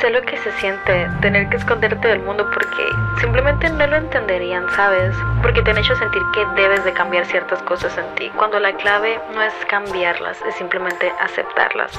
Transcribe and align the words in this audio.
Sé 0.00 0.10
lo 0.10 0.22
que 0.22 0.36
se 0.36 0.52
siente 0.52 1.10
tener 1.20 1.48
que 1.48 1.56
esconderte 1.56 2.06
del 2.06 2.20
mundo 2.20 2.48
porque 2.52 2.84
simplemente 3.20 3.68
no 3.68 3.84
lo 3.84 3.96
entenderían, 3.96 4.70
¿sabes? 4.76 5.16
Porque 5.42 5.60
te 5.60 5.72
han 5.72 5.78
hecho 5.78 5.96
sentir 5.96 6.22
que 6.32 6.46
debes 6.54 6.84
de 6.84 6.92
cambiar 6.92 7.26
ciertas 7.26 7.60
cosas 7.64 7.98
en 7.98 8.14
ti, 8.14 8.30
cuando 8.36 8.60
la 8.60 8.72
clave 8.76 9.20
no 9.34 9.42
es 9.42 9.52
cambiarlas, 9.68 10.40
es 10.42 10.54
simplemente 10.54 11.12
aceptarlas. 11.20 11.98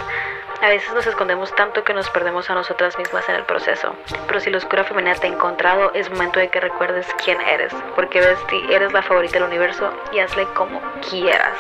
A 0.62 0.70
veces 0.70 0.94
nos 0.94 1.08
escondemos 1.08 1.54
tanto 1.56 1.84
que 1.84 1.94
nos 1.94 2.10
perdemos 2.10 2.50
a 2.50 2.54
nosotras 2.54 2.98
mismas 2.98 3.28
en 3.28 3.36
el 3.36 3.44
proceso. 3.44 3.94
Pero 4.28 4.40
si 4.40 4.50
la 4.50 4.60
oscura 4.60 4.86
femenina 4.86 5.16
te 5.16 5.28
ha 5.28 5.32
encontrado, 5.32 5.92
es 5.94 6.10
momento 6.10 6.40
de 6.40 6.48
que 6.48 6.62
recuerdes 6.62 7.06
quién 7.24 7.40
eres. 7.42 7.74
Porque 7.96 8.22
Bestie, 8.22 8.74
eres 8.74 8.94
la 8.94 9.02
favorita 9.02 9.40
del 9.40 9.44
universo 9.44 9.94
y 10.14 10.20
hazle 10.20 10.46
como 10.56 10.82
quieras. 11.10 11.58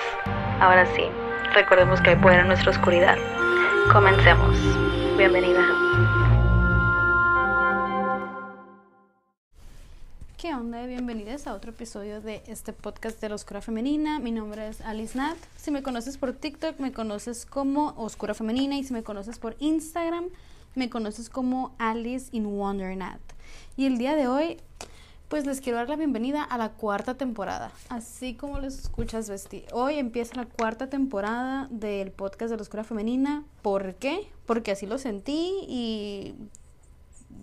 Ahora 0.61 0.85
sí, 0.85 1.09
recordemos 1.53 1.99
que 1.99 2.11
hay 2.11 2.15
poder 2.15 2.39
en 2.39 2.47
nuestra 2.47 2.71
oscuridad. 2.71 3.17
Comencemos. 3.91 4.55
Bienvenida. 5.17 5.88
¿Qué 10.39 10.55
onda? 10.55 10.85
Bienvenidos 10.85 11.47
a 11.47 11.53
otro 11.53 11.71
episodio 11.71 12.21
de 12.21 12.41
este 12.47 12.71
podcast 12.71 13.19
de 13.19 13.27
la 13.27 13.35
Oscura 13.35 13.59
Femenina. 13.59 14.19
Mi 14.19 14.31
nombre 14.31 14.69
es 14.69 14.79
Alice 14.79 15.17
Nat. 15.17 15.35
Si 15.57 15.69
me 15.69 15.83
conoces 15.83 16.17
por 16.17 16.31
TikTok, 16.31 16.79
me 16.79 16.93
conoces 16.93 17.45
como 17.45 17.93
Oscura 17.97 18.33
Femenina. 18.33 18.77
Y 18.77 18.85
si 18.85 18.93
me 18.93 19.03
conoces 19.03 19.37
por 19.37 19.57
Instagram, 19.59 20.29
me 20.75 20.89
conoces 20.89 21.29
como 21.29 21.75
Alice 21.77 22.29
in 22.31 22.57
Wonder 22.57 22.95
Nat. 22.95 23.19
Y 23.75 23.85
el 23.85 23.97
día 23.97 24.15
de 24.15 24.29
hoy, 24.29 24.55
pues 25.27 25.45
les 25.45 25.59
quiero 25.59 25.77
dar 25.77 25.89
la 25.89 25.97
bienvenida 25.97 26.41
a 26.41 26.57
la 26.57 26.69
cuarta 26.69 27.15
temporada. 27.15 27.73
Así 27.89 28.33
como 28.33 28.59
les 28.59 28.79
escuchas, 28.79 29.29
Vesti. 29.29 29.65
Hoy 29.73 29.95
empieza 29.95 30.35
la 30.35 30.45
cuarta 30.45 30.87
temporada 30.87 31.67
del 31.69 32.11
podcast 32.11 32.49
de 32.49 32.55
la 32.55 32.61
Oscura 32.61 32.85
Femenina. 32.85 33.43
¿Por 33.61 33.95
qué? 33.95 34.31
Porque 34.45 34.71
así 34.71 34.85
lo 34.87 34.99
sentí 34.99 35.65
y 35.67 36.33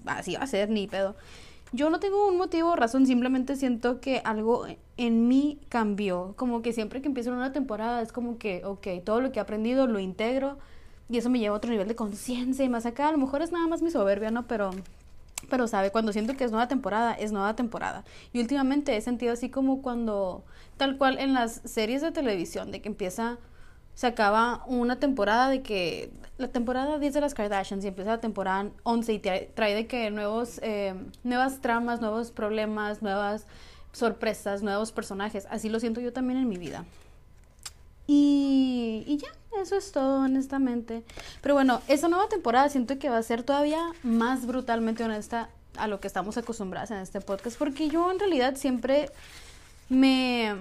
así 0.07 0.35
va 0.37 0.45
a 0.45 0.47
ser, 0.47 0.71
ni 0.71 0.87
pedo. 0.87 1.15
Yo 1.73 1.91
no 1.91 1.99
tengo 2.01 2.29
un 2.29 2.39
motivo 2.39 2.71
o 2.71 2.77
razón, 2.77 3.07
simplemente 3.07 3.57
siento 3.57 4.01
que 4.01 4.23
algo 4.25 4.67
en 4.97 5.29
mí 5.29 5.59
cambió. 5.69 6.35
Como 6.37 6.63
que 6.63 6.73
siempre 6.73 7.03
que 7.03 7.09
empiezo 7.09 7.33
una 7.33 7.53
temporada 7.53 8.03
es 8.03 8.13
como 8.13 8.39
que, 8.39 8.65
ok, 8.65 8.87
todo 9.05 9.21
lo 9.21 9.33
que 9.33 9.41
he 9.41 9.43
aprendido 9.43 9.87
lo 9.87 9.99
integro 9.99 10.59
y 11.09 11.19
eso 11.19 11.31
me 11.31 11.39
lleva 11.39 11.55
a 11.55 11.59
otro 11.59 11.71
nivel 11.71 11.89
de 11.89 11.95
conciencia 11.95 12.65
y 12.65 12.69
más 12.69 12.87
acá. 12.87 13.09
A 13.09 13.13
lo 13.13 13.19
mejor 13.19 13.43
es 13.43 13.53
nada 13.53 13.67
más 13.67 13.83
mi 13.83 13.91
soberbia, 13.91 14.31
¿no? 14.31 14.47
Pero, 14.47 14.71
pero 15.51 15.67
sabe, 15.67 15.91
cuando 15.91 16.13
siento 16.13 16.37
que 16.37 16.45
es 16.45 16.51
nueva 16.51 16.69
temporada, 16.69 17.13
es 17.15 17.33
nueva 17.33 17.55
temporada. 17.57 18.05
Y 18.33 18.41
últimamente 18.41 18.97
he 18.97 19.01
sentido 19.01 19.33
así 19.33 19.51
como 19.51 19.83
cuando, 19.83 20.45
tal 20.77 20.99
cual 20.99 21.19
en 21.19 21.35
las 21.35 21.63
series 21.65 22.01
de 22.01 22.13
televisión, 22.13 22.71
de 22.71 22.81
que 22.81 22.89
empieza 22.89 23.39
se 23.97 24.07
acaba 24.07 24.63
una 24.67 25.01
temporada 25.01 25.49
de 25.49 25.63
que 25.63 26.11
la 26.37 26.49
temporada 26.49 26.99
10 26.99 27.15
de 27.15 27.21
las 27.23 27.33
Kardashians 27.33 27.83
y 27.83 27.89
empieza 27.89 28.11
la 28.11 28.21
temporada 28.21 28.69
11 28.83 29.13
y 29.15 29.19
trae, 29.19 29.75
de 29.75 29.87
que 29.87 30.11
nuevos 30.11 30.61
eh, 30.63 30.95
nuevas 31.25 31.63
tramas, 31.63 32.03
nuevos 32.03 32.31
problemas, 32.31 33.01
nuevas 33.01 33.47
sorpresas, 33.93 34.63
nuevos 34.63 34.93
personajes. 34.93 35.49
Así 35.51 35.71
lo 35.71 35.81
siento 35.81 36.03
yo 36.03 36.13
también 36.13 36.39
en 36.39 36.47
mi 36.47 36.59
vida. 36.59 36.85
Y, 38.07 39.03
y 39.07 39.17
ya, 39.17 39.29
eso 39.63 39.77
es 39.77 39.91
todo, 39.93 40.21
honestamente. 40.21 41.03
Pero 41.41 41.55
bueno, 41.55 41.81
esa 41.89 42.09
nueva 42.09 42.29
temporada 42.29 42.69
siento 42.69 42.99
que 42.99 43.09
va 43.09 43.17
a 43.17 43.23
ser 43.23 43.45
todavía 43.45 43.81
más 44.03 44.45
brutalmente 44.45 45.05
honesta 45.05 45.49
a 45.79 45.89
lo 45.89 46.01
que 46.01 46.07
estamos 46.07 46.37
acostumbradas 46.37 46.91
en 46.91 46.99
este 46.99 47.23
podcast, 47.23 47.59
porque 47.59 47.89
yo 47.89 48.11
en 48.13 48.19
realidad 48.19 48.57
siempre 48.57 49.11
me 49.89 50.55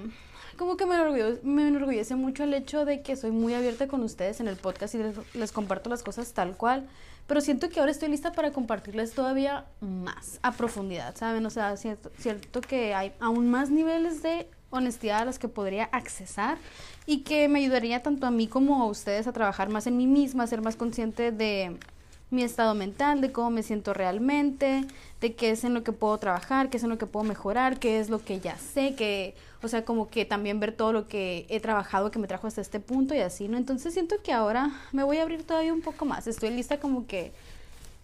como 0.56 0.78
que 0.78 0.86
me 0.86 0.96
enorgullece, 0.96 1.40
me 1.44 1.68
enorgullece 1.68 2.16
mucho 2.16 2.44
el 2.44 2.54
hecho 2.54 2.86
de 2.86 3.02
que 3.02 3.16
soy 3.16 3.32
muy 3.32 3.54
abierta 3.54 3.88
con 3.88 4.04
ustedes 4.04 4.40
en 4.40 4.48
el 4.48 4.56
podcast 4.56 4.96
y 4.96 5.00
les, 5.34 5.52
comparto 5.52 5.90
las 5.90 6.04
cosas 6.04 6.34
tal 6.34 6.58
cual. 6.58 6.88
Pero 7.28 7.42
siento 7.42 7.70
que 7.70 7.80
ahora 7.80 7.92
estoy 7.92 8.10
lista 8.10 8.34
para 8.34 8.52
compartirles 8.52 9.14
todavía 9.14 9.66
más 9.82 10.40
a 10.44 10.52
profundidad, 10.52 11.16
¿saben? 11.16 11.46
O 11.46 11.50
sea, 11.50 11.76
cierto, 11.76 12.12
cierto 12.20 12.62
que 12.62 12.94
hay 12.94 13.14
aún 13.20 13.50
más 13.50 13.72
niveles 13.72 14.22
de 14.22 14.48
honestidad 14.70 15.22
a 15.22 15.26
los 15.26 15.40
que 15.40 15.48
podría 15.48 15.86
accesar 15.86 16.58
y 17.06 17.20
que 17.20 17.48
me 17.48 17.60
ayudaría 17.60 18.04
tanto 18.04 18.28
a 18.28 18.32
mí 18.32 18.48
como 18.48 18.82
a 18.84 18.86
ustedes 18.86 19.26
a 19.28 19.34
trabajar 19.34 19.70
más 19.70 19.88
en 19.88 19.98
mí 19.98 20.06
misma, 20.06 20.44
a 20.44 20.48
ser 20.48 20.62
más 20.62 20.76
consciente 20.76 21.32
de 21.32 21.78
mi 22.32 22.44
estado 22.44 22.74
mental, 22.74 23.22
de 23.22 23.32
cómo 23.32 23.50
me 23.52 23.64
siento 23.64 23.94
realmente, 23.94 24.86
de 25.22 25.36
qué 25.36 25.52
es 25.52 25.64
en 25.64 25.74
lo 25.74 25.84
que 25.84 25.92
puedo 25.92 26.18
trabajar, 26.18 26.70
qué 26.70 26.78
es 26.78 26.84
en 26.84 26.90
lo 26.90 26.98
que 26.98 27.06
puedo 27.06 27.24
mejorar, 27.24 27.80
qué 27.80 28.00
es 28.00 28.10
lo 28.10 28.20
que 28.20 28.40
ya 28.40 28.58
sé, 28.58 28.96
que, 28.96 29.36
o 29.62 29.68
sea, 29.68 29.86
como 29.86 30.10
que 30.10 30.26
también 30.26 30.60
ver 30.60 30.72
todo 30.72 30.92
lo 30.92 31.08
que 31.08 31.46
he 31.50 31.60
trabajado 31.60 32.12
que 32.12 32.20
me 32.20 32.28
trajo 32.28 32.48
hasta 32.48 32.62
este 32.62 32.80
punto 32.80 33.14
y 33.14 33.20
así, 33.20 33.48
¿no? 33.48 33.58
Entonces 33.58 33.94
siento 33.94 34.16
que 34.24 34.34
ahora 34.34 34.72
me 34.92 35.04
voy 35.04 35.18
a 35.18 35.24
abrir 35.24 35.44
todavía 35.44 35.74
un 35.74 35.82
poco 35.82 36.06
más, 36.06 36.28
estoy 36.28 36.50
lista 36.50 36.80
como 36.80 37.06
que 37.08 37.32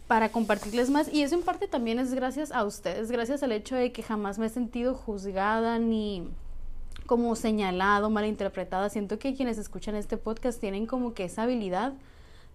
para 0.08 0.30
compartirles 0.30 0.90
más 0.90 1.12
y 1.12 1.24
eso 1.24 1.36
en 1.36 1.42
parte 1.42 1.68
también 1.68 1.98
es 1.98 2.14
gracias 2.14 2.52
a 2.52 2.64
ustedes, 2.64 3.10
gracias 3.12 3.44
al 3.44 3.52
hecho 3.54 3.76
de 3.76 3.92
que 3.92 4.04
jamás 4.04 4.40
me 4.40 4.48
he 4.48 4.50
sentido 4.50 4.94
juzgada 4.94 5.80
ni 5.80 6.28
como 7.06 7.36
señalado, 7.36 8.10
malinterpretada. 8.10 8.90
Siento 8.90 9.20
que 9.20 9.36
quienes 9.36 9.58
escuchan 9.58 9.96
este 9.96 10.18
podcast 10.18 10.60
tienen 10.60 10.86
como 10.86 11.14
que 11.14 11.26
esa 11.26 11.44
habilidad 11.44 11.94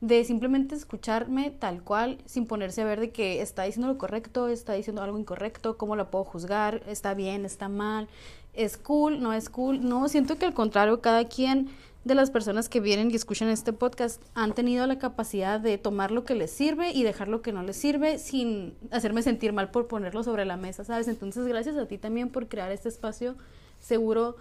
de 0.00 0.24
simplemente 0.24 0.74
escucharme 0.74 1.50
tal 1.50 1.82
cual, 1.82 2.18
sin 2.26 2.46
ponerse 2.46 2.82
a 2.82 2.84
ver 2.84 3.00
de 3.00 3.10
que 3.10 3.40
está 3.40 3.62
diciendo 3.62 3.88
lo 3.88 3.98
correcto, 3.98 4.48
está 4.48 4.74
diciendo 4.74 5.02
algo 5.02 5.18
incorrecto, 5.18 5.78
cómo 5.78 5.96
la 5.96 6.10
puedo 6.10 6.24
juzgar, 6.24 6.82
está 6.86 7.14
bien, 7.14 7.44
está 7.44 7.68
mal, 7.68 8.08
es 8.52 8.76
cool, 8.76 9.22
no 9.22 9.32
es 9.32 9.48
cool. 9.48 9.86
No, 9.86 10.08
siento 10.08 10.36
que 10.36 10.46
al 10.46 10.54
contrario, 10.54 11.00
cada 11.00 11.24
quien 11.26 11.68
de 12.04 12.14
las 12.14 12.30
personas 12.30 12.68
que 12.68 12.78
vienen 12.78 13.10
y 13.10 13.16
escuchan 13.16 13.48
este 13.48 13.72
podcast 13.72 14.22
han 14.34 14.54
tenido 14.54 14.86
la 14.86 14.98
capacidad 14.98 15.58
de 15.58 15.76
tomar 15.76 16.12
lo 16.12 16.24
que 16.24 16.36
les 16.36 16.52
sirve 16.52 16.92
y 16.92 17.02
dejar 17.02 17.26
lo 17.26 17.42
que 17.42 17.52
no 17.52 17.64
les 17.64 17.76
sirve 17.76 18.18
sin 18.18 18.74
hacerme 18.92 19.22
sentir 19.22 19.52
mal 19.52 19.72
por 19.72 19.88
ponerlo 19.88 20.22
sobre 20.22 20.44
la 20.44 20.56
mesa, 20.56 20.84
¿sabes? 20.84 21.08
Entonces, 21.08 21.46
gracias 21.46 21.76
a 21.76 21.86
ti 21.86 21.98
también 21.98 22.28
por 22.28 22.48
crear 22.48 22.70
este 22.70 22.88
espacio 22.88 23.34
seguro 23.80 24.36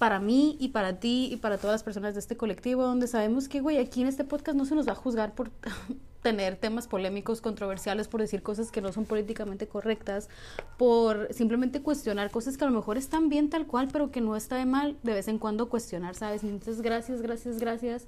para 0.00 0.18
mí 0.18 0.56
y 0.58 0.68
para 0.68 0.98
ti 0.98 1.28
y 1.30 1.36
para 1.36 1.58
todas 1.58 1.74
las 1.74 1.82
personas 1.82 2.14
de 2.14 2.20
este 2.20 2.34
colectivo, 2.34 2.84
donde 2.84 3.06
sabemos 3.06 3.50
que, 3.50 3.60
güey, 3.60 3.76
aquí 3.76 4.00
en 4.00 4.06
este 4.08 4.24
podcast 4.24 4.56
no 4.56 4.64
se 4.64 4.74
nos 4.74 4.88
va 4.88 4.92
a 4.92 4.94
juzgar 4.94 5.34
por 5.34 5.50
tener 6.22 6.56
temas 6.56 6.88
polémicos, 6.88 7.42
controversiales, 7.42 8.08
por 8.08 8.22
decir 8.22 8.42
cosas 8.42 8.70
que 8.70 8.80
no 8.80 8.94
son 8.94 9.04
políticamente 9.04 9.68
correctas, 9.68 10.30
por 10.78 11.28
simplemente 11.34 11.82
cuestionar 11.82 12.30
cosas 12.30 12.56
que 12.56 12.64
a 12.64 12.70
lo 12.70 12.74
mejor 12.74 12.96
están 12.96 13.28
bien 13.28 13.50
tal 13.50 13.66
cual, 13.66 13.88
pero 13.92 14.10
que 14.10 14.22
no 14.22 14.36
está 14.36 14.56
de 14.56 14.64
mal 14.64 14.96
de 15.02 15.12
vez 15.12 15.28
en 15.28 15.38
cuando 15.38 15.68
cuestionar, 15.68 16.14
¿sabes? 16.14 16.44
Entonces, 16.44 16.80
gracias, 16.80 17.20
gracias, 17.20 17.58
gracias 17.58 18.06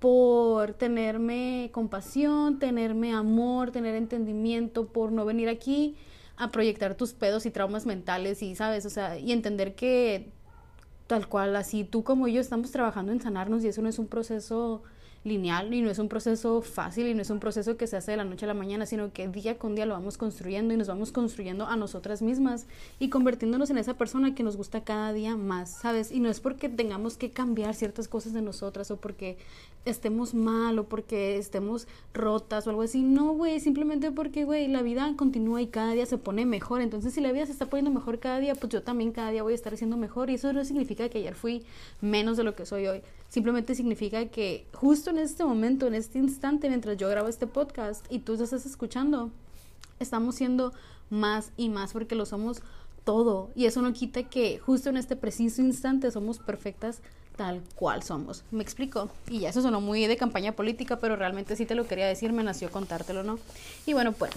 por 0.00 0.72
tenerme 0.72 1.70
compasión, 1.72 2.58
tenerme 2.58 3.14
amor, 3.14 3.70
tener 3.70 3.94
entendimiento, 3.94 4.88
por 4.88 5.12
no 5.12 5.24
venir 5.24 5.48
aquí 5.50 5.94
a 6.36 6.50
proyectar 6.50 6.96
tus 6.96 7.12
pedos 7.12 7.46
y 7.46 7.52
traumas 7.52 7.86
mentales 7.86 8.42
y, 8.42 8.56
¿sabes? 8.56 8.84
O 8.86 8.90
sea, 8.90 9.20
y 9.20 9.30
entender 9.30 9.76
que 9.76 10.32
tal 11.06 11.28
cual, 11.28 11.54
así 11.56 11.84
tú 11.84 12.02
como 12.02 12.28
yo 12.28 12.40
estamos 12.40 12.70
trabajando 12.70 13.12
en 13.12 13.20
sanarnos 13.20 13.64
y 13.64 13.68
eso 13.68 13.82
no 13.82 13.88
es 13.88 13.98
un 13.98 14.06
proceso 14.06 14.82
lineal 15.26 15.74
y 15.74 15.82
no 15.82 15.90
es 15.90 15.98
un 15.98 16.08
proceso 16.08 16.62
fácil 16.62 17.08
y 17.08 17.14
no 17.14 17.20
es 17.20 17.30
un 17.30 17.40
proceso 17.40 17.76
que 17.76 17.86
se 17.86 17.96
hace 17.96 18.12
de 18.12 18.16
la 18.16 18.24
noche 18.24 18.44
a 18.44 18.48
la 18.48 18.54
mañana, 18.54 18.86
sino 18.86 19.12
que 19.12 19.26
día 19.28 19.58
con 19.58 19.74
día 19.74 19.84
lo 19.84 19.94
vamos 19.94 20.16
construyendo 20.16 20.72
y 20.72 20.76
nos 20.76 20.86
vamos 20.86 21.12
construyendo 21.12 21.66
a 21.66 21.76
nosotras 21.76 22.22
mismas 22.22 22.66
y 23.00 23.10
convirtiéndonos 23.10 23.70
en 23.70 23.78
esa 23.78 23.94
persona 23.94 24.34
que 24.34 24.44
nos 24.44 24.56
gusta 24.56 24.84
cada 24.84 25.12
día 25.12 25.36
más, 25.36 25.70
¿sabes? 25.70 26.12
Y 26.12 26.20
no 26.20 26.30
es 26.30 26.40
porque 26.40 26.68
tengamos 26.68 27.16
que 27.16 27.30
cambiar 27.30 27.74
ciertas 27.74 28.08
cosas 28.08 28.32
de 28.32 28.42
nosotras 28.42 28.90
o 28.90 28.96
porque 28.96 29.36
estemos 29.86 30.34
mal 30.34 30.78
o 30.78 30.88
porque 30.88 31.38
estemos 31.38 31.88
rotas 32.12 32.66
o 32.66 32.70
algo 32.70 32.82
así, 32.82 33.02
no, 33.02 33.32
güey, 33.32 33.60
simplemente 33.60 34.10
porque, 34.10 34.44
güey, 34.44 34.68
la 34.68 34.82
vida 34.82 35.10
continúa 35.16 35.62
y 35.62 35.68
cada 35.68 35.92
día 35.92 36.04
se 36.04 36.18
pone 36.18 36.44
mejor, 36.44 36.82
entonces 36.82 37.14
si 37.14 37.20
la 37.20 37.32
vida 37.32 37.46
se 37.46 37.52
está 37.52 37.66
poniendo 37.66 37.90
mejor 37.90 38.18
cada 38.18 38.38
día, 38.40 38.54
pues 38.54 38.70
yo 38.72 38.82
también 38.82 39.12
cada 39.12 39.30
día 39.30 39.42
voy 39.42 39.52
a 39.52 39.56
estar 39.56 39.76
siendo 39.76 39.96
mejor. 39.96 40.28
Y 40.28 40.34
eso 40.34 40.52
no 40.52 40.64
significa 40.64 41.08
que 41.08 41.18
ayer 41.18 41.34
fui 41.34 41.64
menos 42.00 42.36
de 42.36 42.44
lo 42.44 42.54
que 42.54 42.66
soy 42.66 42.86
hoy, 42.86 43.00
simplemente 43.28 43.74
significa 43.74 44.26
que 44.26 44.66
justo 44.74 45.10
en 45.10 45.18
este 45.18 45.44
momento, 45.44 45.86
en 45.86 45.94
este 45.94 46.18
instante, 46.18 46.68
mientras 46.68 46.96
yo 46.96 47.08
grabo 47.08 47.28
este 47.28 47.46
podcast 47.46 48.04
y 48.10 48.18
tú 48.18 48.34
estás 48.34 48.66
escuchando, 48.66 49.30
estamos 50.00 50.34
siendo 50.34 50.72
más 51.10 51.52
y 51.56 51.68
más 51.68 51.92
porque 51.92 52.14
lo 52.14 52.26
somos 52.26 52.60
todo. 53.04 53.50
Y 53.54 53.66
eso 53.66 53.80
no 53.80 53.92
quita 53.92 54.24
que 54.24 54.58
justo 54.58 54.90
en 54.90 54.96
este 54.96 55.16
preciso 55.16 55.62
instante 55.62 56.10
somos 56.10 56.38
perfectas 56.38 57.00
tal 57.36 57.62
cual 57.74 58.02
somos. 58.02 58.44
¿Me 58.50 58.62
explico? 58.62 59.10
Y 59.28 59.40
ya 59.40 59.50
eso 59.50 59.62
sonó 59.62 59.80
muy 59.80 60.06
de 60.06 60.16
campaña 60.16 60.52
política, 60.52 60.98
pero 60.98 61.16
realmente 61.16 61.54
sí 61.56 61.66
te 61.66 61.74
lo 61.74 61.86
quería 61.86 62.06
decir, 62.06 62.32
me 62.32 62.42
nació 62.42 62.70
contártelo, 62.70 63.22
¿no? 63.22 63.38
Y 63.86 63.92
bueno, 63.92 64.12
pues... 64.12 64.32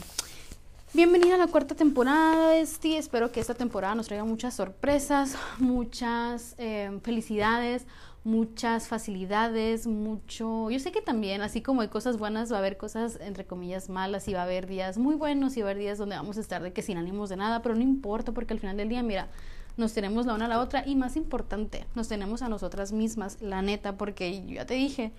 Bienvenida 0.92 1.36
a 1.36 1.38
la 1.38 1.46
cuarta 1.46 1.76
temporada, 1.76 2.56
Esti. 2.58 2.96
Espero 2.96 3.32
que 3.32 3.40
esta 3.40 3.54
temporada 3.54 3.94
nos 3.94 4.08
traiga 4.08 4.24
muchas 4.26 4.56
sorpresas, 4.56 5.36
muchas 5.60 6.56
eh, 6.58 6.90
felicidades, 7.04 7.86
muchas 8.24 8.88
facilidades, 8.88 9.86
mucho... 9.86 10.72
Yo 10.72 10.80
sé 10.80 10.92
que 10.92 11.02
también, 11.02 11.42
así 11.42 11.62
como 11.62 11.82
hay 11.82 11.90
cosas 11.90 12.18
buenas, 12.18 12.52
va 12.52 12.56
a 12.56 12.60
haber 12.60 12.78
cosas, 12.78 13.20
entre 13.22 13.46
comillas, 13.46 13.88
malas 13.88 14.28
y 14.28 14.34
va 14.34 14.42
a 14.42 14.44
haber 14.44 14.66
días 14.66 14.98
muy 14.98 15.14
buenos 15.14 15.58
y 15.58 15.62
va 15.62 15.68
a 15.68 15.72
haber 15.72 15.84
días 15.84 16.00
donde 16.00 16.16
vamos 16.16 16.38
a 16.38 16.42
estar 16.42 16.64
de 16.64 16.74
que 16.74 16.82
sin 16.82 16.98
ánimos 16.98 17.30
de 17.30 17.38
nada, 17.38 17.62
pero 17.62 17.76
no 17.76 17.82
importa 17.82 18.32
porque 18.32 18.54
al 18.54 18.60
final 18.60 18.76
del 18.76 18.90
día, 18.90 19.04
mira, 19.04 19.28
nos 19.80 19.94
tenemos 19.94 20.26
la 20.26 20.36
una 20.36 20.46
a 20.46 20.50
la 20.50 20.60
otra 20.60 20.84
y 20.86 20.96
más 20.96 21.16
importante, 21.16 21.86
nos 21.96 22.08
tenemos 22.08 22.42
a 22.42 22.50
nosotras 22.50 22.92
mismas, 22.92 23.42
la 23.42 23.62
neta, 23.62 23.98
porque 23.98 24.46
ya 24.46 24.66
te 24.66 24.76
dije, 24.76 25.14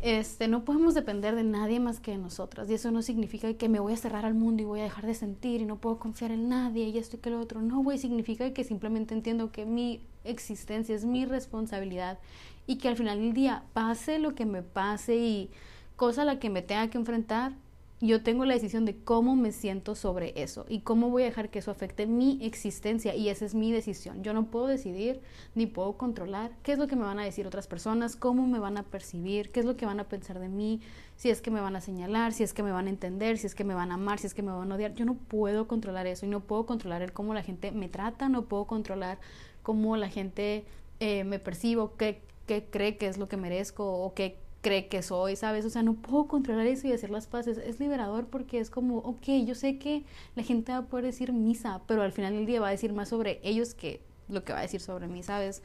este, 0.00 0.46
no 0.46 0.64
podemos 0.64 0.94
depender 0.94 1.34
de 1.34 1.42
nadie 1.42 1.80
más 1.80 1.98
que 1.98 2.12
de 2.12 2.18
nosotras. 2.18 2.70
Y 2.70 2.74
eso 2.74 2.90
no 2.92 3.02
significa 3.02 3.52
que 3.54 3.68
me 3.68 3.80
voy 3.80 3.94
a 3.94 3.96
cerrar 3.96 4.24
al 4.24 4.34
mundo 4.34 4.62
y 4.62 4.66
voy 4.66 4.80
a 4.80 4.84
dejar 4.84 5.06
de 5.06 5.14
sentir 5.14 5.60
y 5.60 5.64
no 5.64 5.78
puedo 5.78 5.98
confiar 5.98 6.30
en 6.30 6.48
nadie 6.48 6.86
y 6.88 6.98
esto 6.98 7.16
y 7.16 7.18
que 7.18 7.30
lo 7.30 7.40
otro. 7.40 7.60
No, 7.62 7.82
güey, 7.82 7.98
significa 7.98 8.52
que 8.52 8.62
simplemente 8.62 9.14
entiendo 9.14 9.50
que 9.50 9.64
mi 9.64 10.02
existencia 10.22 10.94
es 10.94 11.04
mi 11.04 11.24
responsabilidad 11.24 12.18
y 12.66 12.76
que 12.76 12.88
al 12.88 12.96
final 12.96 13.18
del 13.18 13.32
día, 13.32 13.64
pase 13.72 14.18
lo 14.18 14.34
que 14.34 14.46
me 14.46 14.62
pase 14.62 15.16
y 15.16 15.50
cosa 15.96 16.22
a 16.22 16.24
la 16.26 16.38
que 16.38 16.50
me 16.50 16.62
tenga 16.62 16.90
que 16.90 16.98
enfrentar, 16.98 17.52
yo 18.00 18.22
tengo 18.22 18.44
la 18.44 18.54
decisión 18.54 18.84
de 18.84 18.96
cómo 18.96 19.34
me 19.34 19.50
siento 19.50 19.96
sobre 19.96 20.40
eso 20.40 20.66
y 20.68 20.80
cómo 20.80 21.10
voy 21.10 21.22
a 21.22 21.26
dejar 21.26 21.50
que 21.50 21.58
eso 21.58 21.72
afecte 21.72 22.06
mi 22.06 22.38
existencia 22.42 23.16
y 23.16 23.28
esa 23.28 23.44
es 23.44 23.56
mi 23.56 23.72
decisión. 23.72 24.22
Yo 24.22 24.32
no 24.32 24.46
puedo 24.46 24.68
decidir 24.68 25.20
ni 25.56 25.66
puedo 25.66 25.96
controlar 25.96 26.52
qué 26.62 26.72
es 26.72 26.78
lo 26.78 26.86
que 26.86 26.94
me 26.94 27.02
van 27.02 27.18
a 27.18 27.24
decir 27.24 27.46
otras 27.46 27.66
personas, 27.66 28.14
cómo 28.14 28.46
me 28.46 28.60
van 28.60 28.76
a 28.76 28.84
percibir, 28.84 29.50
qué 29.50 29.60
es 29.60 29.66
lo 29.66 29.76
que 29.76 29.84
van 29.84 29.98
a 29.98 30.08
pensar 30.08 30.38
de 30.38 30.48
mí, 30.48 30.80
si 31.16 31.30
es 31.30 31.42
que 31.42 31.50
me 31.50 31.60
van 31.60 31.74
a 31.74 31.80
señalar, 31.80 32.32
si 32.32 32.44
es 32.44 32.54
que 32.54 32.62
me 32.62 32.70
van 32.70 32.86
a 32.86 32.90
entender, 32.90 33.36
si 33.36 33.48
es 33.48 33.56
que 33.56 33.64
me 33.64 33.74
van 33.74 33.90
a 33.90 33.94
amar, 33.94 34.20
si 34.20 34.28
es 34.28 34.34
que 34.34 34.42
me 34.42 34.52
van 34.52 34.70
a 34.70 34.76
odiar. 34.76 34.94
Yo 34.94 35.04
no 35.04 35.14
puedo 35.14 35.66
controlar 35.66 36.06
eso 36.06 36.24
y 36.24 36.28
no 36.28 36.40
puedo 36.40 36.66
controlar 36.66 37.02
el 37.02 37.12
cómo 37.12 37.34
la 37.34 37.42
gente 37.42 37.72
me 37.72 37.88
trata, 37.88 38.28
no 38.28 38.44
puedo 38.44 38.66
controlar 38.66 39.18
cómo 39.64 39.96
la 39.96 40.08
gente 40.08 40.64
eh, 41.00 41.24
me 41.24 41.40
percibo, 41.40 41.96
qué, 41.96 42.22
qué 42.46 42.64
cree 42.70 42.96
que 42.96 43.08
es 43.08 43.18
lo 43.18 43.28
que 43.28 43.36
merezco 43.36 43.92
o 43.92 44.14
qué 44.14 44.38
cree 44.60 44.88
que 44.88 45.02
soy, 45.02 45.36
¿sabes? 45.36 45.64
O 45.64 45.70
sea, 45.70 45.82
no 45.82 45.94
puedo 45.94 46.26
controlar 46.26 46.66
eso 46.66 46.86
y 46.88 46.92
hacer 46.92 47.10
las 47.10 47.26
paces. 47.26 47.58
Es 47.58 47.80
liberador 47.80 48.26
porque 48.26 48.58
es 48.58 48.70
como, 48.70 48.98
ok, 48.98 49.28
yo 49.44 49.54
sé 49.54 49.78
que 49.78 50.04
la 50.34 50.42
gente 50.42 50.72
va 50.72 50.78
a 50.78 50.82
poder 50.86 51.04
decir 51.04 51.32
misa, 51.32 51.80
pero 51.86 52.02
al 52.02 52.12
final 52.12 52.34
del 52.34 52.46
día 52.46 52.60
va 52.60 52.68
a 52.68 52.72
decir 52.72 52.92
más 52.92 53.08
sobre 53.08 53.40
ellos 53.42 53.74
que 53.74 54.00
lo 54.28 54.44
que 54.44 54.52
va 54.52 54.58
a 54.58 54.62
decir 54.62 54.80
sobre 54.80 55.06
mí, 55.06 55.22
¿sabes? 55.22 55.62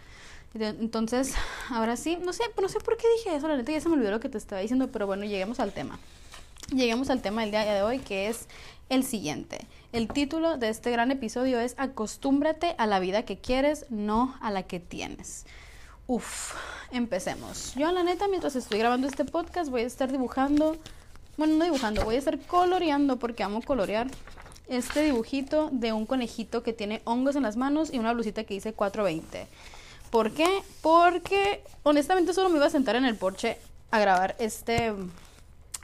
Entonces, 0.53 1.33
ahora 1.69 1.97
sí, 1.97 2.17
no 2.23 2.33
sé, 2.33 2.43
no 2.61 2.69
sé 2.69 2.79
por 2.79 2.97
qué 2.97 3.07
dije 3.17 3.35
eso, 3.35 3.47
la 3.47 3.57
neta 3.57 3.71
ya 3.71 3.81
se 3.81 3.89
me 3.89 3.95
olvidó 3.95 4.11
lo 4.11 4.19
que 4.19 4.29
te 4.29 4.37
estaba 4.37 4.61
diciendo, 4.61 4.89
pero 4.91 5.07
bueno, 5.07 5.23
lleguemos 5.25 5.59
al 5.59 5.73
tema. 5.73 5.99
Lleguemos 6.73 7.09
al 7.09 7.21
tema 7.21 7.41
del 7.41 7.51
día 7.51 7.65
de 7.65 7.81
hoy, 7.81 7.99
que 7.99 8.27
es 8.27 8.47
el 8.89 9.03
siguiente. 9.03 9.67
El 9.91 10.07
título 10.07 10.57
de 10.57 10.69
este 10.69 10.91
gran 10.91 11.11
episodio 11.11 11.59
es 11.59 11.75
Acostúmbrate 11.77 12.75
a 12.77 12.87
la 12.87 12.99
vida 12.99 13.25
que 13.25 13.37
quieres, 13.37 13.85
no 13.89 14.35
a 14.41 14.49
la 14.49 14.63
que 14.63 14.79
tienes. 14.79 15.45
Uf, 16.05 16.53
empecemos. 16.91 17.73
Yo, 17.75 17.89
la 17.93 18.03
neta, 18.03 18.27
mientras 18.27 18.57
estoy 18.57 18.77
grabando 18.77 19.07
este 19.07 19.23
podcast, 19.23 19.71
voy 19.71 19.83
a 19.83 19.85
estar 19.85 20.11
dibujando. 20.11 20.75
Bueno, 21.37 21.55
no 21.55 21.63
dibujando, 21.63 22.03
voy 22.03 22.15
a 22.15 22.19
estar 22.19 22.37
coloreando 22.39 23.17
porque 23.19 23.41
amo 23.41 23.61
colorear. 23.61 24.07
Este 24.67 25.01
dibujito 25.01 25.69
de 25.71 25.93
un 25.93 26.05
conejito 26.05 26.61
que 26.61 26.73
tiene 26.73 27.01
hongos 27.05 27.37
en 27.37 27.43
las 27.43 27.55
manos 27.55 27.93
y 27.93 27.99
una 27.99 28.11
blusita 28.11 28.43
que 28.43 28.53
dice 28.53 28.73
420. 28.73 29.47
¿Por 30.09 30.31
qué? 30.31 30.61
Porque 30.81 31.63
honestamente 31.83 32.33
solo 32.33 32.49
me 32.49 32.57
iba 32.57 32.65
a 32.65 32.69
sentar 32.69 32.97
en 32.97 33.05
el 33.05 33.15
porche 33.15 33.57
a 33.91 33.99
grabar 33.99 34.35
este, 34.39 34.93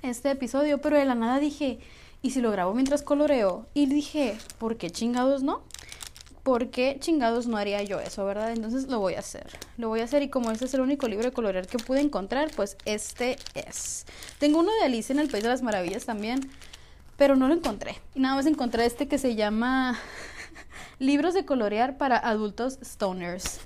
este 0.01 0.31
episodio, 0.31 0.80
pero 0.81 0.98
de 0.98 1.06
la 1.06 1.15
nada 1.15 1.39
dije, 1.39 1.80
¿y 2.22 2.31
si 2.31 2.42
lo 2.42 2.51
grabo 2.51 2.74
mientras 2.74 3.04
coloreo? 3.04 3.68
Y 3.74 3.86
dije, 3.86 4.38
¿por 4.57 4.75
qué 4.75 4.92
chingados 4.92 5.44
no? 5.44 5.62
¿Por 6.50 6.72
qué 6.72 6.98
chingados 7.00 7.46
no 7.46 7.57
haría 7.57 7.84
yo 7.84 8.00
eso, 8.00 8.25
verdad? 8.25 8.51
Entonces 8.51 8.88
lo 8.88 9.00
voy 9.00 9.13
a 9.13 9.19
hacer. 9.19 9.46
Lo 9.78 9.88
voy 9.88 10.00
a 10.00 10.06
hacer 10.06 10.24
y 10.24 10.30
como 10.30 10.50
este 10.50 10.66
es 10.66 10.74
el 10.74 10.81
único 10.81 11.07
libro 11.07 11.25
de 11.25 11.31
colorear 11.31 11.68
que 11.68 11.78
pude 11.78 12.01
encontrar, 12.01 12.50
pues 12.56 12.75
este 12.86 13.38
es. 13.54 14.07
Tengo 14.40 14.57
uno 14.57 14.72
de 14.80 14.86
Alicia 14.86 15.13
en 15.13 15.19
el 15.19 15.30
País 15.30 15.44
de 15.44 15.50
las 15.50 15.62
Maravillas 15.62 16.06
también, 16.06 16.50
pero 17.18 17.36
no 17.36 17.48
lo 17.48 17.54
encontré. 17.54 17.98
Y 18.16 18.22
nada 18.22 18.34
más 18.34 18.48
encontré 18.48 18.88
este 18.88 19.07
que 19.07 19.19
se 19.19 19.36
llama 19.36 20.00
Libros 20.98 21.36
de 21.36 21.46
colorear 21.46 22.00
para 22.00 22.18
adultos 22.18 22.80
stoners. 22.84 23.60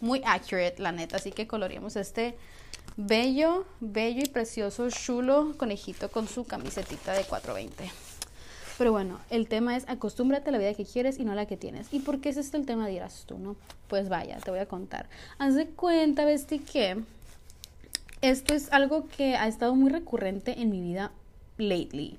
Muy 0.00 0.22
accurate, 0.24 0.76
la 0.78 0.92
neta, 0.92 1.16
así 1.16 1.32
que 1.32 1.48
coloreamos 1.48 1.96
este 1.96 2.36
bello, 2.96 3.66
bello 3.80 4.22
y 4.22 4.28
precioso 4.28 4.88
chulo 4.90 5.54
conejito 5.56 6.08
con 6.08 6.28
su 6.28 6.44
camisetita 6.44 7.14
de 7.14 7.24
420. 7.24 8.11
Pero 8.82 8.90
bueno, 8.90 9.20
el 9.30 9.46
tema 9.46 9.76
es 9.76 9.88
acostúmbrate 9.88 10.48
a 10.48 10.52
la 10.52 10.58
vida 10.58 10.74
que 10.74 10.84
quieres 10.84 11.20
y 11.20 11.24
no 11.24 11.30
a 11.30 11.36
la 11.36 11.46
que 11.46 11.56
tienes. 11.56 11.86
¿Y 11.94 12.00
por 12.00 12.20
qué 12.20 12.30
es 12.30 12.36
este 12.36 12.56
el 12.56 12.66
tema, 12.66 12.88
dirás 12.88 13.22
tú, 13.28 13.38
no? 13.38 13.54
Pues 13.86 14.08
vaya, 14.08 14.38
te 14.38 14.50
voy 14.50 14.58
a 14.58 14.66
contar. 14.66 15.08
Haz 15.38 15.54
de 15.54 15.68
cuenta, 15.68 16.24
Besti, 16.24 16.58
que 16.58 17.00
esto 18.22 18.54
es 18.54 18.72
algo 18.72 19.06
que 19.06 19.36
ha 19.36 19.46
estado 19.46 19.76
muy 19.76 19.88
recurrente 19.88 20.60
en 20.60 20.70
mi 20.70 20.80
vida 20.80 21.12
lately. 21.58 22.18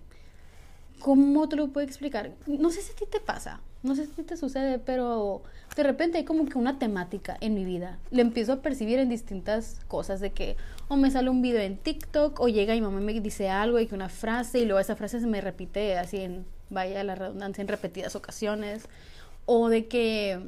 ¿Cómo 1.00 1.50
te 1.50 1.58
lo 1.58 1.68
puedo 1.68 1.86
explicar? 1.86 2.32
No 2.48 2.70
sé 2.70 2.82
si 2.82 2.94
a 2.94 2.96
ti 2.96 3.08
te 3.12 3.20
pasa, 3.20 3.60
no 3.84 3.96
sé 3.96 4.08
si 4.08 4.24
te 4.24 4.38
sucede, 4.38 4.80
pero 4.80 5.44
de 5.76 5.84
repente 5.84 6.18
hay 6.18 6.24
como 6.24 6.46
que 6.46 6.58
una 6.58 6.80
temática 6.80 7.38
en 7.42 7.54
mi 7.54 7.66
vida. 7.66 8.00
Le 8.12 8.22
empiezo 8.22 8.54
a 8.54 8.62
percibir 8.62 8.98
en 9.00 9.10
distintas 9.10 9.82
cosas 9.88 10.22
de 10.22 10.32
que 10.32 10.56
o 10.88 10.96
me 10.96 11.12
sale 11.12 11.30
un 11.30 11.42
video 11.42 11.62
en 11.62 11.78
TikTok 11.78 12.40
o 12.40 12.48
llega 12.48 12.74
mi 12.74 12.82
mamá 12.82 13.02
y 13.02 13.04
me 13.04 13.20
dice 13.20 13.50
algo 13.50 13.80
y 13.80 13.88
que 13.88 13.96
una 13.96 14.10
frase 14.10 14.60
y 14.60 14.66
luego 14.66 14.80
esa 14.80 14.96
frase 14.96 15.20
se 15.20 15.28
me 15.28 15.42
repite 15.42 15.98
así 15.98 16.18
en, 16.18 16.46
vaya 16.70 17.04
la 17.04 17.16
redundancia, 17.16 17.62
en 17.62 17.68
repetidas 17.68 18.16
ocasiones. 18.16 18.84
O 19.46 19.68
de 19.68 19.88
que, 19.88 20.40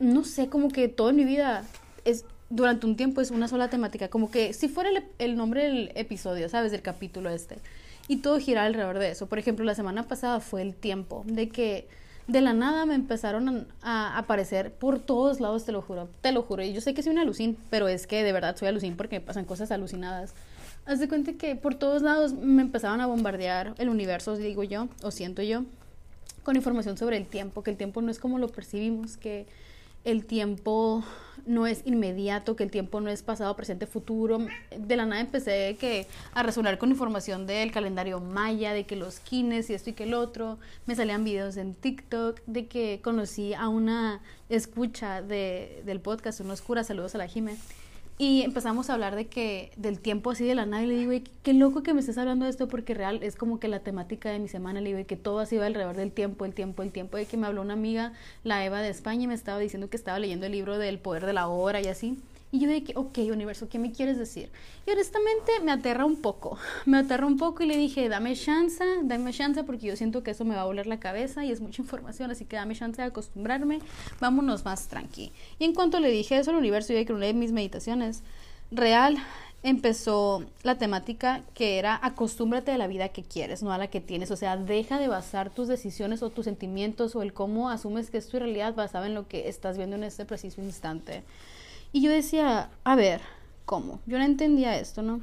no 0.00 0.24
sé, 0.24 0.48
como 0.48 0.68
que 0.68 0.88
todo 0.88 1.10
en 1.10 1.16
mi 1.16 1.24
vida 1.24 1.64
es 2.04 2.24
durante 2.48 2.86
un 2.86 2.96
tiempo 2.96 3.20
es 3.20 3.30
una 3.30 3.46
sola 3.46 3.70
temática, 3.70 4.08
como 4.08 4.32
que 4.32 4.52
si 4.52 4.68
fuera 4.68 4.90
el, 4.90 5.04
el 5.18 5.36
nombre 5.36 5.62
del 5.62 5.92
episodio, 5.94 6.48
¿sabes? 6.48 6.72
Del 6.72 6.82
capítulo 6.82 7.30
este. 7.30 7.58
Y 8.08 8.16
todo 8.16 8.40
gira 8.40 8.64
alrededor 8.64 8.98
de 8.98 9.12
eso. 9.12 9.28
Por 9.28 9.38
ejemplo, 9.38 9.64
la 9.64 9.76
semana 9.76 10.08
pasada 10.08 10.40
fue 10.40 10.62
el 10.62 10.74
tiempo, 10.74 11.22
de 11.26 11.48
que 11.48 11.86
de 12.30 12.40
la 12.40 12.52
nada 12.52 12.86
me 12.86 12.94
empezaron 12.94 13.66
a, 13.82 14.16
aparecer 14.16 14.72
por 14.72 14.98
todos 14.98 15.40
lados, 15.40 15.64
te 15.64 15.72
lo 15.72 15.82
juro, 15.82 16.08
te 16.20 16.32
lo 16.32 16.42
juro. 16.42 16.62
Y 16.62 16.72
yo 16.72 16.80
sé 16.80 16.94
que 16.94 17.02
soy 17.02 17.12
una 17.12 17.22
alucin, 17.22 17.56
pero 17.70 17.88
es 17.88 18.06
que 18.06 18.22
de 18.22 18.32
verdad 18.32 18.56
soy 18.56 18.68
alucin 18.68 18.96
porque 18.96 19.20
me 19.20 19.26
pasan 19.26 19.44
cosas 19.44 19.70
alucinadas. 19.70 20.34
Haz 20.86 21.00
de 21.00 21.08
cuenta 21.08 21.32
que 21.34 21.56
por 21.56 21.74
todos 21.74 22.02
lados 22.02 22.32
me 22.32 22.62
empezaban 22.62 23.00
a 23.00 23.06
bombardear 23.06 23.74
el 23.78 23.88
universo, 23.88 24.36
digo 24.36 24.62
yo, 24.62 24.88
o 25.02 25.10
siento 25.10 25.42
yo, 25.42 25.64
con 26.42 26.56
información 26.56 26.96
sobre 26.96 27.16
el 27.16 27.26
tiempo, 27.26 27.62
que 27.62 27.70
el 27.70 27.76
tiempo 27.76 28.00
no 28.00 28.10
es 28.10 28.18
como 28.18 28.38
lo 28.38 28.48
percibimos, 28.48 29.16
que 29.16 29.46
el 30.04 30.24
tiempo 30.24 31.04
no 31.46 31.66
es 31.66 31.82
inmediato, 31.84 32.56
que 32.56 32.64
el 32.64 32.70
tiempo 32.70 33.00
no 33.00 33.10
es 33.10 33.22
pasado, 33.22 33.54
presente, 33.56 33.86
futuro. 33.86 34.38
De 34.76 34.96
la 34.96 35.06
nada 35.06 35.20
empecé 35.20 35.76
que, 35.78 36.06
a 36.32 36.42
resonar 36.42 36.78
con 36.78 36.90
información 36.90 37.46
del 37.46 37.72
calendario 37.72 38.20
maya, 38.20 38.72
de 38.72 38.84
que 38.84 38.96
los 38.96 39.20
kines 39.20 39.70
y 39.70 39.74
esto 39.74 39.90
y 39.90 39.92
que 39.92 40.04
el 40.04 40.14
otro. 40.14 40.58
Me 40.86 40.94
salían 40.94 41.24
videos 41.24 41.56
en 41.56 41.74
TikTok, 41.74 42.40
de 42.46 42.66
que 42.66 43.00
conocí 43.02 43.54
a 43.54 43.68
una 43.68 44.20
escucha 44.48 45.22
de, 45.22 45.82
del 45.84 46.00
podcast, 46.00 46.40
una 46.40 46.54
oscura, 46.54 46.84
saludos 46.84 47.14
a 47.14 47.18
la 47.18 47.26
Jime 47.26 47.56
y 48.20 48.42
empezamos 48.42 48.90
a 48.90 48.92
hablar 48.92 49.16
de 49.16 49.28
que 49.28 49.72
del 49.78 49.98
tiempo 49.98 50.32
así 50.32 50.44
de 50.44 50.54
la 50.54 50.66
nada 50.66 50.82
y 50.82 50.86
le 50.86 50.94
digo, 50.94 51.30
qué 51.42 51.54
loco 51.54 51.82
que 51.82 51.94
me 51.94 52.00
estés 52.00 52.18
hablando 52.18 52.44
de 52.44 52.50
esto 52.50 52.68
porque 52.68 52.92
real 52.92 53.22
es 53.22 53.34
como 53.34 53.58
que 53.58 53.66
la 53.66 53.80
temática 53.80 54.28
de 54.28 54.38
mi 54.38 54.46
semana, 54.46 54.82
le 54.82 54.92
digo, 54.92 55.06
que 55.06 55.16
todo 55.16 55.38
así 55.38 55.56
va 55.56 55.64
alrededor 55.64 55.96
del 55.96 56.12
tiempo, 56.12 56.44
el 56.44 56.52
tiempo, 56.52 56.82
el 56.82 56.92
tiempo, 56.92 57.16
de 57.16 57.24
que 57.24 57.38
me 57.38 57.46
habló 57.46 57.62
una 57.62 57.72
amiga, 57.72 58.12
la 58.44 58.62
Eva 58.62 58.82
de 58.82 58.90
España, 58.90 59.24
y 59.24 59.26
me 59.26 59.32
estaba 59.32 59.58
diciendo 59.58 59.88
que 59.88 59.96
estaba 59.96 60.18
leyendo 60.18 60.44
el 60.44 60.52
libro 60.52 60.76
del 60.76 60.98
poder 60.98 61.24
de 61.24 61.32
la 61.32 61.48
hora 61.48 61.80
y 61.80 61.86
así. 61.86 62.18
Y 62.52 62.58
yo 62.58 62.68
dije, 62.68 62.94
ok, 62.96 63.18
universo, 63.32 63.68
¿qué 63.68 63.78
me 63.78 63.92
quieres 63.92 64.18
decir? 64.18 64.50
Y 64.86 64.90
honestamente 64.90 65.52
me 65.62 65.70
aterra 65.70 66.04
un 66.04 66.16
poco, 66.16 66.58
me 66.86 66.98
aterra 66.98 67.26
un 67.26 67.36
poco 67.36 67.62
y 67.62 67.66
le 67.66 67.76
dije, 67.76 68.08
dame 68.08 68.34
chance, 68.34 68.84
dame 69.04 69.32
chance 69.32 69.62
porque 69.62 69.86
yo 69.86 69.96
siento 69.96 70.22
que 70.22 70.32
eso 70.32 70.44
me 70.44 70.56
va 70.56 70.62
a 70.62 70.64
volar 70.64 70.86
la 70.86 70.98
cabeza 70.98 71.44
y 71.44 71.52
es 71.52 71.60
mucha 71.60 71.82
información, 71.82 72.30
así 72.30 72.44
que 72.44 72.56
dame 72.56 72.74
chance 72.74 73.00
de 73.00 73.08
acostumbrarme, 73.08 73.80
vámonos 74.20 74.64
más 74.64 74.88
tranqui. 74.88 75.30
Y 75.58 75.64
en 75.64 75.74
cuanto 75.74 76.00
le 76.00 76.10
dije 76.10 76.38
eso 76.38 76.50
al 76.50 76.56
universo, 76.56 76.92
yo 76.92 77.04
que 77.04 77.12
una 77.12 77.26
de 77.26 77.34
mis 77.34 77.52
meditaciones, 77.52 78.22
real, 78.72 79.16
empezó 79.62 80.44
la 80.62 80.78
temática 80.78 81.42
que 81.54 81.78
era 81.78 81.98
acostúmbrate 82.02 82.72
a 82.72 82.78
la 82.78 82.86
vida 82.86 83.10
que 83.10 83.22
quieres, 83.22 83.62
no 83.62 83.72
a 83.72 83.78
la 83.78 83.88
que 83.88 84.00
tienes. 84.00 84.30
O 84.30 84.36
sea, 84.36 84.56
deja 84.56 84.98
de 84.98 85.08
basar 85.08 85.50
tus 85.50 85.68
decisiones 85.68 86.22
o 86.22 86.30
tus 86.30 86.46
sentimientos 86.46 87.14
o 87.14 87.22
el 87.22 87.32
cómo 87.32 87.70
asumes 87.70 88.10
que 88.10 88.18
es 88.18 88.28
tu 88.28 88.38
realidad 88.38 88.74
basada 88.74 89.06
en 89.06 89.14
lo 89.14 89.28
que 89.28 89.48
estás 89.48 89.76
viendo 89.76 89.96
en 89.96 90.04
este 90.04 90.24
preciso 90.24 90.62
instante. 90.62 91.22
Y 91.92 92.02
yo 92.02 92.10
decía, 92.10 92.70
a 92.84 92.94
ver, 92.94 93.20
¿cómo? 93.64 94.00
Yo 94.06 94.18
no 94.18 94.24
entendía 94.24 94.78
esto, 94.78 95.02
¿no? 95.02 95.20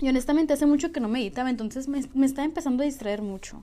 Y 0.00 0.08
honestamente 0.08 0.52
hace 0.52 0.66
mucho 0.66 0.92
que 0.92 1.00
no 1.00 1.08
meditaba, 1.08 1.50
entonces 1.50 1.88
me, 1.88 2.02
me 2.14 2.26
está 2.26 2.44
empezando 2.44 2.82
a 2.82 2.86
distraer 2.86 3.22
mucho. 3.22 3.62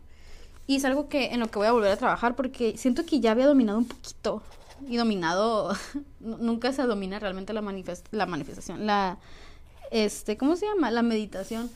Y 0.67 0.75
es 0.75 0.85
algo 0.85 1.09
que 1.09 1.33
en 1.33 1.39
lo 1.39 1.49
que 1.49 1.57
voy 1.57 1.67
a 1.67 1.71
volver 1.71 1.91
a 1.91 1.97
trabajar 1.97 2.35
porque 2.35 2.77
siento 2.77 3.05
que 3.05 3.19
ya 3.19 3.31
había 3.31 3.47
dominado 3.47 3.79
un 3.79 3.85
poquito. 3.85 4.43
Y 4.87 4.95
dominado, 4.97 5.75
nunca 6.19 6.71
se 6.71 6.83
domina 6.83 7.19
realmente 7.19 7.51
la, 7.51 7.61
la 8.11 8.25
manifestación, 8.25 8.85
la, 8.85 9.17
este, 9.91 10.37
¿cómo 10.37 10.55
se 10.55 10.67
llama? 10.67 10.91
La 10.91 11.01
meditación 11.01 11.69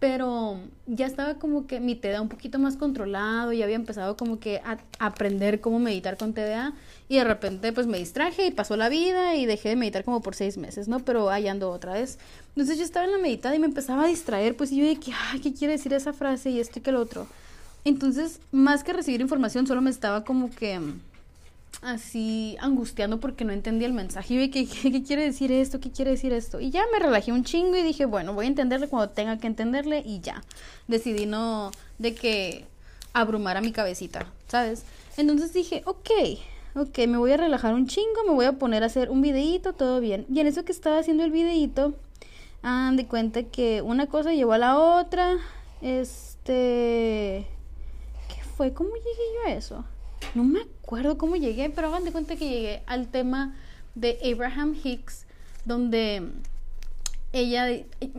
pero 0.00 0.58
ya 0.86 1.06
estaba 1.06 1.34
como 1.34 1.66
que 1.66 1.78
mi 1.78 1.94
TDA 1.94 2.22
un 2.22 2.30
poquito 2.30 2.58
más 2.58 2.78
controlado 2.78 3.52
y 3.52 3.62
había 3.62 3.76
empezado 3.76 4.16
como 4.16 4.40
que 4.40 4.62
a, 4.64 4.78
aprender 4.98 5.60
cómo 5.60 5.78
meditar 5.78 6.16
con 6.16 6.32
TDA 6.32 6.72
y 7.08 7.16
de 7.16 7.24
repente 7.24 7.72
pues 7.74 7.86
me 7.86 7.98
distraje 7.98 8.46
y 8.46 8.50
pasó 8.50 8.78
la 8.78 8.88
vida 8.88 9.36
y 9.36 9.44
dejé 9.44 9.68
de 9.68 9.76
meditar 9.76 10.02
como 10.02 10.22
por 10.22 10.34
seis 10.34 10.56
meses, 10.56 10.88
¿no? 10.88 11.00
Pero 11.00 11.28
ahí 11.28 11.48
ando 11.48 11.70
otra 11.70 11.92
vez. 11.92 12.18
Entonces 12.48 12.78
yo 12.78 12.84
estaba 12.84 13.04
en 13.04 13.12
la 13.12 13.18
meditada 13.18 13.54
y 13.54 13.58
me 13.58 13.66
empezaba 13.66 14.04
a 14.04 14.08
distraer, 14.08 14.56
pues 14.56 14.72
y 14.72 14.78
yo 14.78 14.86
de 14.86 14.96
que, 14.96 15.12
ay, 15.30 15.40
¿qué 15.40 15.52
quiere 15.52 15.74
decir 15.74 15.92
esa 15.92 16.14
frase 16.14 16.48
y 16.48 16.60
esto 16.60 16.78
y 16.78 16.82
que 16.82 16.90
el 16.90 16.96
otro? 16.96 17.26
Entonces, 17.84 18.40
más 18.52 18.84
que 18.84 18.94
recibir 18.94 19.20
información, 19.20 19.66
solo 19.66 19.82
me 19.82 19.90
estaba 19.90 20.24
como 20.24 20.50
que 20.50 20.80
así 21.82 22.56
angustiando 22.60 23.20
porque 23.20 23.44
no 23.44 23.52
entendía 23.52 23.86
el 23.86 23.92
mensaje. 23.92 24.34
Y 24.34 24.50
¿qué, 24.50 24.66
¿qué, 24.66 25.02
quiere 25.02 25.24
decir 25.24 25.52
esto? 25.52 25.80
¿Qué 25.80 25.90
quiere 25.90 26.12
decir 26.12 26.32
esto? 26.32 26.60
Y 26.60 26.70
ya 26.70 26.84
me 26.92 26.98
relajé 26.98 27.32
un 27.32 27.44
chingo 27.44 27.76
y 27.76 27.82
dije, 27.82 28.04
bueno, 28.04 28.34
voy 28.34 28.46
a 28.46 28.48
entenderle 28.48 28.88
cuando 28.88 29.10
tenga 29.10 29.38
que 29.38 29.46
entenderle 29.46 30.02
y 30.04 30.20
ya. 30.20 30.42
Decidí 30.88 31.26
no 31.26 31.70
de 31.98 32.14
que 32.14 32.66
abrumara 33.12 33.60
mi 33.60 33.72
cabecita, 33.72 34.26
¿sabes? 34.48 34.84
Entonces 35.16 35.52
dije, 35.52 35.82
ok, 35.86 36.10
ok, 36.74 36.98
me 37.08 37.18
voy 37.18 37.32
a 37.32 37.36
relajar 37.36 37.74
un 37.74 37.86
chingo, 37.86 38.24
me 38.26 38.34
voy 38.34 38.46
a 38.46 38.52
poner 38.52 38.82
a 38.82 38.86
hacer 38.86 39.10
un 39.10 39.22
videíto, 39.22 39.72
todo 39.72 40.00
bien. 40.00 40.26
Y 40.32 40.40
en 40.40 40.46
eso 40.46 40.64
que 40.64 40.72
estaba 40.72 40.98
haciendo 40.98 41.24
el 41.24 41.30
videíto, 41.30 41.94
de 42.62 43.06
cuenta 43.06 43.42
que 43.44 43.82
una 43.82 44.06
cosa 44.06 44.32
llevó 44.32 44.52
a 44.52 44.58
la 44.58 44.78
otra. 44.78 45.38
Este... 45.80 47.46
¿Qué 48.28 48.44
fue? 48.56 48.72
¿Cómo 48.72 48.90
llegué 48.90 49.24
yo 49.34 49.50
a 49.50 49.54
eso? 49.54 49.84
No 50.34 50.44
me 50.44 50.60
acuerdo 50.60 51.18
cómo 51.18 51.36
llegué, 51.36 51.70
pero 51.70 51.88
hagan 51.88 52.04
de 52.04 52.12
cuenta 52.12 52.36
que 52.36 52.48
llegué 52.48 52.82
al 52.86 53.08
tema 53.08 53.54
de 53.94 54.18
Abraham 54.32 54.76
Hicks, 54.82 55.26
donde 55.64 56.30
ella, 57.32 57.66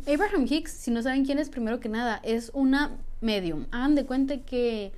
Abraham 0.07 0.45
Hicks, 0.49 0.71
si 0.71 0.91
no 0.91 1.01
saben 1.01 1.25
quién 1.25 1.39
es, 1.39 1.49
primero 1.49 1.79
que 1.79 1.89
nada, 1.89 2.19
es 2.23 2.51
una 2.53 2.97
medium. 3.21 3.65
Hagan 3.71 3.95
de 3.95 4.05
cuenta 4.05 4.37
que 4.37 4.91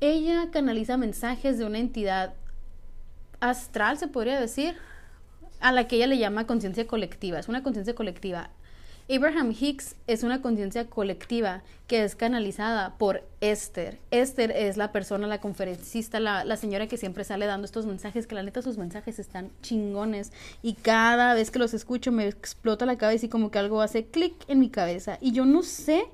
ella 0.00 0.48
canaliza 0.50 0.96
mensajes 0.96 1.58
de 1.58 1.64
una 1.64 1.78
entidad 1.78 2.34
astral, 3.40 3.98
se 3.98 4.08
podría 4.08 4.40
decir, 4.40 4.76
a 5.60 5.72
la 5.72 5.86
que 5.86 5.96
ella 5.96 6.08
le 6.08 6.18
llama 6.18 6.46
conciencia 6.46 6.86
colectiva. 6.86 7.38
Es 7.38 7.48
una 7.48 7.62
conciencia 7.62 7.94
colectiva. 7.94 8.50
Abraham 9.10 9.54
Hicks 9.58 9.96
es 10.06 10.22
una 10.22 10.40
conciencia 10.40 10.88
colectiva 10.88 11.62
que 11.88 12.04
es 12.04 12.14
canalizada 12.14 12.96
por 12.98 13.26
Esther. 13.40 13.98
Esther 14.10 14.52
es 14.52 14.76
la 14.76 14.92
persona, 14.92 15.26
la 15.26 15.40
conferencista, 15.40 16.20
la, 16.20 16.56
señora 16.56 16.86
que 16.86 16.96
siempre 16.96 17.24
sale 17.24 17.46
dando 17.46 17.64
estos 17.64 17.84
mensajes, 17.84 18.26
que 18.26 18.34
la 18.34 18.42
neta 18.42 18.62
sus 18.62 18.78
mensajes 18.78 19.18
están 19.18 19.50
chingones 19.60 20.32
y 20.62 20.74
cada 20.74 21.34
vez 21.34 21.50
que 21.50 21.58
los 21.58 21.74
escucho 21.74 22.12
me 22.12 22.28
explota 22.28 22.86
la 22.86 22.96
cabeza 22.96 23.26
y 23.26 23.28
como 23.28 23.50
que 23.50 23.58
algo 23.58 23.80
hace 23.82 24.06
clic 24.06 24.34
en 24.46 24.60
mi 24.60 24.70
cabeza. 24.70 25.18
Y 25.20 25.32
yo 25.32 25.44
no 25.44 25.62
sé 25.62 26.04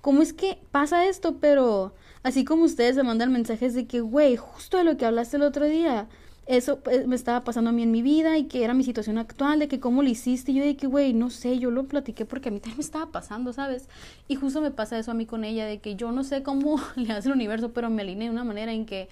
cómo 0.00 0.22
es 0.22 0.32
que 0.32 0.58
pasa 0.70 1.06
esto, 1.06 1.36
pero 1.40 1.94
así 2.22 2.44
como 2.44 2.64
ustedes 2.64 2.96
me 2.96 3.02
mandan 3.02 3.32
mensajes 3.32 3.74
de 3.74 3.86
que, 3.86 4.00
güey, 4.00 4.36
justo 4.36 4.78
de 4.78 4.84
lo 4.84 4.96
que 4.96 5.04
hablaste 5.04 5.36
el 5.36 5.42
otro 5.42 5.66
día, 5.66 6.08
eso 6.46 6.80
pues, 6.80 7.06
me 7.06 7.16
estaba 7.16 7.44
pasando 7.44 7.70
a 7.70 7.72
mí 7.72 7.82
en 7.82 7.92
mi 7.92 8.02
vida 8.02 8.36
y 8.36 8.44
que 8.44 8.64
era 8.64 8.74
mi 8.74 8.84
situación 8.84 9.18
actual, 9.18 9.58
de 9.58 9.68
que 9.68 9.80
cómo 9.80 10.02
lo 10.02 10.08
hiciste. 10.08 10.52
Y 10.52 10.56
yo 10.56 10.64
de 10.64 10.76
que, 10.76 10.86
güey, 10.86 11.12
no 11.12 11.30
sé, 11.30 11.58
yo 11.58 11.70
lo 11.70 11.84
platiqué 11.84 12.24
porque 12.24 12.48
a 12.48 12.52
mí 12.52 12.60
también 12.60 12.78
me 12.78 12.84
estaba 12.84 13.12
pasando, 13.12 13.52
¿sabes? 13.52 13.88
Y 14.28 14.34
justo 14.36 14.60
me 14.60 14.70
pasa 14.70 14.98
eso 14.98 15.10
a 15.10 15.14
mí 15.14 15.26
con 15.26 15.44
ella, 15.44 15.66
de 15.66 15.78
que 15.78 15.96
yo 15.96 16.12
no 16.12 16.24
sé 16.24 16.42
cómo 16.42 16.80
le 16.96 17.12
hace 17.12 17.28
el 17.28 17.34
universo, 17.34 17.72
pero 17.72 17.90
me 17.90 18.02
alineé 18.02 18.28
de 18.28 18.34
una 18.34 18.44
manera 18.44 18.72
en 18.72 18.86
que 18.86 19.08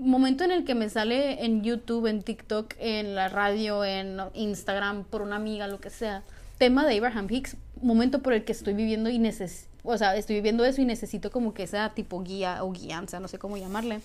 momento 0.00 0.44
en 0.44 0.50
el 0.50 0.64
que 0.64 0.74
me 0.74 0.88
sale 0.88 1.44
en 1.44 1.62
YouTube, 1.62 2.06
en 2.06 2.22
TikTok, 2.22 2.74
en 2.78 3.14
la 3.14 3.28
radio, 3.28 3.84
en 3.84 4.18
Instagram, 4.34 5.04
por 5.04 5.22
una 5.22 5.36
amiga, 5.36 5.66
lo 5.68 5.78
que 5.78 5.90
sea, 5.90 6.22
tema 6.58 6.86
de 6.86 6.96
Abraham 6.98 7.26
Hicks, 7.30 7.56
momento 7.82 8.22
por 8.22 8.32
el 8.32 8.44
que 8.44 8.52
estoy 8.52 8.74
viviendo 8.74 9.10
y 9.10 9.18
necesito, 9.18 9.70
o 9.82 9.96
sea, 9.96 10.16
estoy 10.16 10.36
viviendo 10.36 10.64
eso 10.64 10.80
y 10.80 10.84
necesito 10.84 11.30
como 11.30 11.54
que 11.54 11.66
sea 11.66 11.94
tipo 11.94 12.22
guía 12.22 12.62
o 12.62 12.72
guianza, 12.72 13.20
no 13.20 13.28
sé 13.28 13.38
cómo 13.38 13.56
llamarle 13.56 14.00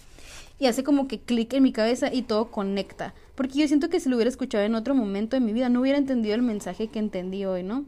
y 0.59 0.67
hace 0.67 0.83
como 0.83 1.07
que 1.07 1.19
clic 1.19 1.53
en 1.53 1.63
mi 1.63 1.71
cabeza 1.71 2.13
y 2.13 2.21
todo 2.21 2.51
conecta. 2.51 3.13
Porque 3.35 3.59
yo 3.59 3.67
siento 3.67 3.89
que 3.89 3.99
si 3.99 4.09
lo 4.09 4.15
hubiera 4.15 4.29
escuchado 4.29 4.63
en 4.63 4.75
otro 4.75 4.95
momento 4.95 5.35
de 5.35 5.41
mi 5.41 5.53
vida, 5.53 5.69
no 5.69 5.81
hubiera 5.81 5.97
entendido 5.97 6.35
el 6.35 6.41
mensaje 6.41 6.87
que 6.87 6.99
entendí 6.99 7.45
hoy, 7.45 7.63
¿no? 7.63 7.85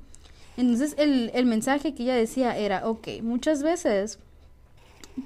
Entonces 0.57 0.95
el, 0.97 1.31
el 1.33 1.45
mensaje 1.45 1.93
que 1.93 2.03
ella 2.03 2.15
decía 2.15 2.57
era, 2.57 2.87
ok, 2.87 3.07
muchas 3.21 3.63
veces 3.63 4.19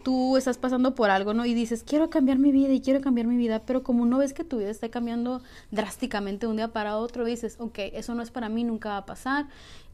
tú 0.03 0.37
estás 0.37 0.57
pasando 0.57 0.93
por 0.93 1.09
algo, 1.09 1.33
¿no? 1.33 1.45
Y 1.45 1.53
dices, 1.53 1.83
quiero 1.83 2.09
cambiar 2.09 2.37
mi 2.37 2.51
vida 2.51 2.71
y 2.73 2.81
quiero 2.81 3.01
cambiar 3.01 3.27
mi 3.27 3.37
vida, 3.37 3.63
pero 3.65 3.81
como 3.83 4.05
no 4.05 4.19
ves 4.19 4.33
que 4.33 4.43
tu 4.43 4.57
vida 4.57 4.69
está 4.69 4.89
cambiando 4.89 5.41
drásticamente 5.71 6.45
de 6.45 6.51
un 6.51 6.57
día 6.57 6.69
para 6.69 6.97
otro, 6.97 7.25
dices, 7.25 7.55
ok, 7.59 7.79
eso 7.93 8.13
no 8.13 8.21
es 8.21 8.31
para 8.31 8.49
mí, 8.49 8.63
nunca 8.63 8.89
va 8.89 8.97
a 8.97 9.05
pasar. 9.05 9.47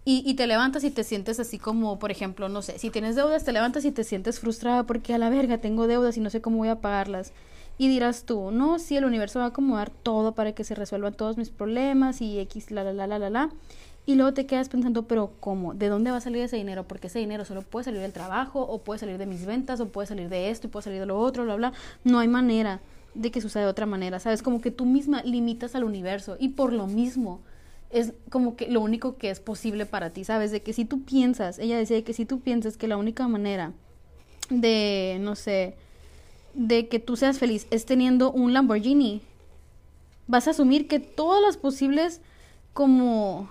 Y, 0.09 0.35
te 0.35 0.47
levantas 0.47 0.85
y 0.85 0.89
te 0.89 1.03
sientes 1.03 1.37
así 1.37 1.59
como, 1.59 1.99
por 1.99 2.11
ejemplo, 2.11 2.47
no 2.47 2.61
sé, 2.61 2.79
si 2.79 2.89
tienes 2.89 3.17
deudas, 3.17 3.43
te 3.43 3.51
levantas 3.51 3.83
y 3.83 3.91
te 3.91 4.05
sientes 4.05 4.39
frustrada 4.39 4.83
porque 4.85 5.13
a 5.13 5.17
la 5.17 5.29
verga 5.29 5.57
tengo 5.57 5.85
deudas 5.85 6.15
y 6.15 6.21
no 6.21 6.29
sé 6.29 6.39
cómo 6.39 6.59
voy 6.59 6.69
a 6.69 6.79
pagarlas. 6.79 7.33
Y 7.77 7.89
dirás 7.89 8.23
tú, 8.23 8.51
no, 8.51 8.79
sí, 8.79 8.95
el 8.95 9.03
universo 9.03 9.39
va 9.39 9.45
a 9.45 9.47
acomodar 9.49 9.89
todo 9.89 10.33
para 10.33 10.53
que 10.53 10.63
se 10.63 10.75
resuelvan 10.75 11.13
todos 11.13 11.35
mis 11.35 11.49
problemas 11.49 12.21
y 12.21 12.39
X, 12.39 12.71
la, 12.71 12.85
la, 12.85 12.93
la, 12.93 13.05
la, 13.05 13.19
la, 13.19 13.29
la. 13.29 13.49
Y 14.05 14.15
luego 14.15 14.33
te 14.33 14.45
quedas 14.45 14.69
pensando, 14.69 15.09
pero 15.09 15.33
¿cómo? 15.41 15.73
¿De 15.73 15.89
dónde 15.89 16.09
va 16.09 16.17
a 16.17 16.21
salir 16.21 16.41
ese 16.41 16.55
dinero? 16.55 16.87
Porque 16.87 17.07
ese 17.07 17.19
dinero 17.19 17.43
solo 17.43 17.61
puede 17.63 17.83
salir 17.83 17.99
del 17.99 18.13
trabajo, 18.13 18.61
o 18.61 18.77
puede 18.77 18.99
salir 18.99 19.17
de 19.17 19.25
mis 19.25 19.45
ventas, 19.45 19.81
o 19.81 19.89
puede 19.89 20.07
salir 20.07 20.29
de 20.29 20.51
esto, 20.51 20.67
y 20.67 20.69
puede 20.69 20.85
salir 20.85 21.01
de 21.01 21.05
lo 21.05 21.19
otro, 21.19 21.43
bla, 21.43 21.57
bla. 21.57 21.73
No 22.05 22.19
hay 22.19 22.29
manera 22.29 22.79
de 23.13 23.29
que 23.29 23.41
suceda 23.41 23.63
de 23.63 23.69
otra 23.69 23.85
manera, 23.85 24.21
¿sabes? 24.21 24.41
Como 24.41 24.61
que 24.61 24.71
tú 24.71 24.85
misma 24.85 25.21
limitas 25.23 25.75
al 25.75 25.83
universo 25.83 26.37
y 26.39 26.49
por 26.49 26.71
lo 26.71 26.87
mismo 26.87 27.41
es 27.89 28.13
como 28.29 28.55
que 28.55 28.67
lo 28.69 28.81
único 28.81 29.17
que 29.17 29.29
es 29.29 29.39
posible 29.39 29.85
para 29.85 30.09
ti, 30.09 30.23
¿sabes? 30.23 30.51
De 30.51 30.61
que 30.61 30.73
si 30.73 30.85
tú 30.85 31.03
piensas, 31.03 31.59
ella 31.59 31.77
decía 31.77 32.03
que 32.03 32.13
si 32.13 32.25
tú 32.25 32.39
piensas 32.39 32.77
que 32.77 32.87
la 32.87 32.97
única 32.97 33.27
manera 33.27 33.73
de, 34.49 35.17
no 35.21 35.35
sé, 35.35 35.75
de 36.53 36.87
que 36.87 36.99
tú 36.99 37.15
seas 37.15 37.39
feliz 37.39 37.67
es 37.71 37.85
teniendo 37.85 38.31
un 38.31 38.53
Lamborghini, 38.53 39.21
vas 40.27 40.47
a 40.47 40.51
asumir 40.51 40.87
que 40.87 40.99
todas 40.99 41.41
las 41.41 41.57
posibles 41.57 42.21
como 42.73 43.49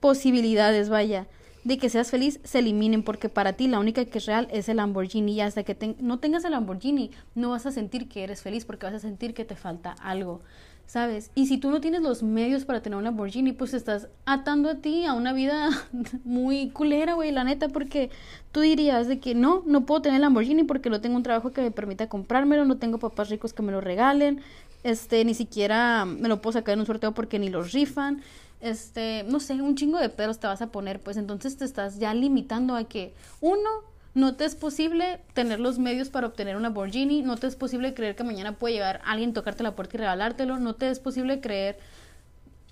posibilidades, 0.00 0.88
vaya, 0.88 1.26
de 1.64 1.78
que 1.78 1.90
seas 1.90 2.10
feliz 2.10 2.38
se 2.44 2.60
eliminen 2.60 3.02
porque 3.02 3.28
para 3.28 3.54
ti 3.54 3.66
la 3.66 3.80
única 3.80 4.04
que 4.04 4.18
es 4.18 4.26
real 4.26 4.46
es 4.52 4.68
el 4.68 4.76
Lamborghini 4.76 5.32
y 5.32 5.40
hasta 5.40 5.64
que 5.64 5.96
no 5.98 6.20
tengas 6.20 6.44
el 6.44 6.52
Lamborghini 6.52 7.10
no 7.34 7.50
vas 7.50 7.66
a 7.66 7.72
sentir 7.72 8.08
que 8.08 8.22
eres 8.22 8.40
feliz 8.42 8.64
porque 8.64 8.86
vas 8.86 8.94
a 8.94 9.00
sentir 9.00 9.34
que 9.34 9.44
te 9.44 9.56
falta 9.56 9.90
algo, 10.00 10.42
¿sabes? 10.86 11.30
Y 11.34 11.46
si 11.46 11.58
tú 11.58 11.70
no 11.70 11.80
tienes 11.80 12.02
los 12.02 12.22
medios 12.22 12.64
para 12.64 12.80
tener 12.80 12.96
un 12.96 13.04
Lamborghini, 13.04 13.52
pues 13.52 13.74
estás 13.74 14.08
atando 14.24 14.70
a 14.70 14.76
ti 14.76 15.04
a 15.04 15.14
una 15.14 15.32
vida 15.32 15.70
muy 16.24 16.70
culera, 16.70 17.14
güey, 17.14 17.32
la 17.32 17.44
neta, 17.44 17.68
porque 17.68 18.10
tú 18.52 18.60
dirías 18.60 19.08
de 19.08 19.18
que 19.18 19.34
no, 19.34 19.62
no 19.66 19.86
puedo 19.86 20.02
tener 20.02 20.20
Lamborghini 20.20 20.64
porque 20.64 20.90
no 20.90 21.00
tengo 21.00 21.16
un 21.16 21.22
trabajo 21.22 21.52
que 21.52 21.62
me 21.62 21.70
permita 21.70 22.08
comprármelo, 22.08 22.64
no 22.64 22.78
tengo 22.78 22.98
papás 22.98 23.30
ricos 23.30 23.52
que 23.52 23.62
me 23.62 23.72
lo 23.72 23.80
regalen, 23.80 24.40
este, 24.84 25.24
ni 25.24 25.34
siquiera 25.34 26.04
me 26.04 26.28
lo 26.28 26.40
puedo 26.40 26.52
sacar 26.52 26.74
en 26.74 26.80
un 26.80 26.86
sorteo 26.86 27.12
porque 27.12 27.38
ni 27.38 27.48
los 27.48 27.72
rifan 27.72 28.22
este, 28.60 29.24
no 29.28 29.40
sé, 29.40 29.54
un 29.54 29.76
chingo 29.76 29.98
de 29.98 30.08
pedos 30.08 30.38
te 30.38 30.46
vas 30.46 30.62
a 30.62 30.68
poner, 30.68 31.00
pues 31.00 31.16
entonces 31.16 31.56
te 31.56 31.64
estás 31.64 31.98
ya 31.98 32.14
limitando 32.14 32.74
a 32.74 32.84
que 32.84 33.14
uno, 33.40 33.68
no 34.16 34.34
te 34.34 34.46
es 34.46 34.54
posible 34.54 35.20
tener 35.34 35.60
los 35.60 35.78
medios 35.78 36.08
para 36.08 36.26
obtener 36.26 36.56
una 36.56 36.68
Lamborghini, 36.68 37.20
no 37.20 37.36
te 37.36 37.46
es 37.46 37.54
posible 37.54 37.92
creer 37.92 38.16
que 38.16 38.24
mañana 38.24 38.52
puede 38.52 38.72
llegar 38.72 39.02
alguien, 39.04 39.34
tocarte 39.34 39.62
la 39.62 39.76
puerta 39.76 39.98
y 39.98 39.98
regalártelo, 39.98 40.58
no 40.58 40.74
te 40.74 40.88
es 40.88 41.00
posible 41.00 41.42
creer 41.42 41.78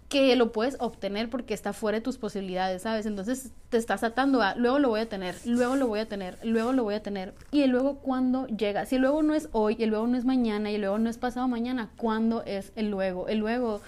que 0.09 0.35
lo 0.37 0.53
puedes 0.53 0.77
obtener 0.81 1.29
porque 1.29 1.53
está 1.53 1.75
fuera 1.75 1.99
de 1.99 2.03
tus 2.03 2.17
posibilidades, 2.17 2.81
¿sabes? 2.81 3.05
Entonces 3.05 3.51
te 3.69 3.77
estás 3.77 4.05
atando 4.05 4.41
a, 4.41 4.55
luego 4.55 4.79
lo 4.79 4.89
voy 4.89 5.01
a 5.01 5.09
tener, 5.11 5.37
luego 5.45 5.77
lo 5.77 5.87
voy 5.87 6.01
a 6.01 6.09
tener, 6.09 6.39
luego 6.43 6.73
lo 6.73 6.83
voy 6.83 6.95
a 6.95 7.03
tener. 7.03 7.35
Y 7.53 7.67
luego 7.67 7.97
cuando 7.97 8.47
llega, 8.47 8.87
si 8.87 8.95
el 8.95 9.03
luego 9.03 9.23
no 9.23 9.35
es 9.35 9.51
hoy, 9.53 9.77
el 9.81 9.91
luego 9.91 10.07
no 10.07 10.17
es 10.17 10.25
mañana 10.25 10.71
y 10.71 10.77
el 10.77 10.81
luego 10.81 10.99
no 10.99 11.11
es 11.11 11.19
pasado 11.19 11.47
mañana, 11.47 11.91
¿cuándo 11.99 12.43
es 12.47 12.73
el 12.75 12.91
luego? 12.91 13.29
El 13.29 13.41
luego 13.41 13.83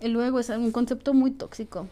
el 0.00 0.12
luego 0.12 0.40
es 0.40 0.48
un 0.48 0.72
concepto 0.72 1.12
muy 1.12 1.30
tóxico. 1.30 1.88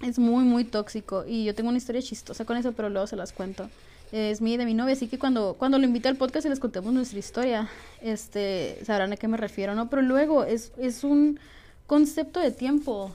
Es 0.00 0.20
muy, 0.20 0.44
muy 0.44 0.62
tóxico. 0.62 1.24
Y 1.26 1.44
yo 1.44 1.56
tengo 1.56 1.70
una 1.70 1.78
historia 1.78 2.02
chistosa 2.02 2.44
con 2.44 2.56
eso, 2.56 2.70
pero 2.70 2.88
luego 2.88 3.08
se 3.08 3.16
las 3.16 3.32
cuento. 3.32 3.68
Es 4.12 4.40
mi 4.40 4.56
de 4.56 4.64
mi 4.64 4.74
novia, 4.74 4.92
así 4.92 5.08
que 5.08 5.18
cuando, 5.18 5.56
cuando 5.58 5.78
lo 5.78 5.84
invité 5.84 6.08
al 6.08 6.16
podcast 6.16 6.46
y 6.46 6.48
les 6.48 6.60
contemos 6.60 6.92
nuestra 6.92 7.18
historia, 7.18 7.68
este, 8.00 8.78
sabrán 8.84 9.12
a 9.12 9.16
qué 9.16 9.26
me 9.28 9.36
refiero, 9.36 9.74
¿no? 9.74 9.90
Pero 9.90 10.02
luego 10.02 10.44
es, 10.44 10.72
es 10.78 11.02
un 11.02 11.40
concepto 11.86 12.40
de 12.40 12.52
tiempo 12.52 13.12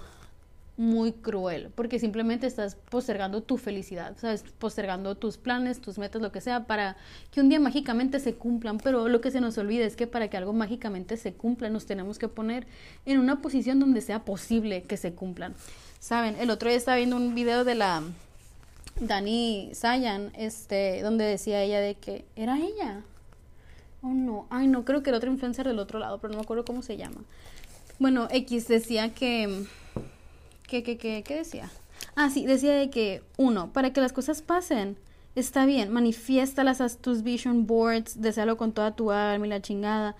muy 0.79 1.11
cruel, 1.11 1.71
porque 1.75 1.99
simplemente 1.99 2.47
estás 2.47 2.75
postergando 2.75 3.43
tu 3.43 3.57
felicidad, 3.57 4.15
¿sabes? 4.17 4.45
Postergando 4.59 5.15
tus 5.15 5.37
planes, 5.37 5.81
tus 5.81 5.97
metas, 5.97 6.21
lo 6.21 6.31
que 6.31 6.39
sea, 6.39 6.67
para 6.67 6.95
que 7.31 7.41
un 7.41 7.49
día 7.49 7.59
mágicamente 7.59 8.21
se 8.21 8.35
cumplan, 8.35 8.77
pero 8.77 9.09
lo 9.09 9.19
que 9.19 9.29
se 9.29 9.41
nos 9.41 9.57
olvida 9.57 9.83
es 9.83 9.97
que 9.97 10.07
para 10.07 10.29
que 10.29 10.37
algo 10.37 10.53
mágicamente 10.53 11.17
se 11.17 11.33
cumpla, 11.33 11.69
nos 11.69 11.85
tenemos 11.85 12.17
que 12.17 12.29
poner 12.29 12.65
en 13.05 13.19
una 13.19 13.41
posición 13.41 13.81
donde 13.81 13.99
sea 13.99 14.23
posible 14.23 14.83
que 14.83 14.95
se 14.95 15.11
cumplan. 15.11 15.53
Saben, 15.99 16.37
el 16.39 16.49
otro 16.49 16.69
día 16.69 16.77
estaba 16.77 16.95
viendo 16.95 17.17
un 17.17 17.35
video 17.35 17.65
de 17.65 17.75
la 17.75 18.01
Dani 18.99 19.71
Sayan, 19.73 20.31
este, 20.35 21.01
donde 21.01 21.25
decía 21.25 21.61
ella 21.61 21.79
de 21.79 21.95
que 21.95 22.25
era 22.35 22.57
ella. 22.59 23.03
Oh 24.01 24.09
no, 24.09 24.47
ay 24.49 24.67
no, 24.67 24.85
creo 24.85 25.03
que 25.03 25.09
era 25.09 25.17
otro 25.17 25.31
influencer 25.31 25.67
del 25.67 25.79
otro 25.79 25.99
lado, 25.99 26.19
pero 26.19 26.31
no 26.31 26.37
me 26.37 26.43
acuerdo 26.43 26.65
cómo 26.65 26.81
se 26.81 26.97
llama. 26.97 27.21
Bueno, 27.99 28.27
X 28.31 28.67
decía 28.67 29.13
que 29.13 29.65
¿Qué, 30.69 30.83
qué, 30.83 30.99
qué, 30.99 31.23
qué 31.23 31.37
decía? 31.37 31.71
Ah, 32.15 32.29
sí, 32.29 32.45
decía 32.45 32.73
de 32.75 32.91
que, 32.91 33.23
uno, 33.37 33.73
para 33.73 33.91
que 33.91 34.01
las 34.01 34.13
cosas 34.13 34.43
pasen, 34.43 34.97
está 35.33 35.65
bien, 35.65 35.91
manifiéstalas 35.91 36.79
a 36.79 36.89
tus 36.89 37.23
vision 37.23 37.65
boards, 37.65 38.21
desealo 38.21 38.55
con 38.55 38.71
toda 38.71 38.95
tu 38.95 39.09
alma 39.09 39.47
y 39.47 39.49
la 39.49 39.63
chingada. 39.63 40.15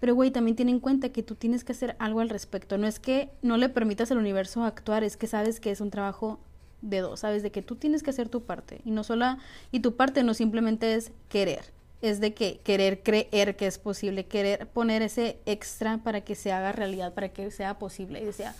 Pero, 0.00 0.14
güey, 0.14 0.30
también 0.30 0.56
tiene 0.56 0.70
en 0.72 0.80
cuenta 0.80 1.10
que 1.10 1.22
tú 1.22 1.34
tienes 1.34 1.64
que 1.64 1.72
hacer 1.72 1.96
algo 1.98 2.20
al 2.20 2.30
respecto. 2.30 2.78
No 2.78 2.86
es 2.86 2.98
que 2.98 3.28
no 3.42 3.58
le 3.58 3.68
permitas 3.68 4.10
al 4.10 4.16
universo 4.16 4.64
actuar, 4.64 5.04
es 5.04 5.18
que 5.18 5.26
sabes 5.26 5.60
que 5.60 5.70
es 5.70 5.82
un 5.82 5.90
trabajo 5.90 6.40
de 6.82 7.00
dos, 7.00 7.20
sabes 7.20 7.42
de 7.42 7.50
que 7.50 7.62
tú 7.62 7.76
tienes 7.76 8.02
que 8.02 8.10
hacer 8.10 8.28
tu 8.28 8.42
parte. 8.42 8.80
Y 8.84 8.90
no 8.90 9.04
solo, 9.04 9.36
y 9.72 9.80
tu 9.80 9.96
parte 9.96 10.22
no 10.22 10.34
simplemente 10.34 10.94
es 10.94 11.12
querer, 11.28 11.64
es 12.02 12.20
de 12.20 12.34
que 12.34 12.60
querer 12.64 13.02
creer 13.02 13.56
que 13.56 13.66
es 13.66 13.78
posible, 13.78 14.26
querer 14.26 14.66
poner 14.68 15.02
ese 15.02 15.38
extra 15.46 15.98
para 15.98 16.22
que 16.22 16.34
se 16.34 16.52
haga 16.52 16.72
realidad, 16.72 17.14
para 17.14 17.30
que 17.30 17.50
sea 17.50 17.78
posible. 17.78 18.22
Y 18.26 18.32
sea, 18.32 18.54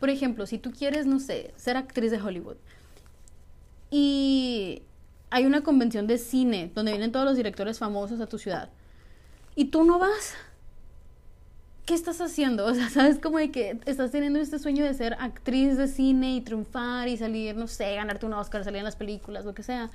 por 0.00 0.10
ejemplo, 0.10 0.46
si 0.46 0.58
tú 0.58 0.72
quieres, 0.72 1.06
no 1.06 1.20
sé, 1.20 1.52
ser 1.56 1.76
actriz 1.76 2.10
de 2.10 2.20
Hollywood 2.20 2.56
y 3.90 4.82
hay 5.30 5.46
una 5.46 5.62
convención 5.62 6.06
de 6.06 6.18
cine 6.18 6.70
donde 6.74 6.92
vienen 6.92 7.12
todos 7.12 7.24
los 7.24 7.36
directores 7.36 7.78
famosos 7.78 8.20
a 8.20 8.26
tu 8.26 8.38
ciudad 8.38 8.70
y 9.54 9.66
tú 9.66 9.84
no 9.84 9.98
vas, 9.98 10.34
¿qué 11.86 11.94
estás 11.94 12.20
haciendo? 12.20 12.66
O 12.70 12.74
sea, 12.74 12.90
sabes 12.90 13.18
como 13.18 13.38
de 13.38 13.50
que 13.50 13.78
estás 13.86 14.10
teniendo 14.10 14.38
este 14.38 14.58
sueño 14.58 14.84
de 14.84 14.92
ser 14.92 15.14
actriz 15.20 15.78
de 15.78 15.88
cine 15.88 16.34
y 16.34 16.40
triunfar 16.42 17.08
y 17.08 17.16
salir, 17.16 17.56
no 17.56 17.68
sé, 17.68 17.94
ganarte 17.94 18.26
un 18.26 18.34
Oscar, 18.34 18.64
salir 18.64 18.78
en 18.78 18.84
las 18.84 18.96
películas, 18.96 19.44
lo 19.44 19.54
que 19.54 19.62
sea. 19.62 19.90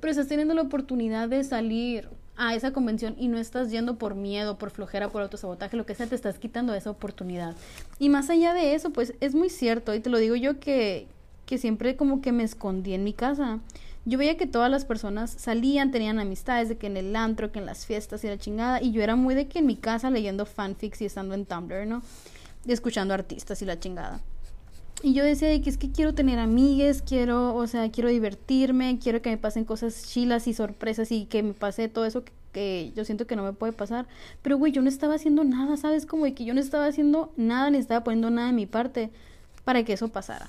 Pero 0.00 0.10
estás 0.10 0.28
teniendo 0.28 0.52
la 0.52 0.62
oportunidad 0.62 1.28
de 1.28 1.42
salir 1.44 2.08
a 2.36 2.54
esa 2.54 2.72
convención 2.72 3.14
y 3.18 3.28
no 3.28 3.38
estás 3.38 3.70
yendo 3.70 3.96
por 3.96 4.14
miedo, 4.14 4.58
por 4.58 4.70
flojera, 4.70 5.08
por 5.08 5.22
autosabotaje, 5.22 5.76
lo 5.76 5.86
que 5.86 5.94
sea, 5.94 6.06
te 6.06 6.14
estás 6.14 6.38
quitando 6.38 6.74
esa 6.74 6.90
oportunidad. 6.90 7.54
Y 7.98 8.10
más 8.10 8.28
allá 8.28 8.52
de 8.52 8.74
eso, 8.74 8.90
pues 8.90 9.14
es 9.20 9.34
muy 9.34 9.48
cierto, 9.48 9.94
y 9.94 10.00
te 10.00 10.10
lo 10.10 10.18
digo 10.18 10.36
yo 10.36 10.60
que, 10.60 11.06
que 11.46 11.56
siempre 11.56 11.96
como 11.96 12.20
que 12.20 12.32
me 12.32 12.42
escondí 12.42 12.92
en 12.92 13.04
mi 13.04 13.14
casa. 13.14 13.60
Yo 14.08 14.18
veía 14.18 14.36
que 14.36 14.46
todas 14.46 14.70
las 14.70 14.84
personas 14.84 15.32
salían, 15.32 15.90
tenían 15.90 16.20
amistades, 16.20 16.68
de 16.68 16.78
que 16.78 16.86
en 16.86 16.96
el 16.96 17.16
antro, 17.16 17.50
que 17.50 17.58
en 17.58 17.66
las 17.66 17.86
fiestas 17.86 18.22
y 18.22 18.28
la 18.28 18.38
chingada, 18.38 18.80
y 18.80 18.92
yo 18.92 19.02
era 19.02 19.16
muy 19.16 19.34
de 19.34 19.48
que 19.48 19.58
en 19.58 19.66
mi 19.66 19.74
casa 19.74 20.10
leyendo 20.10 20.46
fanfics 20.46 21.02
y 21.02 21.06
estando 21.06 21.34
en 21.34 21.44
Tumblr, 21.44 21.88
¿no? 21.88 22.02
Y 22.64 22.70
escuchando 22.70 23.14
artistas 23.14 23.60
y 23.62 23.64
la 23.64 23.80
chingada. 23.80 24.20
Y 25.02 25.12
yo 25.12 25.24
decía 25.24 25.60
que 25.60 25.68
es 25.68 25.76
que 25.76 25.90
quiero 25.90 26.14
tener 26.14 26.38
amigues, 26.38 27.02
quiero, 27.02 27.56
o 27.56 27.66
sea, 27.66 27.90
quiero 27.90 28.08
divertirme, 28.08 29.00
quiero 29.02 29.20
que 29.22 29.30
me 29.30 29.38
pasen 29.38 29.64
cosas 29.64 30.06
chilas 30.06 30.46
y 30.46 30.54
sorpresas 30.54 31.10
y 31.10 31.26
que 31.26 31.42
me 31.42 31.52
pase 31.52 31.88
todo 31.88 32.06
eso 32.06 32.22
que, 32.52 32.92
yo 32.94 33.04
siento 33.04 33.26
que 33.26 33.34
no 33.34 33.42
me 33.42 33.54
puede 33.54 33.72
pasar. 33.72 34.06
Pero, 34.40 34.56
güey, 34.56 34.70
yo 34.70 34.82
no 34.82 34.88
estaba 34.88 35.16
haciendo 35.16 35.42
nada, 35.42 35.76
¿sabes? 35.76 36.06
Como 36.06 36.26
de 36.26 36.32
que 36.32 36.44
yo 36.44 36.54
no 36.54 36.60
estaba 36.60 36.86
haciendo 36.86 37.32
nada 37.36 37.70
ni 37.70 37.78
estaba 37.78 38.04
poniendo 38.04 38.30
nada 38.30 38.46
de 38.46 38.52
mi 38.52 38.66
parte 38.66 39.10
para 39.64 39.82
que 39.84 39.94
eso 39.94 40.08
pasara. 40.08 40.48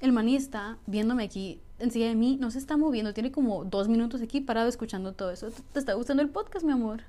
El 0.00 0.12
manista, 0.12 0.76
viéndome 0.86 1.24
aquí 1.24 1.60
encima 1.78 2.06
de 2.06 2.14
mí, 2.14 2.36
no 2.40 2.50
se 2.50 2.58
está 2.58 2.76
moviendo, 2.76 3.14
tiene 3.14 3.32
como 3.32 3.64
dos 3.64 3.88
minutos 3.88 4.22
aquí 4.22 4.40
parado 4.40 4.68
escuchando 4.68 5.12
todo 5.12 5.30
eso. 5.30 5.50
¿Te 5.72 5.78
está 5.78 5.94
gustando 5.94 6.22
el 6.22 6.30
podcast, 6.30 6.64
mi 6.64 6.72
amor? 6.72 7.02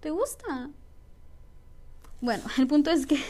¿Te 0.00 0.10
gusta? 0.10 0.70
Bueno, 2.20 2.44
el 2.58 2.66
punto 2.66 2.90
es 2.90 3.06
que 3.06 3.18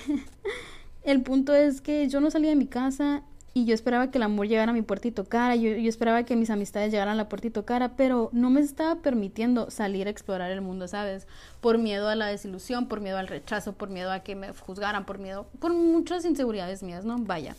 El 1.06 1.22
punto 1.22 1.54
es 1.54 1.80
que 1.80 2.08
yo 2.08 2.20
no 2.20 2.32
salía 2.32 2.50
de 2.50 2.56
mi 2.56 2.66
casa 2.66 3.22
y 3.54 3.64
yo 3.64 3.74
esperaba 3.74 4.10
que 4.10 4.18
el 4.18 4.24
amor 4.24 4.48
llegara 4.48 4.72
a 4.72 4.74
mi 4.74 4.82
puerta 4.82 5.06
y 5.06 5.12
yo, 5.12 5.70
yo, 5.76 5.88
esperaba 5.88 6.24
que 6.24 6.34
mis 6.34 6.50
amistades 6.50 6.90
llegaran 6.90 7.14
a 7.14 7.16
la 7.16 7.28
puerta 7.28 7.46
y 7.46 7.50
tocara, 7.50 7.94
pero 7.94 8.28
no 8.32 8.50
me 8.50 8.60
estaba 8.60 8.96
permitiendo 8.96 9.70
salir 9.70 10.08
a 10.08 10.10
explorar 10.10 10.50
el 10.50 10.62
mundo, 10.62 10.88
¿sabes? 10.88 11.28
Por 11.60 11.78
miedo 11.78 12.08
a 12.08 12.16
la 12.16 12.26
desilusión, 12.26 12.88
por 12.88 13.00
miedo 13.00 13.18
al 13.18 13.28
rechazo, 13.28 13.72
por 13.72 13.88
miedo 13.88 14.10
a 14.10 14.18
que 14.18 14.34
me 14.34 14.52
juzgaran, 14.52 15.06
por 15.06 15.20
miedo, 15.20 15.46
por 15.60 15.72
muchas 15.72 16.24
inseguridades 16.24 16.82
mías, 16.82 17.04
¿no? 17.04 17.18
Vaya. 17.18 17.54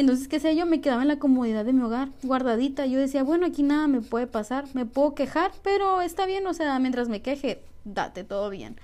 Entonces, 0.00 0.28
qué 0.28 0.40
sé 0.40 0.56
yo, 0.56 0.64
me 0.64 0.80
quedaba 0.80 1.02
en 1.02 1.08
la 1.08 1.18
comodidad 1.18 1.64
de 1.64 1.74
mi 1.74 1.82
hogar, 1.82 2.08
guardadita. 2.22 2.86
Yo 2.86 2.98
decía, 2.98 3.22
bueno, 3.22 3.44
aquí 3.44 3.62
nada 3.62 3.86
me 3.86 4.00
puede 4.00 4.26
pasar, 4.26 4.64
me 4.72 4.86
puedo 4.86 5.14
quejar, 5.14 5.52
pero 5.62 6.00
está 6.00 6.24
bien, 6.24 6.46
o 6.46 6.54
sea, 6.54 6.78
mientras 6.78 7.10
me 7.10 7.20
queje, 7.20 7.62
date 7.84 8.24
todo 8.24 8.48
bien. 8.48 8.76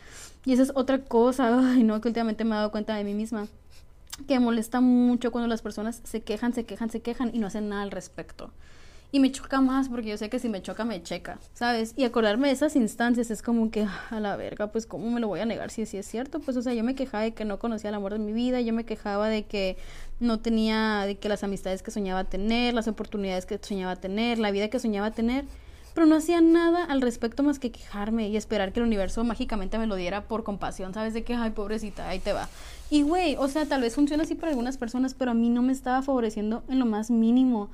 Y 0.45 0.53
esa 0.53 0.65
es 0.65 0.73
otra 0.75 1.03
cosa, 1.03 1.59
ay, 1.73 1.85
no, 1.85 2.01
que 2.03 2.09
últimamente 2.09 2.45
me 2.45 2.51
he 2.51 2.59
dado 2.59 2.71
cuenta 2.71 2.95
de 2.95 3.05
mí 3.05 3.15
misma 3.15 3.47
que 4.29 4.41
molesta 4.41 4.81
mucho 4.81 5.31
cuando 5.31 5.49
las 5.49 5.63
personas 5.63 6.01
se 6.05 6.23
quejan, 6.23 6.55
se 6.55 6.65
quejan, 6.65 6.91
se 6.91 7.01
quejan 7.01 7.31
y 7.35 7.39
no 7.39 7.47
hacen 7.47 7.69
nada 7.69 7.83
al 7.83 7.91
respecto. 7.91 8.51
Y 9.13 9.21
me 9.21 9.31
choca 9.31 9.61
más 9.61 9.89
porque 9.89 10.09
yo 10.11 10.19
sé 10.19 10.29
que 10.29 10.39
si 10.39 10.49
me 10.49 10.61
choca, 10.63 10.85
me 10.85 11.03
checa, 11.03 11.39
¿sabes? 11.55 11.95
Y 11.97 12.05
acordarme 12.05 12.49
de 12.49 12.55
esas 12.55 12.77
instancias 12.77 13.31
es 13.31 13.41
como 13.41 13.71
que, 13.71 13.85
ah, 13.85 14.07
a 14.11 14.21
la 14.21 14.37
verga, 14.37 14.67
pues 14.69 14.87
cómo 14.87 15.11
me 15.11 15.21
lo 15.21 15.29
voy 15.29 15.41
a 15.41 15.47
negar 15.47 15.71
si, 15.71 15.87
si 15.87 15.97
es 15.97 16.07
cierto. 16.07 16.41
Pues, 16.41 16.57
o 16.57 16.63
sea, 16.63 16.75
yo 16.75 16.85
me 16.85 16.95
quejaba 16.95 17.23
de 17.23 17.33
que 17.33 17.45
no 17.45 17.59
conocía 17.59 17.91
el 17.91 17.95
amor 17.95 18.13
de 18.13 18.19
mi 18.19 18.33
vida, 18.33 18.61
yo 18.61 18.73
me 18.73 18.85
quejaba 18.85 19.29
de 19.29 19.45
que 19.45 19.77
no 20.19 20.41
tenía, 20.41 21.05
de 21.07 21.17
que 21.17 21.29
las 21.29 21.45
amistades 21.45 21.83
que 21.83 21.91
soñaba 21.91 22.25
tener, 22.25 22.75
las 22.75 22.89
oportunidades 22.89 23.47
que 23.47 23.59
soñaba 23.63 23.97
tener, 23.97 24.39
la 24.39 24.51
vida 24.51 24.69
que 24.69 24.79
soñaba 24.81 25.11
tener 25.13 25.45
pero 25.97 26.07
no 26.07 26.17
hacía 26.17 26.43
nada 26.43 26.85
al 26.85 27.01
respecto 27.01 27.43
más 27.43 27.59
que 27.59 27.73
quejarme 27.73 28.29
y 28.29 28.37
esperar 28.37 28.75
que 28.75 28.81
el 28.81 28.87
universo 28.87 29.25
mágicamente 29.25 29.79
me 29.79 29.87
lo 29.87 29.97
diera 29.97 30.25
por 30.29 30.45
compasión, 30.45 30.93
¿sabes? 30.93 31.15
De 31.15 31.25
que, 31.25 31.33
ay, 31.33 31.53
pobrecita, 31.53 32.07
ahí 32.07 32.19
te 32.19 32.35
va. 32.35 32.51
Y, 32.91 33.01
güey, 33.01 33.37
o 33.37 33.49
sea, 33.49 33.65
tal 33.65 33.81
vez 33.81 33.95
funciona 33.95 34.25
así 34.25 34.35
para 34.35 34.51
algunas 34.51 34.77
personas, 34.77 35.15
pero 35.15 35.31
a 35.31 35.35
mí 35.35 35.49
no 35.49 35.63
me 35.63 35.73
estaba 35.73 36.03
favoreciendo 36.03 36.63
en 36.69 36.81
lo 36.81 36.85
más 36.85 37.11
mínimo. 37.11 37.71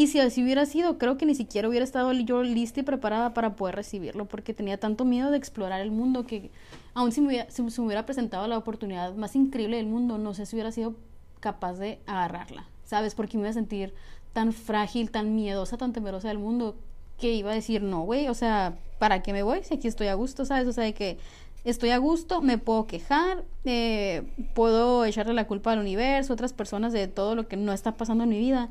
Y 0.00 0.06
si 0.06 0.18
así 0.18 0.42
hubiera 0.42 0.64
sido, 0.64 0.96
creo 0.96 1.18
que 1.18 1.26
ni 1.26 1.34
siquiera 1.34 1.68
hubiera 1.68 1.84
estado 1.84 2.10
yo 2.12 2.42
lista 2.42 2.80
y 2.80 2.82
preparada 2.84 3.34
para 3.34 3.54
poder 3.54 3.74
recibirlo, 3.74 4.24
porque 4.24 4.54
tenía 4.54 4.80
tanto 4.80 5.04
miedo 5.04 5.30
de 5.30 5.36
explorar 5.36 5.82
el 5.82 5.90
mundo 5.90 6.24
que, 6.24 6.50
aun 6.94 7.12
si 7.12 7.20
me 7.20 7.26
hubiera, 7.26 7.50
si 7.50 7.60
me 7.60 7.68
hubiera 7.68 8.06
presentado 8.06 8.48
la 8.48 8.56
oportunidad 8.56 9.14
más 9.14 9.36
increíble 9.36 9.76
del 9.76 9.84
mundo, 9.84 10.16
no 10.16 10.32
sé 10.32 10.46
si 10.46 10.56
hubiera 10.56 10.72
sido 10.72 10.94
capaz 11.38 11.74
de 11.74 11.98
agarrarla, 12.06 12.64
¿sabes? 12.86 13.14
Porque 13.14 13.36
me 13.36 13.42
iba 13.42 13.50
a 13.50 13.52
sentir 13.52 13.92
tan 14.32 14.54
frágil, 14.54 15.10
tan 15.10 15.34
miedosa, 15.34 15.76
tan 15.76 15.92
temerosa 15.92 16.28
del 16.28 16.38
mundo 16.38 16.76
que 17.18 17.34
iba 17.34 17.50
a 17.50 17.54
decir, 17.54 17.82
no, 17.82 18.00
güey, 18.00 18.26
o 18.28 18.34
sea, 18.34 18.78
¿para 18.98 19.22
qué 19.22 19.34
me 19.34 19.42
voy 19.42 19.64
si 19.64 19.74
aquí 19.74 19.86
estoy 19.86 20.06
a 20.06 20.14
gusto, 20.14 20.46
sabes? 20.46 20.66
O 20.66 20.72
sea, 20.72 20.84
de 20.84 20.94
que 20.94 21.18
estoy 21.64 21.90
a 21.90 21.98
gusto, 21.98 22.40
me 22.40 22.56
puedo 22.56 22.86
quejar, 22.86 23.44
eh, 23.66 24.22
puedo 24.54 25.04
echarle 25.04 25.34
la 25.34 25.46
culpa 25.46 25.72
al 25.72 25.78
universo, 25.78 26.32
otras 26.32 26.54
personas 26.54 26.94
de 26.94 27.06
todo 27.06 27.34
lo 27.34 27.48
que 27.48 27.58
no 27.58 27.74
está 27.74 27.98
pasando 27.98 28.24
en 28.24 28.30
mi 28.30 28.38
vida. 28.38 28.70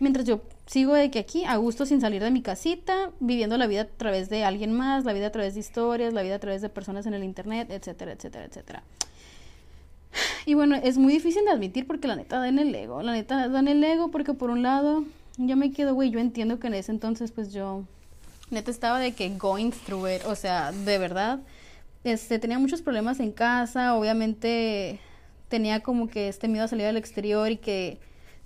Mientras 0.00 0.26
yo 0.26 0.42
sigo 0.66 0.94
de 0.94 1.10
que 1.10 1.18
aquí, 1.18 1.44
a 1.44 1.56
gusto, 1.56 1.86
sin 1.86 2.00
salir 2.00 2.22
de 2.22 2.30
mi 2.30 2.42
casita, 2.42 3.10
viviendo 3.20 3.56
la 3.56 3.66
vida 3.66 3.82
a 3.82 3.86
través 3.86 4.28
de 4.28 4.44
alguien 4.44 4.72
más, 4.72 5.04
la 5.04 5.12
vida 5.12 5.26
a 5.26 5.32
través 5.32 5.54
de 5.54 5.60
historias, 5.60 6.12
la 6.12 6.22
vida 6.22 6.36
a 6.36 6.38
través 6.38 6.62
de 6.62 6.68
personas 6.68 7.06
en 7.06 7.14
el 7.14 7.24
internet, 7.24 7.68
etcétera, 7.70 8.12
etcétera, 8.12 8.44
etcétera. 8.44 8.82
Y 10.46 10.54
bueno, 10.54 10.76
es 10.76 10.98
muy 10.98 11.12
difícil 11.12 11.44
de 11.44 11.50
admitir 11.50 11.86
porque 11.86 12.08
la 12.08 12.16
neta 12.16 12.38
da 12.38 12.48
en 12.48 12.58
el 12.58 12.74
ego, 12.74 13.02
la 13.02 13.12
neta 13.12 13.48
da 13.48 13.58
en 13.60 13.68
el 13.68 13.82
ego 13.84 14.10
porque 14.10 14.34
por 14.34 14.50
un 14.50 14.62
lado 14.62 15.04
yo 15.36 15.56
me 15.56 15.72
quedo, 15.72 15.94
güey, 15.94 16.10
yo 16.10 16.18
entiendo 16.18 16.58
que 16.58 16.68
en 16.68 16.74
ese 16.74 16.92
entonces 16.92 17.32
pues 17.32 17.52
yo 17.52 17.84
neta 18.50 18.70
estaba 18.70 18.98
de 18.98 19.12
que 19.12 19.28
going 19.36 19.70
through 19.70 20.08
it, 20.08 20.24
o 20.24 20.34
sea, 20.34 20.72
de 20.72 20.98
verdad, 20.98 21.40
este, 22.04 22.38
tenía 22.38 22.58
muchos 22.58 22.82
problemas 22.82 23.20
en 23.20 23.32
casa, 23.32 23.94
obviamente 23.94 25.00
tenía 25.48 25.80
como 25.80 26.08
que 26.08 26.28
este 26.28 26.48
miedo 26.48 26.64
a 26.64 26.68
salir 26.68 26.86
al 26.86 26.96
exterior 26.96 27.50
y 27.50 27.56
que 27.56 27.98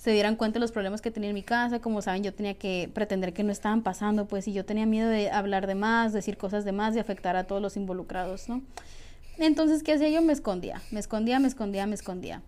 se 0.03 0.11
dieran 0.11 0.35
cuenta 0.35 0.55
de 0.55 0.61
los 0.63 0.73
problemas 0.73 1.01
que 1.01 1.13
tenía 1.13 1.31
en 1.31 1.35
mi 1.35 1.45
casa, 1.45 1.79
como 1.79 2.03
saben, 2.03 2.25
yo 2.25 2.35
tenía 2.35 2.55
que 2.55 2.91
pretender 2.93 3.33
que 3.33 3.45
no 3.45 3.53
estaban 3.53 3.83
pasando, 3.83 4.27
pues, 4.27 4.49
y 4.49 4.53
yo 4.53 4.65
tenía 4.65 4.85
miedo 4.85 5.09
de 5.09 5.31
hablar 5.31 5.69
de 5.69 5.77
más, 5.77 6.13
decir 6.13 6.37
cosas 6.37 6.65
de 6.65 6.73
más, 6.73 6.95
de 6.95 7.01
afectar 7.01 7.37
a 7.37 7.45
todos 7.45 7.63
los 7.63 7.77
involucrados, 7.77 8.49
¿no? 8.49 8.63
Entonces, 9.39 9.85
¿qué 9.85 9.93
hacía 9.93 10.09
yo? 10.09 10.21
Me 10.21 10.33
escondía, 10.33 10.83
me 10.91 10.99
escondía, 10.99 11.39
me 11.39 11.47
escondía, 11.47 11.87
me 11.87 11.95
escondía. 11.95 12.43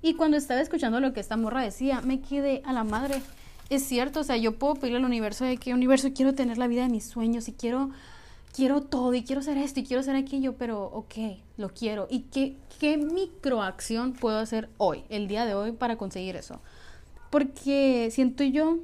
Y 0.00 0.14
cuando 0.14 0.38
estaba 0.38 0.62
escuchando 0.62 0.98
lo 0.98 1.12
que 1.12 1.20
esta 1.20 1.36
morra 1.36 1.62
decía, 1.62 2.00
me 2.00 2.20
quedé 2.20 2.62
a 2.64 2.72
la 2.72 2.84
madre 2.84 3.20
es 3.70 3.82
cierto, 3.84 4.20
o 4.20 4.24
sea, 4.24 4.36
yo 4.36 4.58
puedo 4.58 4.74
pedirle 4.74 4.98
al 4.98 5.04
universo 5.04 5.44
de 5.44 5.56
que 5.56 5.74
universo 5.74 6.12
quiero 6.14 6.34
tener 6.34 6.58
la 6.58 6.68
vida 6.68 6.82
de 6.82 6.88
mis 6.88 7.04
sueños 7.04 7.48
y 7.48 7.52
quiero 7.52 7.90
quiero 8.54 8.82
todo 8.82 9.12
y 9.14 9.24
quiero 9.24 9.40
hacer 9.40 9.58
esto 9.58 9.80
y 9.80 9.84
quiero 9.84 10.00
hacer 10.00 10.14
aquello, 10.14 10.54
pero 10.56 10.84
ok, 10.84 11.14
lo 11.56 11.70
quiero. 11.70 12.06
¿Y 12.08 12.20
qué, 12.20 12.56
qué 12.78 12.96
microacción 12.96 14.12
puedo 14.12 14.38
hacer 14.38 14.68
hoy, 14.78 15.04
el 15.08 15.26
día 15.26 15.44
de 15.44 15.54
hoy, 15.54 15.72
para 15.72 15.96
conseguir 15.96 16.36
eso? 16.36 16.60
Porque 17.34 18.10
siento 18.12 18.44
yo 18.44 18.78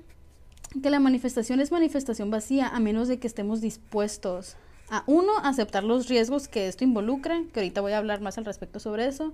que 0.83 0.91
la 0.91 0.99
manifestación 0.99 1.61
es 1.61 1.71
manifestación 1.71 2.33
vacía 2.33 2.67
a 2.67 2.81
menos 2.81 3.07
de 3.07 3.21
que 3.21 3.29
estemos 3.29 3.61
dispuestos 3.61 4.57
a, 4.91 5.05
uno, 5.07 5.31
aceptar 5.45 5.85
los 5.85 6.09
riesgos 6.09 6.49
que 6.49 6.67
esto 6.67 6.83
involucra, 6.83 7.45
que 7.53 7.61
ahorita 7.61 7.81
voy 7.81 7.93
a 7.93 7.99
hablar 7.99 8.21
más 8.21 8.39
al 8.39 8.45
respecto 8.45 8.81
sobre 8.81 9.07
eso, 9.07 9.33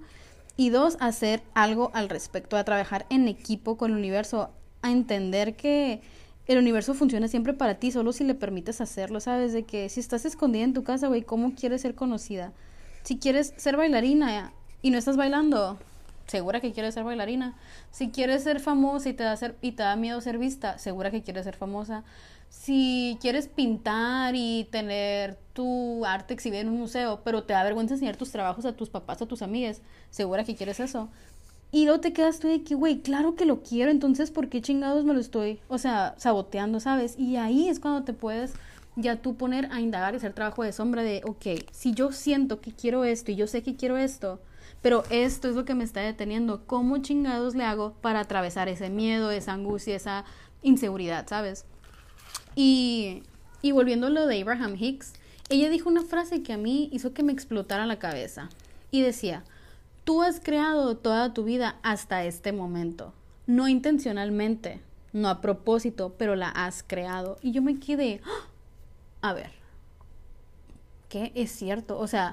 y 0.59 0.68
dos, 0.68 0.98
hacer 1.00 1.42
algo 1.55 1.90
al 1.94 2.11
respecto, 2.11 2.59
a 2.59 2.64
trabajar 2.64 3.07
en 3.09 3.26
equipo 3.26 3.79
con 3.79 3.92
el 3.92 3.96
universo, 3.96 4.50
a 4.83 4.92
entender 4.92 5.57
que 5.57 6.02
el 6.46 6.59
universo 6.59 6.92
funciona 6.92 7.26
siempre 7.26 7.55
para 7.55 7.76
ti, 7.76 7.92
solo 7.92 8.12
si 8.12 8.22
le 8.22 8.35
permites 8.35 8.83
hacerlo, 8.83 9.20
¿sabes? 9.20 9.55
De 9.55 9.62
que 9.62 9.88
si 9.88 9.98
estás 9.98 10.26
escondida 10.26 10.64
en 10.64 10.74
tu 10.74 10.85
casa, 10.85 11.09
güey, 11.09 11.22
¿cómo 11.22 11.55
quieres 11.55 11.81
ser 11.81 11.94
conocida? 11.94 12.52
Si 13.02 13.16
quieres 13.16 13.55
ser 13.57 13.79
bailarina 13.79 14.52
y 14.83 14.90
no 14.90 14.98
estás 14.98 15.16
bailando, 15.16 15.79
segura 16.26 16.60
que 16.60 16.72
quieres 16.72 16.94
ser 16.94 17.04
bailarina. 17.04 17.56
Si 17.90 18.10
quieres 18.10 18.42
ser 18.42 18.60
famosa 18.60 19.08
y 19.08 19.12
te 19.12 19.24
da, 19.24 19.36
ser, 19.36 19.56
y 19.60 19.72
te 19.72 19.82
da 19.82 19.96
miedo 19.96 20.20
ser 20.20 20.38
vista, 20.38 20.78
segura 20.78 21.10
que 21.10 21.22
quieres 21.22 21.44
ser 21.44 21.56
famosa. 21.56 22.04
Si 22.48 23.18
quieres 23.20 23.48
pintar 23.48 24.34
y 24.36 24.68
tener 24.70 25.38
tu 25.52 26.04
arte 26.06 26.34
exhibido 26.34 26.62
en 26.62 26.68
un 26.68 26.78
museo, 26.78 27.20
pero 27.24 27.42
te 27.42 27.52
da 27.52 27.64
vergüenza 27.64 27.94
enseñar 27.94 28.16
tus 28.16 28.30
trabajos 28.30 28.64
a 28.64 28.72
tus 28.72 28.88
papás 28.88 29.20
a 29.22 29.26
tus 29.26 29.42
amigas, 29.42 29.82
segura 30.10 30.44
que 30.44 30.54
quieres 30.54 30.80
eso. 30.80 31.08
Y 31.72 31.84
luego 31.84 32.00
te 32.00 32.12
quedas 32.12 32.38
tú 32.38 32.48
de 32.48 32.62
que, 32.62 32.74
güey, 32.74 33.00
claro 33.00 33.34
que 33.34 33.44
lo 33.44 33.62
quiero, 33.62 33.90
entonces, 33.90 34.30
¿por 34.30 34.48
qué 34.48 34.62
chingados 34.62 35.04
me 35.04 35.12
lo 35.12 35.20
estoy, 35.20 35.60
o 35.68 35.78
sea, 35.78 36.14
saboteando, 36.16 36.78
¿sabes? 36.78 37.18
Y 37.18 37.36
ahí 37.36 37.68
es 37.68 37.80
cuando 37.80 38.04
te 38.04 38.12
puedes 38.12 38.54
ya 38.94 39.16
tú 39.16 39.36
poner 39.36 39.68
a 39.72 39.80
indagar 39.80 40.14
y 40.14 40.16
hacer 40.16 40.32
trabajo 40.32 40.62
de 40.62 40.72
sombra 40.72 41.02
de, 41.02 41.22
ok, 41.24 41.68
si 41.72 41.92
yo 41.92 42.12
siento 42.12 42.60
que 42.60 42.72
quiero 42.72 43.04
esto 43.04 43.32
y 43.32 43.36
yo 43.36 43.46
sé 43.46 43.62
que 43.62 43.76
quiero 43.76 43.98
esto, 43.98 44.40
pero 44.87 45.03
esto 45.11 45.49
es 45.49 45.57
lo 45.57 45.64
que 45.64 45.75
me 45.75 45.83
está 45.83 46.01
deteniendo, 46.01 46.64
¿cómo 46.64 46.99
chingados 46.99 47.57
le 47.57 47.64
hago 47.64 47.94
para 47.94 48.20
atravesar 48.20 48.68
ese 48.68 48.88
miedo, 48.88 49.33
esa 49.33 49.53
angustia, 49.53 49.96
esa 49.96 50.25
inseguridad, 50.62 51.27
¿sabes? 51.27 51.64
Y, 52.55 53.25
Y 53.62 53.72
volviendo 53.72 54.07
a 54.07 54.11
lo 54.11 54.29
de 54.29 54.40
Abraham 54.40 54.77
Hicks, 54.79 55.14
ella 55.49 55.70
dijo 55.70 55.88
una 55.88 56.03
frase 56.03 56.44
que 56.44 56.53
a 56.53 56.57
mí 56.57 56.88
hizo 56.92 57.12
que 57.12 57.25
me 57.25 57.33
explotara 57.33 57.85
la 57.85 57.99
cabeza. 57.99 58.49
Y 58.92 59.03
decía, 59.03 59.42
tú 60.05 60.22
has 60.22 60.38
creado 60.38 60.96
toda 60.96 61.35
tu 61.35 61.42
vida 61.42 61.81
hasta 61.83 62.25
este 62.25 62.53
momento. 62.53 63.12
No 63.49 63.66
intencionalmente, 63.66 64.83
no 65.12 65.29
a 65.29 65.40
propósito, 65.40 66.14
pero 66.16 66.37
la 66.37 66.51
has 66.51 66.85
creado. 66.87 67.38
Y 67.42 67.51
yo 67.51 67.61
me 67.61 67.81
quedé, 67.81 68.20
¡Ah! 68.25 69.31
a 69.31 69.33
ver, 69.33 69.51
¿qué 71.09 71.33
es 71.35 71.51
cierto? 71.51 71.99
O 71.99 72.07
sea, 72.07 72.33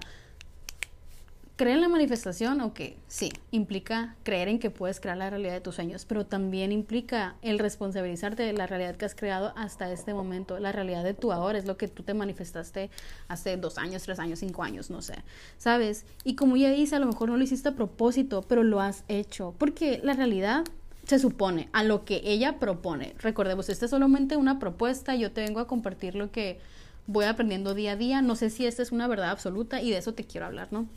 ¿Creer 1.63 1.77
en 1.77 1.81
la 1.81 1.87
manifestación? 1.87 2.59
Ok, 2.59 2.81
sí, 3.07 3.31
implica 3.51 4.17
creer 4.23 4.49
en 4.49 4.59
que 4.59 4.69
puedes 4.69 4.99
crear 4.99 5.15
la 5.15 5.29
realidad 5.29 5.53
de 5.53 5.61
tus 5.61 5.75
sueños, 5.75 6.03
pero 6.03 6.25
también 6.25 6.73
implica 6.73 7.37
el 7.41 7.57
responsabilizarte 7.57 8.43
de 8.43 8.51
la 8.51 8.67
realidad 8.67 8.97
que 8.97 9.05
has 9.05 9.15
creado 9.15 9.53
hasta 9.55 9.89
este 9.89 10.13
momento. 10.13 10.59
La 10.59 10.73
realidad 10.73 11.05
de 11.05 11.13
tu 11.13 11.31
ahora 11.31 11.57
es 11.57 11.63
lo 11.63 11.77
que 11.77 11.87
tú 11.87 12.03
te 12.03 12.13
manifestaste 12.13 12.89
hace 13.29 13.55
dos 13.55 13.77
años, 13.77 14.03
tres 14.03 14.19
años, 14.19 14.39
cinco 14.39 14.61
años, 14.61 14.89
no 14.89 15.01
sé, 15.01 15.15
¿sabes? 15.57 16.05
Y 16.25 16.35
como 16.35 16.57
ella 16.57 16.69
dice, 16.69 16.97
a 16.97 16.99
lo 16.99 17.05
mejor 17.05 17.29
no 17.29 17.37
lo 17.37 17.43
hiciste 17.45 17.69
a 17.69 17.75
propósito, 17.75 18.41
pero 18.41 18.63
lo 18.63 18.81
has 18.81 19.05
hecho, 19.07 19.55
porque 19.57 20.01
la 20.03 20.15
realidad 20.15 20.65
se 21.07 21.17
supone 21.17 21.69
a 21.71 21.85
lo 21.85 22.03
que 22.03 22.19
ella 22.25 22.59
propone. 22.59 23.15
Recordemos, 23.19 23.69
esta 23.69 23.85
es 23.85 23.91
solamente 23.91 24.35
una 24.35 24.59
propuesta, 24.59 25.15
yo 25.15 25.31
te 25.31 25.39
vengo 25.39 25.61
a 25.61 25.67
compartir 25.67 26.15
lo 26.15 26.29
que 26.29 26.59
voy 27.07 27.23
aprendiendo 27.23 27.73
día 27.73 27.93
a 27.93 27.95
día, 27.95 28.21
no 28.21 28.35
sé 28.35 28.49
si 28.49 28.65
esta 28.65 28.81
es 28.81 28.91
una 28.91 29.07
verdad 29.07 29.29
absoluta 29.29 29.81
y 29.81 29.91
de 29.91 29.99
eso 29.99 30.13
te 30.13 30.25
quiero 30.25 30.45
hablar, 30.45 30.67
¿no? 30.71 30.89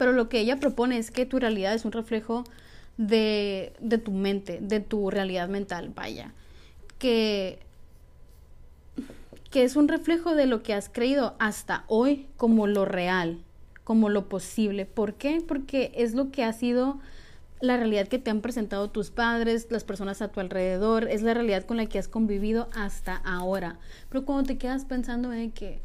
Pero 0.00 0.12
lo 0.12 0.30
que 0.30 0.40
ella 0.40 0.56
propone 0.56 0.96
es 0.96 1.10
que 1.10 1.26
tu 1.26 1.38
realidad 1.38 1.74
es 1.74 1.84
un 1.84 1.92
reflejo 1.92 2.44
de, 2.96 3.74
de 3.80 3.98
tu 3.98 4.12
mente, 4.12 4.58
de 4.62 4.80
tu 4.80 5.10
realidad 5.10 5.50
mental, 5.50 5.92
vaya. 5.94 6.32
Que, 6.98 7.58
que 9.50 9.62
es 9.62 9.76
un 9.76 9.88
reflejo 9.88 10.34
de 10.34 10.46
lo 10.46 10.62
que 10.62 10.72
has 10.72 10.88
creído 10.88 11.34
hasta 11.38 11.84
hoy 11.86 12.28
como 12.38 12.66
lo 12.66 12.86
real, 12.86 13.40
como 13.84 14.08
lo 14.08 14.26
posible. 14.30 14.86
¿Por 14.86 15.16
qué? 15.16 15.44
Porque 15.46 15.92
es 15.94 16.14
lo 16.14 16.30
que 16.30 16.44
ha 16.44 16.54
sido 16.54 16.98
la 17.60 17.76
realidad 17.76 18.08
que 18.08 18.18
te 18.18 18.30
han 18.30 18.40
presentado 18.40 18.88
tus 18.88 19.10
padres, 19.10 19.66
las 19.68 19.84
personas 19.84 20.22
a 20.22 20.28
tu 20.28 20.40
alrededor, 20.40 21.10
es 21.10 21.20
la 21.20 21.34
realidad 21.34 21.66
con 21.66 21.76
la 21.76 21.84
que 21.84 21.98
has 21.98 22.08
convivido 22.08 22.70
hasta 22.72 23.16
ahora. 23.16 23.78
Pero 24.08 24.24
cuando 24.24 24.44
te 24.44 24.56
quedas 24.56 24.86
pensando 24.86 25.30
en 25.34 25.52
que, 25.52 25.82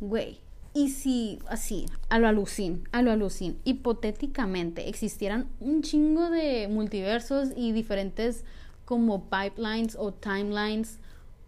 güey, 0.00 0.43
y 0.74 0.90
si 0.90 1.38
así, 1.48 1.86
a 2.08 2.18
lo 2.18 2.26
alucin, 2.26 2.82
a 2.90 3.00
lo 3.00 3.12
alucin, 3.12 3.56
hipotéticamente 3.62 4.88
existieran 4.88 5.48
un 5.60 5.82
chingo 5.82 6.30
de 6.30 6.66
multiversos 6.68 7.50
y 7.56 7.70
diferentes 7.70 8.44
como 8.84 9.30
pipelines 9.30 9.96
o 9.98 10.12
timelines 10.12 10.98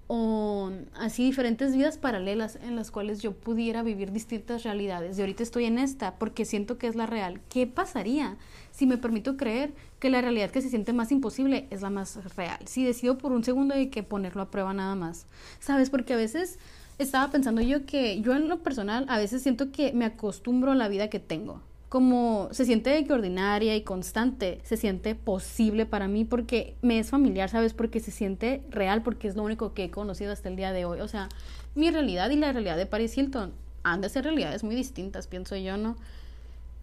o 0.08 0.70
así 0.94 1.24
diferentes 1.24 1.74
vidas 1.74 1.98
paralelas 1.98 2.56
en 2.62 2.76
las 2.76 2.92
cuales 2.92 3.20
yo 3.20 3.32
pudiera 3.32 3.82
vivir 3.82 4.12
distintas 4.12 4.62
realidades. 4.62 5.18
Y 5.18 5.20
ahorita 5.20 5.42
estoy 5.42 5.64
en 5.64 5.78
esta 5.78 6.16
porque 6.18 6.44
siento 6.44 6.78
que 6.78 6.86
es 6.86 6.94
la 6.94 7.06
real. 7.06 7.40
¿Qué 7.48 7.66
pasaría 7.66 8.36
si 8.70 8.86
me 8.86 8.98
permito 8.98 9.36
creer 9.36 9.74
que 9.98 10.08
la 10.08 10.20
realidad 10.20 10.50
que 10.50 10.62
se 10.62 10.70
siente 10.70 10.92
más 10.92 11.10
imposible 11.10 11.66
es 11.70 11.82
la 11.82 11.90
más 11.90 12.36
real? 12.36 12.60
Si 12.66 12.84
decido 12.84 13.18
por 13.18 13.32
un 13.32 13.42
segundo 13.42 13.74
de 13.74 13.90
que 13.90 14.04
ponerlo 14.04 14.42
a 14.42 14.50
prueba 14.52 14.72
nada 14.72 14.94
más. 14.94 15.26
¿Sabes? 15.58 15.90
Porque 15.90 16.14
a 16.14 16.16
veces 16.16 16.60
estaba 16.98 17.30
pensando 17.30 17.60
yo 17.60 17.84
que 17.86 18.20
yo 18.20 18.34
en 18.34 18.48
lo 18.48 18.62
personal 18.62 19.06
a 19.08 19.18
veces 19.18 19.42
siento 19.42 19.70
que 19.70 19.92
me 19.92 20.04
acostumbro 20.04 20.72
a 20.72 20.74
la 20.74 20.88
vida 20.88 21.08
que 21.08 21.20
tengo. 21.20 21.60
Como 21.88 22.48
se 22.50 22.64
siente 22.64 23.04
que 23.04 23.12
ordinaria 23.12 23.76
y 23.76 23.82
constante, 23.82 24.60
se 24.64 24.76
siente 24.76 25.14
posible 25.14 25.86
para 25.86 26.08
mí 26.08 26.24
porque 26.24 26.74
me 26.82 26.98
es 26.98 27.10
familiar, 27.10 27.48
¿sabes? 27.48 27.74
Porque 27.74 28.00
se 28.00 28.10
siente 28.10 28.62
real, 28.70 29.02
porque 29.02 29.28
es 29.28 29.36
lo 29.36 29.44
único 29.44 29.72
que 29.72 29.84
he 29.84 29.90
conocido 29.90 30.32
hasta 30.32 30.48
el 30.48 30.56
día 30.56 30.72
de 30.72 30.84
hoy. 30.84 31.00
O 31.00 31.08
sea, 31.08 31.28
mi 31.74 31.90
realidad 31.90 32.30
y 32.30 32.36
la 32.36 32.52
realidad 32.52 32.76
de 32.76 32.86
Paris 32.86 33.16
Hilton 33.16 33.52
han 33.84 34.00
de 34.00 34.08
ser 34.08 34.24
realidades 34.24 34.64
muy 34.64 34.74
distintas, 34.74 35.28
pienso 35.28 35.54
yo, 35.56 35.76
¿no? 35.76 35.96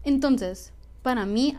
Entonces, 0.06 0.72
para 1.02 1.26
mí 1.26 1.58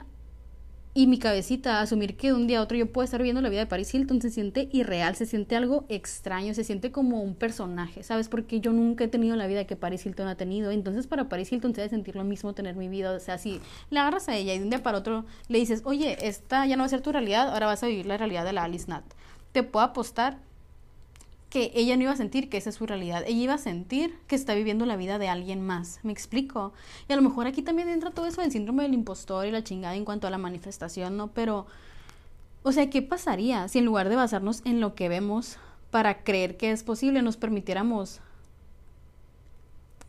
y 0.97 1.09
mi 1.09 1.19
cabecita 1.19 1.81
asumir 1.81 2.17
que 2.17 2.29
de 2.29 2.35
un 2.35 2.47
día 2.47 2.61
a 2.61 2.63
otro 2.63 2.79
yo 2.79 2.91
puedo 2.93 3.05
estar 3.05 3.21
viendo 3.21 3.41
la 3.41 3.49
vida 3.49 3.61
de 3.61 3.67
Paris 3.67 3.93
Hilton 3.93 4.23
se 4.23 4.31
siente 4.31 4.69
irreal, 4.71 5.17
se 5.17 5.27
siente 5.27 5.57
algo 5.57 5.87
extraño, 5.89 6.55
se 6.55 6.63
siente 6.63 6.93
como 6.93 7.21
un 7.21 7.35
personaje, 7.35 8.05
¿sabes? 8.05 8.29
Porque 8.29 8.61
yo 8.61 8.73
nunca 8.73 9.03
he 9.03 9.09
tenido 9.09 9.35
la 9.35 9.49
vida 9.49 9.67
que 9.67 9.75
Paris 9.75 10.07
Hilton 10.07 10.29
ha 10.29 10.37
tenido. 10.37 10.71
Entonces 10.71 11.09
para 11.09 11.29
Paris 11.29 11.51
Hilton 11.51 11.75
se 11.75 11.81
debe 11.81 11.91
sentir 11.91 12.15
lo 12.15 12.23
mismo 12.23 12.55
tener 12.55 12.77
mi 12.77 12.89
vida. 12.89 13.11
O 13.11 13.19
sea, 13.19 13.39
si 13.39 13.61
le 13.91 13.99
agarras 13.99 14.29
a 14.29 14.37
ella 14.37 14.55
y 14.55 14.59
de 14.59 14.65
un 14.65 14.71
día 14.71 14.85
para 14.85 14.99
otro 14.99 15.25
le 15.49 15.59
dices, 15.59 15.83
oye, 15.85 16.17
esta 16.29 16.65
ya 16.65 16.77
no 16.77 16.83
va 16.83 16.87
a 16.87 16.91
ser 16.91 17.01
tu 17.01 17.11
realidad, 17.11 17.49
ahora 17.49 17.67
vas 17.67 17.83
a 17.83 17.89
vivir 17.89 18.07
la 18.07 18.17
realidad 18.17 18.45
de 18.45 18.53
la 18.53 18.63
Alice 18.63 18.87
Nat. 18.89 19.05
Te 19.51 19.65
puedo 19.65 19.85
apostar 19.85 20.39
que 21.55 21.71
ella 21.77 21.97
no 21.97 22.03
iba 22.03 22.11
a 22.11 22.17
sentir 22.17 22.49
que 22.49 22.57
esa 22.57 22.71
es 22.71 22.75
su 22.75 22.85
realidad, 22.85 23.23
ella 23.29 23.41
iba 23.45 23.55
a 23.55 23.59
sentir 23.59 24.19
que 24.27 24.35
está 24.35 24.57
viviendo 24.57 24.87
la 24.87 24.97
vida 24.97 25.21
de 25.21 25.29
alguien 25.29 25.65
más, 25.65 26.01
me 26.03 26.11
explico. 26.11 26.73
Y 27.09 27.13
a 27.13 27.17
lo 27.17 27.23
mejor 27.23 27.47
aquí 27.47 27.63
también 27.63 27.89
entra 27.89 28.11
todo 28.11 28.27
eso 28.27 28.41
del 28.41 28.51
síndrome 28.51 28.83
del 28.83 28.93
impostor 28.93 29.47
y 29.47 29.53
la 29.53 29.63
chingada 29.63 29.95
en 29.95 30.05
cuanto 30.05 30.27
a 30.27 30.31
la 30.31 30.39
manifestación, 30.39 31.17
¿no? 31.17 31.29
Pero, 31.29 31.69
o 32.65 32.73
sea, 32.73 32.91
¿qué 32.91 33.03
pasaría 33.03 33.69
si 33.69 33.79
en 33.79 33.85
lugar 33.85 34.09
de 34.09 34.17
basarnos 34.17 34.63
en 34.65 34.81
lo 34.81 34.97
que 34.97 35.09
vemos 35.09 35.59
para 35.93 36.25
creer 36.25 36.57
que 36.57 36.73
es 36.73 36.83
posible, 36.83 37.23
nos 37.23 37.37
permitiéramos 37.37 38.19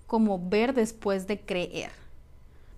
como 0.07 0.39
ver 0.49 0.73
después 0.73 1.27
de 1.27 1.41
creer? 1.41 1.91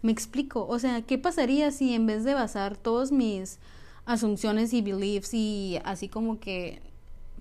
Me 0.01 0.12
explico, 0.12 0.67
o 0.67 0.77
sea, 0.77 1.03
¿qué 1.03 1.17
pasaría 1.17 1.71
si 1.71 1.93
en 1.93 2.06
vez 2.06 2.25
de 2.25 2.34
basar 2.34 2.75
todos 2.75 3.13
mis 3.13 3.60
asunciones 4.06 4.73
y 4.73 4.82
beliefs 4.82 5.34
y 5.34 5.80
así 5.86 6.10
como 6.10 6.41
que 6.41 6.82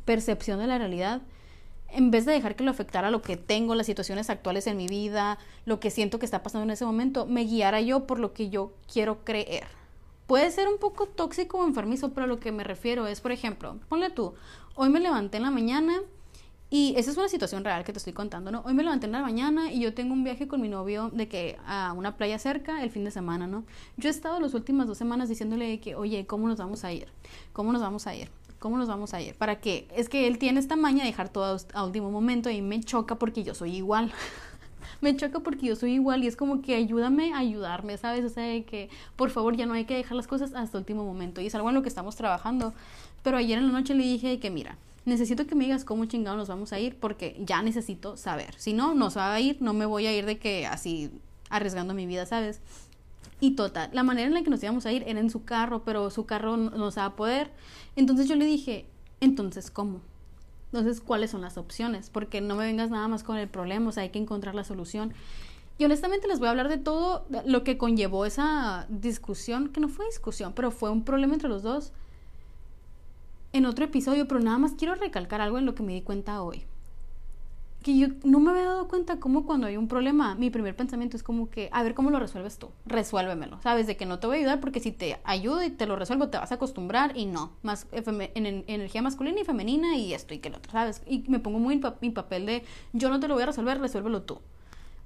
percepción 0.07 0.59
de 0.59 0.67
la 0.67 0.79
realidad, 0.79 1.21
en 1.89 2.11
vez 2.11 2.25
de 2.25 2.33
dejar 2.33 2.57
que 2.57 2.65
lo 2.65 2.71
afectara 2.71 3.11
lo 3.11 3.21
que 3.21 3.37
tengo, 3.37 3.75
las 3.75 3.87
situaciones 3.87 4.31
actuales 4.31 4.67
en 4.67 4.77
mi 4.77 4.89
vida, 4.89 5.39
lo 5.67 5.79
que 5.79 5.91
siento 5.91 6.19
que 6.19 6.25
está 6.25 6.43
pasando 6.43 6.65
en 6.65 6.71
ese 6.71 6.87
momento, 6.87 7.27
me 7.27 7.45
guiara 7.45 7.81
yo 7.83 8.07
por 8.07 8.19
lo 8.19 8.33
que 8.33 8.49
yo 8.49 8.73
quiero 8.91 9.25
creer. 9.25 9.67
Puede 10.27 10.51
ser 10.51 10.67
un 10.69 10.79
poco 10.79 11.07
tóxico 11.07 11.59
o 11.59 11.67
enfermizo, 11.67 12.13
pero 12.13 12.25
a 12.25 12.27
lo 12.27 12.41
que 12.41 12.51
me 12.51 12.65
refiero 12.65 13.07
es, 13.07 13.21
por 13.21 13.31
ejemplo, 13.31 13.79
ponle 13.89 14.11
tú, 14.11 14.35
hoy 14.75 14.89
me 14.89 14.99
levanté 14.99 15.37
en 15.37 15.45
la 15.45 15.51
mañana 15.51 16.01
y 16.69 16.95
esa 16.97 17.13
es 17.13 17.17
una 17.17 17.29
situación 17.29 17.63
real 17.63 17.85
que 17.85 17.93
te 17.93 17.99
estoy 17.99 18.13
contando, 18.13 18.51
¿no? 18.51 18.63
Hoy 18.67 18.75
me 18.75 18.83
levanté 18.83 19.07
en 19.07 19.13
la 19.13 19.21
mañana 19.21 19.73
y 19.73 19.81
yo 19.81 19.95
tengo 19.95 20.13
un 20.15 20.25
viaje 20.25 20.49
con 20.49 20.61
mi 20.61 20.69
novio 20.69 21.11
de 21.13 21.29
que 21.29 21.59
a 21.65 21.93
una 21.93 22.17
playa 22.17 22.41
cerca 22.41 22.83
el 22.83 22.91
fin 22.91 23.05
de 23.05 23.13
semana, 23.13 23.47
¿no? 23.47 23.65
Yo 23.97 24.09
he 24.09 24.11
estado 24.11 24.41
las 24.41 24.53
últimas 24.55 24.89
dos 24.89 24.99
semanas 24.99 25.29
diciéndole 25.29 25.79
que, 25.79 25.95
oye, 25.95 26.27
¿cómo 26.27 26.49
nos 26.49 26.59
vamos 26.59 26.85
a 26.85 26.93
ir? 26.93 27.07
¿Cómo 27.53 27.73
nos 27.73 27.83
vamos 27.83 28.09
a 28.09 28.17
ir? 28.17 28.29
¿Cómo 28.59 28.79
nos 28.79 28.89
vamos 28.89 29.13
a 29.15 29.21
ir? 29.21 29.35
¿Para 29.35 29.61
qué? 29.61 29.87
Es 29.95 30.09
que 30.09 30.27
él 30.27 30.39
tiene 30.39 30.61
esta 30.61 30.77
maña 30.77 31.01
de 31.01 31.11
dejar 31.11 31.29
todo 31.29 31.59
a 31.75 31.85
último 31.85 32.11
momento 32.11 32.51
y 32.51 32.63
me 32.63 32.81
choca 32.81 33.17
porque 33.17 33.45
yo 33.45 33.55
soy 33.55 33.77
igual. 33.77 34.13
me 35.01 35.15
choca 35.17 35.41
porque 35.41 35.67
yo 35.67 35.77
soy 35.77 35.93
igual 35.93 36.25
y 36.25 36.27
es 36.27 36.37
como 36.37 36.63
que 36.63 36.75
ayúdame 36.75 37.35
a 37.35 37.39
ayudarme, 37.39 37.99
¿sabes? 37.99 38.25
O 38.25 38.29
sea, 38.29 38.45
que 38.65 38.89
por 39.17 39.31
favor 39.31 39.57
ya 39.57 39.67
no 39.67 39.75
hay 39.75 39.85
que 39.85 39.95
dejar 39.95 40.17
las 40.17 40.27
cosas 40.27 40.55
hasta 40.55 40.79
último 40.79 41.05
momento 41.05 41.41
y 41.41 41.47
es 41.47 41.55
algo 41.55 41.69
en 41.69 41.75
lo 41.75 41.83
que 41.83 41.89
estamos 41.89 42.17
trabajando. 42.17 42.73
Pero 43.23 43.37
ayer 43.37 43.59
en 43.59 43.67
la 43.67 43.73
noche 43.73 43.95
le 43.95 44.05
dije 44.05 44.39
que 44.39 44.51
mira, 44.51 44.79
necesito 45.05 45.47
que 45.47 45.55
me 45.55 45.65
digas 45.65 45.85
cómo 45.85 46.05
chingado 46.07 46.37
nos 46.37 46.49
vamos 46.49 46.73
a 46.73 46.81
ir 46.81 46.97
porque 46.97 47.37
ya 47.41 47.63
necesito 47.63 48.17
saber. 48.17 48.55
Si 48.57 48.73
no, 48.73 48.95
nos 48.95 49.17
va 49.17 49.35
a 49.35 49.41
ir, 49.41 49.59
no 49.61 49.75
me 49.75 49.87
voy 49.87 50.07
a 50.07 50.17
ir 50.17 50.25
de 50.25 50.39
que 50.39 50.67
así 50.67 51.11
arriesgando 51.51 51.95
mi 51.95 52.07
vida, 52.07 52.27
¿sabes? 52.27 52.61
Y 53.39 53.53
total, 53.53 53.91
la 53.93 54.03
manera 54.03 54.27
en 54.29 54.35
la 54.35 54.43
que 54.43 54.51
nos 54.51 54.63
íbamos 54.63 54.87
a 54.87 54.93
ir 54.93 55.05
era 55.07 55.21
en 55.21 55.29
su 55.29 55.45
carro, 55.45 55.83
pero 55.85 56.11
su 56.11 56.25
carro 56.25 56.57
no 56.57 56.71
nos 56.71 56.97
va 56.97 57.05
a 57.05 57.17
poder. 57.17 57.51
Entonces 57.97 58.29
yo 58.29 58.37
le 58.37 58.45
dije, 58.45 58.87
entonces, 59.21 59.71
¿cómo? 59.71 60.01
Entonces, 60.73 61.01
¿cuáles 61.01 61.31
son 61.31 61.41
las 61.41 61.57
opciones? 61.57 62.11
Porque 62.11 62.41
no 62.41 62.55
me 62.55 62.65
vengas 62.65 62.91
nada 62.91 63.09
más 63.09 63.25
con 63.25 63.39
el 63.39 63.49
problema, 63.49 63.89
o 63.89 63.93
sea, 63.93 64.03
hay 64.03 64.11
que 64.11 64.19
encontrar 64.19 64.55
la 64.55 64.65
solución. 64.65 65.15
Y 65.79 65.85
honestamente 65.85 66.29
les 66.29 66.39
voy 66.39 66.49
a 66.49 66.51
hablar 66.51 66.69
de 66.69 66.79
todo 66.79 67.27
lo 67.45 67.65
que 67.65 67.79
conllevó 67.79 68.25
esa 68.25 68.87
discusión, 68.89 69.69
que 69.69 69.81
no 69.81 69.89
fue 69.89 70.07
discusión, 70.07 70.53
pero 70.55 70.71
fue 70.71 70.91
un 70.91 71.05
problema 71.05 71.35
entre 71.35 71.49
los 71.49 71.63
dos 71.63 71.93
en 73.53 73.67
otro 73.67 73.85
episodio, 73.85 74.29
pero 74.29 74.41
nada 74.41 74.59
más 74.59 74.73
quiero 74.73 74.95
recalcar 74.95 75.41
algo 75.41 75.59
en 75.59 75.67
lo 75.67 75.75
que 75.75 75.83
me 75.83 75.95
di 75.95 76.03
cuenta 76.03 76.43
hoy 76.43 76.65
que 77.83 77.97
yo 77.97 78.09
no 78.25 78.41
me 78.41 78.51
había 78.51 78.65
dado 78.65 78.89
cuenta 78.89 79.21
cómo 79.21 79.47
cuando 79.47 79.67
hay 79.67 79.77
un 79.77 79.87
problema, 79.87 80.35
mi 80.35 80.51
primer 80.51 80.75
pensamiento 80.75 81.17
es 81.17 81.23
como 81.23 81.51
que, 81.51 81.69
a 81.73 81.83
ver 81.83 81.95
cómo 81.95 82.11
lo 82.11 82.19
resuelves 82.19 82.59
tú, 82.59 82.71
resuélvemelo, 82.85 83.61
¿sabes? 83.63 83.87
De 83.87 83.97
que 83.97 84.07
no 84.07 84.19
te 84.19 84.27
voy 84.27 84.37
a 84.37 84.41
ayudar 84.41 84.61
porque 84.61 84.81
si 84.81 84.91
te 84.91 85.19
ayudo 85.25 85.63
y 85.63 85.71
te 85.71 85.87
lo 85.87 85.95
resuelvo 85.95 86.29
te 86.29 86.39
vas 86.39 86.51
a 86.51 86.57
acostumbrar 86.57 87.17
y 87.17 87.27
no, 87.27 87.53
más 87.63 87.87
en, 87.93 88.65
energía 88.67 89.03
masculina 89.03 89.41
y 89.41 89.45
femenina 89.45 89.97
y 89.97 90.15
esto 90.15 90.35
y 90.35 90.39
que 90.39 90.51
lo 90.51 90.57
otro, 90.57 90.73
¿sabes? 90.73 91.03
Y 91.07 91.25
me 91.29 91.39
pongo 91.39 91.59
muy 91.59 91.75
en 91.75 91.83
mi 92.01 92.11
papel 92.11 92.47
de, 92.47 92.65
yo 92.93 93.09
no 93.09 93.21
te 93.21 93.29
lo 93.29 93.35
voy 93.35 93.45
a 93.45 93.47
resolver, 93.47 93.81
resuélvelo 93.81 94.23
tú. 94.23 94.41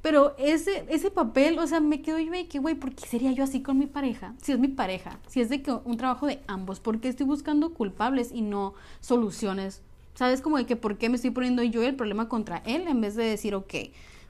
Pero 0.03 0.35
ese, 0.39 0.87
ese 0.89 1.11
papel, 1.11 1.59
o 1.59 1.67
sea, 1.67 1.81
me 1.81 2.01
quedo 2.01 2.19
yo 2.19 2.33
de 2.33 2.49
que, 2.49 2.59
güey, 2.59 2.75
¿por 2.75 2.95
qué 2.95 3.07
sería 3.07 3.33
yo 3.33 3.45
así 3.45 3.61
con 3.63 3.79
mi 3.79 3.87
pareja? 3.87 4.35
Si 4.41 4.53
es 4.53 4.59
mi 4.59 4.69
pareja, 4.69 5.19
si 5.27 5.43
es 5.43 5.51
de 5.51 5.61
que 5.61 5.73
un 5.73 5.99
trabajo 5.99 6.27
de 6.27 6.41
ambos, 6.47 6.81
¿por 6.81 7.01
qué 7.01 7.09
estoy 7.09 7.27
buscando 7.27 7.75
culpables 7.75 8.33
y 8.33 8.41
no 8.41 8.73
soluciones 9.01 9.83
¿Sabes? 10.15 10.41
Como 10.41 10.59
de 10.59 10.67
que 10.67 10.77
por 10.77 10.99
qué 10.99 11.09
me 11.09 11.17
estoy 11.17 11.31
poniendo 11.31 11.63
yo 11.63 11.83
el 11.83 11.97
problema 11.97 12.29
contra 12.29 12.59
él 12.67 12.87
en 12.89 13.01
vez 13.01 13.15
de 13.17 13.25
decir, 13.25 13.55
ok, 13.55 13.75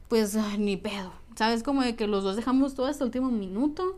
pues 0.08 0.36
ni 0.58 0.76
pedo. 0.76 1.12
¿Sabes? 1.36 1.62
Como 1.62 1.82
de 1.82 1.96
que 1.96 2.06
los 2.06 2.24
dos 2.24 2.36
dejamos 2.36 2.74
todo 2.74 2.86
hasta 2.86 3.04
el 3.04 3.08
último 3.08 3.30
minuto. 3.30 3.96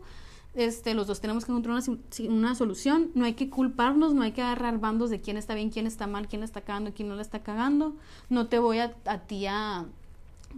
Este, 0.53 0.93
los 0.93 1.07
dos 1.07 1.19
tenemos 1.19 1.45
que 1.45 1.51
encontrar 1.51 1.81
una, 2.29 2.55
solución. 2.55 3.09
No 3.15 3.25
hay 3.25 3.33
que 3.33 3.49
culparnos, 3.49 4.13
no 4.13 4.21
hay 4.21 4.31
que 4.31 4.43
agarrar 4.43 4.79
bandos 4.79 5.09
de 5.09 5.19
quién 5.19 5.35
está 5.37 5.55
bien, 5.55 5.71
quién 5.71 5.87
está 5.87 6.05
mal, 6.05 6.27
quién 6.27 6.41
la 6.41 6.45
está 6.45 6.61
cagando, 6.61 6.93
quién 6.93 7.09
no 7.09 7.15
la 7.15 7.23
está 7.23 7.41
cagando. 7.41 7.95
No 8.29 8.47
te 8.47 8.59
voy 8.59 8.77
a, 8.77 8.95
a 9.05 9.19
ti 9.19 9.47
a 9.47 9.85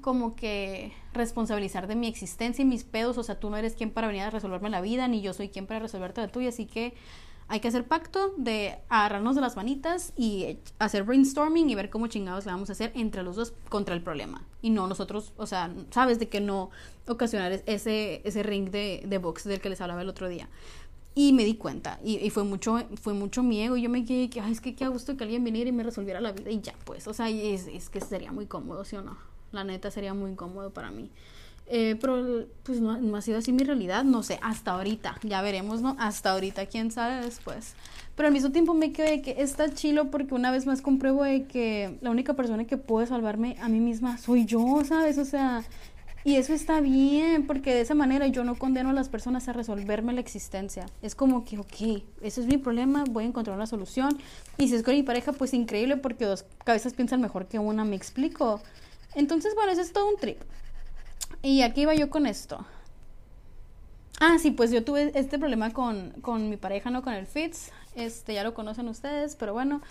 como 0.02 0.36
que 0.36 0.92
responsabilizar 1.14 1.88
de 1.88 1.96
mi 1.96 2.08
existencia 2.08 2.62
y 2.62 2.66
mis 2.66 2.84
pedos. 2.84 3.18
O 3.18 3.24
sea, 3.24 3.40
tú 3.40 3.50
no 3.50 3.56
eres 3.56 3.76
quien 3.76 3.92
para 3.92 4.08
venir 4.08 4.24
a 4.24 4.30
resolverme 4.30 4.70
la 4.70 4.82
vida, 4.82 5.08
ni 5.08 5.22
yo 5.22 5.34
soy 5.34 5.48
quien 5.48 5.66
para 5.66 5.80
resolverte 5.80 6.20
la 6.20 6.28
tuya. 6.28 6.50
Así 6.50 6.66
que 6.66 6.94
hay 7.48 7.60
que 7.60 7.68
hacer 7.68 7.86
pacto 7.86 8.34
de 8.38 8.80
agarrarnos 8.90 9.36
de 9.36 9.42
las 9.42 9.56
manitas 9.56 10.14
y 10.18 10.58
hacer 10.80 11.04
brainstorming 11.04 11.70
y 11.70 11.76
ver 11.76 11.90
cómo 11.90 12.08
chingados 12.08 12.46
le 12.46 12.52
vamos 12.52 12.70
a 12.70 12.74
hacer 12.74 12.92
entre 12.96 13.22
los 13.24 13.36
dos 13.36 13.54
contra 13.70 13.94
el 13.94 14.02
problema. 14.02 14.44
Y 14.62 14.72
no 14.72 14.88
nosotros, 14.88 15.32
o 15.38 15.46
sea, 15.46 15.72
sabes 15.92 16.18
de 16.18 16.28
que 16.28 16.42
no 16.42 16.72
ocasionar 17.08 17.52
ese, 17.66 18.22
ese 18.24 18.44
ring 18.44 18.72
de, 18.72 19.04
de 19.06 19.18
box 19.20 19.44
del 19.44 19.62
que 19.62 19.70
les 19.70 19.80
hablaba 19.82 20.02
el 20.02 20.10
otro 20.10 20.28
día. 20.28 20.50
Y 21.14 21.32
me 21.34 21.46
di 21.46 21.56
cuenta, 21.56 22.00
y, 22.04 22.30
fue 22.30 22.44
mucho 22.44 22.78
fue 23.02 23.14
mucho 23.14 23.42
miedo, 23.42 23.78
y 23.78 23.84
yo 23.84 23.90
me 23.90 24.04
quedé 24.04 24.30
que, 24.30 24.42
ay, 24.42 24.52
es 24.52 24.60
que 24.60 24.76
qué 24.76 24.88
gusto 24.90 25.16
que 25.16 25.24
alguien 25.24 25.46
viniera 25.46 25.70
y 25.70 25.72
me 25.72 25.84
resolviera 25.84 26.20
la 26.20 26.34
vida, 26.34 26.52
y 26.52 26.60
ya, 26.60 26.74
pues, 26.84 27.08
o 27.08 27.14
sea, 27.14 27.30
es, 27.30 27.68
es 27.68 27.90
que 27.90 28.02
sería 28.02 28.34
muy 28.34 28.48
cómodo, 28.48 28.84
¿sí 28.84 28.98
o 28.98 29.02
no? 29.02 29.18
La 29.54 29.64
neta 29.64 29.92
sería 29.92 30.14
muy 30.14 30.32
incómodo 30.32 30.72
para 30.72 30.92
mí. 30.92 31.10
Eh, 31.67 31.97
pero 31.99 32.45
pues 32.63 32.80
no, 32.80 32.97
no, 32.97 33.17
ha 33.17 33.21
sido 33.21 33.39
así 33.39 33.51
mi 33.51 33.63
realidad, 33.63 34.04
no 34.04 34.21
sé, 34.21 34.38
hasta 34.43 34.71
ahorita, 34.71 35.17
ya 35.23 35.41
veremos, 35.41 35.82
¿no? 35.82 35.95
Hasta 35.99 36.32
ahorita, 36.32 36.67
quién 36.67 36.91
sabe 36.91 37.25
después. 37.25 37.73
Pero 38.15 38.28
al 38.28 38.34
mismo 38.34 38.51
tiempo 38.51 38.73
me 38.73 38.91
quedé 38.91 39.21
que 39.21 39.36
está 39.39 39.73
chilo 39.73 40.12
porque 40.12 40.36
una 40.36 40.51
vez 40.51 40.67
más 40.67 40.82
compruebo 40.82 41.23
de 41.23 41.45
que 41.45 41.97
la 42.01 42.12
única 42.12 42.36
persona 42.36 42.65
que 42.65 42.78
puede 42.78 43.08
salvarme 43.08 43.58
a 43.62 43.67
mí 43.67 43.80
misma 43.80 44.17
soy 44.17 44.45
yo, 44.45 44.82
¿sabes? 44.86 45.17
O 45.17 45.25
sea, 45.25 45.63
y 46.25 46.38
eso 46.38 46.54
está 46.54 46.82
bien, 46.82 47.45
porque 47.45 47.73
de 47.73 47.82
esa 47.82 47.93
manera 47.93 48.25
yo 48.25 48.43
no 48.43 48.56
condeno 48.56 48.89
a 48.89 48.93
las 48.93 49.10
personas 49.10 49.47
a 49.47 49.54
resolverme 49.54 50.12
la 50.12 50.21
existencia. 50.21 50.88
Es 51.04 51.13
como 51.13 51.45
que, 51.45 51.60
ok, 51.60 52.01
ese 52.21 52.41
es 52.41 52.47
mi 52.47 52.58
problema, 52.58 53.04
voy 53.08 53.25
a 53.25 53.28
encontrar 53.28 53.56
una 53.56 53.67
solución. 53.67 54.17
Y 54.58 54.69
si 54.69 54.75
es 54.75 54.82
con 54.82 54.95
mi 54.95 55.04
pareja, 55.04 55.34
pues 55.34 55.54
increíble 55.54 55.97
porque 55.97 56.25
dos 56.25 56.45
cabezas 56.63 56.93
piensan 56.93 57.21
mejor 57.21 57.47
que 57.47 57.60
una, 57.60 57.86
me 57.86 57.95
explico. 57.95 58.60
Entonces, 59.13 59.54
bueno, 59.54 59.71
eso 59.71 59.82
es 59.82 59.93
todo 59.93 60.10
un 60.10 60.17
trip. 60.17 60.39
Y 61.42 61.62
aquí 61.62 61.82
iba 61.82 61.94
yo 61.94 62.10
con 62.10 62.26
esto. 62.26 62.66
Ah, 64.20 64.38
sí, 64.40 64.52
pues 64.52 64.72
yo 64.72 64.84
tuve 64.84 65.12
este 65.16 65.38
problema 65.38 65.74
con, 65.74 66.12
con 66.22 66.50
mi 66.50 66.58
pareja, 66.58 66.90
no 66.90 67.04
con 67.04 67.14
el 67.14 67.28
Fitz. 67.28 67.72
Este, 67.96 68.34
ya 68.34 68.44
lo 68.44 68.54
conocen 68.54 68.88
ustedes, 68.88 69.36
pero 69.36 69.54
bueno. 69.54 69.82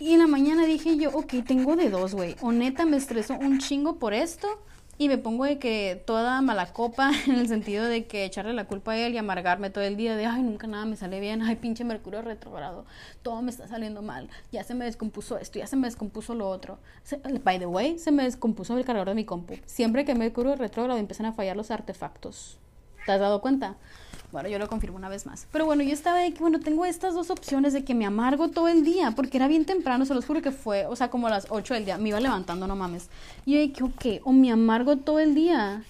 Y, 0.00 0.12
en 0.12 0.20
la 0.20 0.26
mañana 0.26 0.64
dije 0.64 0.96
yo, 0.96 1.10
ok, 1.10 1.34
tengo 1.46 1.76
de 1.76 1.90
dos, 1.90 2.14
güey. 2.14 2.36
O 2.40 2.50
me 2.50 2.96
estreso 2.96 3.34
un 3.34 3.58
chingo 3.58 3.96
por 3.96 4.14
esto 4.14 4.48
y 4.98 5.08
me 5.08 5.18
pongo 5.18 5.44
de 5.44 5.58
que 5.58 6.02
toda 6.06 6.40
mala 6.40 6.72
copa, 6.72 7.10
en 7.26 7.34
el 7.36 7.48
sentido 7.48 7.84
de 7.84 8.06
que 8.06 8.24
echarle 8.24 8.52
la 8.54 8.64
culpa 8.64 8.92
a 8.92 8.98
él 8.98 9.14
y 9.14 9.18
amargarme 9.18 9.70
todo 9.70 9.84
el 9.84 9.96
día 9.96 10.16
de, 10.16 10.26
ay, 10.26 10.42
nunca 10.42 10.66
nada 10.66 10.84
me 10.84 10.96
sale 10.96 11.20
bien, 11.20 11.42
ay, 11.42 11.56
pinche 11.56 11.84
Mercurio 11.84 12.22
retrogrado, 12.22 12.86
todo 13.22 13.42
me 13.42 13.50
está 13.50 13.68
saliendo 13.68 14.02
mal, 14.02 14.28
ya 14.52 14.64
se 14.64 14.74
me 14.74 14.84
descompuso 14.84 15.38
esto, 15.38 15.58
ya 15.58 15.66
se 15.66 15.76
me 15.76 15.86
descompuso 15.86 16.34
lo 16.34 16.48
otro. 16.48 16.78
by 17.44 17.58
the 17.58 17.66
way, 17.66 17.98
se 17.98 18.10
me 18.10 18.24
descompuso 18.24 18.76
el 18.76 18.84
cargador 18.84 19.08
de 19.08 19.14
mi 19.14 19.24
compu. 19.24 19.54
Siempre 19.66 20.04
que 20.04 20.14
Mercurio 20.14 20.56
retrógrado 20.56 20.98
empiezan 20.98 21.26
a 21.26 21.32
fallar 21.32 21.56
los 21.56 21.70
artefactos. 21.70 22.58
¿Te 23.04 23.12
has 23.12 23.20
dado 23.20 23.40
cuenta? 23.40 23.76
Yo 24.44 24.58
lo 24.58 24.68
confirmo 24.68 24.96
una 24.96 25.08
vez 25.08 25.26
más. 25.26 25.46
Pero 25.50 25.64
bueno, 25.64 25.82
yo 25.82 25.92
estaba 25.92 26.18
de 26.18 26.32
que, 26.32 26.40
bueno, 26.40 26.60
tengo 26.60 26.84
estas 26.84 27.14
dos 27.14 27.30
opciones 27.30 27.72
de 27.72 27.84
que 27.84 27.94
me 27.94 28.06
amargo 28.06 28.48
todo 28.48 28.68
el 28.68 28.84
día, 28.84 29.12
porque 29.12 29.38
era 29.38 29.48
bien 29.48 29.64
temprano, 29.64 30.04
se 30.04 30.14
los 30.14 30.26
juro 30.26 30.42
que 30.42 30.52
fue, 30.52 30.86
o 30.86 30.96
sea, 30.96 31.10
como 31.10 31.26
a 31.26 31.30
las 31.30 31.46
8 31.48 31.74
del 31.74 31.84
día, 31.84 31.98
me 31.98 32.10
iba 32.10 32.20
levantando, 32.20 32.66
no 32.66 32.76
mames. 32.76 33.08
Y 33.44 33.54
yo 33.54 33.60
dije, 33.60 33.82
ok, 33.84 34.26
o 34.26 34.32
me 34.32 34.52
amargo 34.52 34.96
todo 34.96 35.20
el 35.20 35.34
día 35.34 35.82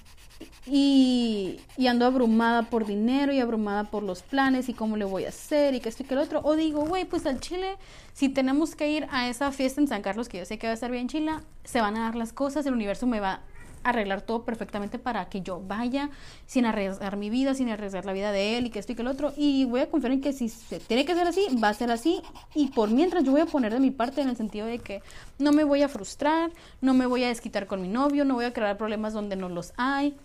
y, 0.67 1.61
y, 1.77 1.87
ando 1.87 2.07
abrumada 2.07 2.63
por 2.65 2.87
dinero 2.87 3.33
y 3.33 3.41
abrumada 3.41 3.85
por 3.85 4.03
los 4.03 4.23
planes 4.23 4.69
y 4.69 4.75
cómo 4.75 4.97
le 4.97 5.05
voy 5.05 5.25
a 5.25 5.29
hacer 5.29 5.75
y 5.75 5.81
que 5.81 5.89
esto 5.89 6.03
y 6.03 6.07
que 6.07 6.15
el 6.15 6.21
otro. 6.21 6.41
O 6.43 6.57
digo, 6.57 6.85
güey, 6.85 7.05
pues 7.05 7.25
al 7.27 7.41
Chile, 7.41 7.77
si 8.13 8.29
tenemos 8.29 8.75
que 8.75 8.91
ir 8.91 9.07
a 9.11 9.29
esa 9.29 9.53
fiesta 9.53 9.81
en 9.81 9.89
San 9.89 10.03
Carlos, 10.03 10.29
que 10.29 10.39
yo 10.39 10.45
sé 10.45 10.59
que 10.59 10.67
va 10.67 10.73
a 10.73 10.75
estar 10.75 10.91
bien 10.91 11.09
chila, 11.09 11.43
se 11.65 11.81
van 11.81 11.97
a 11.97 12.01
dar 12.01 12.17
las 12.17 12.33
cosas, 12.33 12.67
el 12.67 12.75
universo 12.75 13.07
me 13.07 13.21
va 13.21 13.41
arreglar 13.91 14.23
todo 14.23 14.45
perfectamente 14.45 14.99
para 14.99 15.29
que 15.29 15.43
yo 15.43 15.61
vaya 15.61 16.11
sin 16.47 16.67
arriesgar 16.67 17.17
mi 17.17 17.31
vida, 17.31 17.55
sin 17.55 17.69
arriesgar 17.69 18.05
la 18.05 18.13
vida 18.13 18.33
de 18.33 18.59
él 18.59 18.67
y 18.67 18.71
que 18.71 18.79
esto 18.79 18.93
y 18.93 18.95
que 18.95 19.03
el 19.03 19.09
otro. 19.09 19.33
Y 19.37 19.65
voy 19.65 19.81
a 19.81 19.91
confiar 19.91 20.13
en 20.13 20.21
que 20.21 20.33
si 20.33 20.49
se 20.49 20.81
tiene 20.81 21.05
que 21.05 21.15
ser 21.15 21.27
así, 21.27 21.47
va 21.63 21.69
a 21.69 21.75
ser 21.75 21.91
así. 21.91 22.23
Y 22.55 22.69
por 22.69 22.91
mientras 22.91 23.25
yo 23.25 23.33
voy 23.33 23.41
a 23.41 23.47
poner 23.47 23.73
de 23.73 23.81
mi 23.81 23.91
parte 23.91 24.21
en 24.21 24.29
el 24.29 24.37
sentido 24.37 24.67
de 24.67 24.79
que 24.79 25.03
no 25.39 25.53
me 25.53 25.65
voy 25.65 25.83
a 25.83 25.89
frustrar, 25.89 26.51
no 26.81 26.95
me 26.95 27.07
voy 27.07 27.25
a 27.25 27.29
desquitar 27.29 27.67
con 27.67 27.81
mi 27.81 27.89
novio, 27.89 28.25
no 28.25 28.35
voy 28.35 28.45
a 28.45 28.53
crear 28.53 28.77
problemas 28.77 29.13
donde 29.13 29.37
no 29.37 29.49
los 29.49 29.73
hay, 29.77 30.17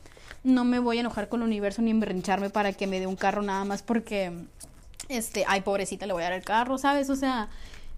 no 0.43 0.63
me 0.63 0.79
voy 0.79 0.97
a 0.97 1.01
enojar 1.01 1.29
con 1.29 1.41
el 1.41 1.47
universo 1.47 1.81
ni 1.81 1.91
emberrincharme 1.91 2.49
para 2.49 2.73
que 2.73 2.87
me 2.87 2.99
dé 2.99 3.07
un 3.07 3.15
carro 3.15 3.41
nada 3.41 3.63
más 3.63 3.83
porque, 3.83 4.31
este, 5.07 5.45
ay, 5.47 5.61
pobrecita, 5.61 6.05
le 6.05 6.13
voy 6.13 6.23
a 6.23 6.25
dar 6.25 6.33
el 6.33 6.43
carro, 6.43 6.77
¿sabes? 6.77 7.09
O 7.09 7.15
sea, 7.15 7.49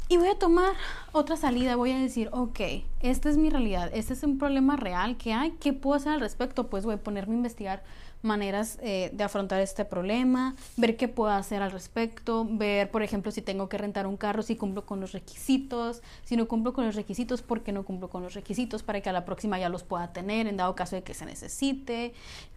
y 0.09 0.17
voy 0.17 0.27
a 0.27 0.37
tomar 0.37 0.73
otra 1.11 1.37
salida, 1.37 1.75
voy 1.75 1.91
a 1.91 1.99
decir, 1.99 2.29
ok, 2.31 2.59
esta 2.99 3.29
es 3.29 3.37
mi 3.37 3.49
realidad, 3.49 3.89
este 3.93 4.13
es 4.13 4.23
un 4.23 4.37
problema 4.37 4.75
real 4.75 5.17
que 5.17 5.33
hay, 5.33 5.51
¿qué 5.59 5.73
puedo 5.73 5.95
hacer 5.95 6.13
al 6.13 6.19
respecto? 6.19 6.69
Pues 6.69 6.85
voy 6.85 6.95
a 6.95 6.97
ponerme 6.97 7.33
a 7.33 7.37
investigar 7.37 7.83
maneras 8.21 8.79
eh, 8.81 9.11
de 9.13 9.23
afrontar 9.23 9.59
este 9.61 9.85
problema, 9.85 10.55
ver 10.77 10.97
qué 10.97 11.07
puedo 11.07 11.31
hacer 11.31 11.61
al 11.61 11.71
respecto, 11.71 12.47
ver, 12.49 12.89
por 12.89 13.03
ejemplo, 13.03 13.31
si 13.31 13.41
tengo 13.41 13.69
que 13.69 13.77
rentar 13.77 14.07
un 14.07 14.17
carro, 14.17 14.41
si 14.41 14.55
cumplo 14.55 14.85
con 14.85 14.99
los 14.99 15.11
requisitos, 15.11 16.01
si 16.23 16.37
no 16.37 16.47
cumplo 16.47 16.73
con 16.73 16.85
los 16.85 16.95
requisitos, 16.95 17.41
por 17.41 17.61
qué 17.61 17.71
no 17.71 17.83
cumplo 17.83 18.09
con 18.09 18.23
los 18.23 18.33
requisitos 18.33 18.81
para 18.81 19.01
que 19.01 19.09
a 19.09 19.13
la 19.13 19.25
próxima 19.25 19.59
ya 19.59 19.69
los 19.69 19.83
pueda 19.83 20.13
tener 20.13 20.47
en 20.47 20.57
dado 20.57 20.73
caso 20.75 20.95
de 20.95 21.03
que 21.03 21.13
se 21.13 21.25
necesite 21.25 22.13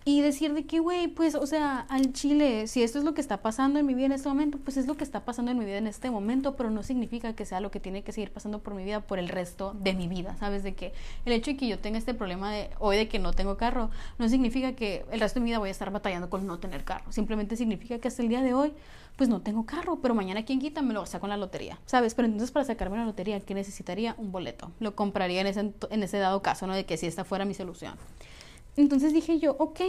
y 0.09 0.21
decir 0.21 0.55
de 0.55 0.67
que, 0.67 0.79
güey, 0.79 1.09
pues, 1.09 1.35
o 1.35 1.49
sea, 1.49 1.81
al 1.89 2.13
chile, 2.13 2.69
si 2.69 2.85
esto 2.85 3.01
es 3.01 3.05
lo 3.05 3.13
que 3.13 3.21
está 3.21 3.43
pasando 3.43 3.81
en 3.81 3.87
mi 3.87 3.93
vida 3.93 4.07
en 4.07 4.13
este 4.13 4.29
momento, 4.29 4.57
pues 4.57 4.77
es 4.77 4.87
lo 4.87 4.97
que 4.97 5.03
está 5.03 5.25
pasando 5.25 5.51
en 5.51 5.59
mi 5.59 5.65
vida 5.65 5.79
en 5.79 5.89
este 5.89 6.13
momento, 6.13 6.55
pero 6.55 6.71
no 6.71 6.85
significa 6.85 7.33
que 7.33 7.45
sea 7.45 7.59
lo 7.59 7.73
que 7.73 7.81
tiene 7.81 8.05
que 8.05 8.13
seguir 8.13 8.31
pasando 8.31 8.61
por 8.61 8.75
mi 8.75 8.85
vida 8.85 9.01
por 9.01 9.19
el 9.19 9.29
resto 9.29 9.75
de 9.75 9.95
mi 9.95 10.07
vida, 10.07 10.37
¿sabes? 10.39 10.63
De 10.63 10.77
que 10.77 10.93
el 11.25 11.33
hecho 11.33 11.51
de 11.51 11.57
que 11.57 11.67
yo 11.67 11.81
tenga 11.81 11.99
este 11.99 12.15
problema 12.15 12.53
de 12.53 12.71
hoy 12.79 12.97
de 12.97 13.09
que 13.09 13.19
no 13.19 13.33
tengo 13.33 13.57
carro, 13.57 13.91
no 14.17 14.29
significa 14.29 14.75
que 14.75 15.05
el 15.11 15.19
resto 15.19 15.41
de 15.41 15.45
mi 15.45 15.51
vida 15.51 15.59
voy 15.59 15.71
a 15.71 15.73
estar 15.73 15.91
batallando 15.91 16.31
con 16.31 16.47
no 16.47 16.61
tener 16.61 16.85
carro. 16.85 17.11
Simplemente 17.11 17.57
significa 17.57 17.99
que 17.99 18.07
hasta 18.07 18.23
el 18.23 18.29
día 18.29 18.43
de 18.43 18.55
hoy, 18.55 18.75
pues 19.17 19.29
no 19.29 19.41
tengo 19.41 19.67
carro, 19.67 19.99
pero 20.01 20.15
mañana 20.15 20.45
quien 20.45 20.61
quita 20.61 20.83
me 20.83 20.95
lo 20.95 21.05
saco 21.07 21.27
en 21.27 21.31
la 21.31 21.37
lotería, 21.37 21.81
¿sabes? 21.85 22.15
Pero 22.15 22.27
entonces 22.27 22.53
para 22.53 22.65
sacarme 22.65 22.97
la 22.97 23.07
lotería, 23.07 23.41
¿qué 23.41 23.55
necesitaría? 23.55 24.15
Un 24.19 24.31
boleto. 24.31 24.71
Lo 24.79 24.95
compraría 24.95 25.41
en 25.41 25.49
ese, 25.49 25.73
en 25.91 26.03
ese 26.05 26.19
dado 26.19 26.43
caso, 26.43 26.69
¿no? 26.69 26.77
De 26.77 26.87
que 26.87 26.97
si 26.97 27.09
esta 27.09 27.25
fuera 27.25 27.45
mi 27.45 27.55
solución. 27.55 27.97
Entonces 28.77 29.13
dije 29.13 29.39
yo, 29.39 29.57
ok, 29.59 29.81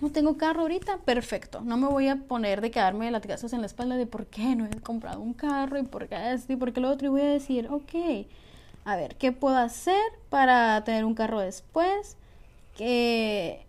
no 0.00 0.10
tengo 0.10 0.36
carro 0.36 0.62
ahorita, 0.62 0.98
perfecto. 0.98 1.60
No 1.60 1.76
me 1.76 1.86
voy 1.86 2.08
a 2.08 2.16
poner 2.16 2.60
de 2.60 2.70
quedarme 2.70 3.04
de 3.04 3.12
latigazos 3.12 3.52
en 3.52 3.60
la 3.60 3.66
espalda 3.66 3.96
de 3.96 4.06
por 4.06 4.26
qué 4.26 4.56
no 4.56 4.66
he 4.66 4.80
comprado 4.80 5.20
un 5.20 5.32
carro 5.34 5.78
y 5.78 5.84
por 5.84 6.08
qué 6.08 6.32
esto 6.32 6.52
y 6.52 6.56
por 6.56 6.72
qué 6.72 6.80
lo 6.80 6.90
otro. 6.90 7.06
Y 7.06 7.10
voy 7.10 7.20
a 7.20 7.26
decir, 7.26 7.68
ok, 7.70 8.26
a 8.84 8.96
ver, 8.96 9.16
¿qué 9.16 9.30
puedo 9.32 9.56
hacer 9.56 10.00
para 10.28 10.82
tener 10.84 11.04
un 11.04 11.14
carro 11.14 11.40
después? 11.40 12.16
¿Qué, 12.76 13.66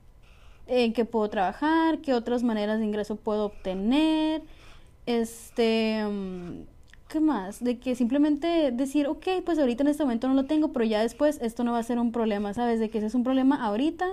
en 0.67 0.93
qué 0.93 1.06
puedo 1.06 1.30
trabajar, 1.30 2.00
qué 2.00 2.13
otras 2.13 2.43
maneras 2.43 2.80
de 2.80 2.86
ingreso 2.86 3.15
puedo 3.15 3.46
obtener, 3.46 4.41
este, 5.06 6.04
mm, 6.06 6.62
¿qué 7.13 7.19
más? 7.19 7.63
De 7.63 7.78
que 7.78 7.93
simplemente 7.93 8.71
decir, 8.71 9.06
ok, 9.06 9.28
pues 9.45 9.60
ahorita 9.60 9.84
en 9.84 9.89
este 9.89 10.04
momento 10.04 10.28
no 10.28 10.34
lo 10.34 10.45
tengo, 10.45 10.73
pero 10.73 10.84
ya 10.84 10.99
después 10.99 11.38
esto 11.43 11.63
no 11.63 11.71
va 11.71 11.78
a 11.78 11.84
ser 11.84 11.99
un 11.99 12.12
problema, 12.12 12.56
¿sabes? 12.56 12.80
De 12.80 12.89
que 12.89 12.97
ese 12.97 13.06
es 13.06 13.13
un 13.13 13.23
problema 13.23 13.63
ahorita, 13.63 14.08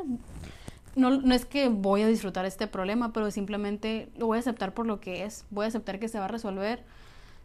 no, 0.96 1.10
no 1.10 1.34
es 1.34 1.46
que 1.46 1.70
voy 1.70 2.02
a 2.02 2.08
disfrutar 2.08 2.44
este 2.44 2.66
problema, 2.66 3.14
pero 3.14 3.30
simplemente 3.30 4.10
lo 4.18 4.26
voy 4.26 4.36
a 4.36 4.40
aceptar 4.40 4.74
por 4.74 4.86
lo 4.86 5.00
que 5.00 5.24
es, 5.24 5.46
voy 5.48 5.64
a 5.64 5.68
aceptar 5.68 5.98
que 5.98 6.08
se 6.08 6.18
va 6.18 6.26
a 6.26 6.28
resolver 6.28 6.82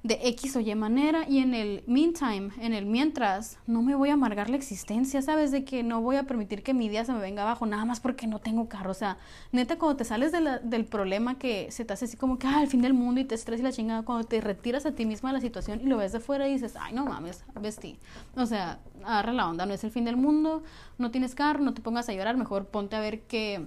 de 0.05 0.19
X 0.21 0.55
o 0.55 0.59
Y 0.59 0.75
manera 0.75 1.27
y 1.27 1.39
en 1.39 1.55
el 1.55 1.83
meantime, 1.87 2.51
en 2.59 2.73
el 2.73 2.85
mientras, 2.85 3.57
no 3.65 3.81
me 3.81 3.95
voy 3.95 4.09
a 4.09 4.13
amargar 4.13 4.51
la 4.51 4.55
existencia, 4.55 5.19
¿sabes? 5.23 5.49
De 5.49 5.65
que 5.65 5.81
no 5.81 5.99
voy 5.99 6.17
a 6.17 6.23
permitir 6.27 6.61
que 6.61 6.75
mi 6.75 6.89
día 6.89 7.03
se 7.05 7.11
me 7.11 7.19
venga 7.19 7.41
abajo 7.41 7.65
nada 7.65 7.85
más 7.85 7.99
porque 8.01 8.27
no 8.27 8.37
tengo 8.37 8.69
carro. 8.69 8.91
O 8.91 8.93
sea, 8.93 9.17
neta, 9.51 9.79
cuando 9.79 9.97
te 9.97 10.03
sales 10.03 10.31
del 10.31 10.85
problema 10.85 11.39
que 11.39 11.71
se 11.71 11.85
te 11.85 11.93
hace 11.93 12.05
así 12.05 12.17
como 12.17 12.37
que, 12.37 12.45
ah, 12.45 12.61
el 12.61 12.67
fin 12.67 12.83
del 12.83 12.93
mundo 12.93 13.19
y 13.19 13.25
te 13.25 13.33
estresas 13.33 13.61
y 13.61 13.63
la 13.63 13.71
chingada, 13.71 14.03
cuando 14.03 14.27
te 14.27 14.39
retiras 14.41 14.85
a 14.85 14.91
ti 14.91 15.07
misma 15.07 15.29
de 15.29 15.33
la 15.33 15.41
situación 15.41 15.81
y 15.81 15.87
lo 15.87 15.97
ves 15.97 16.11
de 16.11 16.19
fuera 16.19 16.47
y 16.47 16.53
dices, 16.53 16.75
ay, 16.79 16.93
no 16.93 17.05
mames, 17.05 17.43
vestí. 17.59 17.97
O 18.35 18.45
sea, 18.45 18.77
agarra 19.03 19.33
la 19.33 19.49
onda, 19.49 19.65
no 19.65 19.73
es 19.73 19.83
el 19.83 19.89
fin 19.89 20.05
del 20.05 20.17
mundo, 20.17 20.61
no 20.99 21.09
tienes 21.09 21.33
carro, 21.33 21.61
no 21.61 21.73
te 21.73 21.81
pongas 21.81 22.07
a 22.09 22.13
llorar, 22.13 22.37
mejor 22.37 22.67
ponte 22.67 22.95
a 22.95 22.99
ver 22.99 23.21
qué 23.21 23.65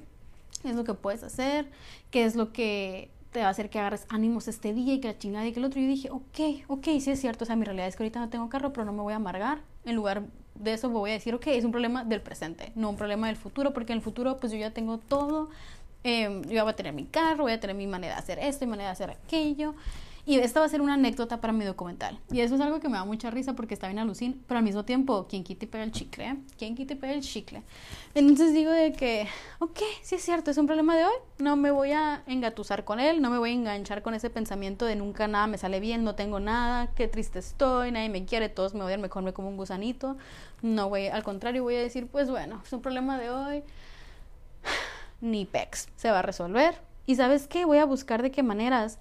es 0.62 0.76
lo 0.76 0.84
que 0.84 0.94
puedes 0.94 1.24
hacer, 1.24 1.68
qué 2.12 2.24
es 2.24 2.36
lo 2.36 2.52
que 2.52 3.10
te 3.32 3.40
va 3.40 3.46
a 3.46 3.50
hacer 3.50 3.70
que 3.70 3.78
agarres 3.78 4.06
ánimos 4.08 4.48
este 4.48 4.72
día 4.72 4.94
y 4.94 5.00
que 5.00 5.08
la 5.08 5.18
chingada 5.18 5.46
y 5.46 5.52
que 5.52 5.60
el 5.60 5.66
otro. 5.66 5.80
Y 5.80 5.84
yo 5.84 5.88
dije, 5.88 6.10
ok, 6.10 6.64
ok, 6.68 6.84
sí 7.00 7.10
es 7.10 7.20
cierto. 7.20 7.44
O 7.44 7.46
sea, 7.46 7.56
mi 7.56 7.64
realidad 7.64 7.86
es 7.86 7.96
que 7.96 8.02
ahorita 8.02 8.20
no 8.20 8.28
tengo 8.28 8.48
carro, 8.48 8.72
pero 8.72 8.84
no 8.84 8.92
me 8.92 9.02
voy 9.02 9.12
a 9.12 9.16
amargar. 9.16 9.60
En 9.84 9.96
lugar 9.96 10.22
de 10.54 10.72
eso 10.72 10.90
voy 10.90 11.10
a 11.10 11.12
decir, 11.14 11.34
ok, 11.34 11.46
es 11.48 11.64
un 11.64 11.70
problema 11.70 12.04
del 12.04 12.20
presente, 12.20 12.72
no 12.74 12.90
un 12.90 12.96
problema 12.96 13.28
del 13.28 13.36
futuro, 13.36 13.72
porque 13.72 13.92
en 13.92 13.98
el 13.98 14.02
futuro 14.02 14.38
pues 14.38 14.52
yo 14.52 14.58
ya 14.58 14.72
tengo 14.72 14.98
todo. 14.98 15.50
Eh, 16.04 16.42
yo 16.48 16.62
voy 16.62 16.72
a 16.72 16.76
tener 16.76 16.92
mi 16.92 17.04
carro, 17.04 17.44
voy 17.44 17.52
a 17.52 17.60
tener 17.60 17.76
mi 17.76 17.86
manera 17.86 18.14
de 18.14 18.20
hacer 18.20 18.38
esto, 18.38 18.64
mi 18.64 18.70
manera 18.70 18.88
de 18.88 18.92
hacer 18.92 19.10
aquello. 19.10 19.74
Y 20.28 20.38
esta 20.40 20.60
va 20.60 20.66
a 20.66 20.68
ser 20.68 20.82
una 20.82 20.92
anécdota 20.92 21.40
para 21.40 21.54
mi 21.54 21.64
documental. 21.64 22.20
Y 22.30 22.40
eso 22.40 22.54
es 22.54 22.60
algo 22.60 22.80
que 22.80 22.90
me 22.90 22.98
da 22.98 23.04
mucha 23.06 23.30
risa 23.30 23.54
porque 23.54 23.72
está 23.72 23.86
bien 23.86 23.98
alucin, 23.98 24.44
pero 24.46 24.58
al 24.58 24.64
mismo 24.64 24.84
tiempo, 24.84 25.26
¿quién 25.26 25.42
quita 25.42 25.64
y 25.64 25.68
pega 25.68 25.84
el 25.84 25.90
chicle? 25.90 26.26
Eh? 26.26 26.36
¿Quién 26.58 26.74
quita 26.74 26.92
y 26.92 26.96
pega 26.96 27.14
el 27.14 27.22
chicle? 27.22 27.62
Entonces 28.14 28.52
digo 28.52 28.70
de 28.70 28.92
que, 28.92 29.26
ok, 29.58 29.78
sí 30.02 30.16
es 30.16 30.22
cierto, 30.22 30.50
es 30.50 30.58
un 30.58 30.66
problema 30.66 30.94
de 30.98 31.06
hoy. 31.06 31.14
No 31.38 31.56
me 31.56 31.70
voy 31.70 31.92
a 31.92 32.24
engatusar 32.26 32.84
con 32.84 33.00
él, 33.00 33.22
no 33.22 33.30
me 33.30 33.38
voy 33.38 33.52
a 33.52 33.52
enganchar 33.54 34.02
con 34.02 34.12
ese 34.12 34.28
pensamiento 34.28 34.84
de 34.84 34.96
nunca 34.96 35.28
nada 35.28 35.46
me 35.46 35.56
sale 35.56 35.80
bien, 35.80 36.04
no 36.04 36.14
tengo 36.14 36.40
nada, 36.40 36.88
qué 36.94 37.08
triste 37.08 37.38
estoy, 37.38 37.90
nadie 37.90 38.10
me 38.10 38.26
quiere, 38.26 38.50
todos 38.50 38.74
me 38.74 38.82
odian, 38.82 39.00
me 39.00 39.08
comen 39.08 39.32
como 39.32 39.48
un 39.48 39.56
gusanito. 39.56 40.18
No 40.60 40.90
voy, 40.90 41.06
al 41.06 41.22
contrario, 41.22 41.62
voy 41.62 41.76
a 41.76 41.80
decir, 41.80 42.06
pues 42.06 42.28
bueno, 42.28 42.60
es 42.62 42.70
un 42.74 42.82
problema 42.82 43.16
de 43.16 43.30
hoy. 43.30 43.62
Ni 45.22 45.46
pex, 45.46 45.88
se 45.96 46.10
va 46.10 46.18
a 46.18 46.22
resolver. 46.22 46.74
Y 47.06 47.14
sabes 47.14 47.46
qué, 47.46 47.64
voy 47.64 47.78
a 47.78 47.86
buscar 47.86 48.20
de 48.20 48.30
qué 48.30 48.42
maneras 48.42 48.98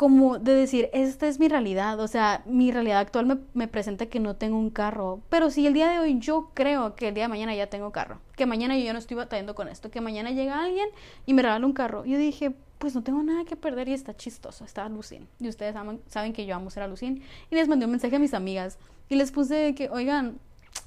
como 0.00 0.38
de 0.38 0.54
decir, 0.54 0.88
esta 0.94 1.28
es 1.28 1.38
mi 1.38 1.46
realidad, 1.46 2.00
o 2.00 2.08
sea, 2.08 2.42
mi 2.46 2.72
realidad 2.72 3.00
actual 3.00 3.26
me, 3.26 3.36
me, 3.52 3.68
presenta 3.68 4.06
que 4.06 4.18
no 4.18 4.34
tengo 4.34 4.56
un 4.56 4.70
carro, 4.70 5.20
pero 5.28 5.50
si 5.50 5.66
el 5.66 5.74
día 5.74 5.90
de 5.90 5.98
hoy 5.98 6.18
yo 6.18 6.52
creo 6.54 6.94
que 6.94 7.08
el 7.08 7.14
día 7.14 7.24
de 7.24 7.28
mañana 7.28 7.54
ya 7.54 7.66
tengo 7.66 7.92
carro, 7.92 8.18
que 8.34 8.46
mañana 8.46 8.78
yo 8.78 8.82
ya 8.82 8.94
no 8.94 8.98
estoy 8.98 9.18
batallando 9.18 9.54
con 9.54 9.68
esto, 9.68 9.90
que 9.90 10.00
mañana 10.00 10.30
llega 10.30 10.64
alguien 10.64 10.88
y 11.26 11.34
me 11.34 11.42
regala 11.42 11.66
un 11.66 11.74
carro, 11.74 12.06
yo 12.06 12.16
dije, 12.16 12.54
pues 12.78 12.94
no 12.94 13.02
tengo 13.02 13.22
nada 13.22 13.44
que 13.44 13.56
perder 13.56 13.90
y 13.90 13.92
está 13.92 14.16
chistoso, 14.16 14.64
está 14.64 14.86
alucin. 14.86 15.28
Y 15.38 15.48
ustedes 15.48 15.74
saben 16.06 16.32
que 16.32 16.46
yo 16.46 16.56
amo 16.56 16.70
ser 16.70 16.82
alucin. 16.82 17.22
Y 17.50 17.54
les 17.54 17.68
mandé 17.68 17.84
un 17.84 17.90
mensaje 17.90 18.16
a 18.16 18.18
mis 18.18 18.32
amigas 18.32 18.78
y 19.10 19.16
les 19.16 19.30
puse 19.32 19.74
que, 19.74 19.90
oigan, 19.90 20.38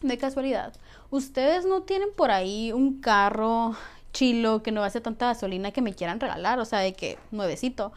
de 0.02 0.18
casualidad, 0.18 0.74
ustedes 1.12 1.68
no 1.68 1.84
tienen 1.84 2.10
por 2.18 2.32
ahí 2.32 2.72
un 2.72 3.00
carro 3.00 3.76
chilo 4.12 4.64
que 4.64 4.72
no 4.72 4.84
hace 4.84 5.02
tanta 5.02 5.28
gasolina 5.28 5.72
que 5.72 5.84
me 5.84 5.94
quieran 5.94 6.20
regalar, 6.20 6.58
o 6.58 6.66
sea, 6.66 6.80
de 6.80 6.94
que 6.94 7.20
nuevecito. 7.30 7.94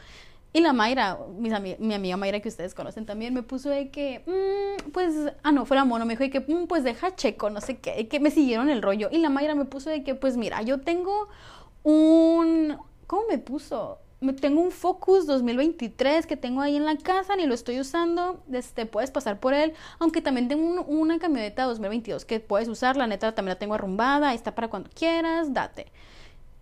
Y 0.56 0.62
la 0.62 0.72
Mayra, 0.72 1.18
mi 1.36 1.92
amiga 1.92 2.16
Mayra 2.16 2.40
que 2.40 2.48
ustedes 2.48 2.72
conocen 2.72 3.04
también, 3.04 3.34
me 3.34 3.42
puso 3.42 3.68
de 3.68 3.90
que, 3.90 4.22
mm, 4.24 4.90
pues, 4.90 5.12
ah, 5.42 5.52
no, 5.52 5.66
fuera 5.66 5.84
mono, 5.84 6.06
me 6.06 6.14
dijo 6.14 6.22
de 6.22 6.30
que, 6.30 6.40
mm, 6.40 6.66
pues 6.66 6.82
deja 6.82 7.14
checo, 7.14 7.50
no 7.50 7.60
sé 7.60 7.76
qué, 7.76 8.08
que 8.08 8.20
me 8.20 8.30
siguieron 8.30 8.70
el 8.70 8.80
rollo. 8.80 9.10
Y 9.12 9.18
la 9.18 9.28
Mayra 9.28 9.54
me 9.54 9.66
puso 9.66 9.90
de 9.90 10.02
que, 10.02 10.14
pues 10.14 10.38
mira, 10.38 10.62
yo 10.62 10.80
tengo 10.80 11.28
un, 11.82 12.78
¿cómo 13.06 13.24
me 13.28 13.36
puso? 13.36 13.98
Tengo 14.40 14.62
un 14.62 14.70
Focus 14.70 15.26
2023 15.26 16.26
que 16.26 16.38
tengo 16.38 16.62
ahí 16.62 16.76
en 16.76 16.86
la 16.86 16.96
casa, 16.96 17.36
ni 17.36 17.44
lo 17.44 17.52
estoy 17.52 17.78
usando, 17.78 18.42
este, 18.50 18.86
puedes 18.86 19.10
pasar 19.10 19.38
por 19.38 19.52
él, 19.52 19.74
aunque 19.98 20.22
también 20.22 20.48
tengo 20.48 20.84
una 20.84 21.18
camioneta 21.18 21.64
2022 21.64 22.24
que 22.24 22.40
puedes 22.40 22.68
usar, 22.68 22.96
la 22.96 23.06
neta 23.06 23.34
también 23.34 23.56
la 23.56 23.58
tengo 23.58 23.74
arrumbada, 23.74 24.32
está 24.32 24.54
para 24.54 24.68
cuando 24.68 24.88
quieras, 24.88 25.52
date. 25.52 25.92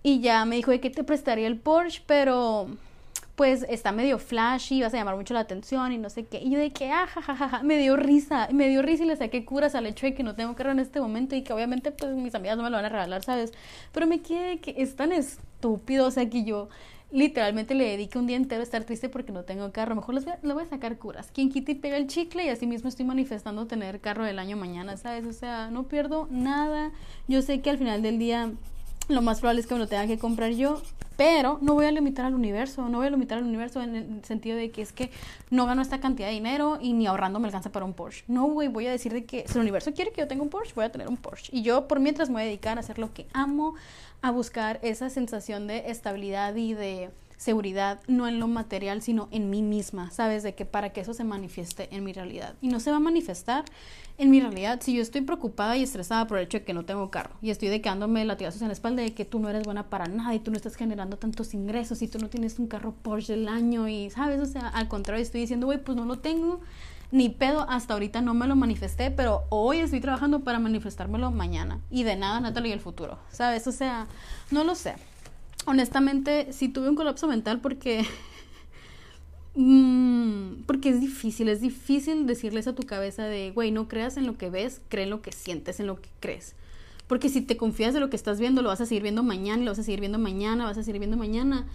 Y 0.02 0.18
ya 0.20 0.44
me 0.46 0.56
dijo 0.56 0.72
de 0.72 0.80
que 0.80 0.90
te 0.90 1.04
prestaría 1.04 1.46
el 1.46 1.60
Porsche, 1.60 2.02
pero 2.08 2.66
pues 3.34 3.66
está 3.68 3.90
medio 3.90 4.18
flashy, 4.18 4.80
vas 4.80 4.94
a 4.94 4.96
llamar 4.96 5.16
mucho 5.16 5.34
la 5.34 5.40
atención 5.40 5.92
y 5.92 5.98
no 5.98 6.08
sé 6.08 6.24
qué. 6.24 6.38
Y 6.38 6.50
yo 6.50 6.58
de 6.58 6.72
que, 6.72 6.90
ah, 6.90 7.06
jajaja, 7.06 7.62
me 7.62 7.78
dio 7.78 7.96
risa, 7.96 8.48
me 8.52 8.68
dio 8.68 8.80
risa 8.82 9.04
y 9.04 9.06
le 9.08 9.16
saqué 9.16 9.44
curas 9.44 9.74
al 9.74 9.86
hecho 9.86 10.06
de 10.06 10.14
que 10.14 10.22
no 10.22 10.34
tengo 10.34 10.54
carro 10.54 10.70
en 10.70 10.78
este 10.78 11.00
momento 11.00 11.34
y 11.34 11.42
que 11.42 11.52
obviamente 11.52 11.90
pues 11.90 12.14
mis 12.14 12.34
amigas 12.34 12.56
no 12.56 12.62
me 12.62 12.70
lo 12.70 12.76
van 12.76 12.84
a 12.84 12.88
regalar, 12.90 13.24
¿sabes? 13.24 13.52
Pero 13.92 14.06
me 14.06 14.20
quedé 14.20 14.58
que 14.58 14.74
es 14.78 14.94
tan 14.94 15.12
estúpido, 15.12 16.06
o 16.06 16.10
sea, 16.10 16.28
que 16.30 16.44
yo 16.44 16.68
literalmente 17.10 17.74
le 17.74 17.84
dedique 17.84 18.18
un 18.18 18.26
día 18.26 18.36
entero 18.36 18.60
a 18.60 18.64
estar 18.64 18.84
triste 18.84 19.08
porque 19.08 19.32
no 19.32 19.44
tengo 19.44 19.70
carro. 19.72 19.94
Mejor 19.94 20.14
les 20.14 20.24
voy 20.24 20.34
a, 20.34 20.38
le 20.42 20.52
voy 20.52 20.64
a 20.64 20.66
sacar 20.66 20.98
curas. 20.98 21.30
Quien 21.32 21.50
quita 21.50 21.70
y 21.72 21.76
pega 21.76 21.96
el 21.96 22.06
chicle 22.08 22.44
y 22.44 22.48
así 22.48 22.66
mismo 22.66 22.88
estoy 22.88 23.04
manifestando 23.04 23.66
tener 23.66 24.00
carro 24.00 24.24
del 24.24 24.38
año 24.38 24.56
mañana, 24.56 24.96
¿sabes? 24.96 25.24
O 25.26 25.32
sea, 25.32 25.70
no 25.70 25.84
pierdo 25.84 26.26
nada. 26.30 26.90
Yo 27.28 27.40
sé 27.42 27.60
que 27.60 27.70
al 27.70 27.78
final 27.78 28.02
del 28.02 28.18
día 28.18 28.52
lo 29.08 29.22
más 29.22 29.40
probable 29.40 29.60
es 29.60 29.66
que 29.66 29.74
me 29.74 29.80
lo 29.80 29.86
tenga 29.86 30.06
que 30.06 30.18
comprar 30.18 30.50
yo, 30.52 30.80
pero 31.16 31.58
no 31.60 31.74
voy 31.74 31.86
a 31.86 31.92
limitar 31.92 32.26
al 32.26 32.34
universo, 32.34 32.88
no 32.88 32.98
voy 32.98 33.06
a 33.06 33.10
limitar 33.10 33.38
al 33.38 33.44
universo 33.44 33.80
en 33.82 33.94
el 33.94 34.24
sentido 34.24 34.56
de 34.56 34.70
que 34.70 34.82
es 34.82 34.92
que 34.92 35.10
no 35.50 35.66
gano 35.66 35.82
esta 35.82 36.00
cantidad 36.00 36.28
de 36.28 36.34
dinero 36.34 36.78
y 36.80 36.92
ni 36.92 37.06
ahorrando 37.06 37.38
me 37.38 37.46
alcanza 37.46 37.70
para 37.70 37.84
un 37.84 37.92
Porsche. 37.92 38.24
No, 38.26 38.46
güey, 38.46 38.68
voy 38.68 38.86
a 38.86 38.90
decir 38.90 39.12
de 39.12 39.24
que 39.24 39.44
si 39.46 39.54
el 39.54 39.60
universo 39.60 39.92
quiere 39.92 40.12
que 40.12 40.20
yo 40.20 40.28
tenga 40.28 40.42
un 40.42 40.48
Porsche, 40.48 40.72
voy 40.74 40.84
a 40.84 40.92
tener 40.92 41.08
un 41.08 41.16
Porsche. 41.16 41.50
Y 41.56 41.62
yo 41.62 41.86
por 41.86 42.00
mientras 42.00 42.28
me 42.28 42.34
voy 42.34 42.42
a 42.42 42.46
dedicar 42.46 42.78
a 42.78 42.80
hacer 42.80 42.98
lo 42.98 43.12
que 43.12 43.26
amo, 43.32 43.74
a 44.22 44.30
buscar 44.30 44.80
esa 44.82 45.10
sensación 45.10 45.66
de 45.66 45.90
estabilidad 45.90 46.56
y 46.56 46.74
de 46.74 47.10
seguridad, 47.36 48.00
no 48.06 48.28
en 48.28 48.40
lo 48.40 48.48
material, 48.48 49.02
sino 49.02 49.28
en 49.30 49.50
mí 49.50 49.62
misma, 49.62 50.10
¿sabes? 50.10 50.42
De 50.42 50.54
que 50.54 50.64
para 50.64 50.90
que 50.90 51.00
eso 51.00 51.14
se 51.14 51.24
manifieste 51.24 51.88
en 51.90 52.04
mi 52.04 52.12
realidad. 52.12 52.54
Y 52.60 52.68
no 52.68 52.80
se 52.80 52.90
va 52.90 52.96
a 52.96 53.00
manifestar 53.00 53.64
en 54.16 54.30
mi 54.30 54.40
realidad 54.40 54.80
si 54.80 54.94
yo 54.94 55.02
estoy 55.02 55.22
preocupada 55.22 55.76
y 55.76 55.82
estresada 55.82 56.26
por 56.26 56.38
el 56.38 56.44
hecho 56.44 56.58
de 56.58 56.64
que 56.64 56.72
no 56.72 56.84
tengo 56.84 57.10
carro 57.10 57.34
y 57.42 57.50
estoy 57.50 57.68
quedándome 57.80 58.24
latigazos 58.24 58.62
en 58.62 58.68
la 58.68 58.72
espalda 58.72 59.02
de 59.02 59.12
que 59.12 59.24
tú 59.24 59.40
no 59.40 59.48
eres 59.48 59.64
buena 59.64 59.90
para 59.90 60.06
nada 60.06 60.34
y 60.34 60.38
tú 60.38 60.50
no 60.50 60.56
estás 60.56 60.76
generando 60.76 61.16
tantos 61.16 61.52
ingresos 61.54 62.00
y 62.02 62.08
tú 62.08 62.18
no 62.18 62.28
tienes 62.28 62.58
un 62.58 62.68
carro 62.68 62.94
Porsche 63.02 63.34
del 63.34 63.48
año 63.48 63.88
y, 63.88 64.10
¿sabes? 64.10 64.40
O 64.40 64.46
sea, 64.46 64.68
al 64.68 64.88
contrario, 64.88 65.22
estoy 65.22 65.40
diciendo, 65.40 65.66
güey, 65.66 65.82
pues 65.82 65.96
no 65.96 66.04
lo 66.04 66.18
tengo. 66.18 66.60
Ni 67.10 67.28
pedo, 67.28 67.66
hasta 67.68 67.94
ahorita 67.94 68.22
no 68.22 68.34
me 68.34 68.48
lo 68.48 68.56
manifesté, 68.56 69.10
pero 69.12 69.44
hoy 69.50 69.78
estoy 69.78 70.00
trabajando 70.00 70.40
para 70.40 70.58
manifestármelo 70.58 71.30
mañana. 71.30 71.80
Y 71.90 72.02
de 72.02 72.16
nada, 72.16 72.40
Natalie, 72.40 72.72
el 72.72 72.80
futuro. 72.80 73.18
¿Sabes? 73.30 73.68
O 73.68 73.72
sea, 73.72 74.08
no 74.50 74.64
lo 74.64 74.74
sé 74.74 74.96
honestamente 75.66 76.52
sí 76.52 76.68
tuve 76.68 76.88
un 76.88 76.94
colapso 76.94 77.26
mental 77.26 77.60
porque 77.60 78.04
mm, 79.54 80.62
porque 80.66 80.90
es 80.90 81.00
difícil, 81.00 81.48
es 81.48 81.60
difícil 81.60 82.26
decirles 82.26 82.66
a 82.66 82.74
tu 82.74 82.82
cabeza 82.84 83.24
de, 83.24 83.50
güey, 83.52 83.70
no 83.70 83.88
creas 83.88 84.16
en 84.16 84.26
lo 84.26 84.36
que 84.36 84.50
ves, 84.50 84.80
cree 84.88 85.04
en 85.04 85.10
lo 85.10 85.22
que 85.22 85.32
sientes, 85.32 85.80
en 85.80 85.86
lo 85.86 86.00
que 86.00 86.08
crees. 86.20 86.54
Porque 87.06 87.28
si 87.28 87.42
te 87.42 87.56
confías 87.56 87.92
de 87.92 88.00
lo 88.00 88.08
que 88.08 88.16
estás 88.16 88.40
viendo, 88.40 88.62
lo 88.62 88.70
vas 88.70 88.80
a 88.80 88.86
seguir 88.86 89.02
viendo 89.02 89.22
mañana, 89.22 89.62
lo 89.62 89.70
vas 89.70 89.78
a 89.78 89.82
seguir 89.82 90.00
viendo 90.00 90.18
mañana, 90.18 90.64
vas 90.64 90.78
a 90.78 90.82
seguir 90.82 91.00
viendo 91.00 91.16
mañana. 91.16 91.66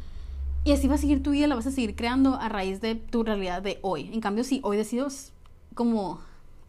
Y 0.64 0.72
así 0.72 0.88
va 0.88 0.96
a 0.96 0.98
seguir 0.98 1.22
tu 1.24 1.32
vida, 1.32 1.48
la 1.48 1.56
vas 1.56 1.68
a 1.68 1.72
seguir 1.72 1.96
creando 1.96 2.36
a 2.36 2.50
raíz 2.50 2.82
de 2.82 2.96
tu 2.96 3.24
realidad 3.24 3.62
de 3.62 3.80
hoy. 3.82 4.10
En 4.12 4.22
cambio, 4.22 4.44
si 4.44 4.60
hoy 4.64 4.76
decido 4.76 5.08
como 5.76 6.20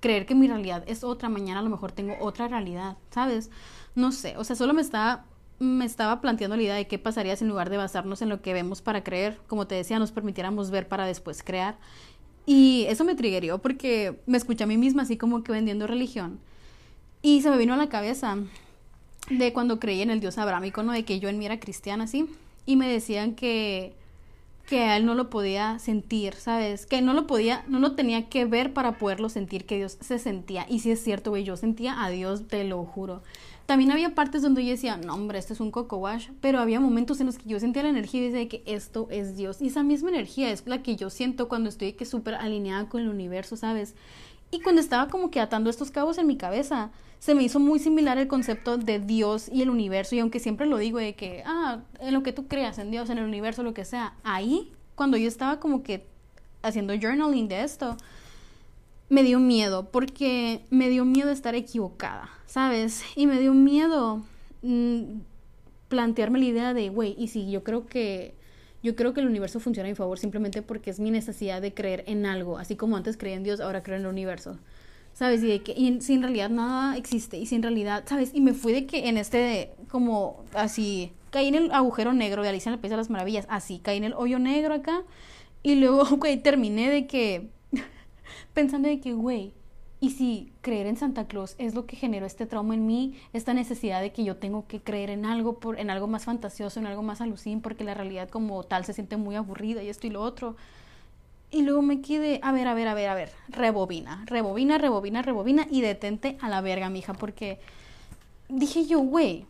creer 0.01 0.27
que 0.27 0.35
mi 0.35 0.47
realidad 0.47 0.85
es 0.87 1.05
otra, 1.05 1.29
mañana 1.29 1.61
a 1.61 1.63
lo 1.63 1.71
mejor 1.71 1.93
tengo 1.93 2.15
otra 2.21 2.49
realidad, 2.49 2.97
¿sabes? 3.11 3.51
No 3.95 4.13
sé, 4.13 4.37
o 4.37 4.45
sea, 4.45 4.57
solo 4.57 4.75
me 4.75 4.83
está 4.83 5.25
me 5.61 5.85
estaba 5.85 6.21
planteando 6.23 6.57
la 6.57 6.63
idea 6.63 6.75
de 6.75 6.87
qué 6.89 6.99
pasaría 6.99 7.37
si 7.37 7.45
en 7.45 7.51
lugar 7.51 7.71
de 7.71 7.77
basarnos 7.77 8.23
en 8.23 8.31
lo 8.31 8.41
que 8.41 8.55
vemos 8.55 8.81
para 8.81 9.05
creer, 9.05 9.39
como 9.47 9.67
te 9.67 9.75
decía, 9.75 9.99
nos 9.99 10.11
permitiéramos 10.11 10.71
ver 10.71 10.89
para 10.89 11.05
después 11.05 11.43
crear. 11.43 11.79
Y 12.47 12.87
eso 12.89 13.05
me 13.05 13.15
triggerió 13.15 13.59
porque 13.59 14.21
me 14.27 14.39
escuché 14.39 14.65
a 14.65 14.67
mí 14.67 14.79
misma 14.79 15.03
así 15.03 15.19
como 15.19 15.45
que 15.45 15.53
vendiendo 15.53 15.87
religión. 15.87 16.41
Y 17.23 17.43
se 17.43 17.51
me 17.51 17.59
vino 17.59 17.75
a 17.75 17.77
la 17.77 17.91
cabeza 17.91 18.39
de 19.29 19.53
cuando 19.53 19.79
creí 19.79 20.01
en 20.01 20.11
el 20.11 20.21
Dios 20.21 20.39
abrámico, 20.39 20.83
¿no? 20.83 20.93
De 20.93 21.05
que 21.05 21.21
yo 21.21 21.29
en 21.29 21.39
mí 21.39 21.45
era 21.45 21.61
cristiana, 21.61 22.05
así. 22.05 22.27
Y 22.65 22.77
me 22.77 22.89
decían 22.89 23.35
que, 23.35 23.93
que 24.67 24.81
a 24.81 24.97
él 24.97 25.05
no 25.05 25.15
lo 25.15 25.29
podía 25.29 25.79
sentir, 25.79 26.35
¿sabes? 26.35 26.87
Que 26.87 27.03
no 27.03 27.13
lo 27.13 27.27
podía, 27.27 27.65
no 27.69 27.79
lo 27.79 27.95
tenía 27.95 28.31
que 28.31 28.47
ver 28.47 28.73
para 28.73 28.99
poderlo 28.99 29.29
sentir, 29.29 29.67
que 29.67 29.77
Dios 29.77 29.99
se 30.01 30.19
sentía. 30.19 30.65
Y 30.71 30.81
si 30.81 30.91
es 30.91 31.05
cierto, 31.05 31.31
güey, 31.31 31.45
yo 31.45 31.59
sentía 31.59 32.03
a 32.03 32.09
Dios, 32.09 32.49
te 32.49 32.65
lo 32.65 32.83
juro. 32.85 33.23
También 33.71 33.93
había 33.93 34.17
partes 34.17 34.43
donde 34.43 34.65
yo 34.65 34.73
decía, 34.73 34.97
no, 34.97 35.15
hombre, 35.15 35.39
esto 35.39 35.53
es 35.53 35.61
un 35.61 35.71
coco 35.71 35.99
wash, 35.99 36.31
pero 36.41 36.59
había 36.59 36.81
momentos 36.81 37.21
en 37.21 37.27
los 37.27 37.39
que 37.39 37.49
yo 37.49 37.61
sentía 37.61 37.85
la 37.85 37.91
energía 37.91 38.21
y 38.21 38.29
decía 38.29 38.49
que 38.49 38.65
esto 38.67 39.07
es 39.13 39.37
Dios. 39.37 39.63
Y 39.63 39.69
esa 39.69 39.85
misma 39.85 40.09
energía 40.09 40.51
es 40.51 40.67
la 40.67 40.83
que 40.83 40.97
yo 40.97 41.09
siento 41.09 41.49
cuando 41.49 41.69
estoy 41.69 41.93
que 41.93 42.05
súper 42.05 42.35
alineada 42.35 42.89
con 42.89 43.03
el 43.03 43.09
universo, 43.09 43.57
¿sabes? 43.57 43.95
Y 44.51 44.61
cuando 44.61 44.81
estaba 44.81 45.07
como 45.07 45.31
que 45.31 45.39
atando 45.39 45.71
estos 45.71 45.93
cabos 45.93 46.19
en 46.19 46.27
mi 46.27 46.37
cabeza, 46.37 46.91
se 47.21 47.37
me 47.37 47.45
hizo 47.45 47.61
muy 47.61 47.79
similar 47.79 48.19
el 48.19 48.27
concepto 48.27 48.77
de 48.77 48.99
Dios 48.99 49.49
y 49.49 49.63
el 49.63 49.71
universo. 49.71 50.17
Y 50.17 50.19
aunque 50.19 50.41
siempre 50.41 50.67
lo 50.67 50.77
digo 50.77 50.99
de 50.99 51.15
que, 51.15 51.45
ah, 51.47 51.79
en 52.01 52.13
lo 52.13 52.25
que 52.25 52.33
tú 52.33 52.49
creas, 52.49 52.77
en 52.81 52.91
Dios, 52.91 53.09
en 53.09 53.19
el 53.19 53.25
universo, 53.25 53.63
lo 53.63 53.73
que 53.73 53.85
sea, 53.85 54.15
ahí, 54.25 54.73
cuando 54.97 55.17
yo 55.17 55.29
estaba 55.29 55.61
como 55.61 55.85
que 55.85 56.09
haciendo 56.63 56.93
journaling 57.01 57.47
de 57.47 57.63
esto, 57.63 57.97
me 59.09 59.23
dio 59.23 59.39
miedo, 59.39 59.91
porque 59.93 60.65
me 60.71 60.89
dio 60.89 61.05
miedo 61.05 61.31
estar 61.31 61.55
equivocada, 61.55 62.31
¿sabes? 62.51 63.05
Y 63.15 63.29
me 63.29 63.39
dio 63.39 63.55
miedo 63.55 64.25
mm, 64.63 65.21
plantearme 65.89 66.41
la 66.41 66.45
idea 66.47 66.75
de, 66.75 66.89
güey, 66.89 67.15
y 67.17 67.29
si 67.29 67.49
yo 67.49 67.63
creo 67.63 67.87
que 67.87 68.35
yo 68.83 68.97
creo 68.97 69.13
que 69.15 69.21
el 69.21 69.27
universo 69.27 69.61
funciona 69.61 69.89
a 69.89 69.93
mi 69.93 69.95
favor 69.95 70.19
simplemente 70.19 70.63
porque 70.63 70.91
es 70.91 70.99
mi 71.01 71.11
necesidad 71.11 71.63
de 71.63 71.75
creer 71.75 72.03
en 72.09 72.27
algo, 72.27 72.59
así 72.59 72.75
como 72.77 72.97
antes 72.97 73.17
creía 73.17 73.37
en 73.37 73.45
Dios, 73.45 73.61
ahora 73.61 73.83
creo 73.83 73.97
en 73.97 74.03
el 74.03 74.09
universo. 74.09 74.59
¿Sabes? 75.13 75.43
Y 75.43 75.49
de 75.49 75.63
que 75.63 75.73
y 75.73 76.01
si 76.01 76.15
en 76.15 76.23
realidad 76.23 76.51
nada 76.51 76.97
existe 76.97 77.37
y 77.37 77.47
si 77.47 77.55
en 77.57 77.63
realidad, 77.63 78.05
¿sabes? 78.07 78.31
Y 78.35 78.41
me 78.41 78.55
fui 78.55 78.73
de 78.73 78.87
que 78.87 79.09
en 79.09 79.17
este 79.17 79.73
como 79.89 80.45
así 80.55 81.13
caí 81.31 81.49
en 81.49 81.55
el 81.55 81.73
agujero 81.73 82.13
negro 82.15 82.43
de 82.43 82.49
Alicia 82.49 82.71
en 82.71 82.75
el 82.75 82.81
País 82.81 82.91
de 82.91 82.97
las 82.97 83.11
Maravillas, 83.11 83.47
así, 83.49 83.79
caí 83.79 83.99
en 83.99 84.05
el 84.05 84.15
hoyo 84.15 84.39
negro 84.41 84.75
acá 84.75 85.03
y 85.63 85.77
luego, 85.77 86.05
güey, 86.17 86.43
terminé 86.43 86.91
de 86.91 87.07
que 87.07 87.51
pensando 88.55 88.89
de 88.89 89.01
que, 89.01 89.13
güey, 89.13 89.53
y 90.01 90.11
si 90.11 90.51
creer 90.63 90.87
en 90.87 90.97
Santa 90.97 91.27
Claus 91.27 91.55
es 91.59 91.75
lo 91.75 91.85
que 91.85 91.95
generó 91.95 92.25
este 92.25 92.47
trauma 92.47 92.75
en 92.75 92.87
mí, 92.87 93.21
esta 93.35 93.53
necesidad 93.53 94.01
de 94.01 94.13
que 94.13 94.25
yo 94.25 94.37
tengo 94.37 94.67
que 94.67 94.81
creer 94.81 95.11
en 95.11 95.27
algo, 95.27 95.59
por, 95.59 95.79
en 95.79 95.91
algo 95.91 96.07
más 96.07 96.25
fantasioso, 96.25 96.81
en 96.81 96.87
algo 96.87 97.03
más 97.03 97.21
alucín, 97.21 97.61
porque 97.61 97.85
la 97.85 97.93
realidad 97.93 98.31
como 98.31 98.63
tal 98.63 98.87
se 98.87 98.95
siente 98.95 99.19
muy 99.19 99.37
aburrida 99.37 99.83
y 99.83 99.91
esto 99.91 100.07
y 100.07 100.11
lo 100.11 100.23
otro. 100.23 100.57
Y 101.51 101.63
luego 101.63 101.83
me 101.83 102.01
quedé, 102.01 102.41
a 102.43 102.53
ver, 102.53 102.67
a 102.67 102.75
ver, 102.75 102.89
a 102.89 102.95
ver, 102.95 103.09
a 103.11 103.15
ver, 103.15 103.33
rebobina, 103.49 104.25
rebobina, 104.27 104.79
rebobina, 104.79 105.21
rebobina 105.21 105.67
y 105.71 105.83
detente 105.83 106.39
a 106.41 106.49
la 106.49 106.63
verga, 106.63 106.89
mija, 106.89 107.13
porque 107.13 107.59
dije 108.49 108.87
yo, 108.87 109.01
güey, 109.01 109.45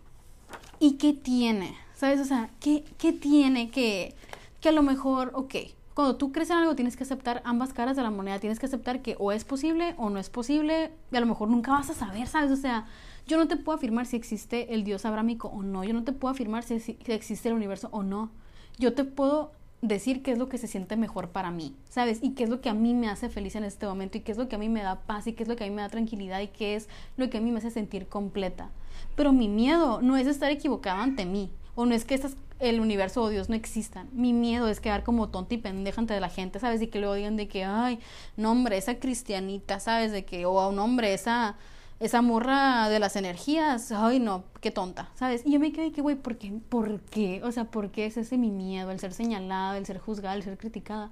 ¿y 0.80 0.92
qué 0.94 1.12
tiene? 1.12 1.76
¿Sabes? 1.94 2.18
O 2.20 2.24
sea, 2.24 2.50
¿qué, 2.58 2.82
qué 2.98 3.12
tiene 3.12 3.70
que, 3.70 4.14
que 4.60 4.70
a 4.70 4.72
lo 4.72 4.82
mejor, 4.82 5.30
ok, 5.34 5.54
cuando 5.94 6.16
tú 6.16 6.32
crees 6.32 6.50
en 6.50 6.58
algo 6.58 6.74
tienes 6.74 6.96
que 6.96 7.02
aceptar 7.02 7.42
ambas 7.44 7.72
caras 7.72 7.96
de 7.96 8.02
la 8.02 8.10
moneda, 8.10 8.38
tienes 8.38 8.58
que 8.58 8.66
aceptar 8.66 9.02
que 9.02 9.16
o 9.18 9.32
es 9.32 9.44
posible 9.44 9.94
o 9.98 10.08
no 10.10 10.18
es 10.18 10.30
posible 10.30 10.92
y 11.10 11.16
a 11.16 11.20
lo 11.20 11.26
mejor 11.26 11.48
nunca 11.48 11.72
vas 11.72 11.90
a 11.90 11.94
saber, 11.94 12.26
¿sabes? 12.28 12.50
O 12.52 12.56
sea, 12.56 12.86
yo 13.26 13.36
no 13.36 13.48
te 13.48 13.56
puedo 13.56 13.76
afirmar 13.76 14.06
si 14.06 14.16
existe 14.16 14.72
el 14.74 14.84
dios 14.84 15.04
abrámico 15.04 15.48
o 15.48 15.62
no, 15.62 15.84
yo 15.84 15.92
no 15.92 16.04
te 16.04 16.12
puedo 16.12 16.32
afirmar 16.32 16.62
si, 16.62 16.74
existe 17.06 17.48
el 17.48 17.54
universo 17.54 17.88
o 17.92 18.02
no. 18.02 18.30
Yo 18.78 18.94
te 18.94 19.04
puedo 19.04 19.52
decir 19.82 20.22
qué 20.22 20.32
es 20.32 20.38
lo 20.38 20.48
que 20.48 20.58
se 20.58 20.66
siente 20.66 20.96
mejor 20.96 21.30
para 21.30 21.50
mí, 21.50 21.74
¿sabes? 21.88 22.18
Y 22.22 22.30
qué 22.32 22.44
es 22.44 22.50
lo 22.50 22.60
que 22.60 22.68
a 22.68 22.74
mí 22.74 22.94
me 22.94 23.08
hace 23.08 23.28
feliz 23.28 23.56
en 23.56 23.64
este 23.64 23.86
momento 23.86 24.18
y 24.18 24.20
qué 24.20 24.32
es 24.32 24.38
lo 24.38 24.48
que 24.48 24.56
a 24.56 24.58
mí 24.58 24.68
me 24.68 24.82
da 24.82 25.00
paz 25.00 25.26
y 25.26 25.32
qué 25.32 25.42
es 25.42 25.48
lo 25.48 25.56
que 25.56 25.64
a 25.64 25.66
mí 25.66 25.74
me 25.74 25.82
da 25.82 25.88
tranquilidad 25.88 26.40
y 26.40 26.48
qué 26.48 26.76
es 26.76 26.88
lo 27.16 27.30
que 27.30 27.38
a 27.38 27.40
mí 27.40 27.50
me 27.50 27.58
hace 27.58 27.70
sentir 27.70 28.06
completa. 28.06 28.70
Pero 29.16 29.32
mi 29.32 29.48
miedo 29.48 30.00
no 30.02 30.16
es 30.16 30.26
estar 30.26 30.50
equivocada 30.50 31.02
ante 31.02 31.26
mí 31.26 31.50
o 31.74 31.86
no 31.86 31.94
es 31.94 32.04
que 32.04 32.14
estas, 32.14 32.36
el 32.60 32.80
universo 32.80 33.22
o 33.22 33.28
Dios 33.28 33.48
no 33.48 33.54
existan. 33.54 34.08
Mi 34.12 34.32
miedo 34.32 34.68
es 34.68 34.80
quedar 34.80 35.02
como 35.02 35.28
tonta 35.28 35.54
y 35.54 35.58
pendeja 35.58 36.00
ante 36.00 36.18
la 36.20 36.28
gente, 36.28 36.60
¿sabes? 36.60 36.82
Y 36.82 36.88
que 36.88 37.00
lo 37.00 37.14
digan 37.14 37.36
de 37.36 37.48
que, 37.48 37.64
ay, 37.64 37.98
no 38.36 38.52
hombre, 38.52 38.76
esa 38.76 38.96
cristianita, 38.96 39.80
¿sabes? 39.80 40.12
De 40.12 40.24
que, 40.24 40.46
o 40.46 40.60
a 40.60 40.68
un 40.68 40.78
hombre, 40.78 41.14
esa 41.14 41.56
esa 42.00 42.22
morra 42.22 42.88
de 42.88 42.98
las 42.98 43.14
energías, 43.14 43.92
ay 43.92 44.18
no, 44.20 44.44
qué 44.62 44.70
tonta, 44.70 45.10
¿sabes? 45.14 45.42
Y 45.44 45.52
yo 45.52 45.60
me 45.60 45.70
quedé 45.70 45.92
que, 45.92 46.00
güey, 46.00 46.16
¿por 46.16 46.38
qué? 46.38 46.50
¿Por 46.70 47.00
qué? 47.02 47.42
O 47.44 47.52
sea, 47.52 47.64
¿por 47.64 47.90
qué 47.90 48.06
es 48.06 48.16
ese 48.16 48.38
mi 48.38 48.50
miedo, 48.50 48.90
el 48.90 48.98
ser 48.98 49.12
señalada, 49.12 49.76
el 49.76 49.84
ser 49.84 49.98
juzgada, 49.98 50.34
el 50.34 50.42
ser 50.42 50.56
criticada? 50.56 51.10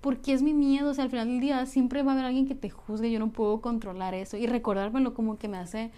¿Por 0.00 0.18
qué 0.18 0.32
es 0.32 0.42
mi 0.42 0.54
miedo? 0.54 0.90
O 0.90 0.94
sea, 0.94 1.04
al 1.04 1.10
final 1.10 1.28
del 1.28 1.40
día 1.40 1.66
siempre 1.66 2.02
va 2.02 2.12
a 2.12 2.14
haber 2.14 2.24
alguien 2.24 2.48
que 2.48 2.54
te 2.54 2.70
juzgue, 2.70 3.10
yo 3.10 3.18
no 3.18 3.28
puedo 3.30 3.60
controlar 3.60 4.14
eso. 4.14 4.38
Y 4.38 4.46
recordármelo 4.46 5.12
como 5.12 5.38
que 5.38 5.48
me 5.48 5.58
hace 5.58 5.92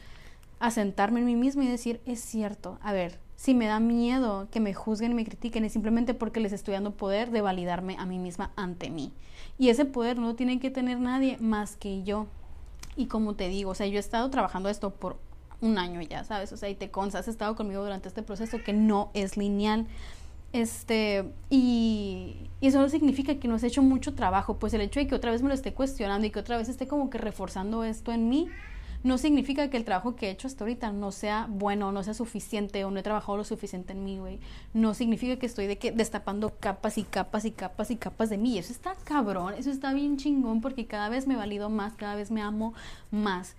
asentarme 0.59 1.21
en 1.21 1.27
mí 1.27 1.37
mismo 1.37 1.63
y 1.63 1.69
decir, 1.69 2.01
es 2.05 2.21
cierto, 2.21 2.79
a 2.83 2.93
ver, 2.93 3.21
si 3.45 3.53
me 3.53 3.67
da 3.67 3.79
miedo 3.79 4.49
que 4.51 4.59
me 4.59 4.73
juzguen 4.73 5.13
y 5.13 5.15
me 5.15 5.25
critiquen 5.27 5.67
es 5.67 5.75
simplemente 5.75 6.15
porque 6.15 6.41
les 6.41 6.55
estoy 6.55 6.73
dando 6.73 6.93
poder 6.93 7.31
de 7.31 7.43
validarme 7.43 7.95
a 7.99 8.07
mí 8.07 8.19
misma 8.19 8.53
ante 8.57 8.89
mí. 8.89 9.13
Y 9.59 9.69
ese 9.69 9.85
poder 9.85 10.17
no 10.17 10.29
lo 10.29 10.35
tiene 10.35 10.59
que 10.61 10.71
tener 10.71 10.99
nadie 10.99 11.37
más 11.41 11.77
que 11.77 12.03
yo. 12.05 12.27
Y 12.97 13.05
como 13.05 13.35
te 13.35 13.51
digo, 13.51 13.73
o 13.73 13.75
sea, 13.75 13.87
yo 13.87 13.97
he 13.97 14.01
estado 14.01 14.31
trabajando 14.31 14.71
esto 14.71 14.95
por 14.95 15.19
un 15.61 15.77
año 15.77 16.01
ya, 16.01 16.25
¿sabes? 16.25 16.55
O 16.55 16.57
sea, 16.57 16.71
y 16.71 16.75
te 16.75 16.91
consas, 16.91 17.21
has 17.21 17.29
estado 17.29 17.55
conmigo 17.55 17.83
durante 17.83 18.09
este 18.09 18.23
proceso 18.23 18.63
que 18.65 18.73
no 18.73 19.11
es 19.13 19.37
lineal. 19.37 19.89
Este, 20.55 21.31
y, 21.51 22.49
y, 22.63 22.67
eso 22.67 22.81
no 22.81 22.89
significa 22.89 23.35
que 23.35 23.47
no 23.47 23.57
has 23.57 23.63
hecho 23.65 23.83
mucho 23.83 24.15
trabajo, 24.15 24.57
pues 24.57 24.73
el 24.73 24.81
hecho 24.81 25.01
de 25.01 25.07
que 25.07 25.15
otra 25.15 25.31
vez 25.33 25.43
me 25.43 25.49
lo 25.49 25.55
esté 25.55 25.75
cuestionando 25.75 26.27
y 26.27 26.31
que 26.31 26.39
otra 26.39 26.57
vez 26.57 26.71
esté 26.71 26.89
como 26.89 27.11
que 27.11 27.19
reforzando 27.19 27.85
esto 27.85 28.11
en 28.11 28.31
mí, 28.31 28.49
no 29.05 29.19
significa 29.19 29.69
que 29.69 29.77
el 29.77 29.85
trabajo 29.85 30.17
que 30.17 30.29
he 30.29 30.31
hecho 30.31 30.49
hasta 30.49 30.65
ahorita 30.65 30.91
no 30.91 31.13
sea 31.13 31.47
bueno, 31.51 31.93
no 31.93 32.03
sea 32.03 32.15
suficiente 32.15 32.85
o 32.85 32.91
no 32.91 32.99
he 32.99 33.03
trabajado 33.03 33.37
lo 33.37 33.45
suficiente 33.45 33.93
en 33.93 34.03
mí, 34.03 34.19
güey. 34.19 34.41
No 34.73 34.95
significa 34.95 35.37
que 35.37 35.45
estoy 35.45 35.67
de 35.67 35.77
que 35.77 35.93
destapando 35.93 36.55
capas 36.59 36.97
y 36.97 37.05
capas 37.05 37.45
y 37.45 37.51
capas 37.51 37.91
y 37.91 37.97
capas 37.97 38.31
de 38.31 38.39
mí. 38.39 38.59
Eso 38.59 38.73
está 38.73 38.97
cabrón, 39.05 39.53
eso 39.59 39.71
está 39.71 39.93
bien 39.93 40.17
chingón 40.17 40.63
porque 40.63 40.87
cada 40.87 41.11
vez 41.11 41.27
me 41.27 41.37
valido 41.37 41.69
más, 41.69 41.93
cada 41.93 42.15
vez 42.15 42.31
me 42.31 42.41
amo 42.41 42.73
más. 43.11 43.57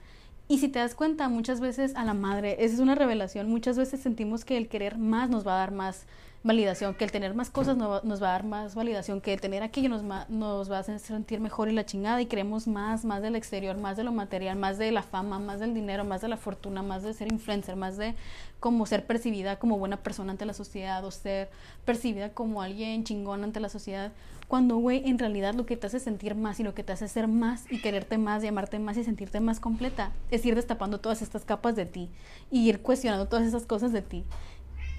Y 0.48 0.58
si 0.58 0.68
te 0.68 0.80
das 0.80 0.96
cuenta, 0.96 1.30
muchas 1.30 1.60
veces 1.60 1.96
a 1.96 2.04
la 2.04 2.16
madre, 2.16 2.58
esa 2.66 2.74
es 2.74 2.80
una 2.80 2.96
revelación, 2.96 3.48
muchas 3.48 3.78
veces 3.78 4.00
sentimos 4.00 4.46
que 4.46 4.58
el 4.58 4.68
querer 4.68 4.98
más 4.98 5.30
nos 5.30 5.46
va 5.46 5.54
a 5.54 5.60
dar 5.60 5.72
más 5.72 6.08
validación, 6.46 6.94
que 6.94 7.04
el 7.04 7.12
tener 7.12 7.34
más 7.34 7.50
cosas 7.50 7.76
nos 7.76 8.24
va 8.24 8.30
a 8.30 8.32
dar 8.34 8.44
más 8.44 8.76
validación, 8.76 9.20
que 9.20 9.34
el 9.34 9.42
tener 9.42 9.64
aquello 9.64 9.90
nos, 9.90 10.04
nos 10.30 10.72
va 10.72 10.78
a 10.78 10.80
hacer 10.82 11.00
sentir 11.00 11.40
mejor 11.40 11.70
y 11.70 11.74
la 11.74 11.88
chingada 11.88 12.22
y 12.22 12.28
queremos 12.28 12.68
más, 12.68 13.04
más 13.04 13.24
del 13.24 13.36
exterior, 13.36 13.76
más 13.78 13.98
de 13.98 14.04
lo 14.04 14.12
material, 14.12 14.56
más 14.56 14.78
de 14.78 14.92
la 14.92 15.02
fama, 15.02 15.40
más 15.40 15.60
del 15.60 15.74
dinero, 15.74 16.06
más 16.06 16.22
de 16.22 16.28
la 16.28 16.38
fortuna, 16.38 16.84
más 16.84 17.02
de 17.02 17.16
ser 17.16 17.32
influencer, 17.32 17.76
más 17.76 17.98
de 17.98 18.14
como 18.60 18.86
ser 18.86 19.08
percibida 19.08 19.58
como 19.58 19.80
buena 19.80 19.98
persona 19.98 20.32
ante 20.32 20.46
la 20.46 20.54
sociedad 20.54 21.04
o 21.04 21.10
ser 21.10 21.50
percibida 21.84 22.30
como 22.30 22.62
alguien 22.62 23.04
chingón 23.04 23.44
ante 23.44 23.60
la 23.60 23.70
sociedad. 23.70 24.12
Cuando, 24.48 24.78
güey, 24.78 25.02
en 25.10 25.18
realidad 25.18 25.56
lo 25.56 25.66
que 25.66 25.76
te 25.76 25.88
hace 25.88 26.00
sentir 26.00 26.36
más 26.36 26.60
y 26.60 26.64
lo 26.64 26.76
que 26.76 26.84
te 26.84 26.94
hace 26.94 27.08
ser 27.08 27.28
más 27.28 27.66
y 27.72 27.82
quererte 27.82 28.20
más 28.20 28.44
y 28.44 28.48
amarte 28.48 28.78
más 28.78 28.96
y 28.98 29.04
sentirte 29.04 29.40
más 29.40 29.60
completa 29.60 30.12
es 30.30 30.46
ir 30.46 30.54
destapando 30.54 31.00
todas 31.00 31.24
estas 31.24 31.44
capas 31.44 31.76
de 31.76 31.88
ti 31.88 32.10
y 32.52 32.70
ir 32.70 32.82
cuestionando 32.82 33.28
todas 33.28 33.48
esas 33.48 33.66
cosas 33.66 33.92
de 33.92 34.04
ti 34.04 34.24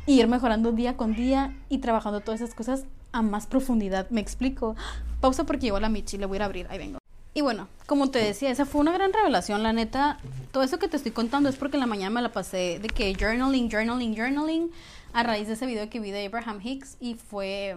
y 0.06 0.20
ir 0.20 0.28
mejorando 0.28 0.72
día 0.72 0.96
con 0.96 1.14
día 1.14 1.54
y 1.68 1.78
trabajando 1.78 2.20
todas 2.20 2.40
esas 2.40 2.54
cosas 2.54 2.84
a 3.12 3.22
más 3.22 3.46
profundidad. 3.46 4.08
¿Me 4.10 4.20
explico? 4.20 4.76
Pausa 5.20 5.44
porque 5.44 5.66
llegó 5.66 5.80
la 5.80 5.88
Michi, 5.88 6.18
le 6.18 6.26
voy 6.26 6.36
a 6.36 6.38
ir 6.38 6.42
a 6.42 6.44
abrir, 6.46 6.66
ahí 6.70 6.78
vengo. 6.78 6.98
Y 7.34 7.42
bueno, 7.42 7.68
como 7.86 8.10
te 8.10 8.18
decía, 8.18 8.50
esa 8.50 8.64
fue 8.64 8.80
una 8.80 8.92
gran 8.92 9.12
revelación, 9.12 9.62
la 9.62 9.72
neta. 9.72 10.18
Todo 10.52 10.62
eso 10.62 10.78
que 10.78 10.88
te 10.88 10.96
estoy 10.96 11.12
contando 11.12 11.50
es 11.50 11.56
porque 11.56 11.76
en 11.76 11.80
la 11.80 11.86
mañana 11.86 12.10
me 12.10 12.22
la 12.22 12.32
pasé 12.32 12.78
de 12.80 12.88
que 12.88 13.14
journaling, 13.14 13.70
journaling, 13.70 14.16
journaling, 14.16 14.70
a 15.12 15.22
raíz 15.22 15.46
de 15.46 15.54
ese 15.54 15.66
video 15.66 15.90
que 15.90 16.00
vi 16.00 16.12
de 16.12 16.24
Abraham 16.24 16.60
Hicks 16.62 16.96
y 16.98 17.14
fue 17.14 17.76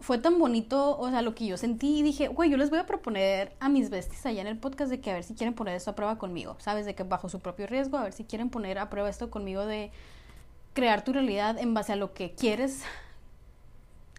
fue 0.00 0.16
tan 0.16 0.38
bonito, 0.38 0.98
o 0.98 1.10
sea, 1.10 1.20
lo 1.20 1.34
que 1.34 1.46
yo 1.46 1.58
sentí 1.58 1.98
y 1.98 2.02
dije, 2.02 2.28
güey, 2.28 2.50
yo 2.50 2.56
les 2.56 2.70
voy 2.70 2.78
a 2.78 2.86
proponer 2.86 3.52
a 3.60 3.68
mis 3.68 3.90
besties 3.90 4.24
allá 4.24 4.40
en 4.40 4.46
el 4.46 4.56
podcast 4.56 4.90
de 4.90 5.00
que 5.00 5.10
a 5.10 5.14
ver 5.14 5.24
si 5.24 5.34
quieren 5.34 5.54
poner 5.54 5.76
esto 5.76 5.90
a 5.90 5.94
prueba 5.94 6.16
conmigo, 6.16 6.56
¿sabes? 6.58 6.86
De 6.86 6.94
que 6.94 7.02
bajo 7.02 7.28
su 7.28 7.40
propio 7.40 7.66
riesgo, 7.66 7.98
a 7.98 8.04
ver 8.04 8.14
si 8.14 8.24
quieren 8.24 8.48
poner 8.48 8.78
a 8.78 8.88
prueba 8.88 9.10
esto 9.10 9.30
conmigo 9.30 9.66
de 9.66 9.90
crear 10.72 11.04
tu 11.04 11.12
realidad 11.12 11.58
en 11.58 11.74
base 11.74 11.92
a 11.92 11.96
lo 11.96 12.14
que 12.14 12.32
quieres 12.32 12.82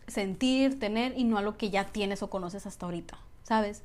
sentir, 0.08 0.80
tener 0.80 1.18
y 1.18 1.24
no 1.24 1.38
a 1.38 1.42
lo 1.42 1.58
que 1.58 1.70
ya 1.70 1.86
tienes 1.86 2.22
o 2.22 2.30
conoces 2.30 2.66
hasta 2.66 2.86
ahorita, 2.86 3.18
¿sabes? 3.44 3.84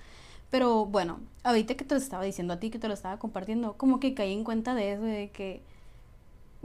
Pero 0.50 0.86
bueno, 0.86 1.20
ahorita 1.42 1.74
que 1.74 1.84
te 1.84 1.94
lo 1.94 2.00
estaba 2.00 2.24
diciendo 2.24 2.54
a 2.54 2.60
ti, 2.60 2.70
que 2.70 2.78
te 2.78 2.88
lo 2.88 2.94
estaba 2.94 3.18
compartiendo, 3.18 3.74
como 3.74 4.00
que 4.00 4.14
caí 4.14 4.32
en 4.32 4.44
cuenta 4.44 4.74
de 4.74 4.92
eso, 4.92 5.02
de 5.02 5.30
que 5.30 5.60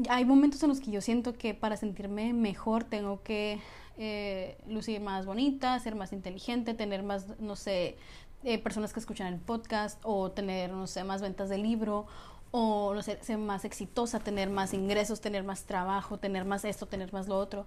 hay 0.09 0.25
momentos 0.25 0.61
en 0.63 0.69
los 0.69 0.79
que 0.79 0.91
yo 0.91 1.01
siento 1.01 1.33
que 1.33 1.53
para 1.53 1.77
sentirme 1.77 2.33
mejor 2.33 2.83
tengo 2.83 3.21
que 3.23 3.59
eh, 3.97 4.57
lucir 4.67 5.01
más 5.01 5.25
bonita, 5.25 5.79
ser 5.79 5.95
más 5.95 6.13
inteligente, 6.13 6.73
tener 6.73 7.03
más, 7.03 7.39
no 7.39 7.55
sé, 7.55 7.97
eh, 8.43 8.57
personas 8.57 8.93
que 8.93 8.99
escuchan 8.99 9.31
el 9.31 9.39
podcast 9.39 9.99
o 10.03 10.31
tener, 10.31 10.71
no 10.71 10.87
sé, 10.87 11.03
más 11.03 11.21
ventas 11.21 11.49
de 11.49 11.57
libro 11.57 12.07
o 12.51 12.93
no 12.93 13.01
ser 13.01 13.37
más 13.37 13.65
exitosa, 13.65 14.19
tener 14.19 14.49
más 14.49 14.73
ingresos, 14.73 15.21
tener 15.21 15.43
más 15.43 15.63
trabajo, 15.63 16.17
tener 16.17 16.45
más 16.45 16.65
esto, 16.65 16.85
tener 16.85 17.13
más 17.13 17.27
lo 17.27 17.37
otro, 17.37 17.65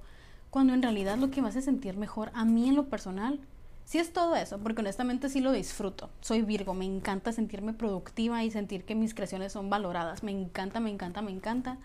cuando 0.51 0.75
en 0.75 0.83
realidad 0.83 1.17
lo 1.17 1.31
que 1.31 1.43
me 1.43 1.49
hace 1.49 1.63
sentir 1.63 1.97
mejor 1.97 2.31
a 2.35 2.45
mí 2.45 2.69
en 2.69 2.77
lo 2.77 2.89
personal, 2.89 3.41
sí 3.85 3.99
es 3.99 4.13
todo 4.13 4.37
eso, 4.37 4.59
porque 4.59 4.83
honestamente 4.83 5.29
sí 5.29 5.41
lo 5.41 5.53
disfruto. 5.53 6.11
Soy 6.21 6.43
Virgo, 6.43 6.75
me 6.75 6.85
encanta 6.85 7.33
sentirme 7.33 7.73
productiva 7.73 8.45
y 8.45 8.51
sentir 8.51 8.85
que 8.85 8.95
mis 8.95 9.15
creaciones 9.15 9.53
son 9.53 9.71
valoradas, 9.71 10.23
me 10.23 10.33
encanta, 10.33 10.81
me 10.81 10.91
encanta, 10.91 11.23
me 11.23 11.31
encanta. 11.31 11.79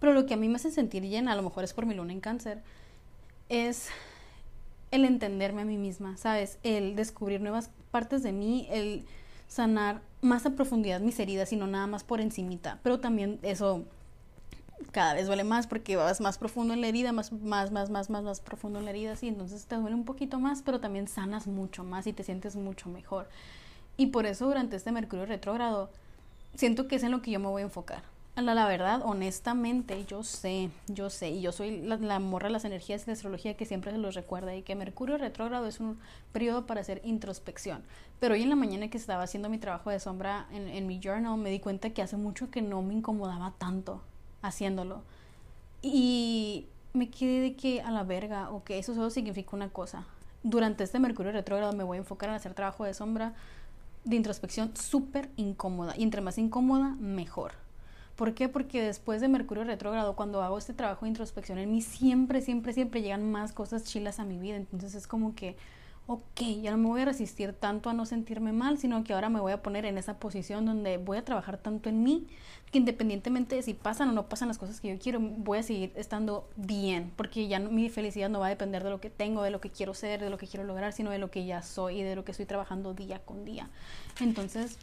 Pero 0.00 0.12
lo 0.12 0.26
que 0.26 0.34
a 0.34 0.36
mí 0.36 0.48
me 0.48 0.56
hace 0.56 0.70
sentir 0.70 1.02
llena, 1.02 1.32
a 1.32 1.36
lo 1.36 1.42
mejor 1.42 1.64
es 1.64 1.72
por 1.72 1.86
mi 1.86 1.94
luna 1.94 2.12
en 2.12 2.20
cáncer, 2.20 2.62
es 3.48 3.88
el 4.90 5.04
entenderme 5.04 5.62
a 5.62 5.64
mí 5.64 5.76
misma, 5.76 6.16
¿sabes? 6.16 6.58
El 6.62 6.96
descubrir 6.96 7.40
nuevas 7.40 7.70
partes 7.90 8.22
de 8.22 8.32
mí, 8.32 8.66
el 8.70 9.04
sanar 9.48 10.02
más 10.22 10.46
a 10.46 10.50
profundidad 10.50 11.00
mis 11.00 11.18
heridas 11.20 11.52
y 11.52 11.56
no 11.56 11.66
nada 11.66 11.86
más 11.86 12.04
por 12.04 12.20
encimita. 12.20 12.78
Pero 12.82 13.00
también 13.00 13.38
eso 13.42 13.84
cada 14.92 15.14
vez 15.14 15.26
duele 15.26 15.44
más 15.44 15.66
porque 15.66 15.96
vas 15.96 16.20
más 16.20 16.38
profundo 16.38 16.74
en 16.74 16.80
la 16.80 16.88
herida, 16.88 17.12
más, 17.12 17.32
más, 17.32 17.70
más, 17.70 17.90
más, 17.90 18.10
más, 18.10 18.22
más 18.22 18.40
profundo 18.40 18.78
en 18.78 18.84
la 18.84 18.90
herida, 18.90 19.16
sí, 19.16 19.28
entonces 19.28 19.66
te 19.66 19.76
duele 19.76 19.94
un 19.94 20.04
poquito 20.04 20.38
más, 20.38 20.62
pero 20.62 20.80
también 20.80 21.08
sanas 21.08 21.46
mucho 21.46 21.84
más 21.84 22.06
y 22.06 22.12
te 22.12 22.24
sientes 22.24 22.56
mucho 22.56 22.88
mejor. 22.88 23.28
Y 23.96 24.06
por 24.06 24.26
eso 24.26 24.46
durante 24.46 24.76
este 24.76 24.92
Mercurio 24.92 25.26
retrógrado 25.26 25.90
siento 26.54 26.88
que 26.88 26.96
es 26.96 27.02
en 27.02 27.10
lo 27.10 27.22
que 27.22 27.30
yo 27.30 27.40
me 27.40 27.48
voy 27.48 27.62
a 27.62 27.66
enfocar 27.66 28.15
la, 28.42 28.54
la, 28.54 28.68
verdad, 28.68 29.00
honestamente, 29.02 30.04
yo 30.04 30.22
sé, 30.22 30.70
yo 30.88 31.08
sé, 31.08 31.30
y 31.30 31.40
yo 31.40 31.52
soy 31.52 31.80
la, 31.80 32.18
morra 32.18 32.48
de 32.48 32.52
las 32.52 32.66
energías 32.66 33.06
la 33.06 33.14
astrología 33.14 33.56
que 33.56 33.64
siempre 33.64 33.92
se 33.92 33.98
los 33.98 34.14
recuerda, 34.14 34.54
y 34.54 34.62
que 34.62 34.74
Mercurio 34.74 35.16
retrógrado 35.16 35.66
es 35.66 35.80
un 35.80 35.98
periodo 36.32 36.66
para 36.66 36.82
hacer 36.82 37.00
introspección. 37.04 37.82
Pero 38.20 38.34
hoy 38.34 38.42
en 38.42 38.50
la 38.50 38.56
mañana 38.56 38.88
que 38.88 38.98
estaba 38.98 39.22
haciendo 39.22 39.48
mi 39.48 39.56
trabajo 39.56 39.88
de 39.88 40.00
sombra 40.00 40.46
en, 40.52 40.68
en 40.68 40.86
mi 40.86 41.00
journal, 41.02 41.38
me 41.38 41.50
di 41.50 41.60
cuenta 41.60 41.90
que 41.90 42.02
hace 42.02 42.18
mucho 42.18 42.50
que 42.50 42.60
no 42.60 42.82
me 42.82 42.92
incomodaba 42.92 43.54
tanto 43.56 44.02
haciéndolo. 44.42 45.02
Y 45.80 46.66
me 46.92 47.08
quedé 47.08 47.40
de 47.40 47.56
que 47.56 47.80
a 47.80 47.90
la 47.90 48.04
verga, 48.04 48.50
ok, 48.50 48.70
eso 48.70 48.94
solo 48.94 49.08
significa 49.08 49.56
una 49.56 49.70
cosa. 49.70 50.04
Durante 50.42 50.84
este 50.84 50.98
Mercurio 50.98 51.32
retrógrado 51.32 51.72
me 51.72 51.84
voy 51.84 51.96
a 51.96 52.00
enfocar 52.00 52.28
en 52.28 52.34
hacer 52.34 52.52
trabajo 52.52 52.84
de 52.84 52.92
sombra 52.92 53.34
de 54.04 54.16
introspección 54.16 54.76
súper 54.76 55.30
incómoda. 55.36 55.94
Y 55.96 56.02
entre 56.02 56.20
más 56.20 56.36
incómoda, 56.36 56.96
mejor 57.00 57.65
¿Por 58.16 58.32
qué? 58.32 58.48
Porque 58.48 58.82
después 58.82 59.20
de 59.20 59.28
Mercurio 59.28 59.64
retrógrado, 59.64 60.16
cuando 60.16 60.42
hago 60.42 60.56
este 60.56 60.72
trabajo 60.72 61.04
de 61.04 61.10
introspección 61.10 61.58
en 61.58 61.70
mí, 61.70 61.82
siempre, 61.82 62.40
siempre, 62.40 62.72
siempre 62.72 63.02
llegan 63.02 63.30
más 63.30 63.52
cosas 63.52 63.84
chilas 63.84 64.18
a 64.18 64.24
mi 64.24 64.38
vida. 64.38 64.56
Entonces 64.56 64.94
es 64.94 65.06
como 65.06 65.34
que, 65.34 65.54
ok, 66.06 66.40
ya 66.62 66.70
no 66.70 66.78
me 66.78 66.88
voy 66.88 67.02
a 67.02 67.04
resistir 67.04 67.52
tanto 67.52 67.90
a 67.90 67.92
no 67.92 68.06
sentirme 68.06 68.52
mal, 68.52 68.78
sino 68.78 69.04
que 69.04 69.12
ahora 69.12 69.28
me 69.28 69.38
voy 69.38 69.52
a 69.52 69.62
poner 69.62 69.84
en 69.84 69.98
esa 69.98 70.18
posición 70.18 70.64
donde 70.64 70.96
voy 70.96 71.18
a 71.18 71.24
trabajar 71.26 71.58
tanto 71.58 71.90
en 71.90 72.02
mí, 72.02 72.26
que 72.70 72.78
independientemente 72.78 73.54
de 73.56 73.62
si 73.62 73.74
pasan 73.74 74.08
o 74.08 74.12
no 74.12 74.30
pasan 74.30 74.48
las 74.48 74.56
cosas 74.56 74.80
que 74.80 74.88
yo 74.88 74.98
quiero, 74.98 75.20
voy 75.20 75.58
a 75.58 75.62
seguir 75.62 75.92
estando 75.94 76.48
bien, 76.56 77.12
porque 77.16 77.48
ya 77.48 77.58
mi 77.58 77.90
felicidad 77.90 78.30
no 78.30 78.40
va 78.40 78.46
a 78.46 78.50
depender 78.50 78.82
de 78.82 78.90
lo 78.90 79.00
que 79.00 79.10
tengo, 79.10 79.42
de 79.42 79.50
lo 79.50 79.60
que 79.60 79.68
quiero 79.68 79.92
ser, 79.92 80.20
de 80.20 80.30
lo 80.30 80.38
que 80.38 80.46
quiero 80.46 80.64
lograr, 80.64 80.94
sino 80.94 81.10
de 81.10 81.18
lo 81.18 81.30
que 81.30 81.44
ya 81.44 81.60
soy 81.60 82.00
y 82.00 82.02
de 82.02 82.16
lo 82.16 82.24
que 82.24 82.30
estoy 82.30 82.46
trabajando 82.46 82.94
día 82.94 83.18
con 83.18 83.44
día. 83.44 83.68
Entonces 84.20 84.78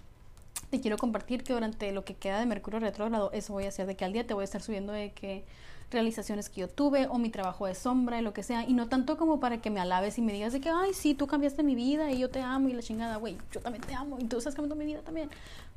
te 0.70 0.82
quiero 0.82 0.98
compartir 0.98 1.44
que 1.44 1.54
durante 1.54 1.92
lo 1.92 2.04
que 2.04 2.16
queda 2.16 2.40
de 2.40 2.46
Mercurio 2.46 2.80
retrógrado, 2.80 3.32
eso 3.32 3.54
voy 3.54 3.66
a 3.66 3.70
hacer, 3.70 3.86
de 3.86 3.96
que 3.96 4.06
al 4.06 4.14
día 4.14 4.26
te 4.26 4.34
voy 4.34 4.42
a 4.42 4.46
estar 4.46 4.62
subiendo 4.62 4.94
de 4.94 5.12
que 5.12 5.44
realizaciones 5.92 6.50
que 6.50 6.62
yo 6.62 6.68
tuve 6.68 7.08
o 7.08 7.20
mi 7.20 7.30
trabajo 7.30 7.68
de 7.68 7.76
sombra 7.76 8.20
y 8.20 8.24
lo 8.24 8.34
que 8.34 8.44
sea, 8.44 8.68
y 8.68 8.74
no 8.74 8.88
tanto 8.88 9.18
como 9.18 9.40
para 9.40 9.62
que 9.62 9.70
me 9.70 9.80
alabes 9.80 10.18
y 10.18 10.22
me 10.22 10.34
digas 10.34 10.54
de 10.54 10.62
que, 10.62 10.70
ay, 10.70 10.94
sí, 10.94 11.14
tú 11.14 11.28
cambiaste 11.28 11.64
mi 11.64 11.76
vida 11.76 12.12
y 12.12 12.20
yo 12.20 12.30
te 12.30 12.42
amo 12.42 12.70
y 12.70 12.74
la 12.74 12.82
chingada, 12.82 13.18
güey, 13.18 13.38
yo 13.52 13.62
también 13.62 13.84
te 13.84 13.94
amo 13.94 14.18
y 14.20 14.26
tú 14.26 14.38
estás 14.38 14.56
cambiando 14.56 14.76
mi 14.76 14.86
vida 14.86 15.02
también, 15.02 15.30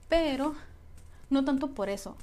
pero 0.08 0.54
no 1.28 1.44
tanto 1.44 1.68
por 1.68 1.90
eso, 1.90 2.16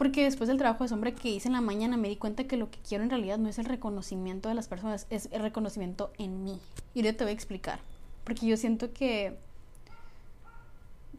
porque 0.00 0.24
después 0.24 0.48
del 0.48 0.56
trabajo 0.56 0.82
de 0.82 0.88
sombra 0.88 1.12
que 1.12 1.28
hice 1.28 1.48
en 1.48 1.52
la 1.52 1.60
mañana 1.60 1.98
me 1.98 2.08
di 2.08 2.16
cuenta 2.16 2.44
que 2.44 2.56
lo 2.56 2.70
que 2.70 2.78
quiero 2.78 3.04
en 3.04 3.10
realidad 3.10 3.36
no 3.36 3.50
es 3.50 3.58
el 3.58 3.66
reconocimiento 3.66 4.48
de 4.48 4.54
las 4.54 4.66
personas, 4.66 5.06
es 5.10 5.28
el 5.30 5.42
reconocimiento 5.42 6.10
en 6.16 6.42
mí. 6.42 6.58
Y 6.94 7.00
ahorita 7.00 7.18
te 7.18 7.24
voy 7.24 7.32
a 7.32 7.34
explicar. 7.34 7.80
Porque 8.24 8.46
yo 8.46 8.56
siento 8.56 8.94
que, 8.94 9.36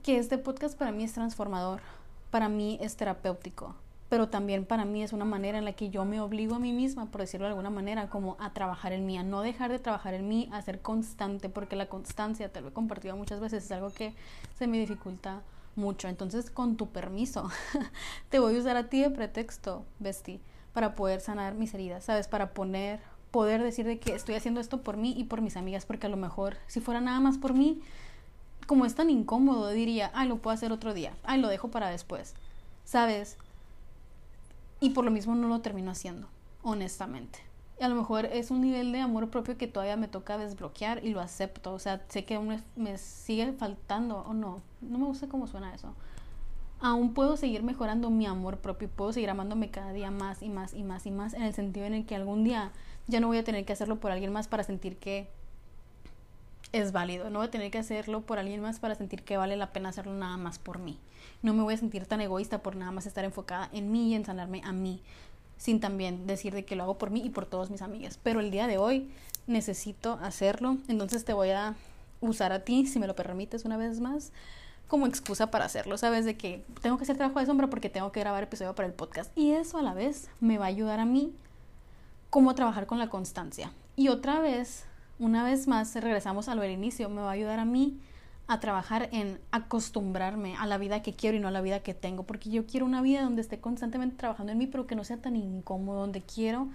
que 0.02 0.18
este 0.18 0.38
podcast 0.38 0.78
para 0.78 0.92
mí 0.92 1.04
es 1.04 1.14
transformador, 1.14 1.82
para 2.30 2.50
mí 2.50 2.78
es 2.82 2.96
terapéutico, 2.96 3.76
pero 4.10 4.30
también 4.30 4.66
para 4.66 4.84
mí 4.84 5.04
es 5.04 5.14
una 5.14 5.26
manera 5.26 5.58
en 5.58 5.66
la 5.66 5.74
que 5.74 5.90
yo 5.90 6.06
me 6.06 6.20
obligo 6.20 6.56
a 6.56 6.60
mí 6.60 6.74
misma, 6.74 7.06
por 7.06 7.22
decirlo 7.22 7.46
de 7.46 7.52
alguna 7.52 7.70
manera, 7.70 8.10
como 8.10 8.36
a 8.40 8.54
trabajar 8.54 8.94
en 8.94 9.06
mí, 9.06 9.18
a 9.18 9.24
no 9.24 9.42
dejar 9.42 9.72
de 9.72 9.80
trabajar 9.80 10.14
en 10.14 10.28
mí, 10.28 10.50
a 10.52 10.62
ser 10.62 10.82
constante, 10.82 11.50
porque 11.50 11.76
la 11.76 11.88
constancia, 11.88 12.52
te 12.52 12.62
lo 12.62 12.70
he 12.70 12.74
compartido 12.74 13.16
muchas 13.16 13.40
veces, 13.40 13.66
es 13.66 13.72
algo 13.72 13.92
que 13.92 14.14
se 14.58 14.68
me 14.68 14.80
dificulta 14.80 15.42
mucho. 15.76 16.08
Entonces, 16.08 16.50
con 16.50 16.78
tu 16.78 16.90
permiso, 16.90 17.50
te 18.30 18.40
voy 18.40 18.56
a 18.56 18.60
usar 18.60 18.78
a 18.78 18.90
ti 18.90 19.02
de 19.02 19.12
pretexto, 19.12 19.86
Besti, 20.00 20.42
para 20.74 20.96
poder 20.96 21.22
sanar 21.22 21.54
mis 21.54 21.74
heridas, 21.74 22.04
¿sabes? 22.06 22.28
Para 22.28 22.54
poner, 22.54 23.00
poder 23.30 23.62
decir 23.62 23.86
de 23.86 24.00
que 24.00 24.16
estoy 24.16 24.36
haciendo 24.36 24.60
esto 24.62 24.82
por 24.82 24.98
mí 24.98 25.14
y 25.18 25.26
por 25.26 25.42
mis 25.42 25.58
amigas, 25.58 25.86
porque 25.86 26.08
a 26.08 26.10
lo 26.10 26.18
mejor 26.18 26.58
si 26.68 26.80
fuera 26.80 27.02
nada 27.02 27.20
más 27.20 27.38
por 27.38 27.54
mí, 27.54 27.82
como 28.68 28.86
es 28.86 28.96
tan 28.96 29.10
incómodo, 29.10 29.70
diría, 29.70 30.12
ay, 30.14 30.28
lo 30.28 30.38
puedo 30.38 30.54
hacer 30.54 30.72
otro 30.72 30.94
día, 30.94 31.14
ay, 31.24 31.40
lo 31.40 31.48
dejo 31.48 31.70
para 31.70 31.90
después, 31.90 32.36
¿sabes? 32.86 33.38
Y 34.80 34.92
por 34.92 35.06
lo 35.06 35.12
mismo 35.12 35.36
no 35.36 35.48
lo 35.48 35.62
termino 35.62 35.92
haciendo, 35.92 36.28
honestamente 36.64 37.52
a 37.84 37.90
lo 37.90 37.96
mejor 37.96 38.26
es 38.26 38.52
un 38.52 38.62
nivel 38.62 38.92
de 38.92 39.00
amor 39.00 39.30
propio 39.30 39.58
que 39.58 39.68
todavía 39.68 39.98
me 39.98 40.08
toca 40.08 40.38
desbloquear 40.38 41.04
y 41.04 41.10
lo 41.10 41.20
acepto. 41.20 41.74
O 41.74 41.80
sea, 41.80 42.02
sé 42.10 42.26
que 42.26 42.36
aún 42.36 42.62
me 42.76 42.98
sigue 42.98 43.54
faltando 43.54 44.20
o 44.20 44.34
no. 44.34 44.62
No 44.82 44.98
me 44.98 45.06
gusta 45.06 45.28
cómo 45.28 45.48
suena 45.48 45.74
eso. 45.74 45.94
Aún 46.80 47.14
puedo 47.14 47.38
seguir 47.38 47.64
mejorando 47.64 48.10
mi 48.10 48.26
amor 48.26 48.58
propio 48.58 48.88
y 48.88 48.92
puedo 48.92 49.14
seguir 49.14 49.30
amándome 49.30 49.70
cada 49.70 49.94
día 49.94 50.12
más 50.12 50.42
y 50.42 50.50
más 50.50 50.74
y 50.74 50.84
más 50.84 51.06
y 51.06 51.12
más 51.12 51.34
en 51.34 51.44
el 51.44 51.54
sentido 51.54 51.86
en 51.86 51.94
el 51.94 52.06
que 52.06 52.16
algún 52.16 52.44
día 52.44 52.72
ya 53.08 53.20
no 53.20 53.28
voy 53.28 53.38
a 53.38 53.44
tener 53.44 53.66
que 53.66 53.74
hacerlo 53.74 54.00
por 54.00 54.12
alguien 54.12 54.32
más 54.32 54.48
para 54.48 54.64
sentir 54.64 54.98
que 54.98 55.30
es 56.72 56.92
válido. 56.92 57.30
No 57.30 57.40
voy 57.40 57.48
a 57.48 57.52
tener 57.52 57.72
que 57.72 57.78
hacerlo 57.78 58.22
por 58.22 58.40
alguien 58.40 58.62
más 58.62 58.80
para 58.80 58.96
sentir 58.96 59.24
que 59.24 59.38
vale 59.38 59.56
la 59.56 59.74
pena 59.74 59.90
hacerlo 59.90 60.14
nada 60.14 60.38
más 60.38 60.60
por 60.60 60.80
mí. 60.80 60.98
No 61.42 61.54
me 61.54 61.64
voy 61.64 61.74
a 61.74 61.78
sentir 61.78 62.06
tan 62.06 62.22
egoísta 62.22 62.60
por 62.60 62.76
nada 62.76 62.92
más 62.92 63.06
estar 63.06 63.26
enfocada 63.26 63.70
en 63.74 63.92
mí 63.92 64.12
y 64.12 64.16
en 64.16 64.26
sanarme 64.26 64.62
a 64.64 64.72
mí 64.72 65.02
sin 65.62 65.80
también 65.80 66.26
decir 66.26 66.56
de 66.56 66.66
que 66.66 66.76
lo 66.76 66.82
hago 66.82 66.98
por 66.98 67.12
mí 67.12 67.22
y 67.24 67.30
por 67.30 67.46
todos 67.46 67.70
mis 67.70 67.84
amigas. 67.84 68.20
Pero 68.24 68.40
el 68.40 68.50
día 68.50 68.66
de 68.66 68.80
hoy 68.80 69.12
necesito 69.46 70.18
hacerlo, 70.24 70.78
entonces 70.88 71.24
te 71.24 71.34
voy 71.34 71.52
a 71.52 71.76
usar 72.20 72.52
a 72.52 72.62
ti, 72.62 72.88
si 72.88 72.98
me 72.98 73.06
lo 73.06 73.16
permites 73.16 73.64
una 73.64 73.78
vez 73.78 74.00
más, 74.00 74.32
como 74.88 75.06
excusa 75.06 75.52
para 75.52 75.66
hacerlo, 75.66 76.00
¿sabes? 76.00 76.26
De 76.26 76.36
que 76.36 76.66
tengo 76.82 76.98
que 76.98 77.04
hacer 77.04 77.16
trabajo 77.16 77.40
de 77.40 77.46
sombra 77.46 77.70
porque 77.70 77.90
tengo 77.90 78.12
que 78.12 78.22
grabar 78.22 78.42
episodio 78.42 78.74
para 78.74 78.88
el 78.88 78.94
podcast. 78.96 79.32
Y 79.38 79.52
eso 79.52 79.78
a 79.78 79.84
la 79.84 79.94
vez 79.94 80.30
me 80.40 80.58
va 80.58 80.66
a 80.66 80.70
ayudar 80.70 81.00
a 81.00 81.06
mí 81.06 81.32
cómo 82.32 82.56
trabajar 82.56 82.88
con 82.88 82.98
la 82.98 83.10
constancia. 83.10 83.72
Y 83.96 84.08
otra 84.08 84.40
vez, 84.40 84.86
una 85.22 85.44
vez 85.44 85.68
más, 85.68 85.96
regresamos 85.96 86.50
a 86.50 86.56
lo 86.56 86.64
del 86.64 86.72
inicio, 86.72 87.08
me 87.10 87.22
va 87.22 87.30
a 87.30 87.34
ayudar 87.34 87.60
a 87.60 87.66
mí 87.66 88.00
a 88.48 88.60
trabajar 88.60 89.08
en 89.12 89.40
acostumbrarme 89.52 90.56
a 90.58 90.66
la 90.66 90.78
vida 90.78 91.04
que 91.04 91.14
quiero 91.14 91.38
y 91.38 91.40
no 91.40 91.48
a 91.48 91.52
la 91.52 91.62
vida 91.62 91.82
que 91.82 91.94
tengo, 91.94 92.24
porque 92.24 92.50
yo 92.50 92.66
quiero 92.66 92.86
una 92.86 93.02
vida 93.02 93.22
donde 93.22 93.42
esté 93.42 93.60
constantemente 93.60 94.18
trabajando 94.18 94.52
en 94.52 94.58
mí, 94.58 94.68
pero 94.68 94.88
que 94.88 94.96
no 94.96 95.04
sea 95.04 95.18
tan 95.18 95.36
incómodo, 95.36 96.02
donde 96.02 96.22
quiero 96.22 96.68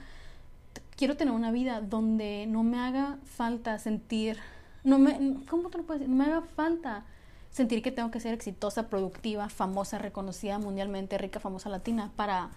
quiero 0.96 1.16
tener 1.16 1.34
una 1.34 1.50
vida 1.50 1.80
donde 1.80 2.46
no 2.46 2.62
me 2.62 2.78
haga 2.78 3.18
falta 3.24 3.78
sentir 3.78 4.38
no 4.84 4.98
me 4.98 5.36
¿cómo 5.50 5.68
te 5.68 5.78
lo 5.78 5.84
puedes 5.84 6.00
decir? 6.00 6.14
No 6.14 6.24
me 6.24 6.30
haga 6.30 6.42
falta 6.54 7.04
sentir 7.50 7.82
que 7.82 7.90
tengo 7.90 8.10
que 8.10 8.20
ser 8.20 8.32
exitosa, 8.32 8.88
productiva, 8.88 9.48
famosa, 9.48 9.98
reconocida 9.98 10.58
mundialmente, 10.58 11.18
rica, 11.18 11.40
famosa 11.40 11.68
latina 11.68 12.12
para 12.14 12.50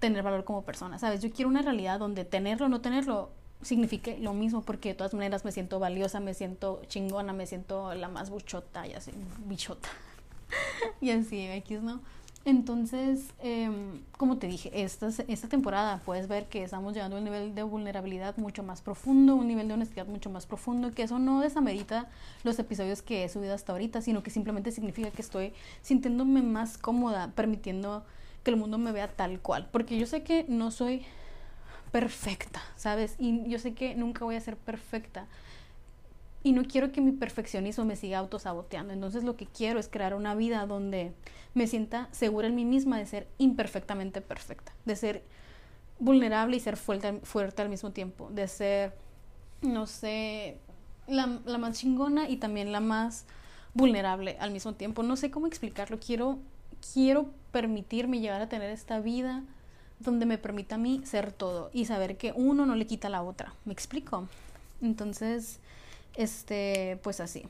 tener 0.00 0.22
valor 0.22 0.44
como 0.44 0.62
persona, 0.62 0.98
¿sabes? 0.98 1.22
Yo 1.22 1.30
quiero 1.30 1.48
una 1.48 1.62
realidad 1.62 1.98
donde 1.98 2.24
tenerlo 2.24 2.66
o 2.66 2.68
no 2.68 2.80
tenerlo 2.80 3.30
signifique 3.62 4.18
lo 4.18 4.34
mismo 4.34 4.62
porque 4.62 4.90
de 4.90 4.94
todas 4.94 5.14
maneras 5.14 5.44
me 5.44 5.52
siento 5.52 5.78
valiosa, 5.78 6.20
me 6.20 6.34
siento 6.34 6.80
chingona, 6.88 7.32
me 7.32 7.46
siento 7.46 7.94
la 7.94 8.08
más 8.08 8.30
buchota 8.30 8.86
y 8.86 8.94
así, 8.94 9.12
bichota. 9.46 9.88
y 11.00 11.10
así, 11.10 11.46
X, 11.46 11.82
¿no? 11.82 12.00
Entonces, 12.46 13.34
em, 13.40 14.00
como 14.16 14.38
te 14.38 14.46
dije, 14.46 14.70
esta, 14.72 15.08
esta 15.28 15.48
temporada 15.48 16.00
puedes 16.06 16.26
ver 16.26 16.48
que 16.48 16.62
estamos 16.62 16.94
llegando 16.94 17.16
a 17.16 17.18
un 17.18 17.24
nivel 17.24 17.54
de 17.54 17.62
vulnerabilidad 17.62 18.38
mucho 18.38 18.62
más 18.62 18.80
profundo, 18.80 19.34
un 19.34 19.46
nivel 19.46 19.68
de 19.68 19.74
honestidad 19.74 20.06
mucho 20.06 20.30
más 20.30 20.46
profundo, 20.46 20.90
que 20.92 21.02
eso 21.02 21.18
no 21.18 21.40
desamerita 21.40 22.08
los 22.42 22.58
episodios 22.58 23.02
que 23.02 23.24
he 23.24 23.28
subido 23.28 23.54
hasta 23.54 23.72
ahorita, 23.72 24.00
sino 24.00 24.22
que 24.22 24.30
simplemente 24.30 24.72
significa 24.72 25.10
que 25.10 25.20
estoy 25.20 25.52
sintiéndome 25.82 26.40
más 26.40 26.78
cómoda, 26.78 27.30
permitiendo 27.34 28.04
que 28.42 28.50
el 28.50 28.56
mundo 28.56 28.78
me 28.78 28.92
vea 28.92 29.08
tal 29.08 29.40
cual. 29.40 29.68
Porque 29.70 29.98
yo 29.98 30.06
sé 30.06 30.22
que 30.22 30.46
no 30.48 30.70
soy 30.70 31.04
perfecta, 31.92 32.62
¿sabes? 32.76 33.16
Y 33.18 33.48
yo 33.48 33.58
sé 33.58 33.74
que 33.74 33.94
nunca 33.94 34.24
voy 34.24 34.36
a 34.36 34.40
ser 34.40 34.56
perfecta. 34.56 35.26
Y 36.42 36.52
no 36.52 36.64
quiero 36.64 36.90
que 36.90 37.00
mi 37.00 37.12
perfeccionismo 37.12 37.84
me 37.84 37.96
siga 37.96 38.18
autosaboteando. 38.18 38.94
Entonces 38.94 39.24
lo 39.24 39.36
que 39.36 39.46
quiero 39.46 39.78
es 39.78 39.88
crear 39.88 40.14
una 40.14 40.34
vida 40.34 40.64
donde 40.66 41.12
me 41.52 41.66
sienta 41.66 42.08
segura 42.12 42.48
en 42.48 42.54
mí 42.54 42.64
misma 42.64 42.98
de 42.98 43.06
ser 43.06 43.28
imperfectamente 43.38 44.20
perfecta, 44.20 44.72
de 44.84 44.96
ser 44.96 45.24
vulnerable 45.98 46.56
y 46.56 46.60
ser 46.60 46.76
fuerte, 46.76 47.20
al 47.58 47.68
mismo 47.68 47.90
tiempo, 47.90 48.30
de 48.30 48.48
ser, 48.48 48.94
no 49.60 49.86
sé, 49.86 50.58
la, 51.06 51.40
la 51.44 51.58
más 51.58 51.78
chingona 51.78 52.28
y 52.28 52.36
también 52.36 52.72
la 52.72 52.80
más 52.80 53.26
vulnerable 53.74 54.36
al 54.40 54.50
mismo 54.50 54.74
tiempo. 54.74 55.02
No 55.02 55.16
sé 55.16 55.30
cómo 55.30 55.46
explicarlo. 55.46 55.98
Quiero, 56.00 56.38
quiero 56.94 57.30
permitirme 57.52 58.20
llegar 58.20 58.40
a 58.40 58.48
tener 58.48 58.70
esta 58.70 59.00
vida 59.00 59.44
donde 60.00 60.26
me 60.26 60.38
permita 60.38 60.74
a 60.74 60.78
mí 60.78 61.00
ser 61.04 61.32
todo 61.32 61.70
y 61.72 61.84
saber 61.84 62.16
que 62.16 62.32
uno 62.34 62.66
no 62.66 62.74
le 62.74 62.86
quita 62.86 63.08
a 63.08 63.10
la 63.10 63.22
otra. 63.22 63.54
¿Me 63.64 63.72
explico? 63.72 64.26
Entonces, 64.82 65.60
este, 66.16 66.98
pues 67.02 67.20
así. 67.20 67.44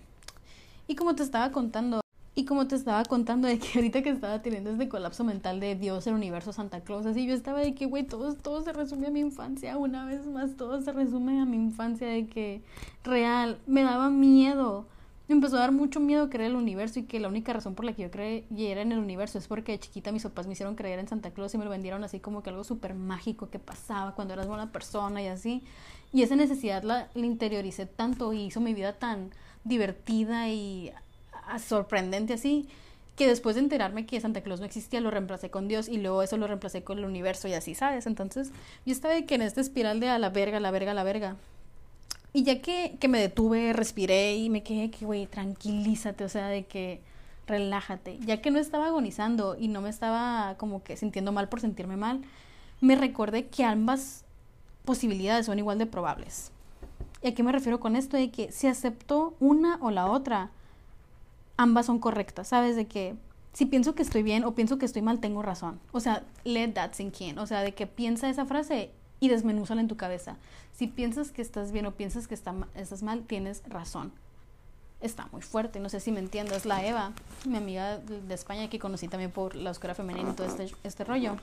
Y 0.88 0.96
como 0.96 1.14
te 1.14 1.22
estaba 1.22 1.52
contando, 1.52 2.00
y 2.34 2.44
como 2.44 2.66
te 2.66 2.74
estaba 2.74 3.04
contando 3.04 3.48
de 3.48 3.58
que 3.58 3.68
ahorita 3.78 4.02
que 4.02 4.10
estaba 4.10 4.42
teniendo 4.42 4.70
este 4.70 4.88
colapso 4.88 5.24
mental 5.24 5.60
de 5.60 5.76
Dios, 5.76 6.06
el 6.06 6.14
universo, 6.14 6.52
Santa 6.52 6.80
Claus, 6.80 7.06
así 7.06 7.26
yo 7.26 7.34
estaba 7.34 7.60
de 7.60 7.74
que, 7.74 7.86
güey, 7.86 8.04
todo, 8.04 8.34
todo 8.34 8.62
se 8.62 8.72
resume 8.72 9.06
a 9.06 9.10
mi 9.10 9.20
infancia, 9.20 9.76
una 9.76 10.04
vez 10.04 10.26
más, 10.26 10.56
todo 10.56 10.80
se 10.80 10.92
resume 10.92 11.40
a 11.40 11.44
mi 11.44 11.56
infancia, 11.56 12.08
de 12.08 12.26
que 12.26 12.62
real, 13.04 13.58
me 13.66 13.82
daba 13.82 14.10
miedo 14.10 14.86
me 15.30 15.36
empezó 15.36 15.58
a 15.58 15.60
dar 15.60 15.70
mucho 15.70 16.00
miedo 16.00 16.28
creer 16.28 16.50
en 16.50 16.56
el 16.56 16.62
universo 16.62 16.98
y 16.98 17.04
que 17.04 17.20
la 17.20 17.28
única 17.28 17.52
razón 17.52 17.76
por 17.76 17.84
la 17.84 17.92
que 17.92 18.02
yo 18.02 18.10
creyera 18.10 18.82
en 18.82 18.90
el 18.90 18.98
universo 18.98 19.38
es 19.38 19.46
porque 19.46 19.70
de 19.70 19.78
chiquita 19.78 20.10
mis 20.10 20.24
papás 20.24 20.48
me 20.48 20.54
hicieron 20.54 20.74
creer 20.74 20.98
en 20.98 21.06
Santa 21.06 21.30
Claus 21.30 21.54
y 21.54 21.58
me 21.58 21.62
lo 21.62 21.70
vendieron 21.70 22.02
así 22.02 22.18
como 22.18 22.42
que 22.42 22.50
algo 22.50 22.64
súper 22.64 22.94
mágico 22.94 23.48
que 23.48 23.60
pasaba 23.60 24.16
cuando 24.16 24.34
eras 24.34 24.48
buena 24.48 24.72
persona 24.72 25.22
y 25.22 25.28
así. 25.28 25.62
Y 26.12 26.24
esa 26.24 26.34
necesidad 26.34 26.82
la, 26.82 27.10
interioricé 27.14 27.86
tanto 27.86 28.32
y 28.32 28.46
hizo 28.46 28.60
mi 28.60 28.74
vida 28.74 28.94
tan 28.94 29.30
divertida 29.62 30.48
y 30.48 30.90
sorprendente 31.64 32.32
así 32.32 32.68
que 33.14 33.28
después 33.28 33.54
de 33.54 33.62
enterarme 33.62 34.06
que 34.06 34.20
Santa 34.20 34.40
Claus 34.40 34.58
no 34.58 34.66
existía 34.66 35.00
lo 35.00 35.12
reemplacé 35.12 35.48
con 35.48 35.68
Dios 35.68 35.88
y 35.88 35.98
luego 35.98 36.24
eso 36.24 36.38
lo 36.38 36.48
reemplacé 36.48 36.82
con 36.82 36.98
el 36.98 37.04
universo 37.04 37.46
y 37.46 37.52
así, 37.52 37.76
¿sabes? 37.76 38.08
Entonces 38.08 38.50
yo 38.84 38.92
estaba 38.92 39.14
de 39.14 39.26
que 39.26 39.36
en 39.36 39.42
esta 39.42 39.60
espiral 39.60 40.00
de 40.00 40.08
a 40.08 40.18
la 40.18 40.30
verga, 40.30 40.58
la 40.58 40.72
verga, 40.72 40.92
la 40.92 41.04
verga 41.04 41.36
y 42.32 42.44
ya 42.44 42.60
que, 42.62 42.96
que 43.00 43.08
me 43.08 43.18
detuve, 43.18 43.72
respiré 43.72 44.36
y 44.36 44.50
me 44.50 44.62
quedé 44.62 44.90
que, 44.90 45.04
güey, 45.04 45.26
tranquilízate, 45.26 46.24
o 46.24 46.28
sea, 46.28 46.48
de 46.48 46.64
que 46.64 47.00
relájate. 47.46 48.18
Ya 48.20 48.40
que 48.40 48.50
no 48.50 48.58
estaba 48.58 48.86
agonizando 48.86 49.56
y 49.58 49.68
no 49.68 49.80
me 49.80 49.90
estaba 49.90 50.54
como 50.56 50.82
que 50.82 50.96
sintiendo 50.96 51.32
mal 51.32 51.48
por 51.48 51.60
sentirme 51.60 51.96
mal, 51.96 52.22
me 52.80 52.94
recordé 52.96 53.48
que 53.48 53.64
ambas 53.64 54.24
posibilidades 54.84 55.46
son 55.46 55.58
igual 55.58 55.78
de 55.78 55.86
probables. 55.86 56.52
¿Y 57.22 57.28
a 57.28 57.34
qué 57.34 57.42
me 57.42 57.52
refiero 57.52 57.80
con 57.80 57.96
esto? 57.96 58.16
De 58.16 58.30
que 58.30 58.50
si 58.52 58.66
acepto 58.66 59.34
una 59.40 59.78
o 59.82 59.90
la 59.90 60.06
otra, 60.06 60.50
ambas 61.56 61.86
son 61.86 61.98
correctas, 61.98 62.48
¿sabes? 62.48 62.76
De 62.76 62.86
que 62.86 63.14
si 63.52 63.66
pienso 63.66 63.94
que 63.94 64.02
estoy 64.02 64.22
bien 64.22 64.44
o 64.44 64.54
pienso 64.54 64.78
que 64.78 64.86
estoy 64.86 65.02
mal, 65.02 65.20
tengo 65.20 65.42
razón. 65.42 65.80
O 65.92 66.00
sea, 66.00 66.24
let 66.44 66.72
that 66.72 66.92
sink 66.92 67.20
in. 67.20 67.38
O 67.38 67.46
sea, 67.46 67.60
de 67.60 67.74
que 67.74 67.86
piensa 67.86 68.30
esa 68.30 68.46
frase 68.46 68.90
y 69.20 69.28
desmenúzala 69.28 69.80
en 69.80 69.88
tu 69.88 69.96
cabeza. 69.96 70.36
Si 70.72 70.86
piensas 70.86 71.30
que 71.30 71.42
estás 71.42 71.72
bien 71.72 71.86
o 71.86 71.92
piensas 71.92 72.26
que 72.26 72.34
está, 72.34 72.54
estás 72.74 73.02
mal, 73.02 73.22
tienes 73.22 73.62
razón. 73.68 74.12
Está 75.00 75.28
muy 75.32 75.42
fuerte, 75.42 75.80
no 75.80 75.88
sé 75.88 76.00
si 76.00 76.10
me 76.10 76.20
entiendes. 76.20 76.66
La 76.66 76.84
Eva, 76.84 77.12
mi 77.46 77.56
amiga 77.56 77.98
de 77.98 78.34
España 78.34 78.68
que 78.68 78.78
conocí 78.78 79.08
también 79.08 79.30
por 79.30 79.54
la 79.54 79.70
oscura 79.70 79.94
femenina 79.94 80.30
y 80.30 80.32
todo 80.34 80.46
este, 80.46 80.74
este 80.84 81.04
rollo. 81.04 81.36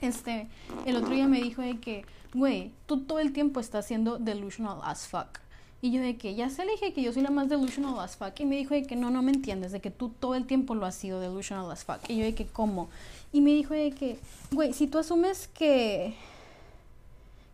Este, 0.00 0.48
el 0.84 0.96
otro 0.96 1.10
día 1.10 1.26
me 1.26 1.40
dijo 1.40 1.62
de 1.62 1.78
que, 1.78 2.04
güey, 2.34 2.72
tú 2.86 3.00
todo 3.04 3.18
el 3.18 3.32
tiempo 3.32 3.60
estás 3.60 3.86
siendo 3.86 4.18
delusional 4.18 4.80
as 4.82 5.06
fuck. 5.06 5.38
Y 5.80 5.90
yo 5.90 6.00
de 6.00 6.16
que 6.16 6.34
ya 6.34 6.48
se 6.48 6.64
le 6.64 6.72
dije 6.72 6.92
que 6.92 7.02
yo 7.02 7.12
soy 7.12 7.22
la 7.22 7.30
más 7.30 7.48
delusional 7.48 7.98
as 7.98 8.16
fuck. 8.16 8.38
Y 8.40 8.44
me 8.44 8.56
dijo 8.56 8.74
de 8.74 8.84
que 8.84 8.94
no, 8.94 9.10
no 9.10 9.22
me 9.22 9.32
entiendes, 9.32 9.72
de 9.72 9.80
que 9.80 9.90
tú 9.90 10.10
todo 10.10 10.34
el 10.34 10.46
tiempo 10.46 10.74
lo 10.74 10.84
has 10.84 10.94
sido 10.94 11.18
delusional 11.18 11.70
as 11.70 11.84
fuck. 11.84 11.98
Y 12.08 12.18
yo 12.18 12.24
de 12.24 12.34
que, 12.34 12.46
¿cómo? 12.46 12.88
Y 13.32 13.40
me 13.40 13.50
dijo 13.50 13.74
de 13.74 13.90
que, 13.92 14.18
güey, 14.50 14.74
si 14.74 14.86
tú 14.86 14.98
asumes 14.98 15.48
que 15.48 16.14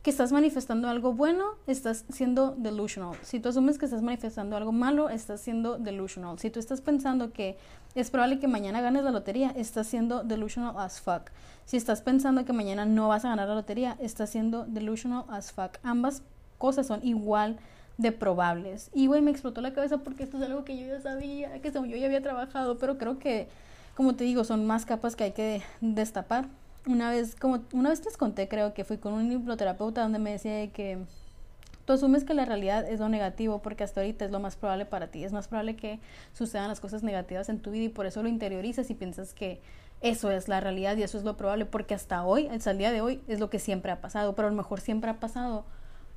estás 0.09 0.33
manifestando 0.33 0.89
algo 0.89 1.13
bueno, 1.13 1.45
estás 1.67 2.05
siendo 2.11 2.55
delusional. 2.57 3.17
Si 3.23 3.41
tú 3.41 3.49
asumes 3.49 3.79
que 3.79 3.85
estás 3.85 4.03
manifestando 4.03 4.57
algo 4.57 4.73
malo, 4.73 5.09
estás 5.09 5.41
siendo 5.41 5.79
delusional. 5.79 6.39
Si 6.39 6.51
tú 6.51 6.61
estás 6.61 6.81
pensando 6.81 7.33
que 7.33 7.57
es 7.95 8.11
probable 8.11 8.39
que 8.39 8.49
mañana 8.49 8.81
ganes 8.81 9.05
la 9.05 9.11
lotería, 9.11 9.51
estás 9.51 9.87
siendo 9.87 10.23
delusional 10.23 10.75
as 10.79 11.01
fuck. 11.01 11.31
Si 11.65 11.77
estás 11.77 12.03
pensando 12.03 12.45
que 12.45 12.53
mañana 12.53 12.87
no 12.87 13.09
vas 13.09 13.25
a 13.25 13.31
ganar 13.31 13.49
la 13.49 13.55
lotería, 13.55 13.97
estás 14.01 14.31
siendo 14.31 14.65
delusional 14.65 15.25
as 15.29 15.53
fuck. 15.53 15.79
Ambas 15.83 16.23
cosas 16.59 16.87
son 16.87 17.05
igual 17.07 17.59
de 17.97 18.13
probables. 18.13 18.91
Y 18.95 19.09
güey, 19.09 19.21
me 19.21 19.31
explotó 19.31 19.61
la 19.61 19.73
cabeza 19.73 19.99
porque 19.99 20.23
esto 20.23 20.37
es 20.37 20.45
algo 20.45 20.65
que 20.65 20.79
yo 20.79 20.87
ya 20.87 21.01
sabía, 21.01 21.61
que 21.61 21.73
yo 21.73 21.85
ya 21.85 22.07
había 22.07 22.23
trabajado, 22.23 22.79
pero 22.79 22.99
creo 22.99 23.19
que, 23.19 23.49
como 23.97 24.15
te 24.15 24.25
digo, 24.25 24.45
son 24.45 24.67
más 24.67 24.87
capas 24.87 25.17
que 25.17 25.25
hay 25.25 25.33
que 25.33 25.63
destapar 25.81 26.47
una 26.89 27.11
vez, 27.11 27.37
como 27.37 27.61
una 27.73 27.91
vez 27.91 28.05
les 28.05 28.17
conté, 28.17 28.49
creo 28.49 28.75
que 28.75 28.85
fui 28.85 28.99
con 28.99 29.13
un 29.13 29.31
hipnoterapeuta 29.31 30.03
donde 30.03 30.19
me 30.19 30.33
decía 30.33 30.67
que 30.73 30.99
tú 31.85 31.93
asumes 31.93 32.25
que 32.25 32.35
la 32.35 32.45
realidad 32.45 32.89
es 32.89 33.01
lo 33.01 33.09
negativo 33.09 33.61
porque 33.61 33.85
hasta 33.85 34.01
ahorita 34.01 34.25
es 34.25 34.31
lo 34.31 34.41
más 34.41 34.57
probable 34.57 34.87
para 34.87 35.09
ti. 35.09 35.25
Es 35.25 35.33
más 35.33 35.49
probable 35.49 35.77
que 35.77 36.01
sucedan 36.33 36.69
las 36.69 36.81
cosas 36.81 37.03
negativas 37.03 37.49
en 37.49 37.61
tu 37.61 37.71
vida 37.71 37.85
y 37.85 37.89
por 37.89 38.07
eso 38.07 38.23
lo 38.23 38.29
interiorizas 38.29 38.91
y 38.91 38.95
piensas 38.95 39.35
que 39.35 39.61
eso 40.01 40.31
es 40.31 40.49
la 40.49 40.61
realidad 40.61 40.97
y 40.97 41.03
eso 41.03 41.19
es 41.19 41.25
lo 41.25 41.37
probable 41.37 41.67
porque 41.67 41.95
hasta 41.95 42.25
hoy, 42.25 42.47
hasta 42.49 42.71
el 42.71 42.79
día 42.79 42.91
de 42.91 43.01
hoy, 43.01 43.21
es 43.29 43.41
lo 43.41 43.51
que 43.51 43.59
siempre 43.59 43.93
ha 43.93 44.01
pasado, 44.01 44.35
pero 44.35 44.49
a 44.49 44.51
lo 44.51 44.57
mejor 44.57 44.81
siempre 44.81 45.11
ha 45.11 45.21
pasado 45.21 45.65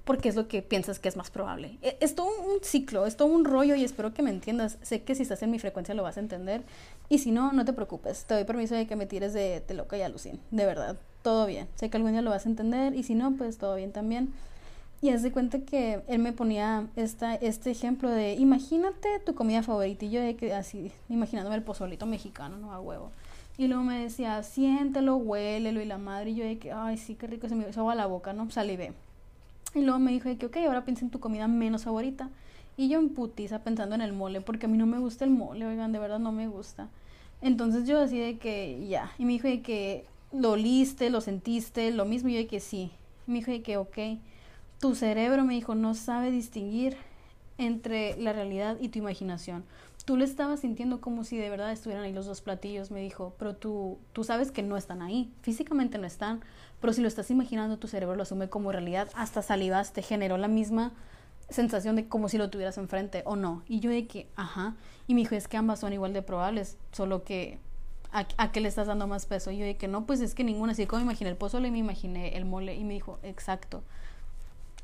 porque 0.04 0.30
es 0.30 0.36
lo 0.36 0.47
que 0.47 0.62
piensas 0.62 0.99
que 0.99 1.10
es 1.10 1.16
más 1.16 1.32
probable. 1.32 1.78
E, 1.82 1.97
es, 1.99 2.16
todo 2.16 2.28
un 2.28 2.64
ciclo, 2.64 3.06
es 3.06 3.18
todo 3.18 3.28
un 3.28 3.45
rollo 3.45 3.76
y 3.76 3.84
espero 3.84 4.14
que 4.14 4.24
me 4.24 4.30
entiendas. 4.30 4.78
Sé 4.82 5.04
que 5.04 5.16
si 5.16 5.24
estás 5.24 5.43
en 5.43 5.52
mi 5.52 5.60
frecuencia 5.60 5.93
lo 5.93 6.04
vas 6.04 6.18
a 6.18 6.22
entender 6.22 6.64
y 7.10 7.20
si 7.20 7.32
no, 7.32 7.52
no 7.52 7.66
te 7.66 7.74
preocupes. 7.74 8.26
Te 8.26 8.34
doy 8.34 8.43
permiso 8.43 8.76
de 8.76 8.88
que 8.88 8.95
me 8.95 9.06
tires 9.06 9.34
de, 9.34 9.62
de 9.68 9.74
loca 9.74 9.97
y 9.97 10.02
alucin. 10.02 10.39
De 10.52 10.66
verdad, 10.66 10.97
todo 11.22 11.45
bien. 11.45 11.68
Sé 11.76 11.89
que 11.89 11.97
algún 11.97 12.12
día 12.12 12.22
lo 12.22 12.32
vas 12.32 12.45
a 12.45 12.49
entender 12.49 12.95
y 12.95 13.04
si 13.04 13.16
no, 13.16 13.32
pues 13.34 13.58
todo 13.58 13.76
bien 13.76 13.91
también. 13.91 14.34
Y 15.02 15.10
haz 15.10 15.24
de 15.24 15.32
cuenta 15.32 15.60
que 15.62 16.04
él 16.08 16.20
me 16.20 16.32
ponía 16.32 16.88
esta, 16.95 17.34
este 17.34 17.72
ejemplo 17.72 18.10
de 18.10 18.34
imagínate 18.34 19.20
tu 19.26 19.34
comida 19.34 19.64
favorita 19.64 20.06
y 20.06 20.12
yo 20.12 20.22
de 20.22 20.36
que 20.36 20.54
así, 20.54 20.91
imaginándome 21.10 21.56
el 21.56 21.64
pozolito 21.64 22.06
mexicano, 22.06 22.58
no 22.58 22.72
a 22.72 22.80
huevo. 22.80 23.12
Y 23.58 23.68
luego 23.68 23.84
me 23.84 24.04
decía, 24.04 24.43
siéntelo, 24.43 25.16
huélelo 25.16 25.82
y 25.82 25.86
la 25.86 25.97
madre 25.97 26.32
y 26.32 26.36
yo 26.36 26.45
de 26.45 26.60
que, 26.60 26.72
ay, 26.72 26.97
sí, 26.97 27.16
qué 27.16 27.26
rico, 27.26 27.49
se 27.49 27.56
me 27.56 27.68
hizo 27.68 27.89
a 27.89 27.95
la 27.95 28.06
boca, 28.06 28.34
¿no? 28.34 28.49
Salivé. 28.52 28.93
Y 29.74 29.82
luego 29.82 29.99
me 29.99 30.11
dijo 30.11 30.30
que, 30.38 30.45
ok, 30.45 30.57
ahora 30.67 30.84
piensa 30.84 31.05
en 31.05 31.11
tu 31.11 31.19
comida 31.19 31.47
menos 31.47 31.84
favorita. 31.84 32.30
Y 32.78 32.89
yo 32.89 32.99
en 32.99 33.09
putiza 33.09 33.59
pensando 33.59 33.95
en 33.95 34.01
el 34.01 34.13
mole, 34.13 34.41
porque 34.41 34.65
a 34.65 34.69
mí 34.69 34.78
no 34.78 34.86
me 34.86 34.99
gusta 34.99 35.26
el 35.26 35.32
mole, 35.32 35.65
oigan, 35.65 35.91
de 35.91 35.99
verdad 35.99 36.19
no 36.19 36.32
me 36.32 36.47
gusta. 36.47 36.89
Entonces 37.41 37.88
yo 37.88 37.99
así 37.99 38.19
de 38.19 38.38
que, 38.38 38.86
ya. 38.88 39.11
Y 39.17 39.26
me 39.26 39.34
dijo 39.34 39.47
de 39.47 39.61
que 39.61 40.05
lo 40.32 40.51
oliste, 40.51 41.09
lo 41.09 41.22
sentiste, 41.22 41.91
lo 41.91 42.05
mismo. 42.05 42.30
Y 42.30 42.34
yo 42.34 42.39
de 42.39 42.47
que 42.47 42.59
sí. 42.59 42.91
Y 43.28 43.32
me 43.32 43.39
dijo 43.39 43.51
de 43.51 43.61
que, 43.61 43.78
ok, 43.78 43.97
tu 44.80 44.95
cerebro, 44.95 45.43
me 45.45 45.53
dijo, 45.53 45.76
no 45.76 45.93
sabe 45.93 46.32
distinguir 46.32 46.97
entre 47.57 48.17
la 48.17 48.34
realidad 48.34 48.78
y 48.80 48.89
tu 48.89 48.99
imaginación. 48.99 49.63
Tú 50.05 50.17
le 50.17 50.26
estabas 50.26 50.61
sintiendo 50.61 50.99
como 50.99 51.24
si 51.24 51.38
de 51.38 51.49
verdad 51.49 51.72
estuvieran 51.72 52.03
ahí 52.03 52.13
los 52.13 52.26
dos 52.26 52.41
platillos, 52.41 52.89
me 52.89 53.01
dijo, 53.01 53.36
pero 53.38 53.55
tú, 53.55 53.99
tú 54.13 54.24
sabes 54.24 54.51
que 54.51 54.63
no 54.63 54.78
están 54.78 55.03
ahí, 55.03 55.32
físicamente 55.41 55.99
no 55.99 56.07
están, 56.07 56.41
pero 56.82 56.92
si 56.94 57.02
lo 57.02 57.08
estás 57.08 57.32
imaginando, 57.32 57.78
tu 57.78 57.88
cerebro 57.88 58.16
lo 58.16 58.24
asume 58.24 58.50
como 58.50 58.72
realidad, 58.72 59.10
hasta 59.14 59.42
salivas, 59.42 59.94
te 59.94 60.02
generó 60.02 60.38
la 60.38 60.50
misma 60.50 60.92
sensación 61.50 61.96
de 61.96 62.08
como 62.08 62.28
si 62.28 62.38
lo 62.38 62.50
tuvieras 62.50 62.78
enfrente 62.78 63.22
o 63.26 63.36
no. 63.36 63.64
Y 63.68 63.80
yo 63.80 63.90
de 63.90 64.08
que, 64.08 64.28
ajá, 64.36 64.76
y 65.08 65.14
me 65.14 65.22
dijo, 65.22 65.36
es 65.36 65.48
que 65.48 65.58
ambas 65.58 65.80
son 65.80 65.94
igual 65.94 66.12
de 66.12 66.22
probables, 66.22 66.78
solo 66.92 67.24
que 67.24 67.60
¿A, 68.14 68.28
¿a, 68.36 68.52
qué 68.52 68.60
le 68.60 68.68
estás 68.68 68.88
dando 68.88 69.08
más 69.08 69.26
peso? 69.26 69.52
Y 69.52 69.60
yo 69.60 69.66
de 69.66 69.78
que 69.78 69.88
no, 69.88 70.06
pues 70.06 70.20
es 70.20 70.36
que 70.36 70.44
ninguna, 70.44 70.74
así 70.74 70.86
como 70.86 71.02
imaginé 71.02 71.30
el 71.30 71.38
pozole, 71.38 71.72
me 71.72 71.78
imaginé 71.78 72.36
el 72.36 72.44
mole 72.44 72.76
y 72.76 72.84
me 72.84 72.94
dijo, 72.94 73.20
exacto, 73.24 73.84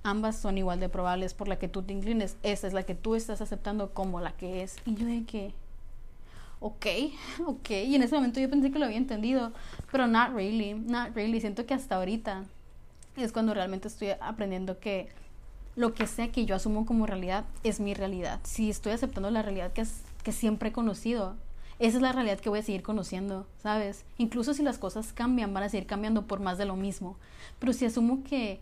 ambas 0.03 0.37
son 0.37 0.57
igual 0.57 0.79
de 0.79 0.87
probables 0.87 1.33
por 1.33 1.49
la 1.49 1.59
que 1.59 1.67
tú 1.67 1.83
te 1.83 1.91
inclines, 1.91 2.37
esa 2.43 2.67
es 2.67 2.73
la 2.73 2.83
que 2.83 2.95
tú 2.95 3.15
estás 3.15 3.41
aceptando 3.41 3.93
como 3.93 4.21
la 4.21 4.31
que 4.31 4.63
es. 4.63 4.77
Y 4.85 4.95
yo 4.95 5.05
de 5.05 5.25
que, 5.25 5.53
ok, 6.59 6.85
ok, 7.45 7.69
y 7.69 7.95
en 7.95 8.03
ese 8.03 8.15
momento 8.15 8.39
yo 8.39 8.49
pensé 8.49 8.71
que 8.71 8.79
lo 8.79 8.85
había 8.85 8.97
entendido, 8.97 9.51
pero 9.91 10.07
not 10.07 10.29
really, 10.33 10.73
not 10.73 11.13
really, 11.15 11.39
siento 11.39 11.65
que 11.65 11.73
hasta 11.73 11.95
ahorita 11.95 12.45
es 13.15 13.31
cuando 13.31 13.53
realmente 13.53 13.87
estoy 13.87 14.09
aprendiendo 14.19 14.79
que 14.79 15.09
lo 15.75 15.93
que 15.93 16.07
sea 16.07 16.31
que 16.31 16.45
yo 16.45 16.55
asumo 16.55 16.85
como 16.85 17.05
realidad 17.05 17.45
es 17.63 17.79
mi 17.79 17.93
realidad. 17.93 18.39
Si 18.43 18.69
estoy 18.69 18.93
aceptando 18.93 19.29
la 19.29 19.43
realidad 19.43 19.73
que, 19.73 19.81
es, 19.81 20.01
que 20.23 20.31
siempre 20.31 20.69
he 20.69 20.71
conocido, 20.71 21.35
esa 21.79 21.97
es 21.97 22.01
la 22.01 22.11
realidad 22.11 22.39
que 22.39 22.49
voy 22.49 22.59
a 22.59 22.63
seguir 22.63 22.81
conociendo, 22.81 23.45
¿sabes? 23.61 24.03
Incluso 24.17 24.55
si 24.55 24.63
las 24.63 24.79
cosas 24.79 25.13
cambian, 25.13 25.53
van 25.53 25.63
a 25.63 25.69
seguir 25.69 25.85
cambiando 25.85 26.25
por 26.25 26.39
más 26.39 26.57
de 26.57 26.65
lo 26.65 26.75
mismo. 26.75 27.17
Pero 27.59 27.73
si 27.73 27.85
asumo 27.85 28.23
que 28.23 28.59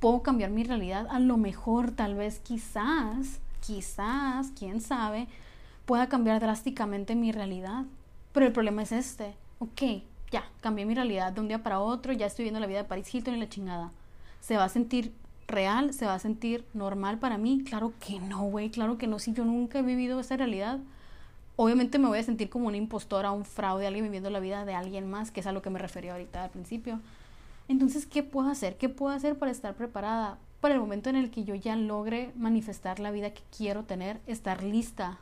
puedo 0.00 0.22
cambiar 0.22 0.50
mi 0.50 0.64
realidad, 0.64 1.06
a 1.10 1.18
lo 1.18 1.38
mejor, 1.38 1.92
tal 1.92 2.14
vez, 2.14 2.40
quizás, 2.40 3.40
quizás, 3.60 4.52
quién 4.58 4.82
sabe, 4.82 5.28
pueda 5.90 6.08
cambiar 6.08 6.40
drásticamente 6.40 7.16
mi 7.16 7.32
realidad. 7.32 7.84
Pero 8.30 8.46
el 8.46 8.52
problema 8.52 8.82
es 8.82 8.92
este, 8.92 9.34
ok, 9.58 10.04
ya, 10.30 10.44
cambié 10.60 10.86
mi 10.86 10.94
realidad 10.94 11.32
de 11.32 11.40
un 11.40 11.48
día 11.48 11.64
para 11.64 11.80
otro, 11.80 12.12
ya 12.12 12.26
estoy 12.26 12.44
viendo 12.44 12.60
la 12.60 12.68
vida 12.68 12.78
de 12.78 12.84
Paris 12.84 13.12
Hilton 13.12 13.34
y 13.34 13.40
la 13.40 13.48
chingada. 13.48 13.90
¿Se 14.38 14.56
va 14.56 14.62
a 14.62 14.68
sentir 14.68 15.12
real? 15.48 15.92
¿Se 15.92 16.06
va 16.06 16.14
a 16.14 16.20
sentir 16.20 16.64
normal 16.74 17.18
para 17.18 17.38
mí? 17.38 17.64
Claro 17.64 17.92
que 17.98 18.20
no, 18.20 18.44
güey, 18.44 18.70
claro 18.70 18.98
que 18.98 19.08
no, 19.08 19.18
si 19.18 19.32
yo 19.32 19.44
nunca 19.44 19.80
he 19.80 19.82
vivido 19.82 20.20
esa 20.20 20.36
realidad. 20.36 20.78
Obviamente 21.56 21.98
me 21.98 22.06
voy 22.06 22.20
a 22.20 22.22
sentir 22.22 22.50
como 22.50 22.68
una 22.68 22.76
impostora, 22.76 23.32
un 23.32 23.44
fraude, 23.44 23.88
alguien 23.88 24.04
viviendo 24.04 24.30
la 24.30 24.38
vida 24.38 24.64
de 24.64 24.74
alguien 24.74 25.10
más, 25.10 25.32
que 25.32 25.40
es 25.40 25.48
a 25.48 25.52
lo 25.52 25.60
que 25.60 25.70
me 25.70 25.80
refería 25.80 26.12
ahorita 26.12 26.44
al 26.44 26.50
principio. 26.50 27.00
Entonces, 27.66 28.06
¿qué 28.06 28.22
puedo 28.22 28.48
hacer? 28.48 28.76
¿Qué 28.76 28.88
puedo 28.88 29.12
hacer 29.12 29.36
para 29.36 29.50
estar 29.50 29.74
preparada? 29.74 30.38
Para 30.60 30.74
el 30.74 30.80
momento 30.80 31.10
en 31.10 31.16
el 31.16 31.32
que 31.32 31.42
yo 31.42 31.56
ya 31.56 31.74
logre 31.74 32.30
manifestar 32.36 33.00
la 33.00 33.10
vida 33.10 33.34
que 33.34 33.42
quiero 33.50 33.82
tener, 33.82 34.20
estar 34.28 34.62
lista. 34.62 35.18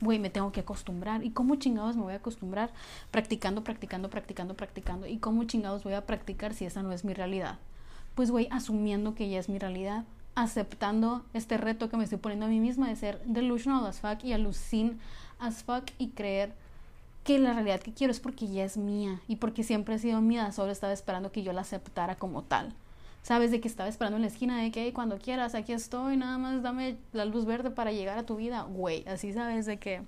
Güey, 0.00 0.18
me 0.18 0.30
tengo 0.30 0.52
que 0.52 0.60
acostumbrar. 0.60 1.24
¿Y 1.24 1.30
cómo 1.30 1.56
chingados 1.56 1.96
me 1.96 2.02
voy 2.02 2.12
a 2.12 2.16
acostumbrar? 2.16 2.70
Practicando, 3.10 3.64
practicando, 3.64 4.10
practicando, 4.10 4.54
practicando. 4.54 5.06
¿Y 5.06 5.18
cómo 5.18 5.44
chingados 5.44 5.82
voy 5.82 5.94
a 5.94 6.06
practicar 6.06 6.54
si 6.54 6.64
esa 6.64 6.82
no 6.82 6.92
es 6.92 7.04
mi 7.04 7.14
realidad? 7.14 7.58
Pues 8.14 8.30
voy 8.30 8.48
asumiendo 8.50 9.14
que 9.14 9.28
ya 9.28 9.38
es 9.38 9.48
mi 9.48 9.58
realidad, 9.58 10.04
aceptando 10.34 11.24
este 11.34 11.56
reto 11.56 11.88
que 11.88 11.96
me 11.96 12.04
estoy 12.04 12.18
poniendo 12.18 12.46
a 12.46 12.48
mí 12.48 12.60
misma 12.60 12.88
de 12.88 12.96
ser 12.96 13.20
delusional 13.24 13.86
as 13.86 14.00
fuck 14.00 14.22
y 14.22 14.32
alucin 14.32 14.98
as 15.40 15.64
fuck 15.64 15.84
y 15.98 16.08
creer 16.10 16.52
que 17.24 17.38
la 17.38 17.52
realidad 17.52 17.80
que 17.80 17.92
quiero 17.92 18.10
es 18.12 18.20
porque 18.20 18.46
ya 18.46 18.64
es 18.64 18.76
mía 18.76 19.20
y 19.28 19.36
porque 19.36 19.62
siempre 19.62 19.96
ha 19.96 19.98
sido 19.98 20.20
mía, 20.20 20.50
solo 20.52 20.72
estaba 20.72 20.92
esperando 20.92 21.32
que 21.32 21.42
yo 21.42 21.52
la 21.52 21.62
aceptara 21.62 22.14
como 22.14 22.42
tal. 22.42 22.72
Sabes 23.28 23.50
de 23.50 23.60
que 23.60 23.68
estaba 23.68 23.90
esperando 23.90 24.16
en 24.16 24.22
la 24.22 24.28
esquina 24.28 24.62
de 24.62 24.70
que 24.70 24.90
cuando 24.94 25.18
quieras, 25.18 25.54
aquí 25.54 25.74
estoy, 25.74 26.16
nada 26.16 26.38
más 26.38 26.62
dame 26.62 26.96
la 27.12 27.26
luz 27.26 27.44
verde 27.44 27.70
para 27.70 27.92
llegar 27.92 28.16
a 28.16 28.22
tu 28.22 28.36
vida. 28.36 28.62
Güey, 28.62 29.06
así 29.06 29.34
sabes 29.34 29.66
de 29.66 29.76
que 29.78 30.00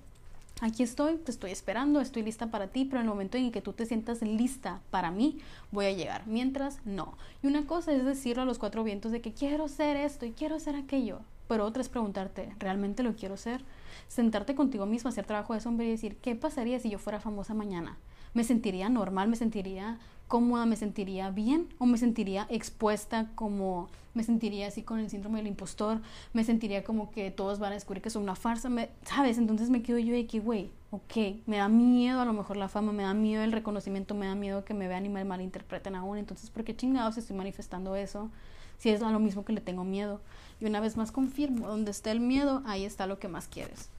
aquí 0.59 0.81
estoy, 0.81 1.17
te 1.17 1.29
estoy 1.29 1.51
esperando, 1.51 2.01
estoy 2.01 2.23
lista 2.23 2.47
para 2.47 2.69
ti, 2.69 2.85
pero 2.85 2.99
en 2.99 3.05
el 3.05 3.11
momento 3.11 3.37
en 3.37 3.51
que 3.51 3.61
tú 3.61 3.73
te 3.73 3.85
sientas 3.85 4.23
lista 4.23 4.81
para 4.89 5.11
mí, 5.11 5.37
voy 5.69 5.85
a 5.85 5.91
llegar. 5.91 6.25
Mientras, 6.25 6.79
no. 6.83 7.15
Y 7.43 7.47
una 7.47 7.67
cosa 7.67 7.93
es 7.93 8.03
decirlo 8.03 8.41
a 8.41 8.45
los 8.45 8.57
cuatro 8.57 8.83
vientos 8.83 9.11
de 9.11 9.21
que 9.21 9.33
quiero 9.33 9.67
ser 9.67 9.97
esto 9.97 10.25
y 10.25 10.31
quiero 10.31 10.59
ser 10.59 10.75
aquello, 10.75 11.19
pero 11.47 11.63
otra 11.63 11.83
es 11.83 11.89
preguntarte, 11.89 12.55
¿realmente 12.57 13.03
lo 13.03 13.15
quiero 13.15 13.37
ser? 13.37 13.63
sentarte 14.07 14.55
contigo 14.55 14.85
mismo, 14.85 15.09
hacer 15.09 15.25
trabajo 15.25 15.53
de 15.53 15.61
sombra 15.61 15.85
y 15.85 15.89
decir, 15.89 16.17
¿qué 16.17 16.35
pasaría 16.35 16.79
si 16.79 16.89
yo 16.89 16.99
fuera 16.99 17.19
famosa 17.19 17.53
mañana? 17.53 17.97
¿Me 18.33 18.43
sentiría 18.43 18.89
normal? 18.89 19.29
¿Me 19.29 19.37
sentiría 19.37 19.99
cómoda? 20.31 20.65
¿Me 20.65 20.77
sentiría 20.77 21.29
bien? 21.29 21.67
¿O 21.77 21.85
me 21.85 21.97
sentiría 21.97 22.47
expuesta 22.49 23.29
como 23.35 23.89
me 24.13 24.23
sentiría 24.23 24.67
así 24.67 24.81
con 24.81 24.99
el 24.99 25.09
síndrome 25.09 25.39
del 25.39 25.47
impostor? 25.47 25.99
¿Me 26.31 26.45
sentiría 26.45 26.85
como 26.85 27.11
que 27.11 27.31
todos 27.31 27.59
van 27.59 27.73
a 27.73 27.75
descubrir 27.75 28.01
que 28.01 28.09
soy 28.09 28.23
una 28.23 28.37
farsa? 28.37 28.69
¿Me, 28.69 28.89
¿Sabes? 29.03 29.37
Entonces 29.37 29.69
me 29.69 29.83
quedo 29.83 29.99
yo 29.99 30.13
de 30.13 30.27
que, 30.27 30.39
güey, 30.39 30.71
ok, 30.91 31.43
me 31.47 31.57
da 31.57 31.67
miedo 31.67 32.21
a 32.21 32.25
lo 32.25 32.31
mejor 32.31 32.55
la 32.55 32.69
fama, 32.69 32.93
me 32.93 33.03
da 33.03 33.13
miedo 33.13 33.43
el 33.43 33.51
reconocimiento, 33.51 34.15
me 34.15 34.25
da 34.25 34.35
miedo 34.35 34.63
que 34.63 34.73
me 34.73 34.87
vean 34.87 35.05
y 35.05 35.09
me 35.09 35.25
malinterpreten 35.25 35.95
aún. 35.95 36.17
Entonces, 36.17 36.49
¿por 36.49 36.63
qué 36.63 36.77
chingados 36.77 37.17
estoy 37.17 37.35
manifestando 37.35 37.97
eso? 37.97 38.29
Si 38.77 38.89
es 38.89 39.01
a 39.01 39.11
lo 39.11 39.19
mismo 39.19 39.43
que 39.43 39.51
le 39.51 39.59
tengo 39.59 39.83
miedo. 39.83 40.21
Y 40.61 40.65
una 40.65 40.79
vez 40.79 40.95
más 40.95 41.11
confirmo, 41.11 41.67
donde 41.67 41.91
está 41.91 42.09
el 42.09 42.21
miedo, 42.21 42.63
ahí 42.65 42.85
está 42.85 43.05
lo 43.05 43.19
que 43.19 43.27
más 43.27 43.49
quieres. 43.49 43.89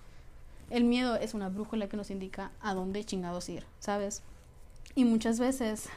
El 0.71 0.85
miedo 0.85 1.17
es 1.17 1.35
una 1.35 1.51
brújula 1.51 1.91
que 1.91 1.99
nos 1.99 2.11
indica 2.11 2.53
a 2.63 2.73
dónde 2.73 3.05
chingados 3.05 3.51
ir, 3.51 3.67
¿sabes? 3.81 4.23
Y 4.95 5.05
muchas 5.05 5.39
veces 5.39 5.91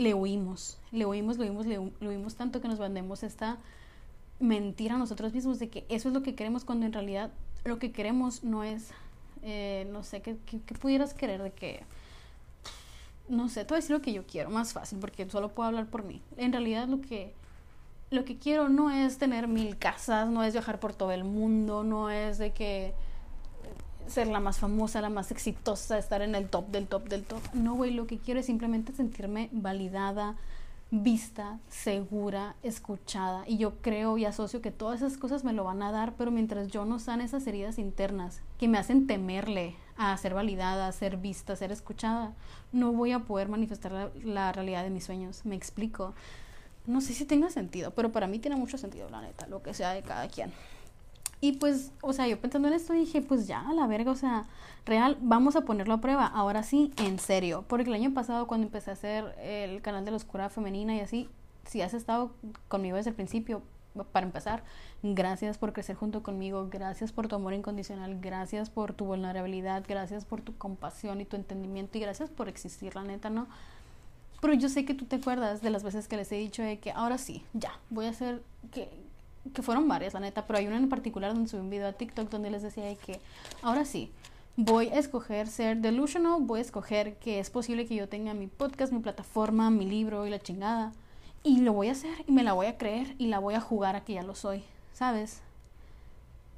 le 0.00 0.14
huimos, 0.14 0.78
le 0.92 1.04
huimos, 1.04 1.36
le 1.36 1.50
huimos, 1.50 1.66
le, 1.66 1.78
huimos 1.78 2.34
tanto 2.34 2.62
que 2.62 2.68
nos 2.68 2.78
vendemos 2.78 3.22
esta 3.22 3.58
mentira 4.38 4.94
a 4.94 4.98
nosotros 4.98 5.34
mismos 5.34 5.58
de 5.58 5.68
que 5.68 5.84
eso 5.90 6.08
es 6.08 6.14
lo 6.14 6.22
que 6.22 6.34
queremos 6.34 6.64
cuando 6.64 6.86
en 6.86 6.94
realidad 6.94 7.30
lo 7.64 7.78
que 7.78 7.92
queremos 7.92 8.42
no 8.42 8.64
es, 8.64 8.92
eh, 9.42 9.86
no 9.92 10.02
sé, 10.02 10.22
¿qué, 10.22 10.36
pudieras 10.80 11.12
querer 11.12 11.42
de 11.42 11.52
que, 11.52 11.82
no 13.28 13.50
sé, 13.50 13.66
te 13.66 13.68
voy 13.68 13.76
a 13.76 13.80
decir 13.80 13.94
lo 13.94 14.00
que 14.00 14.14
yo 14.14 14.26
quiero, 14.26 14.48
más 14.48 14.72
fácil, 14.72 14.98
porque 14.98 15.28
solo 15.28 15.50
puedo 15.50 15.68
hablar 15.68 15.86
por 15.86 16.02
mí. 16.02 16.22
En 16.38 16.52
realidad 16.52 16.88
lo 16.88 17.02
que 17.02 17.34
lo 18.10 18.24
que 18.24 18.38
quiero 18.38 18.68
no 18.68 18.90
es 18.90 19.18
tener 19.18 19.46
mil 19.46 19.76
casas, 19.76 20.28
no 20.30 20.42
es 20.42 20.54
viajar 20.54 20.80
por 20.80 20.94
todo 20.94 21.12
el 21.12 21.22
mundo, 21.22 21.84
no 21.84 22.10
es 22.10 22.38
de 22.38 22.52
que 22.52 22.92
ser 24.10 24.26
la 24.26 24.40
más 24.40 24.58
famosa, 24.58 25.00
la 25.00 25.10
más 25.10 25.30
exitosa, 25.30 25.98
estar 25.98 26.22
en 26.22 26.34
el 26.34 26.48
top 26.48 26.68
del 26.68 26.86
top 26.86 27.08
del 27.08 27.24
top. 27.24 27.40
No, 27.54 27.74
güey, 27.74 27.92
lo 27.92 28.06
que 28.06 28.18
quiero 28.18 28.40
es 28.40 28.46
simplemente 28.46 28.92
sentirme 28.92 29.48
validada, 29.52 30.36
vista, 30.90 31.58
segura, 31.68 32.56
escuchada. 32.62 33.44
Y 33.46 33.58
yo 33.58 33.76
creo 33.80 34.18
y 34.18 34.24
asocio 34.24 34.60
que 34.60 34.70
todas 34.70 35.02
esas 35.02 35.16
cosas 35.18 35.44
me 35.44 35.52
lo 35.52 35.64
van 35.64 35.82
a 35.82 35.92
dar, 35.92 36.14
pero 36.16 36.30
mientras 36.30 36.68
yo 36.68 36.84
no 36.84 36.98
sane 36.98 37.24
esas 37.24 37.46
heridas 37.46 37.78
internas 37.78 38.40
que 38.58 38.68
me 38.68 38.78
hacen 38.78 39.06
temerle 39.06 39.76
a 39.96 40.16
ser 40.16 40.34
validada, 40.34 40.88
a 40.88 40.92
ser 40.92 41.16
vista, 41.16 41.52
a 41.52 41.56
ser 41.56 41.72
escuchada, 41.72 42.32
no 42.72 42.92
voy 42.92 43.12
a 43.12 43.20
poder 43.20 43.48
manifestar 43.48 43.92
la, 43.92 44.10
la 44.24 44.52
realidad 44.52 44.82
de 44.82 44.90
mis 44.90 45.04
sueños. 45.04 45.44
Me 45.44 45.54
explico. 45.54 46.14
No 46.86 47.00
sé 47.00 47.12
si 47.12 47.24
tenga 47.24 47.50
sentido, 47.50 47.92
pero 47.92 48.10
para 48.10 48.26
mí 48.26 48.38
tiene 48.38 48.56
mucho 48.56 48.78
sentido, 48.78 49.08
la 49.10 49.20
neta, 49.20 49.46
lo 49.46 49.62
que 49.62 49.74
sea 49.74 49.92
de 49.92 50.02
cada 50.02 50.26
quien. 50.28 50.52
Y 51.40 51.52
pues, 51.52 51.92
o 52.02 52.12
sea, 52.12 52.28
yo 52.28 52.38
pensando 52.38 52.68
en 52.68 52.74
esto 52.74 52.92
dije, 52.92 53.22
pues 53.22 53.46
ya, 53.46 53.62
la 53.72 53.86
verga, 53.86 54.10
o 54.10 54.16
sea, 54.16 54.46
real, 54.84 55.16
vamos 55.20 55.56
a 55.56 55.62
ponerlo 55.62 55.94
a 55.94 56.00
prueba, 56.00 56.26
ahora 56.26 56.62
sí, 56.62 56.92
en 56.98 57.18
serio. 57.18 57.64
Porque 57.66 57.88
el 57.88 57.94
año 57.94 58.12
pasado 58.12 58.46
cuando 58.46 58.66
empecé 58.66 58.90
a 58.90 58.92
hacer 58.94 59.34
el 59.40 59.80
canal 59.80 60.04
de 60.04 60.10
la 60.10 60.18
oscura 60.18 60.50
femenina 60.50 60.94
y 60.94 61.00
así, 61.00 61.28
si 61.64 61.80
has 61.80 61.94
estado 61.94 62.32
conmigo 62.68 62.96
desde 62.96 63.10
el 63.10 63.16
principio, 63.16 63.62
para 64.12 64.26
empezar, 64.26 64.62
gracias 65.02 65.58
por 65.58 65.72
crecer 65.72 65.96
junto 65.96 66.22
conmigo, 66.22 66.68
gracias 66.70 67.10
por 67.12 67.26
tu 67.26 67.36
amor 67.36 67.54
incondicional, 67.54 68.20
gracias 68.20 68.70
por 68.70 68.92
tu 68.92 69.04
vulnerabilidad, 69.04 69.84
gracias 69.86 70.24
por 70.24 70.42
tu 70.42 70.56
compasión 70.56 71.20
y 71.20 71.24
tu 71.24 71.36
entendimiento 71.36 71.98
y 71.98 72.00
gracias 72.00 72.30
por 72.30 72.48
existir, 72.48 72.94
la 72.94 73.02
neta, 73.02 73.30
¿no? 73.30 73.48
Pero 74.40 74.54
yo 74.54 74.68
sé 74.68 74.84
que 74.84 74.94
tú 74.94 75.04
te 75.04 75.16
acuerdas 75.16 75.60
de 75.60 75.70
las 75.70 75.82
veces 75.82 76.08
que 76.08 76.16
les 76.16 76.30
he 76.32 76.36
dicho 76.36 76.62
de 76.62 76.78
que 76.78 76.92
ahora 76.92 77.18
sí, 77.18 77.44
ya, 77.52 77.72
voy 77.90 78.06
a 78.06 78.10
hacer 78.10 78.42
que 78.70 78.88
que 79.54 79.62
fueron 79.62 79.88
varias, 79.88 80.14
la 80.14 80.20
neta, 80.20 80.46
pero 80.46 80.58
hay 80.58 80.66
una 80.66 80.76
en 80.76 80.88
particular 80.88 81.32
donde 81.32 81.48
subí 81.48 81.60
un 81.60 81.70
video 81.70 81.88
a 81.88 81.92
TikTok 81.92 82.28
donde 82.30 82.50
les 82.50 82.62
decía 82.62 82.94
que 82.96 83.20
ahora 83.62 83.84
sí, 83.84 84.10
voy 84.56 84.88
a 84.88 84.98
escoger 84.98 85.48
ser 85.48 85.78
delusional, 85.78 86.40
voy 86.40 86.58
a 86.58 86.62
escoger 86.62 87.16
que 87.16 87.38
es 87.40 87.50
posible 87.50 87.86
que 87.86 87.94
yo 87.94 88.08
tenga 88.08 88.34
mi 88.34 88.46
podcast, 88.46 88.92
mi 88.92 89.00
plataforma, 89.00 89.70
mi 89.70 89.86
libro 89.86 90.26
y 90.26 90.30
la 90.30 90.38
chingada. 90.38 90.92
Y 91.42 91.60
lo 91.60 91.72
voy 91.72 91.88
a 91.88 91.92
hacer 91.92 92.24
y 92.26 92.32
me 92.32 92.42
la 92.42 92.52
voy 92.52 92.66
a 92.66 92.76
creer 92.76 93.14
y 93.18 93.28
la 93.28 93.38
voy 93.38 93.54
a 93.54 93.60
jugar 93.60 93.96
a 93.96 94.04
que 94.04 94.14
ya 94.14 94.22
lo 94.22 94.34
soy, 94.34 94.62
¿sabes? 94.92 95.40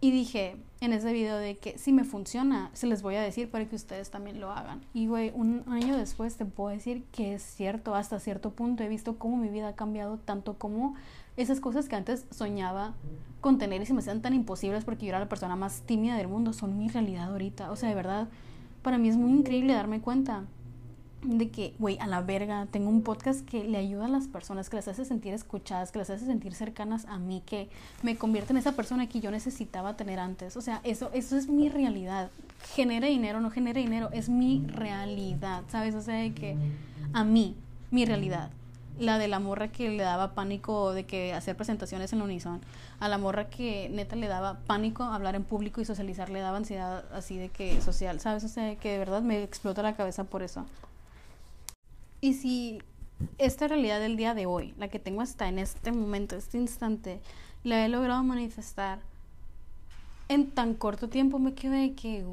Y 0.00 0.10
dije 0.10 0.56
en 0.80 0.92
ese 0.92 1.12
video 1.12 1.36
de 1.36 1.56
que 1.58 1.78
si 1.78 1.92
me 1.92 2.02
funciona, 2.02 2.70
se 2.72 2.88
les 2.88 3.02
voy 3.02 3.14
a 3.14 3.22
decir 3.22 3.48
para 3.48 3.68
que 3.68 3.76
ustedes 3.76 4.10
también 4.10 4.40
lo 4.40 4.50
hagan. 4.50 4.82
Y 4.92 5.06
güey, 5.06 5.30
un 5.32 5.62
año 5.68 5.96
después 5.96 6.36
te 6.36 6.44
puedo 6.44 6.70
decir 6.70 7.04
que 7.12 7.34
es 7.34 7.42
cierto, 7.44 7.94
hasta 7.94 8.18
cierto 8.18 8.50
punto 8.50 8.82
he 8.82 8.88
visto 8.88 9.16
cómo 9.16 9.36
mi 9.36 9.48
vida 9.48 9.68
ha 9.68 9.76
cambiado 9.76 10.18
tanto 10.18 10.54
como 10.58 10.96
esas 11.36 11.60
cosas 11.60 11.88
que 11.88 11.96
antes 11.96 12.26
soñaba 12.30 12.94
con 13.40 13.58
tener 13.58 13.82
y 13.82 13.86
se 13.86 13.92
me 13.92 14.00
hacían 14.00 14.22
tan 14.22 14.34
imposibles 14.34 14.84
porque 14.84 15.06
yo 15.06 15.10
era 15.10 15.18
la 15.18 15.28
persona 15.28 15.56
más 15.56 15.82
tímida 15.82 16.16
del 16.16 16.28
mundo, 16.28 16.52
son 16.52 16.78
mi 16.78 16.88
realidad 16.88 17.30
ahorita. 17.30 17.70
O 17.70 17.76
sea, 17.76 17.88
de 17.88 17.94
verdad, 17.94 18.28
para 18.82 18.98
mí 18.98 19.08
es 19.08 19.16
muy 19.16 19.30
increíble 19.30 19.72
darme 19.74 20.00
cuenta 20.00 20.44
de 21.24 21.50
que, 21.50 21.74
güey, 21.78 21.98
a 22.00 22.06
la 22.06 22.20
verga, 22.20 22.66
tengo 22.70 22.88
un 22.88 23.02
podcast 23.02 23.46
que 23.48 23.64
le 23.64 23.78
ayuda 23.78 24.06
a 24.06 24.08
las 24.08 24.26
personas, 24.26 24.68
que 24.68 24.76
las 24.76 24.88
hace 24.88 25.04
sentir 25.04 25.32
escuchadas, 25.34 25.92
que 25.92 25.98
las 25.98 26.10
hace 26.10 26.26
sentir 26.26 26.54
cercanas 26.54 27.04
a 27.06 27.18
mí, 27.18 27.42
que 27.46 27.68
me 28.02 28.16
convierte 28.16 28.52
en 28.52 28.56
esa 28.56 28.72
persona 28.72 29.08
que 29.08 29.20
yo 29.20 29.30
necesitaba 29.30 29.96
tener 29.96 30.18
antes. 30.18 30.56
O 30.56 30.60
sea, 30.60 30.80
eso, 30.82 31.10
eso 31.12 31.36
es 31.36 31.48
mi 31.48 31.68
realidad. 31.68 32.30
Genere 32.74 33.08
dinero, 33.08 33.40
no 33.40 33.50
genere 33.50 33.80
dinero, 33.80 34.10
es 34.12 34.28
mi 34.28 34.64
realidad, 34.66 35.62
¿sabes? 35.68 35.94
O 35.94 36.02
sea, 36.02 36.16
de 36.16 36.32
que 36.34 36.56
a 37.12 37.24
mí, 37.24 37.56
mi 37.90 38.04
realidad 38.04 38.50
la 38.98 39.18
de 39.18 39.28
la 39.28 39.38
morra 39.38 39.68
que 39.68 39.88
le 39.88 40.02
daba 40.02 40.34
pánico 40.34 40.92
de 40.92 41.04
que 41.04 41.32
hacer 41.32 41.56
presentaciones 41.56 42.12
en 42.12 42.22
Unison, 42.22 42.60
a 43.00 43.08
la 43.08 43.18
morra 43.18 43.48
que 43.48 43.88
neta 43.90 44.16
le 44.16 44.28
daba 44.28 44.60
pánico 44.60 45.02
hablar 45.04 45.34
en 45.34 45.44
público 45.44 45.80
y 45.80 45.84
socializar, 45.84 46.30
le 46.30 46.40
daba 46.40 46.58
ansiedad 46.58 47.04
así 47.12 47.36
de 47.36 47.48
que 47.48 47.80
social, 47.80 48.20
¿sabes? 48.20 48.44
O 48.44 48.48
sea, 48.48 48.76
que 48.76 48.92
de 48.92 48.98
verdad 48.98 49.22
me 49.22 49.42
explota 49.42 49.82
la 49.82 49.94
cabeza 49.94 50.24
por 50.24 50.42
eso. 50.42 50.66
Y 52.20 52.34
si 52.34 52.80
esta 53.38 53.68
realidad 53.68 54.00
del 54.00 54.16
día 54.16 54.34
de 54.34 54.46
hoy, 54.46 54.74
la 54.78 54.88
que 54.88 54.98
tengo 54.98 55.22
hasta 55.22 55.48
en 55.48 55.58
este 55.58 55.92
momento, 55.92 56.36
este 56.36 56.58
instante, 56.58 57.20
la 57.64 57.84
he 57.84 57.88
logrado 57.88 58.22
manifestar 58.22 59.00
en 60.28 60.50
tan 60.50 60.74
corto 60.74 61.08
tiempo, 61.08 61.38
me 61.38 61.54
quedé 61.54 61.94
que 61.94 62.24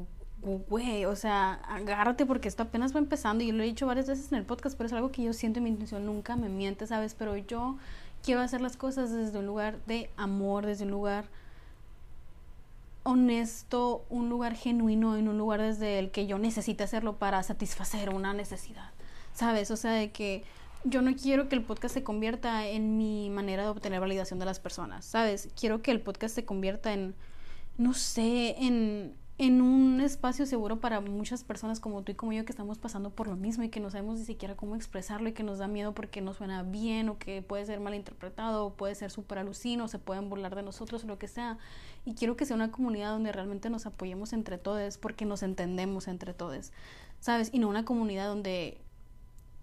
güey, 0.42 1.04
o 1.04 1.16
sea, 1.16 1.54
agárrate 1.68 2.26
porque 2.26 2.48
esto 2.48 2.62
apenas 2.62 2.94
va 2.94 2.98
empezando 2.98 3.44
y 3.44 3.52
lo 3.52 3.62
he 3.62 3.66
dicho 3.66 3.86
varias 3.86 4.06
veces 4.06 4.32
en 4.32 4.38
el 4.38 4.44
podcast, 4.44 4.76
pero 4.76 4.86
es 4.86 4.92
algo 4.92 5.12
que 5.12 5.22
yo 5.22 5.32
siento 5.32 5.58
en 5.58 5.64
mi 5.64 5.70
intención, 5.70 6.06
nunca 6.06 6.36
me 6.36 6.48
miente, 6.48 6.86
¿sabes? 6.86 7.14
Pero 7.14 7.36
yo 7.36 7.76
quiero 8.22 8.40
hacer 8.40 8.60
las 8.60 8.76
cosas 8.76 9.12
desde 9.12 9.38
un 9.38 9.46
lugar 9.46 9.78
de 9.86 10.10
amor, 10.16 10.66
desde 10.66 10.84
un 10.84 10.90
lugar 10.90 11.26
honesto, 13.02 14.04
un 14.10 14.28
lugar 14.28 14.54
genuino, 14.54 15.16
en 15.16 15.28
un 15.28 15.38
lugar 15.38 15.60
desde 15.60 15.98
el 15.98 16.10
que 16.10 16.26
yo 16.26 16.38
necesite 16.38 16.84
hacerlo 16.84 17.16
para 17.16 17.42
satisfacer 17.42 18.10
una 18.10 18.34
necesidad, 18.34 18.90
¿sabes? 19.34 19.70
O 19.70 19.76
sea, 19.76 19.92
de 19.92 20.10
que 20.10 20.44
yo 20.84 21.02
no 21.02 21.14
quiero 21.14 21.48
que 21.48 21.56
el 21.56 21.62
podcast 21.62 21.94
se 21.94 22.02
convierta 22.02 22.66
en 22.66 22.96
mi 22.96 23.30
manera 23.30 23.64
de 23.64 23.68
obtener 23.68 24.00
validación 24.00 24.38
de 24.38 24.46
las 24.46 24.60
personas, 24.60 25.04
¿sabes? 25.04 25.48
Quiero 25.58 25.82
que 25.82 25.90
el 25.90 26.00
podcast 26.00 26.34
se 26.34 26.44
convierta 26.44 26.92
en, 26.92 27.14
no 27.76 27.94
sé, 27.94 28.56
en 28.58 29.14
en 29.40 29.62
un 29.62 30.02
espacio 30.02 30.44
seguro 30.44 30.80
para 30.80 31.00
muchas 31.00 31.44
personas 31.44 31.80
como 31.80 32.02
tú 32.02 32.12
y 32.12 32.14
como 32.14 32.34
yo 32.34 32.44
que 32.44 32.52
estamos 32.52 32.76
pasando 32.76 33.08
por 33.08 33.26
lo 33.26 33.36
mismo 33.36 33.64
y 33.64 33.70
que 33.70 33.80
no 33.80 33.90
sabemos 33.90 34.18
ni 34.18 34.26
siquiera 34.26 34.54
cómo 34.54 34.76
expresarlo 34.76 35.30
y 35.30 35.32
que 35.32 35.42
nos 35.42 35.56
da 35.56 35.66
miedo 35.66 35.94
porque 35.94 36.20
no 36.20 36.34
suena 36.34 36.62
bien 36.62 37.08
o 37.08 37.18
que 37.18 37.40
puede 37.40 37.64
ser 37.64 37.80
mal 37.80 37.94
interpretado 37.94 38.66
o 38.66 38.74
puede 38.74 38.94
ser 38.94 39.10
súper 39.10 39.38
alucino 39.38 39.84
o 39.84 39.88
se 39.88 39.98
pueden 39.98 40.28
burlar 40.28 40.54
de 40.54 40.62
nosotros 40.62 41.04
o 41.04 41.06
lo 41.06 41.18
que 41.18 41.26
sea. 41.26 41.56
Y 42.04 42.16
quiero 42.16 42.36
que 42.36 42.44
sea 42.44 42.54
una 42.54 42.70
comunidad 42.70 43.12
donde 43.12 43.32
realmente 43.32 43.70
nos 43.70 43.86
apoyemos 43.86 44.34
entre 44.34 44.58
todos 44.58 44.98
porque 44.98 45.24
nos 45.24 45.42
entendemos 45.42 46.06
entre 46.06 46.34
todos, 46.34 46.70
¿sabes? 47.20 47.48
Y 47.50 47.60
no 47.60 47.68
una 47.70 47.86
comunidad 47.86 48.26
donde 48.26 48.76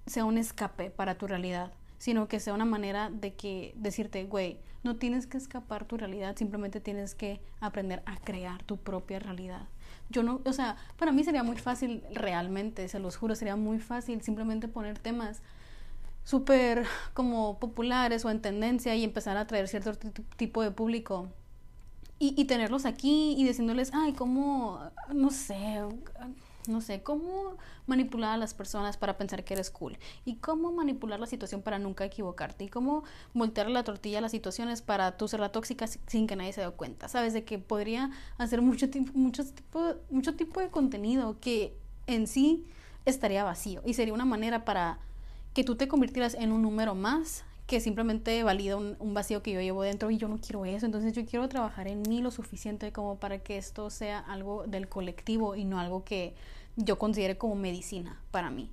sea 0.08 0.26
un 0.26 0.40
escape 0.40 0.90
para 0.90 1.20
tu 1.20 1.28
realidad 1.28 1.72
sino 1.98 2.28
que 2.28 2.40
sea 2.40 2.54
una 2.54 2.66
manera 2.66 3.10
de 3.10 3.34
que 3.34 3.74
decirte, 3.76 4.24
güey, 4.26 4.60
no 4.84 4.96
tienes 4.96 5.28
que 5.28 5.38
escapar 5.38 5.86
tu 5.86 5.98
realidad, 5.98 6.36
simplemente 6.38 6.80
tienes 6.80 7.16
que 7.16 7.42
aprender 7.60 8.04
a 8.06 8.18
crear 8.18 8.64
tu 8.64 8.78
propia 8.78 9.20
realidad. 9.20 9.68
Yo 10.10 10.24
no, 10.24 10.42
o 10.46 10.54
sea, 10.54 10.78
para 10.98 11.12
mí 11.12 11.24
sería 11.24 11.44
muy 11.44 11.58
fácil 11.58 12.04
realmente, 12.14 12.88
se 12.88 13.00
los 13.00 13.18
juro, 13.18 13.36
sería 13.36 13.56
muy 13.56 13.80
fácil 13.80 14.22
simplemente 14.22 14.68
poner 14.68 15.00
temas 15.00 15.42
súper 16.24 16.86
como 17.14 17.60
populares 17.60 18.24
o 18.26 18.30
en 18.30 18.42
tendencia 18.42 18.96
y 18.96 19.04
empezar 19.04 19.38
a 19.38 19.42
atraer 19.42 19.68
cierto 19.68 19.94
tipo 20.38 20.62
de 20.62 20.72
público 20.72 21.30
y, 22.20 22.34
y 22.38 22.46
tenerlos 22.46 22.86
aquí 22.86 23.36
y 23.38 23.46
diciéndoles, 23.46 23.92
ay, 23.94 24.14
cómo, 24.14 24.80
no 25.14 25.30
sé, 25.30 25.84
no 26.68 26.82
sé, 26.82 27.02
cómo 27.02 27.58
manipular 27.86 28.34
a 28.34 28.38
las 28.38 28.54
personas 28.54 28.98
para 28.98 29.18
pensar 29.18 29.44
que 29.44 29.54
eres 29.54 29.70
cool 29.70 29.98
y 30.26 30.36
cómo 30.36 30.72
manipular 30.72 31.20
la 31.20 31.28
situación 31.28 31.62
para 31.62 31.80
nunca 31.80 32.06
equivocarte 32.06 32.64
y 32.66 32.70
cómo 32.70 33.04
voltear 33.34 33.70
la 33.70 33.84
tortilla 33.84 34.20
a 34.20 34.22
las 34.22 34.32
situaciones 34.32 34.82
para 34.82 35.18
tú 35.18 35.28
ser 35.28 35.40
la 35.40 35.52
tóxica 35.52 35.88
sin 35.88 36.28
que 36.28 36.36
nadie 36.36 36.54
se 36.54 36.62
dé 36.62 36.70
cuenta, 36.72 37.08
¿sabes? 37.08 37.34
De 37.34 37.44
que 37.44 37.60
podría 37.60 38.12
hacer 38.38 38.62
mucho, 38.62 38.88
mucho, 39.14 39.46
tipo, 39.46 39.96
mucho 40.10 40.36
tipo 40.36 40.60
de 40.60 40.70
contenido 40.70 41.40
que 41.40 41.78
en 42.08 42.28
sí 42.28 42.66
estaría 43.06 43.44
vacío 43.44 43.82
y 43.86 43.94
sería 43.94 44.14
una 44.14 44.26
manera 44.26 44.66
para 44.66 45.00
que 45.54 45.64
tú 45.64 45.76
te 45.76 45.88
convirtieras 45.88 46.36
en 46.36 46.52
un 46.52 46.62
número 46.62 46.94
más 46.94 47.44
que 47.68 47.82
simplemente 47.82 48.44
valida 48.44 48.78
un, 48.78 48.96
un, 49.00 49.14
vacío 49.14 49.44
que 49.44 49.52
yo 49.52 49.60
llevo 49.60 49.84
dentro 49.84 50.10
y 50.10 50.18
yo 50.18 50.30
no 50.30 50.38
quiero 50.38 50.66
eso. 50.66 50.86
Entonces 50.86 51.12
yo 51.14 51.26
quiero 51.26 51.50
trabajar 51.50 51.88
en 51.88 52.02
mí 52.04 52.22
lo 52.22 52.32
suficiente 52.32 52.94
como 52.94 53.20
para 53.20 53.40
que 53.40 53.58
esto 53.58 53.90
sea 53.90 54.20
algo 54.20 54.66
del 54.68 54.88
colectivo 54.88 55.56
y 55.56 55.66
no 55.66 55.78
algo 55.78 56.06
que 56.06 56.34
yo 56.78 56.98
considere 56.98 57.38
como 57.38 57.56
medicina 57.56 58.22
para 58.32 58.50
mí. 58.50 58.70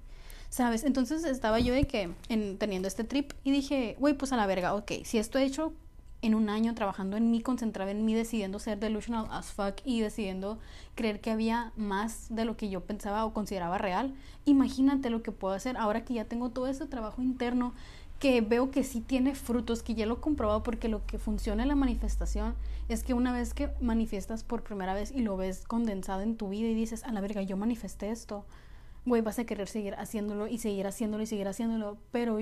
¿Sabes? 0.51 0.85
Entonces 0.85 1.25
estaba 1.25 1.59
yo 1.59 1.75
de 1.75 1.85
que 1.85 2.15
en, 2.29 2.59
teniendo 2.59 2.87
este 2.87 3.03
trip 3.03 3.33
y 3.43 3.51
dije, 3.51 3.97
güey, 3.99 4.15
pues 4.15 4.33
a 4.33 4.37
la 4.37 4.47
verga, 4.47 4.75
ok, 4.75 4.93
si 5.03 5.19
esto 5.19 5.39
he 5.39 5.45
hecho 5.45 5.73
en 6.23 6.35
un 6.35 6.49
año 6.49 6.75
trabajando 6.75 7.17
en 7.17 7.31
mí, 7.31 7.43
concentrada 7.43 7.91
en 7.91 8.05
mí, 8.05 8.15
decidiendo 8.15 8.59
ser 8.59 8.79
delusional 8.79 9.27
as 9.31 9.53
fuck 9.53 9.75
y 9.85 10.01
decidiendo 10.01 10.59
creer 10.95 11.21
que 11.21 11.31
había 11.31 11.73
más 11.77 12.27
de 12.31 12.45
lo 12.45 12.57
que 12.57 12.71
yo 12.71 12.81
pensaba 12.83 13.25
o 13.25 13.35
consideraba 13.35 13.79
real, 13.79 14.15
imagínate 14.45 15.11
lo 15.11 15.23
que 15.23 15.33
puedo 15.33 15.55
hacer 15.55 15.77
ahora 15.77 16.05
que 16.05 16.15
ya 16.15 16.25
tengo 16.25 16.51
todo 16.51 16.69
ese 16.69 16.87
trabajo 16.87 17.21
interno 17.21 17.75
que 18.21 18.41
veo 18.41 18.71
que 18.71 18.85
sí 18.85 19.01
tiene 19.01 19.35
frutos, 19.35 19.83
que 19.83 19.95
ya 19.95 20.07
lo 20.07 20.15
he 20.15 20.21
comprobado 20.21 20.63
porque 20.63 20.89
lo 20.89 21.05
que 21.05 21.19
funciona 21.19 21.63
en 21.63 21.69
la 21.69 21.75
manifestación 21.75 22.55
es 22.89 23.03
que 23.03 23.15
una 23.15 23.33
vez 23.33 23.55
que 23.55 23.71
manifiestas 23.81 24.45
por 24.45 24.63
primera 24.63 24.95
vez 24.95 25.11
y 25.11 25.21
lo 25.21 25.37
ves 25.37 25.65
condensado 25.65 26.23
en 26.23 26.37
tu 26.37 26.49
vida 26.49 26.69
y 26.69 26.75
dices, 26.75 27.05
a 27.05 27.13
la 27.13 27.21
verga, 27.21 27.43
yo 27.43 27.57
manifesté 27.57 28.11
esto, 28.11 28.45
güey, 29.07 29.23
vas 29.23 29.39
a 29.39 29.45
querer 29.45 29.69
seguir 29.69 29.95
haciéndolo 29.95 30.47
y 30.47 30.59
seguir 30.59 30.87
haciéndolo 30.87 31.23
y 31.23 31.27
seguir 31.27 31.49
haciéndolo, 31.49 31.99
pero 32.11 32.39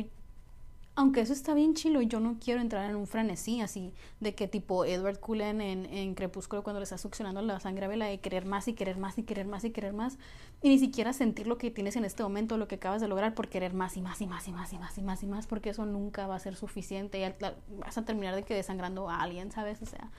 Aunque 0.95 1.23
eso 1.23 1.33
está 1.33 1.55
bien 1.55 1.73
chilo, 1.73 2.03
yo 2.03 2.21
no 2.21 2.37
quiero 2.39 2.61
entrar 2.61 2.91
en 2.91 2.97
un 2.97 3.07
frenesí 3.07 3.63
así 3.63 3.95
de 4.21 4.35
que 4.35 4.47
tipo 4.47 4.85
Edward 4.85 5.21
Cullen 5.21 5.63
en, 5.63 5.87
en 5.87 6.15
Crepúsculo 6.15 6.63
cuando 6.63 6.81
le 6.81 6.85
está 6.85 6.99
succionando 6.99 7.41
la 7.41 7.61
sangre 7.61 7.87
a 7.87 7.89
Bella 7.89 8.05
de 8.05 8.21
querer 8.21 8.45
más 8.45 8.69
y 8.69 8.75
querer 8.75 8.99
más 8.99 9.17
y 9.17 9.23
querer 9.23 9.47
más 9.47 9.65
y 9.65 9.71
querer 9.71 9.95
más 9.95 10.19
y 10.61 10.69
ni 10.69 10.79
siquiera 10.79 11.15
sentir 11.15 11.47
lo 11.47 11.57
que 11.57 11.71
tienes 11.71 11.97
en 11.97 12.05
este 12.05 12.23
momento, 12.23 12.59
lo 12.59 12.69
que 12.69 12.75
acabas 12.75 13.01
de 13.01 13.09
lograr 13.09 13.35
por 13.35 13.49
querer 13.49 13.73
más 13.73 13.97
y 13.97 14.03
más 14.03 14.21
y 14.21 14.27
más 14.27 14.47
y 14.47 14.53
más 14.53 14.71
y 14.75 14.79
más 14.79 14.99
y 14.99 15.03
más 15.03 15.23
y 15.23 15.27
más 15.27 15.47
porque 15.47 15.71
eso 15.71 15.87
nunca 15.87 16.27
va 16.27 16.35
a 16.35 16.39
ser 16.39 16.57
suficiente 16.57 17.19
y 17.19 17.45
vas 17.79 17.97
a 17.97 18.05
terminar 18.05 18.35
de 18.35 18.43
que 18.43 18.55
desangrando 18.55 19.09
a 19.09 19.23
alguien, 19.23 19.51
¿sabes? 19.51 19.81
O 19.81 19.87
sea, 19.87 20.11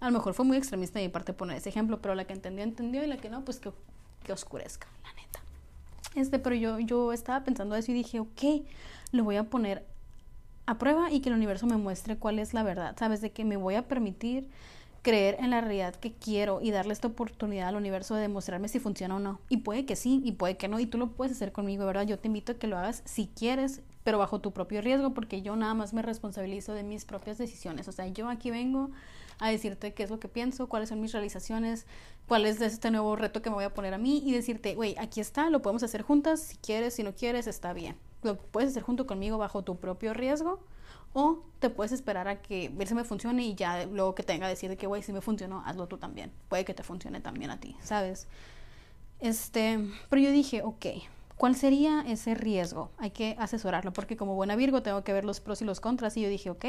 a 0.00 0.06
lo 0.06 0.12
mejor 0.12 0.32
fue 0.32 0.46
muy 0.46 0.56
extremista 0.56 0.98
de 0.98 1.08
mi 1.08 1.12
parte 1.12 1.34
poner 1.34 1.58
ese 1.58 1.68
ejemplo, 1.68 2.00
pero 2.00 2.14
la 2.14 2.24
que 2.24 2.32
entendió, 2.32 2.64
entendió 2.64 3.04
y 3.04 3.06
la 3.06 3.18
que 3.18 3.28
no, 3.28 3.44
pues 3.44 3.60
que, 3.60 3.70
que 4.24 4.32
oscurezca, 4.32 4.88
la 5.04 5.12
neta. 5.12 5.40
Este, 6.14 6.38
pero 6.38 6.56
yo, 6.56 6.78
yo 6.78 7.12
estaba 7.12 7.44
pensando 7.44 7.76
eso 7.76 7.90
y 7.90 7.94
dije, 7.94 8.18
ok, 8.18 8.64
lo 9.12 9.24
voy 9.24 9.36
a 9.36 9.44
poner 9.44 9.91
a 10.66 10.78
prueba 10.78 11.10
y 11.10 11.20
que 11.20 11.28
el 11.28 11.34
universo 11.34 11.66
me 11.66 11.76
muestre 11.76 12.16
cuál 12.16 12.38
es 12.38 12.54
la 12.54 12.62
verdad, 12.62 12.96
¿sabes? 12.98 13.20
De 13.20 13.32
que 13.32 13.44
me 13.44 13.56
voy 13.56 13.74
a 13.74 13.88
permitir 13.88 14.48
creer 15.02 15.36
en 15.40 15.50
la 15.50 15.60
realidad 15.60 15.96
que 15.96 16.12
quiero 16.12 16.60
y 16.62 16.70
darle 16.70 16.92
esta 16.92 17.08
oportunidad 17.08 17.68
al 17.68 17.76
universo 17.76 18.14
de 18.14 18.22
demostrarme 18.22 18.68
si 18.68 18.78
funciona 18.78 19.16
o 19.16 19.18
no. 19.18 19.40
Y 19.48 19.58
puede 19.58 19.84
que 19.84 19.96
sí, 19.96 20.22
y 20.24 20.32
puede 20.32 20.56
que 20.56 20.68
no, 20.68 20.78
y 20.78 20.86
tú 20.86 20.96
lo 20.96 21.08
puedes 21.08 21.32
hacer 21.32 21.50
conmigo, 21.52 21.84
¿verdad? 21.84 22.06
Yo 22.06 22.18
te 22.18 22.28
invito 22.28 22.52
a 22.52 22.54
que 22.54 22.68
lo 22.68 22.78
hagas 22.78 23.02
si 23.04 23.26
quieres, 23.26 23.82
pero 24.04 24.18
bajo 24.18 24.40
tu 24.40 24.52
propio 24.52 24.80
riesgo, 24.80 25.12
porque 25.12 25.42
yo 25.42 25.56
nada 25.56 25.74
más 25.74 25.92
me 25.92 26.02
responsabilizo 26.02 26.72
de 26.72 26.84
mis 26.84 27.04
propias 27.04 27.38
decisiones. 27.38 27.88
O 27.88 27.92
sea, 27.92 28.06
yo 28.06 28.28
aquí 28.28 28.50
vengo 28.50 28.90
a 29.40 29.50
decirte 29.50 29.92
qué 29.92 30.04
es 30.04 30.10
lo 30.10 30.20
que 30.20 30.28
pienso, 30.28 30.68
cuáles 30.68 30.88
son 30.88 31.00
mis 31.00 31.12
realizaciones, 31.12 31.86
cuál 32.28 32.46
es 32.46 32.60
este 32.60 32.92
nuevo 32.92 33.16
reto 33.16 33.42
que 33.42 33.50
me 33.50 33.56
voy 33.56 33.64
a 33.64 33.74
poner 33.74 33.94
a 33.94 33.98
mí 33.98 34.22
y 34.24 34.32
decirte, 34.32 34.76
güey, 34.76 34.94
aquí 34.98 35.20
está, 35.20 35.50
lo 35.50 35.62
podemos 35.62 35.82
hacer 35.82 36.02
juntas, 36.02 36.40
si 36.40 36.56
quieres, 36.58 36.94
si 36.94 37.02
no 37.02 37.12
quieres, 37.12 37.48
está 37.48 37.72
bien. 37.72 37.96
Lo 38.22 38.36
puedes 38.36 38.70
hacer 38.70 38.82
junto 38.82 39.06
conmigo 39.06 39.38
bajo 39.38 39.62
tu 39.62 39.76
propio 39.76 40.14
riesgo 40.14 40.60
o 41.12 41.44
te 41.58 41.68
puedes 41.70 41.92
esperar 41.92 42.28
a 42.28 42.40
que 42.40 42.70
ver 42.70 42.88
si 42.88 42.94
me 42.94 43.04
funcione 43.04 43.44
y 43.44 43.54
ya 43.54 43.86
luego 43.86 44.14
que 44.14 44.22
tenga 44.22 44.48
decir 44.48 44.70
de 44.70 44.76
que, 44.76 44.86
güey, 44.86 45.02
si 45.02 45.12
me 45.12 45.20
funcionó, 45.20 45.62
hazlo 45.66 45.86
tú 45.86 45.98
también. 45.98 46.32
Puede 46.48 46.64
que 46.64 46.74
te 46.74 46.82
funcione 46.82 47.20
también 47.20 47.50
a 47.50 47.60
ti, 47.60 47.76
¿sabes? 47.80 48.26
Este, 49.20 49.78
pero 50.08 50.22
yo 50.22 50.32
dije, 50.32 50.62
ok, 50.62 50.86
¿cuál 51.36 51.54
sería 51.54 52.02
ese 52.06 52.34
riesgo? 52.34 52.90
Hay 52.98 53.10
que 53.10 53.36
asesorarlo 53.38 53.92
porque 53.92 54.16
como 54.16 54.34
buena 54.34 54.56
Virgo 54.56 54.82
tengo 54.82 55.04
que 55.04 55.12
ver 55.12 55.24
los 55.24 55.40
pros 55.40 55.60
y 55.62 55.64
los 55.64 55.80
contras 55.80 56.16
y 56.16 56.22
yo 56.22 56.28
dije, 56.28 56.50
ok, 56.50 56.64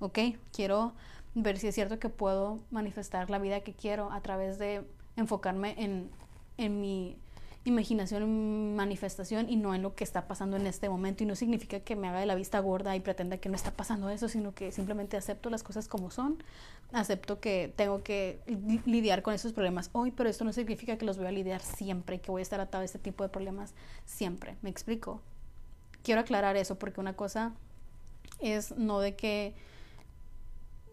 ok, 0.00 0.18
quiero 0.52 0.92
ver 1.34 1.58
si 1.58 1.68
es 1.68 1.74
cierto 1.74 1.98
que 1.98 2.08
puedo 2.08 2.58
manifestar 2.70 3.30
la 3.30 3.38
vida 3.38 3.60
que 3.60 3.72
quiero 3.72 4.10
a 4.10 4.20
través 4.20 4.58
de 4.58 4.84
enfocarme 5.16 5.74
en, 5.78 6.10
en 6.56 6.80
mi 6.80 7.16
imaginación 7.64 8.74
manifestación 8.74 9.50
y 9.50 9.56
no 9.56 9.74
en 9.74 9.82
lo 9.82 9.94
que 9.94 10.04
está 10.04 10.26
pasando 10.26 10.56
en 10.56 10.66
este 10.66 10.88
momento. 10.88 11.22
Y 11.22 11.26
no 11.26 11.34
significa 11.34 11.80
que 11.80 11.96
me 11.96 12.08
haga 12.08 12.20
de 12.20 12.26
la 12.26 12.34
vista 12.34 12.58
gorda 12.60 12.96
y 12.96 13.00
pretenda 13.00 13.36
que 13.38 13.48
no 13.48 13.56
está 13.56 13.70
pasando 13.72 14.08
eso, 14.08 14.28
sino 14.28 14.54
que 14.54 14.72
simplemente 14.72 15.16
acepto 15.16 15.50
las 15.50 15.62
cosas 15.62 15.86
como 15.88 16.10
son, 16.10 16.42
acepto 16.92 17.40
que 17.40 17.72
tengo 17.76 18.02
que 18.02 18.40
lidiar 18.86 19.22
con 19.22 19.34
esos 19.34 19.52
problemas 19.52 19.90
hoy, 19.92 20.10
pero 20.10 20.28
esto 20.28 20.44
no 20.44 20.52
significa 20.52 20.96
que 20.96 21.04
los 21.04 21.18
voy 21.18 21.26
a 21.26 21.32
lidiar 21.32 21.60
siempre, 21.60 22.20
que 22.20 22.30
voy 22.30 22.40
a 22.40 22.42
estar 22.42 22.60
atado 22.60 22.82
a 22.82 22.84
este 22.84 22.98
tipo 22.98 23.22
de 23.22 23.28
problemas 23.28 23.74
siempre. 24.06 24.56
¿Me 24.62 24.70
explico? 24.70 25.20
Quiero 26.02 26.22
aclarar 26.22 26.56
eso 26.56 26.78
porque 26.78 27.00
una 27.00 27.14
cosa 27.14 27.52
es 28.40 28.74
no 28.76 29.00
de 29.00 29.16
que 29.16 29.54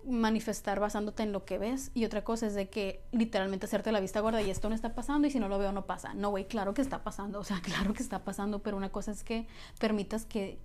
manifestar 0.07 0.79
basándote 0.79 1.23
en 1.23 1.31
lo 1.31 1.45
que 1.45 1.57
ves 1.57 1.91
y 1.93 2.05
otra 2.05 2.23
cosa 2.23 2.47
es 2.47 2.53
de 2.53 2.69
que 2.69 3.01
literalmente 3.11 3.65
hacerte 3.65 3.91
la 3.91 3.99
vista 3.99 4.19
gorda 4.21 4.41
y 4.41 4.49
esto 4.49 4.69
no 4.69 4.75
está 4.75 4.95
pasando 4.95 5.27
y 5.27 5.31
si 5.31 5.39
no 5.39 5.49
lo 5.49 5.57
veo 5.57 5.71
no 5.71 5.85
pasa. 5.85 6.13
No, 6.13 6.29
güey, 6.29 6.47
claro 6.47 6.73
que 6.73 6.81
está 6.81 7.03
pasando, 7.03 7.39
o 7.39 7.43
sea, 7.43 7.61
claro 7.63 7.93
que 7.93 8.03
está 8.03 8.23
pasando, 8.23 8.59
pero 8.59 8.77
una 8.77 8.89
cosa 8.89 9.11
es 9.11 9.23
que 9.23 9.47
permitas 9.79 10.25
que 10.25 10.59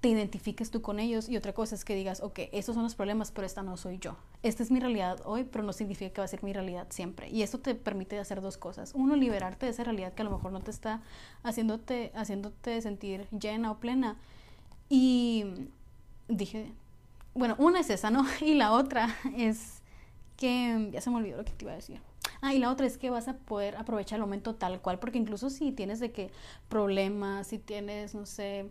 te 0.00 0.10
identifiques 0.10 0.70
tú 0.70 0.82
con 0.82 1.00
ellos 1.00 1.30
y 1.30 1.36
otra 1.38 1.54
cosa 1.54 1.74
es 1.74 1.82
que 1.82 1.94
digas, 1.94 2.20
ok, 2.20 2.40
esos 2.52 2.74
son 2.74 2.82
los 2.84 2.94
problemas, 2.94 3.30
pero 3.30 3.46
esta 3.46 3.62
no 3.62 3.78
soy 3.78 3.98
yo. 3.98 4.16
Esta 4.42 4.62
es 4.62 4.70
mi 4.70 4.78
realidad 4.78 5.18
hoy, 5.24 5.44
pero 5.44 5.64
no 5.64 5.72
significa 5.72 6.12
que 6.12 6.20
va 6.20 6.26
a 6.26 6.28
ser 6.28 6.42
mi 6.42 6.52
realidad 6.52 6.88
siempre. 6.90 7.30
Y 7.30 7.40
esto 7.40 7.58
te 7.60 7.74
permite 7.74 8.18
hacer 8.18 8.42
dos 8.42 8.58
cosas. 8.58 8.92
Uno, 8.94 9.16
liberarte 9.16 9.64
de 9.64 9.72
esa 9.72 9.82
realidad 9.82 10.12
que 10.12 10.20
a 10.20 10.26
lo 10.26 10.30
mejor 10.30 10.52
no 10.52 10.60
te 10.60 10.70
está 10.70 11.00
haciéndote, 11.42 12.12
haciéndote 12.14 12.82
sentir 12.82 13.26
llena 13.30 13.70
o 13.70 13.78
plena. 13.78 14.18
Y 14.90 15.46
dije, 16.28 16.74
bueno, 17.34 17.56
una 17.58 17.80
es 17.80 17.90
esa, 17.90 18.10
¿no? 18.10 18.24
Y 18.40 18.54
la 18.54 18.72
otra 18.72 19.14
es 19.36 19.82
que, 20.36 20.90
ya 20.92 21.00
se 21.00 21.10
me 21.10 21.16
olvidó 21.16 21.38
lo 21.38 21.44
que 21.44 21.52
te 21.52 21.64
iba 21.64 21.72
a 21.72 21.76
decir. 21.76 22.00
Ah, 22.40 22.54
y 22.54 22.58
la 22.58 22.70
otra 22.70 22.86
es 22.86 22.98
que 22.98 23.10
vas 23.10 23.28
a 23.28 23.34
poder 23.34 23.76
aprovechar 23.76 24.16
el 24.16 24.22
momento 24.22 24.54
tal 24.54 24.80
cual, 24.80 24.98
porque 24.98 25.18
incluso 25.18 25.50
si 25.50 25.72
tienes 25.72 26.00
de 26.00 26.12
que 26.12 26.30
problemas, 26.68 27.46
si 27.46 27.58
tienes, 27.58 28.14
no 28.14 28.26
sé, 28.26 28.70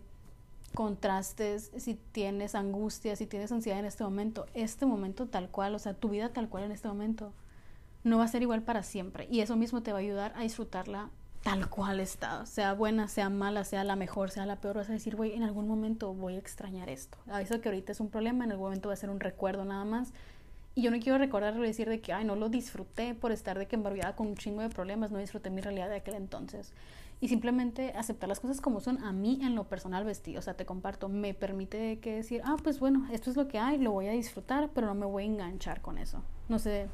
contrastes, 0.74 1.70
si 1.76 1.94
tienes 1.94 2.54
angustia, 2.54 3.16
si 3.16 3.26
tienes 3.26 3.52
ansiedad 3.52 3.78
en 3.78 3.84
este 3.84 4.04
momento, 4.04 4.46
este 4.54 4.86
momento 4.86 5.26
tal 5.26 5.48
cual, 5.48 5.74
o 5.74 5.78
sea, 5.78 5.94
tu 5.94 6.08
vida 6.08 6.30
tal 6.30 6.48
cual 6.48 6.64
en 6.64 6.72
este 6.72 6.88
momento, 6.88 7.32
no 8.02 8.18
va 8.18 8.24
a 8.24 8.28
ser 8.28 8.42
igual 8.42 8.62
para 8.62 8.82
siempre. 8.82 9.26
Y 9.30 9.40
eso 9.40 9.56
mismo 9.56 9.82
te 9.82 9.92
va 9.92 9.98
a 9.98 10.02
ayudar 10.02 10.32
a 10.36 10.42
disfrutarla 10.42 11.10
tal 11.44 11.68
cual 11.68 12.00
está, 12.00 12.46
sea 12.46 12.72
buena, 12.72 13.06
sea 13.06 13.28
mala, 13.28 13.64
sea 13.64 13.84
la 13.84 13.96
mejor, 13.96 14.30
sea 14.30 14.46
la 14.46 14.56
peor, 14.56 14.76
vas 14.76 14.88
a 14.88 14.94
decir, 14.94 15.14
güey, 15.14 15.34
en 15.34 15.42
algún 15.42 15.68
momento 15.68 16.14
voy 16.14 16.36
a 16.36 16.38
extrañar 16.38 16.88
esto. 16.88 17.18
A 17.30 17.42
eso 17.42 17.60
que 17.60 17.68
ahorita 17.68 17.92
es 17.92 18.00
un 18.00 18.08
problema, 18.08 18.44
en 18.44 18.52
algún 18.52 18.64
momento 18.68 18.88
va 18.88 18.94
a 18.94 18.96
ser 18.96 19.10
un 19.10 19.20
recuerdo 19.20 19.64
nada 19.66 19.84
más. 19.84 20.14
Y 20.74 20.82
yo 20.82 20.90
no 20.90 20.98
quiero 20.98 21.18
recordarlo 21.18 21.62
y 21.62 21.68
decir 21.68 21.86
de 21.86 22.00
que, 22.00 22.14
ay, 22.14 22.24
no 22.24 22.34
lo 22.34 22.48
disfruté 22.48 23.14
por 23.14 23.30
estar 23.30 23.58
de 23.58 23.66
que 23.66 23.76
embargada 23.76 24.16
con 24.16 24.28
un 24.28 24.36
chingo 24.36 24.62
de 24.62 24.70
problemas, 24.70 25.12
no 25.12 25.18
disfruté 25.18 25.50
mi 25.50 25.60
realidad 25.60 25.90
de 25.90 25.96
aquel 25.96 26.14
entonces. 26.14 26.72
Y 27.20 27.28
simplemente 27.28 27.92
aceptar 27.94 28.28
las 28.30 28.40
cosas 28.40 28.62
como 28.62 28.80
son 28.80 29.04
a 29.04 29.12
mí 29.12 29.38
en 29.42 29.54
lo 29.54 29.64
personal 29.64 30.04
vestido. 30.04 30.38
O 30.38 30.42
sea, 30.42 30.54
te 30.54 30.64
comparto, 30.64 31.10
me 31.10 31.34
permite 31.34 31.98
que 32.00 32.16
decir, 32.16 32.40
ah, 32.44 32.56
pues 32.62 32.80
bueno, 32.80 33.06
esto 33.12 33.30
es 33.30 33.36
lo 33.36 33.48
que 33.48 33.58
hay, 33.58 33.76
lo 33.76 33.92
voy 33.92 34.08
a 34.08 34.12
disfrutar, 34.12 34.70
pero 34.74 34.86
no 34.86 34.94
me 34.94 35.04
voy 35.04 35.24
a 35.24 35.26
enganchar 35.26 35.82
con 35.82 35.98
eso. 35.98 36.22
No 36.48 36.58
sé 36.58 36.88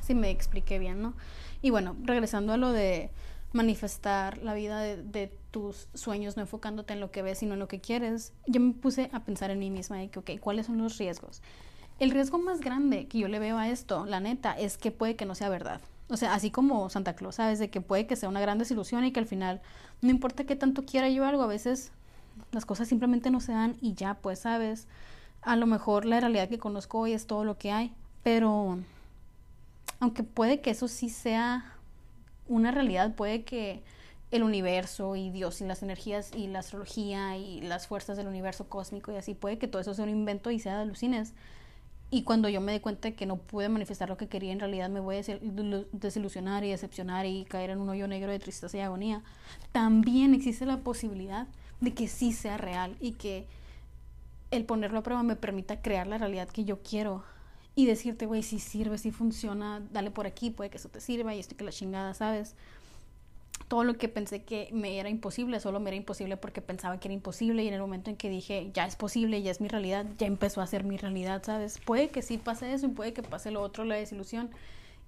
si 0.00 0.14
me 0.14 0.30
expliqué 0.30 0.78
bien, 0.78 1.02
¿no? 1.02 1.14
Y 1.60 1.70
bueno, 1.70 1.96
regresando 2.02 2.54
a 2.54 2.56
lo 2.56 2.72
de 2.72 3.10
manifestar 3.54 4.38
la 4.38 4.52
vida 4.52 4.80
de, 4.80 5.38
tus 5.50 5.86
sueños, 5.94 6.36
no 6.36 6.42
enfocándote 6.42 6.94
en 6.94 6.98
lo 6.98 7.12
que 7.12 7.22
ves, 7.22 7.38
sino 7.38 7.54
en 7.54 7.60
lo 7.60 7.68
que 7.68 7.80
quieres, 7.80 8.32
yo 8.48 8.60
me 8.60 8.72
puse 8.72 9.08
a 9.12 9.20
pensar 9.20 9.52
en 9.52 9.60
mí 9.60 9.70
misma 9.70 9.98
de 9.98 10.08
que, 10.08 10.18
ok, 10.18 10.30
¿cuáles 10.40 10.66
son 10.66 10.78
los 10.78 10.98
riesgos? 10.98 11.42
El 12.00 12.10
riesgo 12.10 12.38
más 12.38 12.60
grande 12.60 13.06
que 13.06 13.18
yo 13.18 13.28
le 13.28 13.38
veo 13.38 13.56
a 13.56 13.68
esto, 13.68 14.04
la 14.04 14.18
neta, 14.18 14.58
es 14.58 14.76
que 14.76 14.90
puede 14.90 15.14
que 15.14 15.26
no 15.26 15.36
sea 15.36 15.48
verdad. 15.48 15.80
O 16.08 16.16
sea, 16.16 16.34
así 16.34 16.50
como 16.50 16.90
Santa 16.90 17.14
Claus, 17.14 17.36
¿sabes? 17.36 17.60
De 17.60 17.70
que 17.70 17.80
puede 17.80 18.08
que 18.08 18.16
sea 18.16 18.28
una 18.28 18.40
gran 18.40 18.58
desilusión 18.58 19.04
y 19.04 19.12
que 19.12 19.20
al 19.20 19.26
final, 19.26 19.62
no 20.02 20.10
importa 20.10 20.42
qué 20.42 20.56
tanto 20.56 20.84
quiera 20.84 21.08
yo 21.08 21.24
algo, 21.24 21.44
a 21.44 21.46
veces 21.46 21.92
las 22.50 22.66
cosas 22.66 22.88
simplemente 22.88 23.30
no 23.30 23.38
se 23.38 23.52
dan 23.52 23.76
y 23.80 23.94
ya, 23.94 24.14
pues, 24.14 24.40
¿sabes? 24.40 24.88
A 25.42 25.54
lo 25.54 25.66
mejor 25.66 26.04
la 26.04 26.18
realidad 26.18 26.48
que 26.48 26.58
conozco 26.58 26.98
hoy 26.98 27.12
es 27.12 27.28
todo 27.28 27.44
lo 27.44 27.58
que 27.58 27.70
hay, 27.70 27.94
pero 28.24 28.80
aunque 30.00 30.24
puede 30.24 30.60
que 30.60 30.70
eso 30.70 30.88
sí 30.88 31.08
sea 31.08 31.73
una 32.48 32.70
realidad 32.70 33.14
puede 33.14 33.44
que 33.44 33.82
el 34.30 34.42
universo 34.42 35.16
y 35.16 35.30
Dios 35.30 35.60
y 35.60 35.64
las 35.64 35.82
energías 35.82 36.32
y 36.34 36.48
la 36.48 36.58
astrología 36.58 37.36
y 37.36 37.60
las 37.60 37.86
fuerzas 37.86 38.16
del 38.16 38.26
universo 38.26 38.68
cósmico 38.68 39.12
y 39.12 39.16
así, 39.16 39.34
puede 39.34 39.58
que 39.58 39.68
todo 39.68 39.80
eso 39.80 39.94
sea 39.94 40.04
un 40.04 40.10
invento 40.10 40.50
y 40.50 40.58
sea 40.58 40.76
de 40.76 40.82
alucines. 40.82 41.34
Y 42.10 42.22
cuando 42.22 42.48
yo 42.48 42.60
me 42.60 42.72
di 42.72 42.80
cuenta 42.80 43.08
de 43.08 43.14
que 43.14 43.26
no 43.26 43.36
pude 43.36 43.68
manifestar 43.68 44.08
lo 44.08 44.16
que 44.16 44.28
quería, 44.28 44.52
en 44.52 44.60
realidad 44.60 44.88
me 44.88 45.00
voy 45.00 45.16
a 45.16 45.22
desilusionar 45.92 46.64
y 46.64 46.70
decepcionar 46.70 47.26
y 47.26 47.44
caer 47.44 47.70
en 47.70 47.80
un 47.80 47.88
hoyo 47.88 48.06
negro 48.06 48.30
de 48.30 48.38
tristeza 48.38 48.76
y 48.76 48.80
agonía. 48.80 49.22
También 49.72 50.34
existe 50.34 50.66
la 50.66 50.78
posibilidad 50.78 51.48
de 51.80 51.92
que 51.92 52.08
sí 52.08 52.32
sea 52.32 52.56
real 52.56 52.96
y 53.00 53.12
que 53.12 53.46
el 54.50 54.64
ponerlo 54.64 55.00
a 55.00 55.02
prueba 55.02 55.22
me 55.22 55.36
permita 55.36 55.80
crear 55.80 56.06
la 56.06 56.18
realidad 56.18 56.48
que 56.48 56.64
yo 56.64 56.82
quiero 56.82 57.24
y 57.76 57.86
decirte, 57.86 58.26
güey, 58.26 58.42
si 58.42 58.58
sirve, 58.58 58.98
si 58.98 59.10
funciona, 59.10 59.82
dale 59.92 60.10
por 60.10 60.26
aquí, 60.26 60.50
puede 60.50 60.70
que 60.70 60.76
eso 60.76 60.88
te 60.88 61.00
sirva 61.00 61.34
y 61.34 61.40
estoy 61.40 61.56
que 61.56 61.64
la 61.64 61.72
chingada, 61.72 62.14
¿sabes? 62.14 62.54
Todo 63.68 63.82
lo 63.82 63.94
que 63.94 64.08
pensé 64.08 64.42
que 64.42 64.68
me 64.72 64.98
era 64.98 65.08
imposible, 65.08 65.58
solo 65.58 65.80
me 65.80 65.90
era 65.90 65.96
imposible 65.96 66.36
porque 66.36 66.60
pensaba 66.60 67.00
que 67.00 67.08
era 67.08 67.14
imposible 67.14 67.64
y 67.64 67.68
en 67.68 67.74
el 67.74 67.80
momento 67.80 68.10
en 68.10 68.16
que 68.16 68.28
dije, 68.28 68.70
ya 68.72 68.86
es 68.86 68.94
posible, 68.94 69.42
ya 69.42 69.50
es 69.50 69.60
mi 69.60 69.68
realidad, 69.68 70.06
ya 70.18 70.26
empezó 70.26 70.60
a 70.60 70.66
ser 70.66 70.84
mi 70.84 70.96
realidad, 70.96 71.42
¿sabes? 71.44 71.80
Puede 71.84 72.10
que 72.10 72.22
sí 72.22 72.38
pase 72.38 72.72
eso 72.72 72.86
y 72.86 72.90
puede 72.90 73.12
que 73.12 73.22
pase 73.22 73.50
lo 73.50 73.62
otro, 73.62 73.84
la 73.84 73.96
desilusión. 73.96 74.50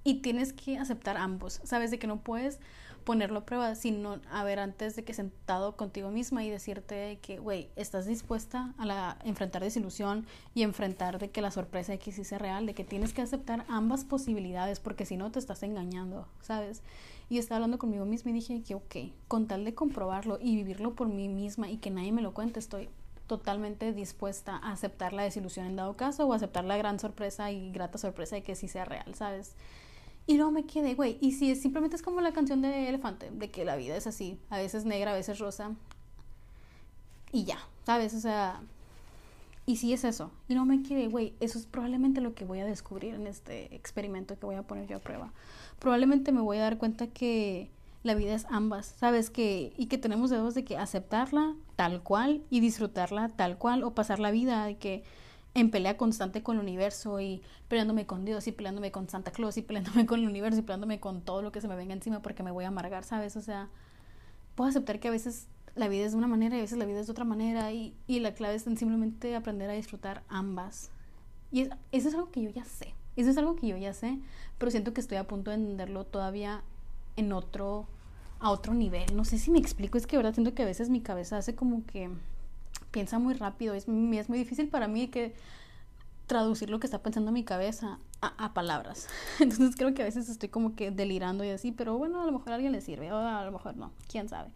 Y 0.02 0.20
tienes 0.20 0.52
que 0.52 0.78
aceptar 0.78 1.16
ambos, 1.16 1.60
¿sabes? 1.64 1.90
De 1.90 1.98
que 1.98 2.06
no 2.06 2.20
puedes 2.20 2.60
ponerlo 3.06 3.38
a 3.38 3.46
prueba, 3.46 3.72
sino 3.76 4.18
a 4.32 4.42
ver 4.42 4.58
antes 4.58 4.96
de 4.96 5.04
que 5.04 5.14
sentado 5.14 5.76
contigo 5.76 6.10
misma 6.10 6.42
y 6.42 6.50
decirte 6.50 7.20
que, 7.22 7.38
güey, 7.38 7.70
estás 7.76 8.04
dispuesta 8.04 8.74
a 8.78 8.84
la, 8.84 9.16
enfrentar 9.24 9.62
desilusión 9.62 10.26
y 10.54 10.64
enfrentar 10.64 11.20
de 11.20 11.30
que 11.30 11.40
la 11.40 11.52
sorpresa 11.52 11.92
de 11.92 12.00
que 12.00 12.10
sí 12.10 12.24
sea 12.24 12.38
real, 12.38 12.66
de 12.66 12.74
que 12.74 12.82
tienes 12.82 13.14
que 13.14 13.22
aceptar 13.22 13.64
ambas 13.68 14.04
posibilidades 14.04 14.80
porque 14.80 15.06
si 15.06 15.16
no 15.16 15.30
te 15.30 15.38
estás 15.38 15.62
engañando, 15.62 16.26
¿sabes? 16.42 16.82
Y 17.28 17.38
estaba 17.38 17.58
hablando 17.58 17.78
conmigo 17.78 18.04
misma 18.06 18.32
y 18.32 18.34
dije 18.34 18.62
que, 18.64 18.74
ok, 18.74 18.96
con 19.28 19.46
tal 19.46 19.64
de 19.64 19.72
comprobarlo 19.72 20.38
y 20.40 20.56
vivirlo 20.56 20.96
por 20.96 21.06
mí 21.06 21.28
misma 21.28 21.70
y 21.70 21.76
que 21.76 21.90
nadie 21.90 22.10
me 22.10 22.22
lo 22.22 22.34
cuente, 22.34 22.58
estoy 22.58 22.88
totalmente 23.28 23.92
dispuesta 23.92 24.56
a 24.56 24.72
aceptar 24.72 25.12
la 25.12 25.22
desilusión 25.22 25.66
en 25.66 25.76
dado 25.76 25.96
caso 25.96 26.26
o 26.26 26.32
aceptar 26.32 26.64
la 26.64 26.76
gran 26.76 26.98
sorpresa 26.98 27.52
y 27.52 27.70
grata 27.70 27.98
sorpresa 27.98 28.34
de 28.34 28.42
que 28.42 28.56
sí 28.56 28.66
sea 28.66 28.84
real, 28.84 29.14
¿sabes? 29.14 29.54
Y 30.26 30.36
luego 30.36 30.50
me 30.50 30.66
quedé, 30.66 30.94
güey, 30.94 31.18
y 31.20 31.32
si 31.32 31.50
es, 31.52 31.62
simplemente 31.62 31.96
es 31.96 32.02
como 32.02 32.20
la 32.20 32.32
canción 32.32 32.60
de 32.62 32.88
Elefante, 32.88 33.30
de 33.30 33.50
que 33.50 33.64
la 33.64 33.76
vida 33.76 33.96
es 33.96 34.06
así, 34.08 34.38
a 34.50 34.58
veces 34.58 34.84
negra, 34.84 35.12
a 35.12 35.14
veces 35.14 35.38
rosa, 35.38 35.72
y 37.32 37.44
ya, 37.44 37.58
¿sabes? 37.84 38.12
O 38.14 38.20
sea, 38.20 38.60
Y 39.68 39.76
si 39.76 39.92
es 39.92 40.04
eso, 40.04 40.30
y 40.48 40.54
no 40.54 40.64
me 40.64 40.82
quiere, 40.82 41.08
güey, 41.08 41.34
eso 41.40 41.58
es 41.58 41.66
probablemente 41.66 42.20
lo 42.20 42.34
que 42.34 42.44
voy 42.44 42.60
a 42.60 42.64
descubrir 42.64 43.14
en 43.14 43.26
este 43.26 43.74
experimento 43.74 44.38
que 44.38 44.46
voy 44.46 44.54
a 44.54 44.62
poner 44.62 44.86
yo 44.86 44.98
a 44.98 45.00
prueba. 45.00 45.32
Probablemente 45.80 46.30
me 46.30 46.40
voy 46.40 46.58
a 46.58 46.62
dar 46.62 46.78
cuenta 46.78 47.08
que 47.08 47.68
la 48.04 48.14
vida 48.14 48.34
es 48.34 48.46
ambas, 48.48 48.86
¿sabes? 48.86 49.28
Que, 49.28 49.72
y 49.76 49.86
que 49.86 49.98
tenemos 49.98 50.30
dedos 50.30 50.54
de 50.54 50.64
que 50.64 50.76
aceptarla 50.76 51.56
tal 51.74 52.00
cual 52.04 52.44
y 52.48 52.60
disfrutarla 52.60 53.28
tal 53.30 53.58
cual 53.58 53.82
o 53.82 53.92
pasar 53.92 54.20
la 54.20 54.30
vida 54.30 54.64
de 54.66 54.76
que 54.76 55.02
en 55.56 55.70
pelea 55.70 55.96
constante 55.96 56.42
con 56.42 56.56
el 56.56 56.62
universo 56.62 57.18
y 57.18 57.40
peleándome 57.68 58.04
con 58.04 58.26
Dios 58.26 58.46
y 58.46 58.52
peleándome 58.52 58.92
con 58.92 59.08
Santa 59.08 59.30
Claus 59.30 59.56
y 59.56 59.62
peleándome 59.62 60.04
con 60.04 60.20
el 60.20 60.28
universo 60.28 60.60
y 60.60 60.62
peleándome 60.62 61.00
con 61.00 61.22
todo 61.22 61.40
lo 61.40 61.50
que 61.50 61.62
se 61.62 61.66
me 61.66 61.74
venga 61.76 61.94
encima 61.94 62.20
porque 62.20 62.42
me 62.42 62.50
voy 62.50 62.66
a 62.66 62.68
amargar, 62.68 63.04
¿sabes? 63.04 63.36
O 63.36 63.40
sea, 63.40 63.70
puedo 64.54 64.68
aceptar 64.68 65.00
que 65.00 65.08
a 65.08 65.10
veces 65.10 65.48
la 65.74 65.88
vida 65.88 66.04
es 66.04 66.12
de 66.12 66.18
una 66.18 66.26
manera 66.26 66.56
y 66.56 66.58
a 66.58 66.62
veces 66.62 66.76
la 66.76 66.84
vida 66.84 67.00
es 67.00 67.06
de 67.06 67.12
otra 67.12 67.24
manera 67.24 67.72
y, 67.72 67.94
y 68.06 68.20
la 68.20 68.34
clave 68.34 68.56
en 68.66 68.76
simplemente 68.76 69.34
aprender 69.34 69.70
a 69.70 69.72
disfrutar 69.72 70.24
ambas. 70.28 70.90
Y 71.50 71.62
eso 71.90 72.08
es 72.08 72.14
algo 72.14 72.30
que 72.30 72.42
yo 72.42 72.50
ya 72.50 72.66
sé, 72.66 72.92
eso 73.16 73.30
es 73.30 73.38
algo 73.38 73.56
que 73.56 73.66
yo 73.66 73.78
ya 73.78 73.94
sé, 73.94 74.18
pero 74.58 74.70
siento 74.70 74.92
que 74.92 75.00
estoy 75.00 75.16
a 75.16 75.26
punto 75.26 75.50
de 75.50 75.56
entenderlo 75.56 76.04
todavía 76.04 76.64
en 77.16 77.32
otro, 77.32 77.86
a 78.40 78.50
otro 78.50 78.74
nivel. 78.74 79.16
No 79.16 79.24
sé 79.24 79.38
si 79.38 79.50
me 79.50 79.58
explico, 79.58 79.96
es 79.96 80.06
que 80.06 80.18
verdad 80.18 80.34
siento 80.34 80.52
que 80.52 80.64
a 80.64 80.66
veces 80.66 80.90
mi 80.90 81.00
cabeza 81.00 81.38
hace 81.38 81.54
como 81.54 81.86
que 81.86 82.10
piensa 82.96 83.18
muy 83.18 83.34
rápido, 83.34 83.74
es, 83.74 83.82
es 83.82 84.28
muy 84.30 84.38
difícil 84.38 84.70
para 84.70 84.88
mí 84.88 85.08
que 85.08 85.34
traducir 86.26 86.70
lo 86.70 86.80
que 86.80 86.86
está 86.86 87.02
pensando 87.02 87.30
mi 87.30 87.44
cabeza 87.44 87.98
a, 88.22 88.54
palabras. 88.54 89.06
Entonces 89.38 89.76
creo 89.76 89.92
que 89.92 90.00
a 90.00 90.06
veces 90.06 90.30
estoy 90.30 90.48
como 90.48 90.74
que 90.74 90.90
delirando 90.90 91.44
y 91.44 91.50
así, 91.50 91.72
pero 91.72 91.98
bueno, 91.98 92.22
a 92.22 92.24
lo 92.24 92.32
mejor 92.32 92.52
a 92.52 92.54
alguien 92.54 92.72
le 92.72 92.80
sirve, 92.80 93.12
o 93.12 93.18
a 93.18 93.44
lo 93.44 93.52
mejor 93.52 93.76
no, 93.76 93.92
quién 94.08 94.30
sabe. 94.30 94.48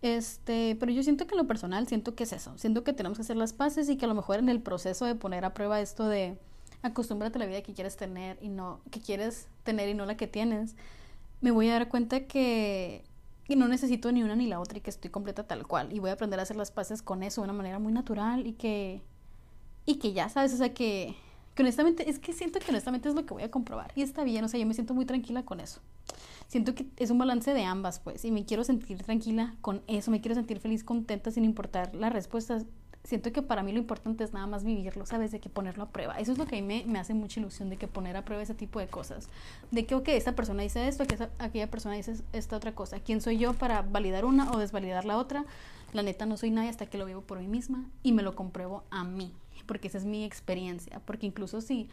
Este, 0.00 0.76
pero 0.78 0.92
yo 0.92 1.02
siento 1.02 1.26
que 1.26 1.34
en 1.34 1.38
lo 1.38 1.48
personal 1.48 1.88
siento 1.88 2.14
que 2.14 2.22
es 2.22 2.32
eso, 2.32 2.56
siento 2.56 2.84
que 2.84 2.92
tenemos 2.92 3.18
que 3.18 3.22
hacer 3.22 3.36
las 3.36 3.52
paces 3.52 3.88
y 3.88 3.96
que 3.96 4.04
a 4.04 4.08
lo 4.08 4.14
mejor 4.14 4.38
en 4.38 4.48
el 4.48 4.60
proceso 4.60 5.04
de 5.04 5.16
poner 5.16 5.44
a 5.44 5.52
prueba 5.52 5.80
esto 5.80 6.06
de 6.06 6.38
acostúmbrate 6.82 7.36
a 7.38 7.40
la 7.40 7.46
vida 7.46 7.62
que 7.62 7.74
quieres 7.74 7.96
tener 7.96 8.38
y 8.40 8.48
no 8.48 8.80
que 8.92 9.00
quieres 9.00 9.48
tener 9.64 9.88
y 9.88 9.94
no 9.94 10.06
la 10.06 10.16
que 10.16 10.28
tienes, 10.28 10.76
me 11.40 11.50
voy 11.50 11.68
a 11.68 11.72
dar 11.72 11.88
cuenta 11.88 12.28
que, 12.28 13.02
que 13.46 13.56
no 13.56 13.68
necesito 13.68 14.10
ni 14.12 14.22
una 14.22 14.36
ni 14.36 14.46
la 14.46 14.60
otra 14.60 14.78
y 14.78 14.80
que 14.80 14.90
estoy 14.90 15.10
completa 15.10 15.46
tal 15.46 15.66
cual 15.66 15.92
y 15.92 15.98
voy 15.98 16.10
a 16.10 16.14
aprender 16.14 16.40
a 16.40 16.42
hacer 16.42 16.56
las 16.56 16.70
paces 16.70 17.02
con 17.02 17.22
eso 17.22 17.40
de 17.40 17.44
una 17.46 17.52
manera 17.52 17.78
muy 17.78 17.92
natural 17.92 18.46
y 18.46 18.54
que 18.54 19.02
y 19.84 19.96
que 19.96 20.12
ya 20.12 20.28
sabes, 20.28 20.52
o 20.54 20.56
sea 20.56 20.74
que 20.74 21.14
que 21.54 21.62
honestamente 21.62 22.10
es 22.10 22.18
que 22.18 22.32
siento 22.32 22.58
que 22.58 22.70
honestamente 22.70 23.08
es 23.08 23.14
lo 23.14 23.24
que 23.24 23.34
voy 23.34 23.42
a 23.42 23.50
comprobar 23.50 23.92
y 23.94 24.02
está 24.02 24.24
bien, 24.24 24.44
o 24.44 24.48
sea, 24.48 24.60
yo 24.60 24.66
me 24.66 24.74
siento 24.74 24.94
muy 24.94 25.06
tranquila 25.06 25.44
con 25.44 25.60
eso 25.60 25.80
siento 26.48 26.74
que 26.74 26.86
es 26.96 27.10
un 27.10 27.18
balance 27.18 27.52
de 27.52 27.64
ambas, 27.64 28.00
pues, 28.00 28.24
y 28.24 28.30
me 28.30 28.44
quiero 28.44 28.64
sentir 28.64 29.02
tranquila 29.02 29.54
con 29.60 29.82
eso, 29.86 30.10
me 30.10 30.20
quiero 30.20 30.34
sentir 30.34 30.60
feliz, 30.60 30.84
contenta, 30.84 31.30
sin 31.30 31.44
importar 31.44 31.94
las 31.94 32.12
respuestas. 32.12 32.66
Siento 33.06 33.30
que 33.30 33.40
para 33.40 33.62
mí 33.62 33.70
lo 33.70 33.78
importante 33.78 34.24
es 34.24 34.32
nada 34.32 34.48
más 34.48 34.64
vivirlo, 34.64 35.06
¿sabes? 35.06 35.30
De 35.30 35.38
que 35.38 35.48
ponerlo 35.48 35.84
a 35.84 35.90
prueba. 35.90 36.18
Eso 36.18 36.32
es 36.32 36.38
lo 36.38 36.46
que 36.46 36.58
a 36.58 36.60
mí 36.60 36.66
me, 36.66 36.84
me 36.90 36.98
hace 36.98 37.14
mucha 37.14 37.38
ilusión, 37.38 37.70
de 37.70 37.76
que 37.76 37.86
poner 37.86 38.16
a 38.16 38.24
prueba 38.24 38.42
ese 38.42 38.54
tipo 38.54 38.80
de 38.80 38.88
cosas. 38.88 39.28
De 39.70 39.86
que, 39.86 39.94
ok, 39.94 40.08
esta 40.08 40.34
persona 40.34 40.64
dice 40.64 40.88
esto, 40.88 41.06
que 41.06 41.14
esa, 41.14 41.30
aquella 41.38 41.70
persona 41.70 41.94
dice 41.94 42.16
esta 42.32 42.56
otra 42.56 42.74
cosa. 42.74 42.98
¿Quién 42.98 43.20
soy 43.20 43.38
yo 43.38 43.54
para 43.54 43.82
validar 43.82 44.24
una 44.24 44.50
o 44.50 44.58
desvalidar 44.58 45.04
la 45.04 45.18
otra? 45.18 45.44
La 45.92 46.02
neta 46.02 46.26
no 46.26 46.36
soy 46.36 46.50
nadie 46.50 46.68
hasta 46.68 46.86
que 46.86 46.98
lo 46.98 47.06
vivo 47.06 47.20
por 47.20 47.38
mí 47.38 47.46
misma 47.46 47.84
y 48.02 48.10
me 48.10 48.24
lo 48.24 48.34
compruebo 48.34 48.82
a 48.90 49.04
mí, 49.04 49.32
porque 49.66 49.86
esa 49.86 49.98
es 49.98 50.04
mi 50.04 50.24
experiencia. 50.24 51.00
Porque 51.04 51.26
incluso 51.26 51.60
si 51.60 51.88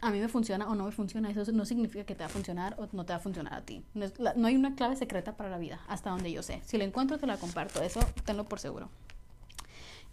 a 0.00 0.10
mí 0.10 0.18
me 0.18 0.28
funciona 0.28 0.66
o 0.66 0.74
no 0.74 0.84
me 0.84 0.92
funciona, 0.92 1.30
eso 1.30 1.52
no 1.52 1.66
significa 1.66 2.04
que 2.04 2.14
te 2.14 2.20
va 2.20 2.26
a 2.26 2.30
funcionar 2.30 2.74
o 2.78 2.88
no 2.92 3.04
te 3.04 3.12
va 3.12 3.18
a 3.18 3.20
funcionar 3.20 3.52
a 3.52 3.60
ti. 3.62 3.84
No, 3.92 4.06
es, 4.06 4.18
la, 4.18 4.32
no 4.32 4.46
hay 4.46 4.56
una 4.56 4.74
clave 4.76 4.96
secreta 4.96 5.36
para 5.36 5.50
la 5.50 5.58
vida, 5.58 5.80
hasta 5.88 6.08
donde 6.08 6.32
yo 6.32 6.42
sé. 6.42 6.62
Si 6.64 6.78
la 6.78 6.84
encuentro, 6.84 7.18
te 7.18 7.26
la 7.26 7.36
comparto, 7.36 7.82
eso 7.82 8.00
tenlo 8.24 8.44
por 8.44 8.60
seguro. 8.60 8.88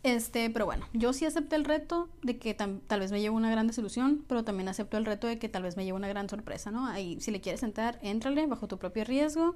Este, 0.06 0.51
pero 0.51 0.68
bueno, 0.68 0.86
yo 0.93 1.14
sí 1.14 1.26
acepté 1.26 1.56
el 1.56 1.66
reto 1.66 2.10
de 2.22 2.38
que 2.38 2.53
tal 2.53 2.99
vez 2.99 3.12
me 3.12 3.20
lleve 3.20 3.34
una 3.34 3.49
gran 3.49 3.66
desilusión, 3.66 4.24
pero 4.28 4.43
también 4.43 4.68
acepto 4.68 4.97
el 4.97 5.06
reto 5.06 5.26
de 5.26 5.39
que 5.39 5.49
tal 5.49 5.64
vez 5.64 5.78
me 5.78 5.84
lleve 5.84 5.97
una 5.97 6.08
gran 6.08 6.30
sorpresa, 6.30 6.70
¿no? 6.70 6.86
Ahí, 6.86 7.20
si 7.22 7.32
le 7.32 7.41
quieres 7.41 7.62
sentar, 7.62 7.97
éntrale 8.03 8.45
bajo 8.45 8.68
tu 8.68 8.78
propio 8.78 9.03
riesgo. 9.03 9.56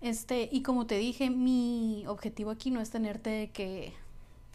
Este, 0.00 0.48
y 0.50 0.62
como 0.62 0.88
te 0.88 0.98
dije, 0.98 1.30
mi 1.30 2.02
objetivo 2.08 2.50
aquí 2.50 2.72
no 2.72 2.80
es 2.80 2.90
tenerte 2.90 3.52
que 3.52 3.92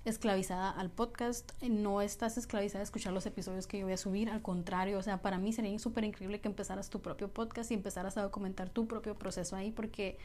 esclavizada 0.04 0.72
al 0.72 0.90
podcast, 0.90 1.54
no 1.62 2.02
estás 2.02 2.38
esclavizada 2.38 2.82
a 2.82 2.84
escuchar 2.84 3.14
los 3.14 3.26
episodios 3.26 3.66
que 3.66 3.80
yo 3.80 3.86
voy 3.86 3.94
a 3.94 3.98
subir, 3.98 4.30
al 4.30 4.42
contrario, 4.42 5.00
o 5.00 5.04
sea, 5.04 5.22
para 5.22 5.38
mí 5.38 5.54
sería 5.54 5.80
súper 5.80 6.04
increíble 6.04 6.42
que 6.42 6.50
empezaras 6.50 6.90
tu 6.90 7.00
propio 7.00 7.30
podcast 7.30 7.72
y 7.72 7.76
empezaras 7.76 8.18
a 8.18 8.24
documentar 8.24 8.70
tu 8.70 8.88
propio 8.88 9.16
proceso 9.16 9.56
ahí, 9.56 9.72
porque 9.72 10.18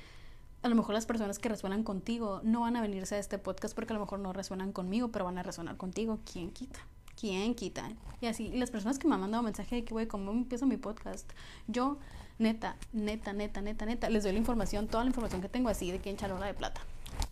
a 0.63 0.69
lo 0.69 0.75
mejor 0.77 0.95
las 0.95 1.07
personas 1.07 1.39
que 1.39 1.49
resuenan 1.49 1.83
contigo 1.83 2.41
no 2.45 2.61
van 2.61 2.77
a 2.77 2.81
venirse 2.81 3.17
a 3.17 3.19
este 3.19 3.39
podcast 3.39 3.75
porque 3.75 3.93
a 3.93 3.95
lo 3.95 4.01
mejor 4.01 4.21
no 4.21 4.33
resuenan 4.33 4.73
conmigo, 4.73 5.09
pero 5.09 5.25
van 5.25 5.39
a 5.39 5.43
resonar 5.43 5.77
contigo, 5.77 6.21
¿quién 6.31 6.51
quita? 6.51 6.81
¿Quién 7.21 7.55
quita? 7.55 7.91
Y 8.21 8.27
así, 8.27 8.47
y 8.47 8.59
las 8.59 8.71
personas 8.71 8.99
que 8.99 9.09
me 9.09 9.15
han 9.15 9.21
mandado 9.21 9.43
mensaje 9.43 9.77
de 9.77 9.85
que, 9.85 9.93
güey, 9.93 10.07
¿cómo 10.07 10.31
empiezo 10.31 10.67
mi 10.67 10.77
podcast? 10.77 11.31
Yo, 11.67 11.99
neta, 12.39 12.77
neta, 12.93 13.33
neta, 13.33 13.61
neta, 13.61 13.87
neta, 13.87 14.09
les 14.09 14.23
doy 14.23 14.33
la 14.33 14.39
información, 14.39 14.87
toda 14.87 15.05
la 15.05 15.11
información 15.11 15.43
que 15.43 15.49
tengo 15.49 15.69
así 15.69 15.91
de 15.91 15.99
que 15.99 16.11
en 16.11 16.17
charola 16.17 16.47
de 16.47 16.55
plata 16.55 16.81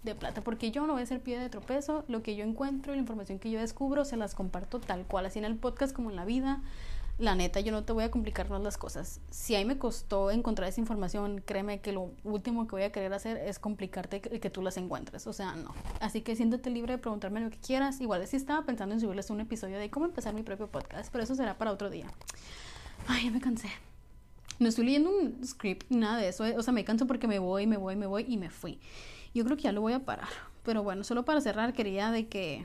de 0.03 0.15
plata, 0.15 0.43
porque 0.43 0.71
yo 0.71 0.87
no 0.87 0.95
voy 0.95 1.03
a 1.03 1.07
ser 1.07 1.21
pie 1.21 1.39
de 1.39 1.49
tropezo, 1.49 2.05
lo 2.09 2.23
que 2.23 2.37
yo 2.37 2.45
encuentro, 2.45 2.95
la 2.95 3.01
información 3.01 3.39
que 3.39 3.51
yo 3.51 3.61
descubro, 3.61 4.05
se 4.05 4.17
las 4.17 4.35
comparto 4.35 4.81
tal 4.81 5.05
cual, 5.05 5.27
así 5.27 5.39
en 5.39 5.45
el 5.45 5.57
podcast 5.57 5.95
como 5.95 6.11
en 6.11 6.17
la 6.17 6.25
vida. 6.25 6.61
La 7.21 7.35
neta, 7.35 7.61
yo 7.61 7.71
no 7.71 7.85
te 7.85 7.93
voy 7.93 8.05
a 8.05 8.11
complicar 8.11 8.49
más 8.49 8.63
las 8.63 8.79
cosas. 8.79 9.21
Si 9.31 9.55
a 9.55 9.59
mí 9.59 9.67
me 9.67 9.77
costó 9.77 10.31
encontrar 10.31 10.71
esa 10.71 10.81
información, 10.81 11.43
créeme 11.45 11.83
que 11.83 11.93
lo 11.93 12.13
último 12.25 12.67
que 12.67 12.71
voy 12.71 12.83
a 12.85 12.93
querer 12.93 13.13
hacer 13.13 13.37
es 13.37 13.59
complicarte 13.59 14.23
que, 14.23 14.41
que 14.41 14.49
tú 14.49 14.63
las 14.63 14.79
encuentres. 14.79 15.27
O 15.27 15.35
sea, 15.35 15.55
no. 15.55 15.75
Así 16.01 16.23
que 16.23 16.35
siéntete 16.35 16.71
libre 16.71 16.95
de 16.95 16.99
preguntarme 16.99 17.41
lo 17.41 17.51
que 17.51 17.59
quieras. 17.59 18.01
Igual 18.01 18.27
sí 18.27 18.37
estaba 18.37 18.65
pensando 18.65 18.95
en 18.95 19.03
subirles 19.03 19.29
un 19.29 19.43
episodio 19.43 19.79
de 19.79 19.91
cómo 19.91 20.07
empezar 20.07 20.33
mi 20.33 20.43
propio 20.43 20.69
podcast, 20.69 21.13
pero 21.13 21.23
eso 21.23 21.35
será 21.35 21.59
para 21.59 21.73
otro 21.73 21.91
día. 21.91 22.07
Ay, 23.07 23.27
ya 23.27 23.31
me 23.33 23.41
cansé. 23.43 23.69
No 24.59 24.71
estoy 24.71 24.87
leyendo 24.87 25.11
un 25.11 25.47
script, 25.47 25.91
nada 25.91 26.17
de 26.17 26.29
eso. 26.29 26.45
O 26.57 26.63
sea, 26.63 26.73
me 26.73 26.85
canso 26.85 27.07
porque 27.07 27.29
me 27.29 27.39
voy, 27.39 27.67
me 27.67 27.77
voy, 27.77 27.97
me 27.97 28.07
voy 28.07 28.25
y 28.29 28.39
me 28.39 28.49
fui. 28.49 28.81
Yo 29.35 29.45
creo 29.45 29.59
que 29.59 29.65
ya 29.65 29.73
lo 29.73 29.83
voy 29.83 29.93
a 29.93 30.07
parar. 30.07 30.29
Pero 30.63 30.83
bueno, 30.83 31.05
solo 31.05 31.27
para 31.27 31.43
cerrar 31.43 31.75
quería 31.75 32.11
de 32.13 32.29
que 32.29 32.65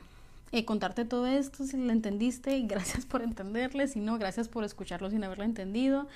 eh, 0.52 0.64
contarte 0.64 1.04
todo 1.04 1.26
esto, 1.26 1.64
si 1.64 1.76
lo 1.76 1.92
entendiste, 1.92 2.56
y 2.56 2.66
gracias 2.66 3.06
por 3.06 3.22
entenderle, 3.22 3.88
si 3.88 4.00
no, 4.00 4.18
gracias 4.18 4.48
por 4.48 4.64
escucharlo 4.64 5.10
sin 5.10 5.24
haberlo 5.24 5.44
entendido. 5.44 6.06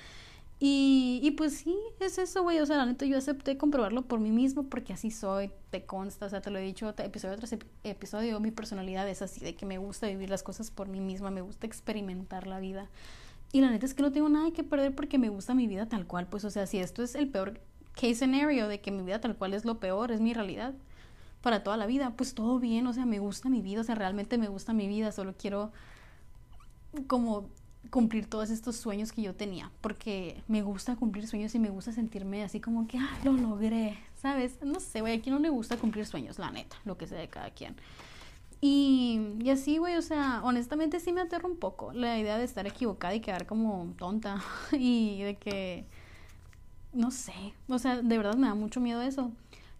Y, 0.63 1.19
y 1.23 1.31
pues 1.31 1.57
sí, 1.57 1.75
es 1.99 2.19
eso, 2.19 2.43
güey, 2.43 2.59
o 2.59 2.65
sea, 2.67 2.77
la 2.77 2.85
neta 2.85 3.05
yo 3.05 3.17
acepté 3.17 3.57
comprobarlo 3.57 4.03
por 4.03 4.19
mí 4.19 4.29
mismo 4.29 4.69
porque 4.69 4.93
así 4.93 5.09
soy, 5.09 5.49
te 5.71 5.87
consta, 5.87 6.27
o 6.27 6.29
sea, 6.29 6.41
te 6.41 6.51
lo 6.51 6.59
he 6.59 6.61
dicho 6.61 6.87
episodio 6.99 7.35
tras 7.35 7.55
episodio, 7.83 8.39
mi 8.39 8.51
personalidad 8.51 9.09
es 9.09 9.23
así, 9.23 9.39
de 9.43 9.55
que 9.55 9.65
me 9.65 9.79
gusta 9.79 10.05
vivir 10.05 10.29
las 10.29 10.43
cosas 10.43 10.69
por 10.69 10.87
mí 10.87 10.99
misma, 10.99 11.31
me 11.31 11.41
gusta 11.41 11.65
experimentar 11.65 12.45
la 12.45 12.59
vida. 12.59 12.89
Y 13.51 13.61
la 13.61 13.71
neta 13.71 13.87
es 13.87 13.95
que 13.95 14.03
no 14.03 14.11
tengo 14.11 14.29
nada 14.29 14.51
que 14.51 14.63
perder 14.63 14.93
porque 14.93 15.17
me 15.17 15.29
gusta 15.29 15.55
mi 15.55 15.65
vida 15.65 15.87
tal 15.87 16.05
cual, 16.05 16.27
pues, 16.27 16.45
o 16.45 16.51
sea, 16.51 16.67
si 16.67 16.77
esto 16.77 17.01
es 17.01 17.15
el 17.15 17.27
peor 17.27 17.59
case 17.95 18.15
scenario 18.15 18.67
de 18.67 18.81
que 18.81 18.91
mi 18.91 19.01
vida 19.01 19.19
tal 19.19 19.35
cual 19.35 19.55
es 19.55 19.65
lo 19.65 19.79
peor, 19.79 20.11
es 20.11 20.21
mi 20.21 20.35
realidad 20.35 20.75
para 21.41 21.63
toda 21.63 21.77
la 21.77 21.85
vida, 21.85 22.13
pues 22.15 22.33
todo 22.33 22.59
bien, 22.59 22.87
o 22.87 22.93
sea, 22.93 23.05
me 23.05 23.19
gusta 23.19 23.49
mi 23.49 23.61
vida, 23.61 23.81
o 23.81 23.83
sea, 23.83 23.95
realmente 23.95 24.37
me 24.37 24.47
gusta 24.47 24.73
mi 24.73 24.87
vida, 24.87 25.11
solo 25.11 25.33
quiero 25.37 25.71
como 27.07 27.49
cumplir 27.89 28.27
todos 28.27 28.51
estos 28.51 28.75
sueños 28.75 29.11
que 29.11 29.21
yo 29.23 29.33
tenía, 29.33 29.71
porque 29.81 30.43
me 30.47 30.61
gusta 30.61 30.95
cumplir 30.95 31.27
sueños 31.27 31.55
y 31.55 31.59
me 31.59 31.69
gusta 31.69 31.91
sentirme 31.91 32.43
así 32.43 32.59
como 32.59 32.87
que, 32.87 32.97
ah, 32.97 33.19
lo 33.23 33.33
logré, 33.33 33.97
¿sabes? 34.15 34.61
No 34.61 34.79
sé, 34.79 35.01
güey, 35.01 35.17
a 35.17 35.21
quién 35.21 35.35
no 35.35 35.41
le 35.41 35.49
gusta 35.49 35.77
cumplir 35.77 36.05
sueños, 36.05 36.37
la 36.37 36.51
neta, 36.51 36.77
lo 36.85 36.97
que 36.97 37.07
sea 37.07 37.19
de 37.19 37.27
cada 37.27 37.49
quien. 37.49 37.75
Y, 38.63 39.19
y 39.39 39.49
así, 39.49 39.79
güey, 39.79 39.95
o 39.95 40.03
sea, 40.03 40.41
honestamente 40.43 40.99
sí 40.99 41.11
me 41.11 41.21
aterra 41.21 41.47
un 41.47 41.57
poco 41.57 41.91
la 41.93 42.19
idea 42.19 42.37
de 42.37 42.43
estar 42.43 42.67
equivocada 42.67 43.15
y 43.15 43.19
quedar 43.19 43.47
como 43.47 43.93
tonta 43.97 44.43
y 44.71 45.23
de 45.23 45.35
que 45.37 45.85
no 46.93 47.09
sé, 47.09 47.33
o 47.67 47.79
sea, 47.79 48.01
de 48.01 48.17
verdad 48.17 48.35
me 48.35 48.47
da 48.47 48.53
mucho 48.53 48.79
miedo 48.79 49.01
eso. 49.01 49.31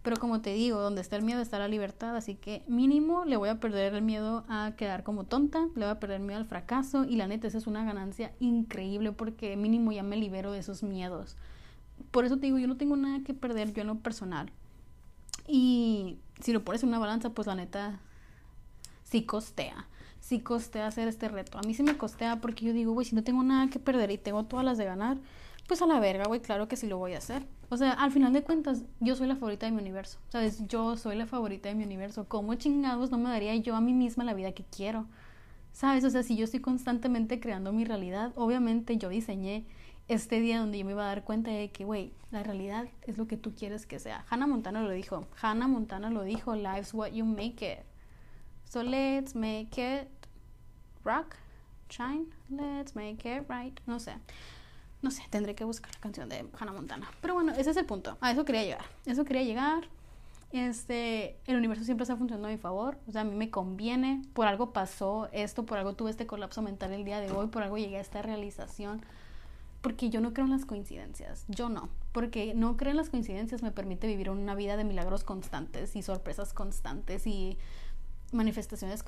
Pero 0.02 0.16
como 0.16 0.40
te 0.40 0.52
digo, 0.52 0.80
donde 0.80 1.00
está 1.00 1.16
el 1.16 1.22
miedo 1.22 1.40
está 1.40 1.60
la 1.60 1.68
libertad, 1.68 2.16
así 2.16 2.34
que 2.34 2.64
mínimo 2.66 3.24
le 3.24 3.36
voy 3.36 3.48
a 3.48 3.60
perder 3.60 3.94
el 3.94 4.02
miedo 4.02 4.44
a 4.48 4.72
quedar 4.76 5.04
como 5.04 5.24
tonta, 5.24 5.68
le 5.76 5.84
voy 5.84 5.92
a 5.92 6.00
perder 6.00 6.20
el 6.20 6.26
miedo 6.26 6.40
al 6.40 6.46
fracaso 6.46 7.04
y 7.04 7.16
la 7.16 7.28
neta 7.28 7.46
esa 7.46 7.58
es 7.58 7.68
una 7.68 7.84
ganancia 7.84 8.32
increíble 8.40 9.12
porque 9.12 9.56
mínimo 9.56 9.92
ya 9.92 10.02
me 10.02 10.16
libero 10.16 10.50
de 10.50 10.58
esos 10.58 10.82
miedos. 10.82 11.36
Por 12.10 12.24
eso 12.24 12.36
te 12.36 12.46
digo, 12.46 12.58
yo 12.58 12.66
no 12.66 12.76
tengo 12.76 12.96
nada 12.96 13.20
que 13.24 13.32
perder 13.32 13.72
yo 13.72 13.82
en 13.82 13.86
lo 13.86 14.00
personal. 14.00 14.50
Y 15.46 16.18
si 16.40 16.52
lo 16.52 16.64
pones 16.64 16.82
en 16.82 16.88
una 16.88 16.98
balanza, 16.98 17.30
pues 17.30 17.46
la 17.46 17.54
neta 17.54 18.00
sí 19.04 19.22
costea. 19.24 19.86
Sí 20.20 20.40
costea 20.40 20.86
hacer 20.86 21.06
este 21.06 21.28
reto. 21.28 21.58
A 21.58 21.62
mí 21.62 21.74
sí 21.74 21.82
me 21.82 21.96
costea 21.96 22.40
porque 22.40 22.64
yo 22.64 22.72
digo, 22.72 22.92
güey, 22.92 23.06
si 23.06 23.14
no 23.14 23.22
tengo 23.22 23.42
nada 23.42 23.68
que 23.68 23.78
perder 23.78 24.10
y 24.10 24.18
tengo 24.18 24.44
todas 24.44 24.64
las 24.64 24.78
de 24.78 24.84
ganar, 24.84 25.18
pues 25.68 25.80
a 25.82 25.86
la 25.86 26.00
verga, 26.00 26.24
güey, 26.26 26.40
claro 26.40 26.68
que 26.68 26.76
sí 26.76 26.86
lo 26.86 26.98
voy 26.98 27.14
a 27.14 27.18
hacer. 27.18 27.46
O 27.72 27.76
sea, 27.78 27.92
al 27.92 28.10
final 28.10 28.34
de 28.34 28.42
cuentas, 28.42 28.84
yo 29.00 29.16
soy 29.16 29.26
la 29.26 29.34
favorita 29.34 29.64
de 29.64 29.72
mi 29.72 29.80
universo. 29.80 30.18
¿Sabes? 30.28 30.62
Yo 30.68 30.98
soy 30.98 31.16
la 31.16 31.24
favorita 31.24 31.70
de 31.70 31.74
mi 31.74 31.84
universo. 31.84 32.28
¿Cómo 32.28 32.54
chingados 32.56 33.10
no 33.10 33.16
me 33.16 33.30
daría 33.30 33.56
yo 33.56 33.74
a 33.74 33.80
mí 33.80 33.94
misma 33.94 34.24
la 34.24 34.34
vida 34.34 34.52
que 34.52 34.62
quiero? 34.64 35.06
¿Sabes? 35.72 36.04
O 36.04 36.10
sea, 36.10 36.22
si 36.22 36.36
yo 36.36 36.44
estoy 36.44 36.60
constantemente 36.60 37.40
creando 37.40 37.72
mi 37.72 37.86
realidad, 37.86 38.32
obviamente 38.36 38.98
yo 38.98 39.08
diseñé 39.08 39.64
este 40.06 40.38
día 40.40 40.60
donde 40.60 40.80
yo 40.80 40.84
me 40.84 40.90
iba 40.90 41.04
a 41.04 41.06
dar 41.06 41.24
cuenta 41.24 41.50
de 41.50 41.70
que, 41.70 41.86
güey, 41.86 42.12
la 42.30 42.42
realidad 42.42 42.88
es 43.06 43.16
lo 43.16 43.26
que 43.26 43.38
tú 43.38 43.54
quieres 43.54 43.86
que 43.86 43.98
sea. 43.98 44.26
Hannah 44.28 44.46
Montana 44.46 44.82
lo 44.82 44.90
dijo. 44.90 45.26
Hannah 45.40 45.66
Montana 45.66 46.10
lo 46.10 46.24
dijo, 46.24 46.54
life's 46.54 46.92
what 46.92 47.12
you 47.12 47.24
make 47.24 47.64
it. 47.66 47.86
So 48.64 48.82
let's 48.82 49.34
make 49.34 49.78
it 49.78 50.08
rock, 51.04 51.36
shine, 51.88 52.26
let's 52.50 52.94
make 52.94 53.26
it 53.26 53.48
right. 53.48 53.80
No 53.86 53.98
sé. 53.98 54.12
No 55.02 55.10
sé, 55.10 55.22
tendré 55.30 55.54
que 55.54 55.64
buscar 55.64 55.92
la 55.92 56.00
canción 56.00 56.28
de 56.28 56.46
Hannah 56.58 56.72
Montana. 56.72 57.10
Pero 57.20 57.34
bueno, 57.34 57.52
ese 57.52 57.70
es 57.70 57.76
el 57.76 57.84
punto. 57.84 58.16
A 58.20 58.30
eso 58.30 58.44
quería 58.44 58.62
llegar. 58.62 58.84
Eso 59.04 59.24
quería 59.24 59.42
llegar. 59.42 59.88
Este, 60.52 61.38
el 61.46 61.56
universo 61.56 61.82
siempre 61.82 62.02
está 62.02 62.16
funcionando 62.16 62.48
a 62.48 62.50
mi 62.50 62.58
favor. 62.58 62.98
O 63.08 63.12
sea, 63.12 63.22
a 63.22 63.24
mí 63.24 63.34
me 63.34 63.50
conviene. 63.50 64.22
Por 64.32 64.46
algo 64.46 64.72
pasó 64.72 65.28
esto, 65.32 65.66
por 65.66 65.78
algo 65.78 65.94
tuve 65.94 66.10
este 66.10 66.26
colapso 66.26 66.62
mental 66.62 66.92
el 66.92 67.04
día 67.04 67.20
de 67.20 67.32
hoy, 67.32 67.48
por 67.48 67.62
algo 67.62 67.78
llegué 67.78 67.96
a 67.96 68.00
esta 68.00 68.22
realización. 68.22 69.02
Porque 69.80 70.10
yo 70.10 70.20
no 70.20 70.32
creo 70.32 70.44
en 70.44 70.52
las 70.52 70.64
coincidencias. 70.64 71.44
Yo 71.48 71.68
no. 71.68 71.88
Porque 72.12 72.54
no 72.54 72.76
creo 72.76 72.92
en 72.92 72.98
las 72.98 73.10
coincidencias 73.10 73.62
me 73.62 73.72
permite 73.72 74.06
vivir 74.06 74.30
una 74.30 74.54
vida 74.54 74.76
de 74.76 74.84
milagros 74.84 75.24
constantes 75.24 75.96
y 75.96 76.02
sorpresas 76.02 76.52
constantes 76.52 77.26
y 77.26 77.58
manifestaciones 78.30 79.02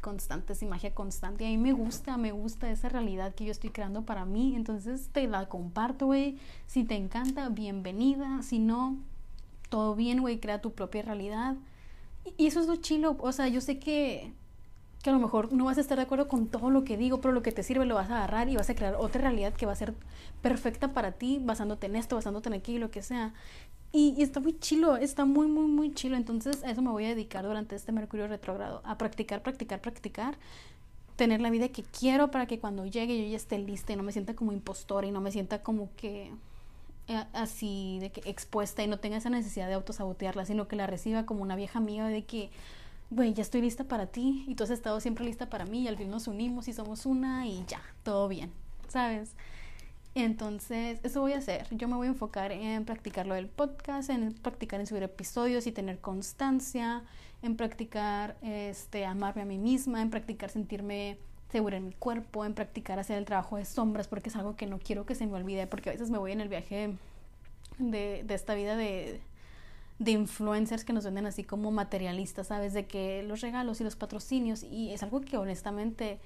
constantes 0.00 0.62
y 0.62 0.66
magia 0.66 0.94
constante. 0.94 1.44
Y 1.44 1.48
a 1.48 1.50
mí 1.50 1.58
me 1.58 1.72
gusta, 1.72 2.16
me 2.16 2.32
gusta 2.32 2.70
esa 2.70 2.88
realidad 2.88 3.34
que 3.34 3.44
yo 3.44 3.50
estoy 3.50 3.70
creando 3.70 4.02
para 4.02 4.24
mí. 4.24 4.54
Entonces 4.56 5.08
te 5.12 5.26
la 5.26 5.48
comparto, 5.48 6.06
güey. 6.06 6.38
Si 6.66 6.84
te 6.84 6.96
encanta, 6.96 7.48
bienvenida. 7.48 8.42
Si 8.42 8.58
no, 8.58 8.96
todo 9.68 9.94
bien, 9.94 10.20
güey. 10.20 10.40
Crea 10.40 10.60
tu 10.60 10.72
propia 10.72 11.02
realidad. 11.02 11.56
Y, 12.36 12.46
eso 12.46 12.60
es 12.60 12.66
lo 12.66 12.76
chilo. 12.76 13.16
O 13.20 13.32
sea, 13.32 13.48
yo 13.48 13.60
sé 13.60 13.78
que, 13.78 14.32
que 15.02 15.10
a 15.10 15.12
lo 15.12 15.18
mejor 15.18 15.52
no 15.52 15.66
vas 15.66 15.78
a 15.78 15.80
estar 15.80 15.96
de 15.96 16.04
acuerdo 16.04 16.28
con 16.28 16.48
todo 16.48 16.70
lo 16.70 16.84
que 16.84 16.96
digo, 16.96 17.20
pero 17.20 17.32
lo 17.32 17.42
que 17.42 17.52
te 17.52 17.62
sirve 17.62 17.84
lo 17.86 17.94
vas 17.94 18.10
a 18.10 18.16
agarrar 18.16 18.48
y 18.48 18.56
vas 18.56 18.70
a 18.70 18.74
crear 18.74 18.96
otra 18.96 19.22
realidad 19.22 19.54
que 19.54 19.66
va 19.66 19.72
a 19.72 19.76
ser 19.76 19.94
perfecta 20.42 20.92
para 20.92 21.12
ti, 21.12 21.40
basándote 21.42 21.86
en 21.86 21.96
esto, 21.96 22.16
basándote 22.16 22.48
en 22.48 22.54
aquí, 22.54 22.78
lo 22.78 22.90
que 22.90 23.02
sea. 23.02 23.32
Y, 23.92 24.22
está 24.22 24.40
muy 24.40 24.58
chilo, 24.58 24.96
está 24.96 25.24
muy, 25.24 25.48
muy, 25.48 25.66
muy 25.66 25.92
chilo. 25.94 26.16
Entonces 26.16 26.62
a 26.64 26.70
eso 26.70 26.82
me 26.82 26.90
voy 26.90 27.04
a 27.06 27.08
dedicar 27.08 27.44
durante 27.44 27.74
este 27.76 27.92
Mercurio 27.92 28.26
retrógrado, 28.28 28.82
a 28.84 28.98
practicar, 28.98 29.42
practicar, 29.42 29.80
practicar. 29.80 30.38
Tener 31.16 31.40
la 31.40 31.50
vida 31.50 31.68
que 31.68 31.82
quiero 31.82 32.30
para 32.30 32.46
que 32.46 32.58
cuando 32.58 32.86
llegue 32.86 33.22
yo 33.22 33.28
ya 33.28 33.36
esté 33.36 33.58
lista 33.58 33.92
y 33.92 33.96
no 33.96 34.02
me 34.02 34.12
sienta 34.12 34.34
como 34.34 34.52
impostora 34.52 35.06
y 35.06 35.10
no 35.10 35.20
me 35.20 35.30
sienta 35.30 35.62
como 35.62 35.90
que 35.96 36.32
eh, 37.08 37.24
así 37.32 37.98
de 38.00 38.10
que 38.10 38.22
expuesta 38.30 38.82
y 38.82 38.86
no 38.86 39.00
tenga 39.00 39.16
esa 39.16 39.30
necesidad 39.30 39.66
de 39.66 39.74
autosabotearla, 39.74 40.44
sino 40.46 40.68
que 40.68 40.76
la 40.76 40.86
reciba 40.86 41.26
como 41.26 41.42
una 41.42 41.56
vieja 41.56 41.78
amiga 41.78 42.06
de 42.06 42.24
que, 42.24 42.50
güey, 43.10 43.34
ya 43.34 43.42
estoy 43.42 43.60
lista 43.62 43.84
para 43.84 44.06
ti 44.06 44.44
y 44.46 44.54
tú 44.54 44.62
has 44.62 44.70
estado 44.70 45.00
siempre 45.00 45.24
lista 45.24 45.50
para 45.50 45.66
mí 45.66 45.82
y 45.82 45.88
al 45.88 45.96
fin 45.96 46.08
nos 46.08 46.28
unimos 46.28 46.68
y 46.68 46.72
somos 46.72 47.06
una 47.06 47.48
y 47.48 47.64
ya, 47.66 47.82
todo 48.04 48.28
bien, 48.28 48.52
¿sabes? 48.88 49.34
Entonces, 50.14 50.98
eso 51.02 51.20
voy 51.20 51.32
a 51.34 51.38
hacer. 51.38 51.66
Yo 51.70 51.86
me 51.88 51.94
voy 51.94 52.08
a 52.08 52.10
enfocar 52.10 52.50
en 52.52 52.84
practicar 52.84 53.26
lo 53.26 53.34
del 53.34 53.48
podcast, 53.48 54.10
en 54.10 54.32
practicar 54.32 54.80
en 54.80 54.86
subir 54.86 55.04
episodios 55.04 55.66
y 55.66 55.72
tener 55.72 56.00
constancia, 56.00 57.04
en 57.42 57.56
practicar 57.56 58.36
este 58.42 59.06
amarme 59.06 59.42
a 59.42 59.44
mí 59.44 59.58
misma, 59.58 60.02
en 60.02 60.10
practicar 60.10 60.50
sentirme 60.50 61.18
segura 61.50 61.76
en 61.76 61.86
mi 61.86 61.92
cuerpo, 61.92 62.44
en 62.44 62.54
practicar 62.54 62.98
hacer 62.98 63.18
el 63.18 63.24
trabajo 63.24 63.56
de 63.56 63.64
sombras, 63.64 64.08
porque 64.08 64.28
es 64.28 64.36
algo 64.36 64.56
que 64.56 64.66
no 64.66 64.78
quiero 64.78 65.06
que 65.06 65.14
se 65.14 65.26
me 65.26 65.34
olvide, 65.34 65.66
porque 65.66 65.90
a 65.90 65.92
veces 65.92 66.10
me 66.10 66.18
voy 66.18 66.32
en 66.32 66.40
el 66.40 66.48
viaje 66.48 66.94
de, 67.78 68.22
de 68.24 68.34
esta 68.34 68.54
vida 68.54 68.76
de, 68.76 69.20
de 70.00 70.10
influencers 70.12 70.84
que 70.84 70.92
nos 70.92 71.04
venden 71.04 71.26
así 71.26 71.44
como 71.44 71.70
materialistas, 71.70 72.48
¿sabes? 72.48 72.72
De 72.72 72.86
que 72.86 73.22
los 73.22 73.42
regalos 73.42 73.80
y 73.80 73.84
los 73.84 73.96
patrocinios, 73.96 74.62
y 74.64 74.92
es 74.92 75.02
algo 75.02 75.20
que 75.20 75.36
honestamente 75.36 76.18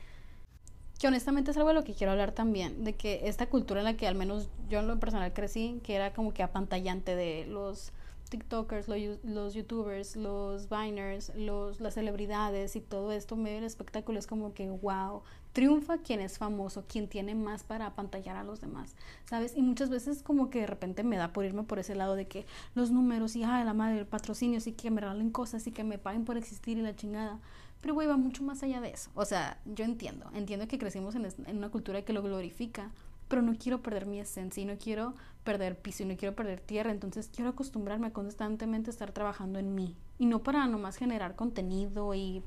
que 1.05 1.09
honestamente 1.09 1.51
es 1.51 1.59
algo 1.59 1.69
de 1.69 1.75
lo 1.75 1.85
que 1.85 1.93
quiero 1.93 2.13
hablar 2.13 2.33
también, 2.33 2.83
de 2.83 2.95
que 2.95 3.29
esta 3.29 3.47
cultura 3.47 3.81
en 3.81 3.85
la 3.85 3.95
que 3.95 4.09
al 4.09 4.15
menos 4.15 4.49
yo 4.71 4.79
en 4.79 4.89
lo 4.89 4.99
personal 4.99 5.35
crecí, 5.35 5.79
que 5.85 5.97
era 5.97 6.15
como 6.15 6.33
que 6.33 6.43
apantallante 6.43 7.15
de 7.15 7.45
los 7.45 7.93
TikTokers, 8.31 8.89
los, 8.89 9.53
YouTubers, 9.53 10.17
los 10.17 10.71
Viners, 10.71 11.31
los, 11.37 11.79
las 11.83 11.93
celebridades 11.93 12.75
y 12.75 12.81
todo 12.81 13.13
esto 13.13 13.37
medio 13.37 13.57
del 13.57 13.65
espectáculo 13.65 14.19
es 14.19 14.27
como 14.27 14.55
que 14.55 14.71
wow, 14.71 15.21
triunfa 15.53 15.99
quien 15.99 16.21
es 16.21 16.39
famoso, 16.39 16.85
quien 16.89 17.07
tiene 17.07 17.35
más 17.35 17.65
para 17.65 17.85
apantallar 17.85 18.37
a 18.37 18.43
los 18.43 18.63
demás, 18.63 18.97
¿sabes? 19.27 19.55
Y 19.59 19.61
muchas 19.61 19.91
veces 19.91 20.23
como 20.23 20.49
que 20.49 20.61
de 20.61 20.67
repente 20.67 21.05
me 21.05 21.19
da 21.19 21.35
por 21.35 21.45
irme 21.45 21.65
por 21.65 21.81
ese 21.81 21.95
lado 21.95 22.17
de 22.17 22.29
que 22.29 22.47
los 22.75 22.91
números 22.91 23.37
y 23.37 23.45
ay, 23.45 23.63
la 23.65 23.75
madre, 23.75 23.99
el 23.99 24.07
patrocinio, 24.07 24.59
y 24.65 24.73
que 24.73 24.91
me 24.91 25.03
regalen 25.03 25.29
cosas 25.29 25.67
y 25.67 25.71
que 25.71 25.85
me 25.85 25.99
paguen 25.99 26.25
por 26.25 26.39
existir 26.39 26.79
y 26.79 26.81
la 26.81 26.97
chingada. 26.97 27.41
Pero, 27.85 27.93
güey, 27.93 28.09
va 28.09 28.17
mucho 28.17 28.43
más 28.43 28.63
allá 28.63 28.81
de 28.81 28.93
eso. 28.93 29.11
O 29.15 29.27
sea, 29.27 29.61
yo 29.67 29.85
entiendo, 29.85 30.25
entiendo 30.33 30.67
que 30.67 30.79
crecimos 30.79 31.15
en, 31.17 31.29
una 31.55 31.69
cultura 31.69 32.01
que 32.01 32.15
lo 32.15 32.23
glorifica, 32.23 32.91
pero 33.29 33.43
no 33.43 33.57
quiero 33.59 33.83
perder 33.83 34.07
mi 34.07 34.21
esencia 34.21 34.63
y 34.63 34.65
no 34.65 34.79
quiero 34.79 35.13
perder 35.45 35.79
piso 35.79 36.03
y 36.03 36.07
no 36.07 36.17
quiero 36.17 36.35
perder 36.35 36.61
tierra. 36.61 36.93
Entonces, 36.93 37.29
quiero 37.31 37.51
acostumbrarme 37.51 38.07
a 38.07 38.13
constantemente 38.15 38.89
estar 38.89 39.13
trabajando 39.13 39.59
en 39.59 39.75
mí. 39.75 39.95
Y 40.19 40.25
no 40.25 40.43
para 40.43 40.67
nomás 40.67 40.97
generar 40.97 41.37
contenido 41.37 42.15
y 42.15 42.43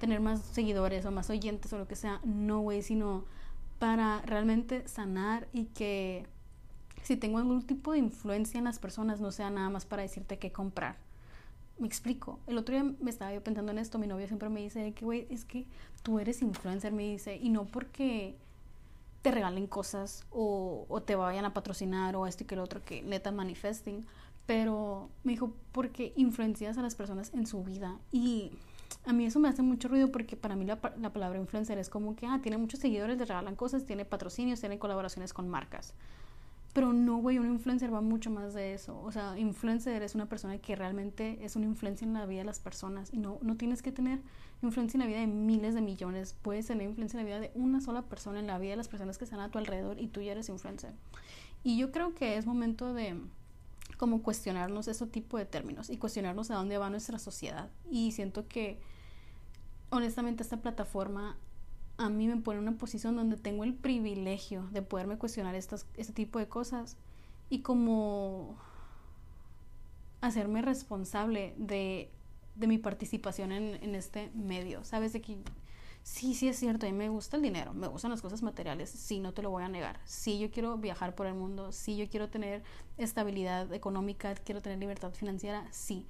tener 0.00 0.20
más 0.20 0.40
seguidores 0.40 1.04
o 1.04 1.10
más 1.10 1.28
oyentes 1.28 1.70
o 1.74 1.78
lo 1.78 1.86
que 1.86 1.96
sea. 1.96 2.22
No, 2.24 2.60
güey, 2.60 2.80
sino 2.80 3.26
para 3.78 4.22
realmente 4.22 4.88
sanar 4.88 5.46
y 5.52 5.66
que 5.66 6.26
si 7.02 7.18
tengo 7.18 7.36
algún 7.36 7.66
tipo 7.66 7.92
de 7.92 7.98
influencia 7.98 8.56
en 8.56 8.64
las 8.64 8.78
personas 8.78 9.20
no 9.20 9.30
sea 9.30 9.50
nada 9.50 9.68
más 9.68 9.84
para 9.84 10.00
decirte 10.00 10.38
qué 10.38 10.52
comprar 10.52 11.03
me 11.78 11.86
explico. 11.86 12.38
El 12.46 12.58
otro 12.58 12.74
día 12.74 12.84
me 13.00 13.10
estaba 13.10 13.32
yo 13.32 13.42
pensando 13.42 13.72
en 13.72 13.78
esto. 13.78 13.98
Mi 13.98 14.06
novio 14.06 14.26
siempre 14.26 14.48
me 14.48 14.60
dice 14.60 14.92
que, 14.92 15.04
güey, 15.04 15.26
es 15.30 15.44
que 15.44 15.66
tú 16.02 16.18
eres 16.18 16.42
influencer, 16.42 16.92
me 16.92 17.02
dice, 17.02 17.36
y 17.36 17.48
no 17.48 17.66
porque 17.66 18.36
te 19.22 19.30
regalen 19.30 19.66
cosas 19.66 20.24
o, 20.30 21.02
te 21.06 21.16
vayan 21.16 21.44
a 21.46 21.54
patrocinar 21.54 22.14
o 22.14 22.26
esto 22.26 22.44
y 22.44 22.46
que 22.46 22.54
el 22.54 22.60
otro 22.60 22.82
que 22.84 23.02
neta 23.02 23.32
manifesting. 23.32 24.06
Pero 24.46 25.08
me 25.24 25.32
dijo, 25.32 25.52
porque 25.72 26.12
influencias 26.16 26.76
a 26.76 26.82
las 26.82 26.94
personas 26.94 27.32
en 27.32 27.46
su 27.46 27.64
vida. 27.64 27.98
Y 28.12 28.52
a 29.06 29.12
mí 29.12 29.24
eso 29.24 29.40
me 29.40 29.48
hace 29.48 29.62
mucho 29.62 29.88
ruido 29.88 30.12
porque 30.12 30.36
para 30.36 30.54
mí 30.54 30.66
la, 30.66 30.78
la 31.00 31.12
palabra 31.12 31.38
influencer 31.38 31.78
es 31.78 31.88
como 31.88 32.14
que, 32.14 32.26
ah, 32.26 32.40
tiene 32.42 32.58
muchos 32.58 32.80
seguidores, 32.80 33.16
le 33.16 33.24
regalan 33.24 33.56
cosas, 33.56 33.86
tiene 33.86 34.04
patrocinios, 34.04 34.60
tiene 34.60 34.78
colaboraciones 34.78 35.32
con 35.32 35.48
marcas. 35.48 35.94
Pero 36.74 36.92
no, 36.92 37.18
güey, 37.18 37.38
un 37.38 37.46
influencer 37.46 37.94
va 37.94 38.00
mucho 38.00 38.30
más 38.30 38.52
de 38.52 38.74
eso. 38.74 39.00
O 39.02 39.12
sea, 39.12 39.38
influencer 39.38 40.02
es 40.02 40.16
una 40.16 40.28
persona 40.28 40.58
que 40.58 40.74
realmente 40.74 41.38
es 41.44 41.54
una 41.54 41.66
influencia 41.66 42.04
en 42.04 42.14
la 42.14 42.26
vida 42.26 42.40
de 42.40 42.46
las 42.46 42.58
personas. 42.58 43.14
No, 43.14 43.38
no 43.42 43.56
tienes 43.56 43.80
que 43.80 43.92
tener 43.92 44.20
influencia 44.60 44.98
en 44.98 45.02
la 45.02 45.06
vida 45.06 45.20
de 45.20 45.28
miles 45.28 45.74
de 45.74 45.80
millones. 45.80 46.34
Puedes 46.42 46.66
tener 46.66 46.88
influencia 46.88 47.18
en 47.18 47.24
la 47.24 47.30
vida 47.30 47.40
de 47.40 47.52
una 47.54 47.80
sola 47.80 48.02
persona, 48.02 48.40
en 48.40 48.48
la 48.48 48.58
vida 48.58 48.72
de 48.72 48.76
las 48.78 48.88
personas 48.88 49.18
que 49.18 49.24
están 49.24 49.38
a 49.38 49.50
tu 49.50 49.58
alrededor 49.58 50.00
y 50.00 50.08
tú 50.08 50.20
ya 50.20 50.32
eres 50.32 50.48
influencer. 50.48 50.92
Y 51.62 51.78
yo 51.78 51.92
creo 51.92 52.12
que 52.12 52.36
es 52.36 52.44
momento 52.44 52.92
de 52.92 53.16
como 53.96 54.22
cuestionarnos 54.22 54.88
ese 54.88 55.06
tipo 55.06 55.38
de 55.38 55.46
términos 55.46 55.90
y 55.90 55.96
cuestionarnos 55.96 56.50
a 56.50 56.56
dónde 56.56 56.76
va 56.76 56.90
nuestra 56.90 57.20
sociedad. 57.20 57.70
Y 57.88 58.10
siento 58.10 58.48
que 58.48 58.80
honestamente 59.90 60.42
esta 60.42 60.56
plataforma 60.56 61.36
a 61.96 62.08
mí 62.08 62.26
me 62.26 62.36
pone 62.36 62.58
en 62.58 62.68
una 62.68 62.78
posición 62.78 63.16
donde 63.16 63.36
tengo 63.36 63.64
el 63.64 63.74
privilegio 63.74 64.62
de 64.72 64.82
poderme 64.82 65.16
cuestionar 65.16 65.54
estas, 65.54 65.86
este 65.96 66.12
tipo 66.12 66.38
de 66.38 66.48
cosas 66.48 66.96
y 67.50 67.60
como 67.60 68.56
hacerme 70.20 70.62
responsable 70.62 71.54
de, 71.56 72.10
de 72.56 72.66
mi 72.66 72.78
participación 72.78 73.52
en, 73.52 73.82
en, 73.82 73.94
este 73.94 74.30
medio. 74.34 74.82
Sabes 74.84 75.12
de 75.12 75.20
que 75.20 75.38
sí, 76.02 76.34
sí 76.34 76.48
es 76.48 76.58
cierto, 76.58 76.86
a 76.86 76.90
mí 76.90 76.96
me 76.96 77.08
gusta 77.10 77.36
el 77.36 77.42
dinero, 77.42 77.74
me 77.74 77.86
gustan 77.86 78.10
las 78.10 78.22
cosas 78.22 78.42
materiales, 78.42 78.90
sí, 78.90 79.20
no 79.20 79.32
te 79.32 79.42
lo 79.42 79.50
voy 79.50 79.62
a 79.62 79.68
negar. 79.68 80.00
Sí, 80.04 80.38
yo 80.38 80.50
quiero 80.50 80.76
viajar 80.78 81.14
por 81.14 81.26
el 81.26 81.34
mundo, 81.34 81.70
sí, 81.72 81.96
yo 81.96 82.08
quiero 82.08 82.28
tener 82.28 82.62
estabilidad 82.96 83.72
económica, 83.72 84.34
quiero 84.34 84.62
tener 84.62 84.78
libertad 84.78 85.12
financiera, 85.12 85.66
sí, 85.70 86.06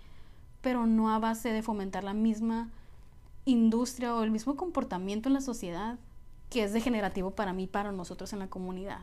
pero 0.62 0.86
no 0.86 1.12
a 1.12 1.18
base 1.18 1.52
de 1.52 1.62
fomentar 1.62 2.04
la 2.04 2.14
misma 2.14 2.70
industria 3.44 4.14
o 4.14 4.22
el 4.22 4.30
mismo 4.30 4.56
comportamiento 4.56 5.28
en 5.28 5.34
la 5.34 5.40
sociedad 5.40 5.98
que 6.50 6.62
es 6.62 6.72
degenerativo 6.72 7.32
para 7.32 7.52
mí, 7.52 7.66
para 7.66 7.92
nosotros 7.92 8.32
en 8.32 8.38
la 8.38 8.48
comunidad. 8.48 9.00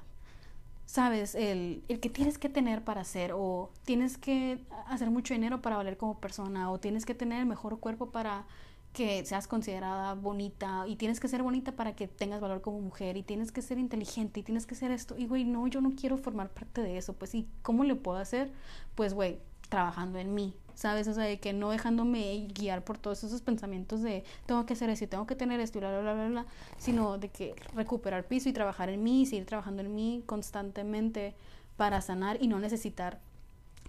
Sabes, 0.85 1.35
el, 1.35 1.83
el, 1.87 1.99
que 1.99 2.09
tienes 2.09 2.37
que 2.37 2.49
tener 2.49 2.83
para 2.83 3.03
ser, 3.03 3.31
o 3.33 3.71
tienes 3.85 4.17
que 4.17 4.63
hacer 4.87 5.09
mucho 5.09 5.33
dinero 5.33 5.61
para 5.61 5.77
valer 5.77 5.97
como 5.97 6.19
persona, 6.19 6.71
o 6.71 6.79
tienes 6.79 7.05
que 7.05 7.13
tener 7.13 7.39
el 7.39 7.45
mejor 7.45 7.79
cuerpo 7.79 8.11
para 8.11 8.45
que 8.93 9.25
seas 9.25 9.47
considerada 9.47 10.15
bonita, 10.15 10.85
y 10.87 10.97
tienes 10.97 11.19
que 11.19 11.27
ser 11.29 11.43
bonita 11.43 11.73
para 11.73 11.95
que 11.95 12.07
tengas 12.07 12.41
valor 12.41 12.61
como 12.61 12.81
mujer, 12.81 13.15
y 13.15 13.23
tienes 13.23 13.51
que 13.51 13.61
ser 13.61 13.77
inteligente, 13.77 14.41
y 14.41 14.43
tienes 14.43 14.65
que 14.65 14.75
ser 14.75 14.91
esto. 14.91 15.17
Y 15.17 15.27
güey, 15.27 15.45
no, 15.45 15.67
yo 15.67 15.81
no 15.81 15.93
quiero 15.95 16.17
formar 16.17 16.49
parte 16.49 16.81
de 16.81 16.97
eso. 16.97 17.13
Pues, 17.13 17.35
¿y 17.35 17.47
cómo 17.61 17.83
le 17.85 17.95
puedo 17.95 18.17
hacer? 18.17 18.51
Pues, 18.95 19.13
güey, 19.13 19.39
trabajando 19.69 20.19
en 20.19 20.33
mí, 20.33 20.53
¿sabes? 20.75 21.07
O 21.07 21.13
sea, 21.13 21.23
de 21.23 21.39
que 21.39 21.53
no 21.53 21.69
dejándome 21.71 22.47
guiar 22.53 22.83
por 22.83 22.97
todos 22.97 23.23
esos 23.23 23.41
pensamientos 23.41 24.01
de 24.01 24.23
tengo 24.45 24.65
que 24.65 24.73
hacer 24.73 24.89
esto, 24.89 25.07
tengo 25.07 25.27
que 25.27 25.35
tener 25.35 25.59
esto, 25.59 25.79
bla, 25.79 25.99
bla, 25.99 26.13
bla, 26.13 26.27
bla, 26.27 26.45
sino 26.77 27.17
de 27.17 27.29
que 27.29 27.55
recuperar 27.73 28.27
piso 28.27 28.49
y 28.49 28.53
trabajar 28.53 28.89
en 28.89 29.03
mí, 29.03 29.25
seguir 29.25 29.45
trabajando 29.45 29.81
en 29.81 29.93
mí 29.95 30.23
constantemente 30.25 31.35
para 31.77 32.01
sanar 32.01 32.37
y 32.41 32.47
no 32.47 32.59
necesitar 32.59 33.19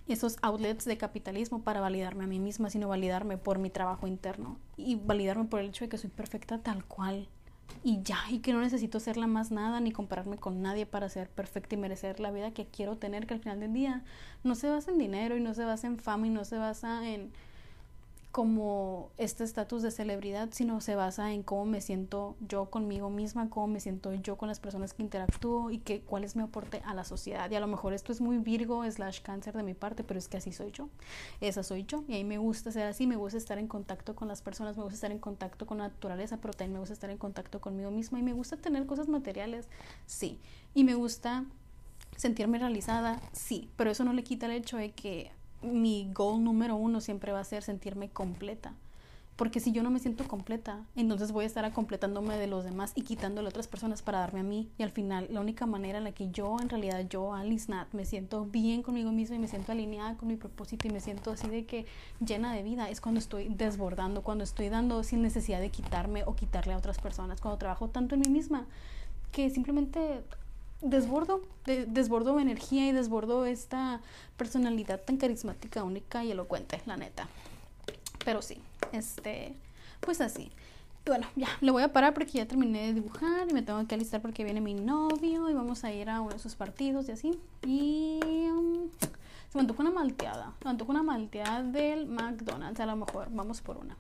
esos 0.09 0.37
outlets 0.43 0.85
de 0.85 0.97
capitalismo 0.97 1.63
para 1.63 1.81
validarme 1.81 2.25
a 2.25 2.27
mí 2.27 2.41
misma, 2.41 2.71
sino 2.71 2.89
validarme 2.89 3.39
por 3.39 3.59
mi 3.59 3.71
trabajo 3.71 4.07
interno 4.07 4.59
y 4.77 4.97
validarme 4.97 5.45
por 5.45 5.61
el 5.61 5.69
hecho 5.69 5.85
de 5.85 5.89
que 5.89 5.99
soy 5.99 6.11
perfecta 6.11 6.59
tal 6.59 6.85
cual 6.85 7.29
y 7.85 8.03
ya, 8.03 8.19
y 8.31 8.39
que 8.39 8.53
no 8.53 8.61
necesito 8.61 9.01
serla 9.01 9.27
más 9.27 9.51
nada 9.51 9.81
ni 9.81 9.93
compararme 9.93 10.37
con 10.37 10.63
nadie 10.63 10.87
para 10.87 11.09
ser 11.09 11.29
perfecta 11.29 11.75
y 11.75 11.79
merecer 11.79 12.21
la 12.21 12.31
vida 12.31 12.53
que 12.53 12.67
quiero 12.67 12.97
tener, 12.97 13.27
que 13.27 13.35
al 13.35 13.41
final 13.41 13.61
del 13.61 13.73
día 13.73 14.03
no 14.45 14.55
se 14.55 14.69
basa 14.69 14.91
en 14.91 14.99
dinero 14.99 15.37
y 15.37 15.41
no 15.41 15.55
se 15.55 15.65
basa 15.65 15.87
en 15.87 15.99
fama 15.99 16.27
y 16.27 16.31
no 16.31 16.45
se 16.45 16.59
basa 16.59 17.09
en 17.09 17.33
como 18.33 19.11
este 19.19 19.45
estatus 19.45 19.83
de 19.83 19.91
celebridad, 19.91 20.49
sino 20.53 20.81
se 20.81 20.97
basa 20.97 21.33
en 21.33 21.43
cómo 21.43 21.67
me 21.67 21.83
siento 21.83 22.35
yo 22.41 22.71
conmigo 22.71 23.11
misma, 23.11 23.51
cómo 23.51 23.67
me 23.67 23.79
siento 23.79 24.15
yo 24.15 24.37
con 24.37 24.49
las 24.49 24.59
personas 24.59 24.95
que 24.95 25.03
interactúo 25.03 25.71
y 25.71 25.79
que, 25.79 26.01
cuál 26.01 26.25
es 26.25 26.35
mi 26.35 26.43
aporte 26.43 26.81
a 26.87 26.95
la 26.95 27.05
sociedad. 27.05 27.51
Y 27.51 27.57
a 27.57 27.61
lo 27.61 27.67
mejor 27.67 27.93
esto 27.93 28.11
es 28.11 28.23
muy 28.23 28.39
virgo, 28.39 28.91
slash 28.91 29.21
cáncer 29.21 29.55
de 29.55 29.63
mi 29.63 29.75
parte, 29.75 30.03
pero 30.03 30.19
es 30.19 30.29
que 30.29 30.39
así 30.39 30.51
soy 30.51 30.73
yo. 30.73 30.89
Esa 31.43 31.63
soy 31.63 31.85
yo. 31.85 32.05
Y 32.09 32.15
a 32.15 32.17
mí 32.17 32.25
me 32.25 32.39
gusta 32.39 32.73
ser 32.73 32.87
así, 32.87 33.07
me 33.07 33.17
gusta 33.17 33.37
estar 33.37 33.59
en 33.59 33.69
contacto 33.69 34.17
con 34.17 34.29
las 34.29 34.41
personas, 34.41 34.79
me 34.79 34.83
gusta 34.83 34.95
estar 34.95 35.13
en 35.13 35.19
contacto 35.19 35.67
con 35.67 35.79
la 35.79 35.89
naturaleza, 35.89 36.39
pero 36.39 36.55
también 36.55 36.73
me 36.73 36.79
gusta 36.79 36.95
estar 36.95 37.11
en 37.11 37.19
contacto 37.19 37.61
conmigo 37.61 37.91
misma 37.91 38.19
y 38.19 38.23
me 38.23 38.33
gusta 38.33 38.57
tener 38.57 38.87
cosas 38.87 39.09
materiales, 39.09 39.69
sí. 40.07 40.41
Y 40.75 40.85
me 40.85 40.95
gusta 40.95 41.45
sentirme 42.17 42.59
realizada, 42.59 43.21
sí, 43.33 43.71
pero 43.77 43.91
eso 43.91 44.05
no 44.05 44.15
le 44.15 44.25
quita 44.25 44.47
el 44.47 44.53
hecho 44.53 44.79
de 44.79 44.93
que 44.93 45.33
mi 45.63 46.11
goal 46.13 46.43
número 46.43 46.77
uno 46.77 47.01
siempre 47.01 47.33
va 47.33 47.41
a 47.41 47.45
ser 47.45 47.63
sentirme 47.63 48.09
completa. 48.09 48.75
Porque 49.37 49.61
si 49.61 49.73
yo 49.73 49.83
no 49.83 49.91
me 49.91 49.99
siento 49.99 50.29
completa, 50.29 50.85
entonces 50.95 51.33
voy 51.33 51.45
a 51.45 51.47
estar 51.47 51.73
completándome 51.73 52.37
de 52.37 52.47
los 52.47 52.65
demás 52.65 52.93
y 52.95 53.03
quitándole 53.03 53.49
a 53.49 53.51
otras 53.51 53.67
personas 53.67 54.03
para 54.03 54.19
darme 54.19 54.41
a 54.41 54.43
mí. 54.43 54.69
Y 54.79 54.83
al 54.83 54.91
final, 54.91 55.27
la 55.31 55.41
única 55.41 55.65
manera 55.65 55.99
en 55.99 56.05
la 56.05 56.13
que 56.13 56.31
yo, 56.31 56.59
en 56.61 56.69
realidad, 56.69 57.09
yo, 57.09 57.33
Alice 57.33 57.71
Nat, 57.71 57.93
me 57.93 58.05
siento 58.05 58.45
bien 58.45 58.83
conmigo 58.83 59.11
misma 59.11 59.37
y 59.37 59.39
me 59.39 59.49
siento 59.49 59.73
alineada 59.73 60.17
con 60.19 60.29
mi 60.29 60.37
propósito 60.37 60.87
y 60.87 60.91
me 60.91 61.01
siento 61.01 61.31
así 61.31 61.49
de 61.49 61.65
que 61.65 61.87
llena 62.25 62.55
de 62.55 62.63
vida 62.63 62.91
es 62.91 63.01
cuando 63.01 63.19
estoy 63.21 63.49
desbordando, 63.49 64.23
cuando 64.23 64.45
estoy 64.45 64.69
dando 64.69 65.03
sin 65.03 65.23
necesidad 65.23 65.61
de 65.61 65.71
quitarme 65.71 66.25
o 66.25 66.37
quitarle 66.37 66.75
a 66.75 66.77
otras 66.77 66.99
personas, 66.99 67.41
cuando 67.41 67.59
trabajo 67.59 67.89
tanto 67.89 68.15
en 68.15 68.21
mí 68.21 68.29
misma 68.29 68.67
que 69.33 69.49
simplemente 69.49 70.23
desbordo, 70.83 71.43
de, 71.65 71.87
desbordo 71.87 72.39
energía 72.39 72.89
y 72.89 72.93
desbordo 72.93 73.47
esta 73.47 74.01
personalidad 74.37 75.01
tan 75.01 75.17
carismática, 75.17 75.85
única 75.85 76.25
y 76.25 76.31
elocuente, 76.33 76.81
la 76.87 76.97
neta. 76.97 77.29
Pero 78.25 78.43
sí, 78.43 78.59
este, 78.93 79.55
pues 80.01 80.21
así. 80.21 80.51
Bueno, 81.05 81.27
ya, 81.35 81.49
le 81.61 81.73
voy 81.73 81.83
a 81.83 81.93
parar 81.93 82.15
porque 82.15 82.33
ya 82.33 82.47
terminé 82.47 82.87
de 82.87 82.95
dibujar 82.95 83.49
y 83.51 83.55
me 83.55 83.63
tengo 83.63 83.85
que 83.89 83.95
alistar 83.95 84.23
porque 84.23 84.45
viene 84.45 84.61
mi 84.61 84.75
novio 84.75 85.51
y 85.51 85.55
vamos 85.55 85.83
a 85.83 85.93
ir 85.93 86.09
a 86.09 86.21
uno 86.21 86.33
de 86.33 86.39
sus 86.39 86.55
partidos 86.55 87.09
y 87.09 87.13
así. 87.13 87.41
Y 87.67 88.21
um, 88.23 88.89
se 89.01 89.59
me 89.59 89.63
antoja 89.63 89.83
una 89.83 89.91
malteada, 89.91 90.55
se 90.61 90.65
me 90.65 90.71
antoja 90.71 90.91
una 90.93 91.03
malteada 91.03 91.63
del 91.65 92.07
McDonald's, 92.07 92.79
a 92.79 92.87
lo 92.87 92.97
mejor, 92.97 93.29
vamos 93.33 93.61
por 93.61 93.79
una. 93.79 93.97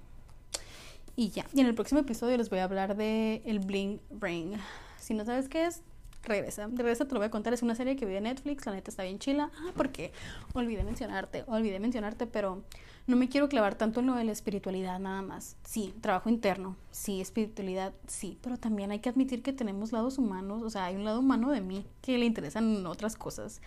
Y 1.16 1.30
ya, 1.30 1.44
y 1.52 1.60
en 1.60 1.66
el 1.66 1.74
próximo 1.74 2.00
episodio 2.00 2.36
les 2.36 2.48
voy 2.48 2.60
a 2.60 2.64
hablar 2.64 2.96
de 2.96 3.42
el 3.44 3.58
Bling 3.58 4.00
Ring. 4.20 4.54
Si 4.98 5.12
no 5.12 5.24
sabes 5.24 5.48
qué 5.48 5.66
es, 5.66 5.82
regresa. 6.22 6.68
Regresa 6.68 7.06
te 7.06 7.14
lo 7.14 7.20
voy 7.20 7.26
a 7.26 7.30
contar. 7.30 7.52
Es 7.52 7.62
una 7.62 7.74
serie 7.74 7.96
que 7.96 8.06
vi 8.06 8.16
en 8.16 8.24
Netflix. 8.24 8.66
La 8.66 8.72
neta 8.72 8.90
está 8.90 9.02
bien 9.02 9.18
chila. 9.18 9.50
Ah, 9.58 9.72
porque 9.76 10.12
olvidé 10.54 10.84
mencionarte. 10.84 11.44
Olvidé 11.46 11.80
mencionarte, 11.80 12.26
pero 12.26 12.62
no 13.06 13.16
me 13.16 13.28
quiero 13.28 13.48
clavar 13.48 13.74
tanto 13.74 14.00
en 14.00 14.06
lo 14.06 14.14
de 14.14 14.24
la 14.24 14.32
espiritualidad 14.32 15.00
nada 15.00 15.22
más. 15.22 15.56
Sí, 15.64 15.94
trabajo 16.00 16.28
interno. 16.28 16.76
Sí, 16.90 17.20
espiritualidad. 17.20 17.92
Sí, 18.06 18.38
pero 18.42 18.56
también 18.56 18.92
hay 18.92 19.00
que 19.00 19.08
admitir 19.08 19.42
que 19.42 19.52
tenemos 19.52 19.92
lados 19.92 20.18
humanos. 20.18 20.62
O 20.62 20.70
sea, 20.70 20.84
hay 20.86 20.96
un 20.96 21.04
lado 21.04 21.20
humano 21.20 21.50
de 21.50 21.60
mí 21.60 21.84
que 22.00 22.16
le 22.18 22.26
interesan 22.26 22.86
otras 22.86 23.16
cosas. 23.16 23.60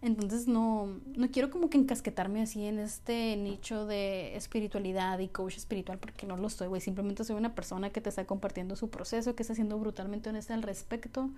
Entonces 0.00 0.46
no, 0.46 1.00
no 1.16 1.30
quiero 1.30 1.50
como 1.50 1.68
que 1.68 1.78
encasquetarme 1.78 2.42
así 2.42 2.64
en 2.64 2.78
este 2.78 3.36
nicho 3.36 3.86
de 3.86 4.36
espiritualidad 4.36 5.18
y 5.18 5.28
coach 5.28 5.56
espiritual 5.56 5.98
porque 5.98 6.26
no 6.26 6.36
lo 6.36 6.48
soy, 6.50 6.68
güey. 6.68 6.80
Simplemente 6.80 7.24
soy 7.24 7.36
una 7.36 7.54
persona 7.54 7.90
que 7.90 8.00
te 8.00 8.08
está 8.08 8.24
compartiendo 8.24 8.76
su 8.76 8.90
proceso, 8.90 9.34
que 9.34 9.42
está 9.42 9.54
siendo 9.54 9.78
brutalmente 9.78 10.30
honesta 10.30 10.54
al 10.54 10.62
respecto 10.62 11.30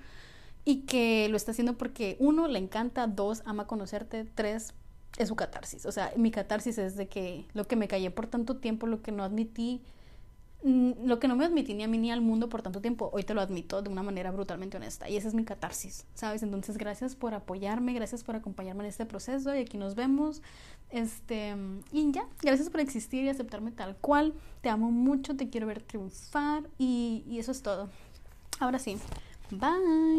y 0.69 0.82
que 0.82 1.31
lo 1.31 1.39
está 1.39 1.53
haciendo 1.53 1.78
porque 1.78 2.19
uno, 2.20 2.47
le 2.47 2.59
encanta, 2.59 3.07
dos, 3.07 3.40
ama 3.47 3.66
conocerte, 3.66 4.27
tres, 4.35 4.74
es 5.16 5.28
su 5.28 5.35
catarsis. 5.35 5.86
O 5.86 5.93
sea, 5.93 6.12
mi 6.15 6.31
catarsis 6.31 6.77
es 6.77 6.95
de 6.95 7.09
que 7.09 7.47
lo 7.55 7.65
que 7.65 7.74
me 7.74 7.89
callé 7.89 8.11
por 8.11 8.27
tanto 8.27 8.59
tiempo, 8.59 8.86
lo 8.86 9.01
que 9.01 9.11
no 9.11 9.24
admití, 9.24 9.81
mm, 10.65 11.07
lo 11.07 11.19
que 11.20 11.27
no 11.27 11.36
me 11.36 11.47
admití 11.47 11.73
ni 11.73 11.85
a 11.85 11.89
mí 11.89 11.97
ni 11.97 12.11
al 12.11 12.20
mundo 12.20 12.51
por 12.51 12.61
tanto 12.61 12.82
tiempo, 12.82 13.09
hoy 13.15 13.23
te 13.23 13.32
lo 13.32 13.40
admito 13.40 13.81
de 13.81 13.89
una 13.89 14.03
manera 14.03 14.31
brutalmente 14.31 14.77
honesta. 14.77 15.09
Y 15.09 15.16
esa 15.16 15.28
es 15.28 15.32
mi 15.32 15.47
catarsis, 15.47 16.05
¿sabes? 16.12 16.43
Entonces, 16.43 16.77
gracias 16.77 17.16
por 17.16 17.32
apoyarme, 17.32 17.95
gracias 17.95 18.23
por 18.23 18.36
acompañarme 18.36 18.85
en 18.85 18.90
este 18.90 19.07
proceso 19.07 19.55
y 19.55 19.61
aquí 19.61 19.78
nos 19.78 19.95
vemos. 19.95 20.43
Este, 20.90 21.57
y 21.93 22.12
ya, 22.12 22.27
gracias 22.43 22.69
por 22.69 22.81
existir 22.81 23.24
y 23.24 23.31
aceptarme 23.31 23.70
tal 23.70 23.97
cual. 23.97 24.35
Te 24.61 24.69
amo 24.69 24.90
mucho, 24.90 25.35
te 25.35 25.49
quiero 25.49 25.66
ver 25.66 25.81
triunfar 25.81 26.65
y, 26.77 27.24
y 27.27 27.39
eso 27.39 27.53
es 27.53 27.62
todo. 27.62 27.89
Ahora 28.61 28.78
sí, 28.78 28.99
bye. 29.51 30.19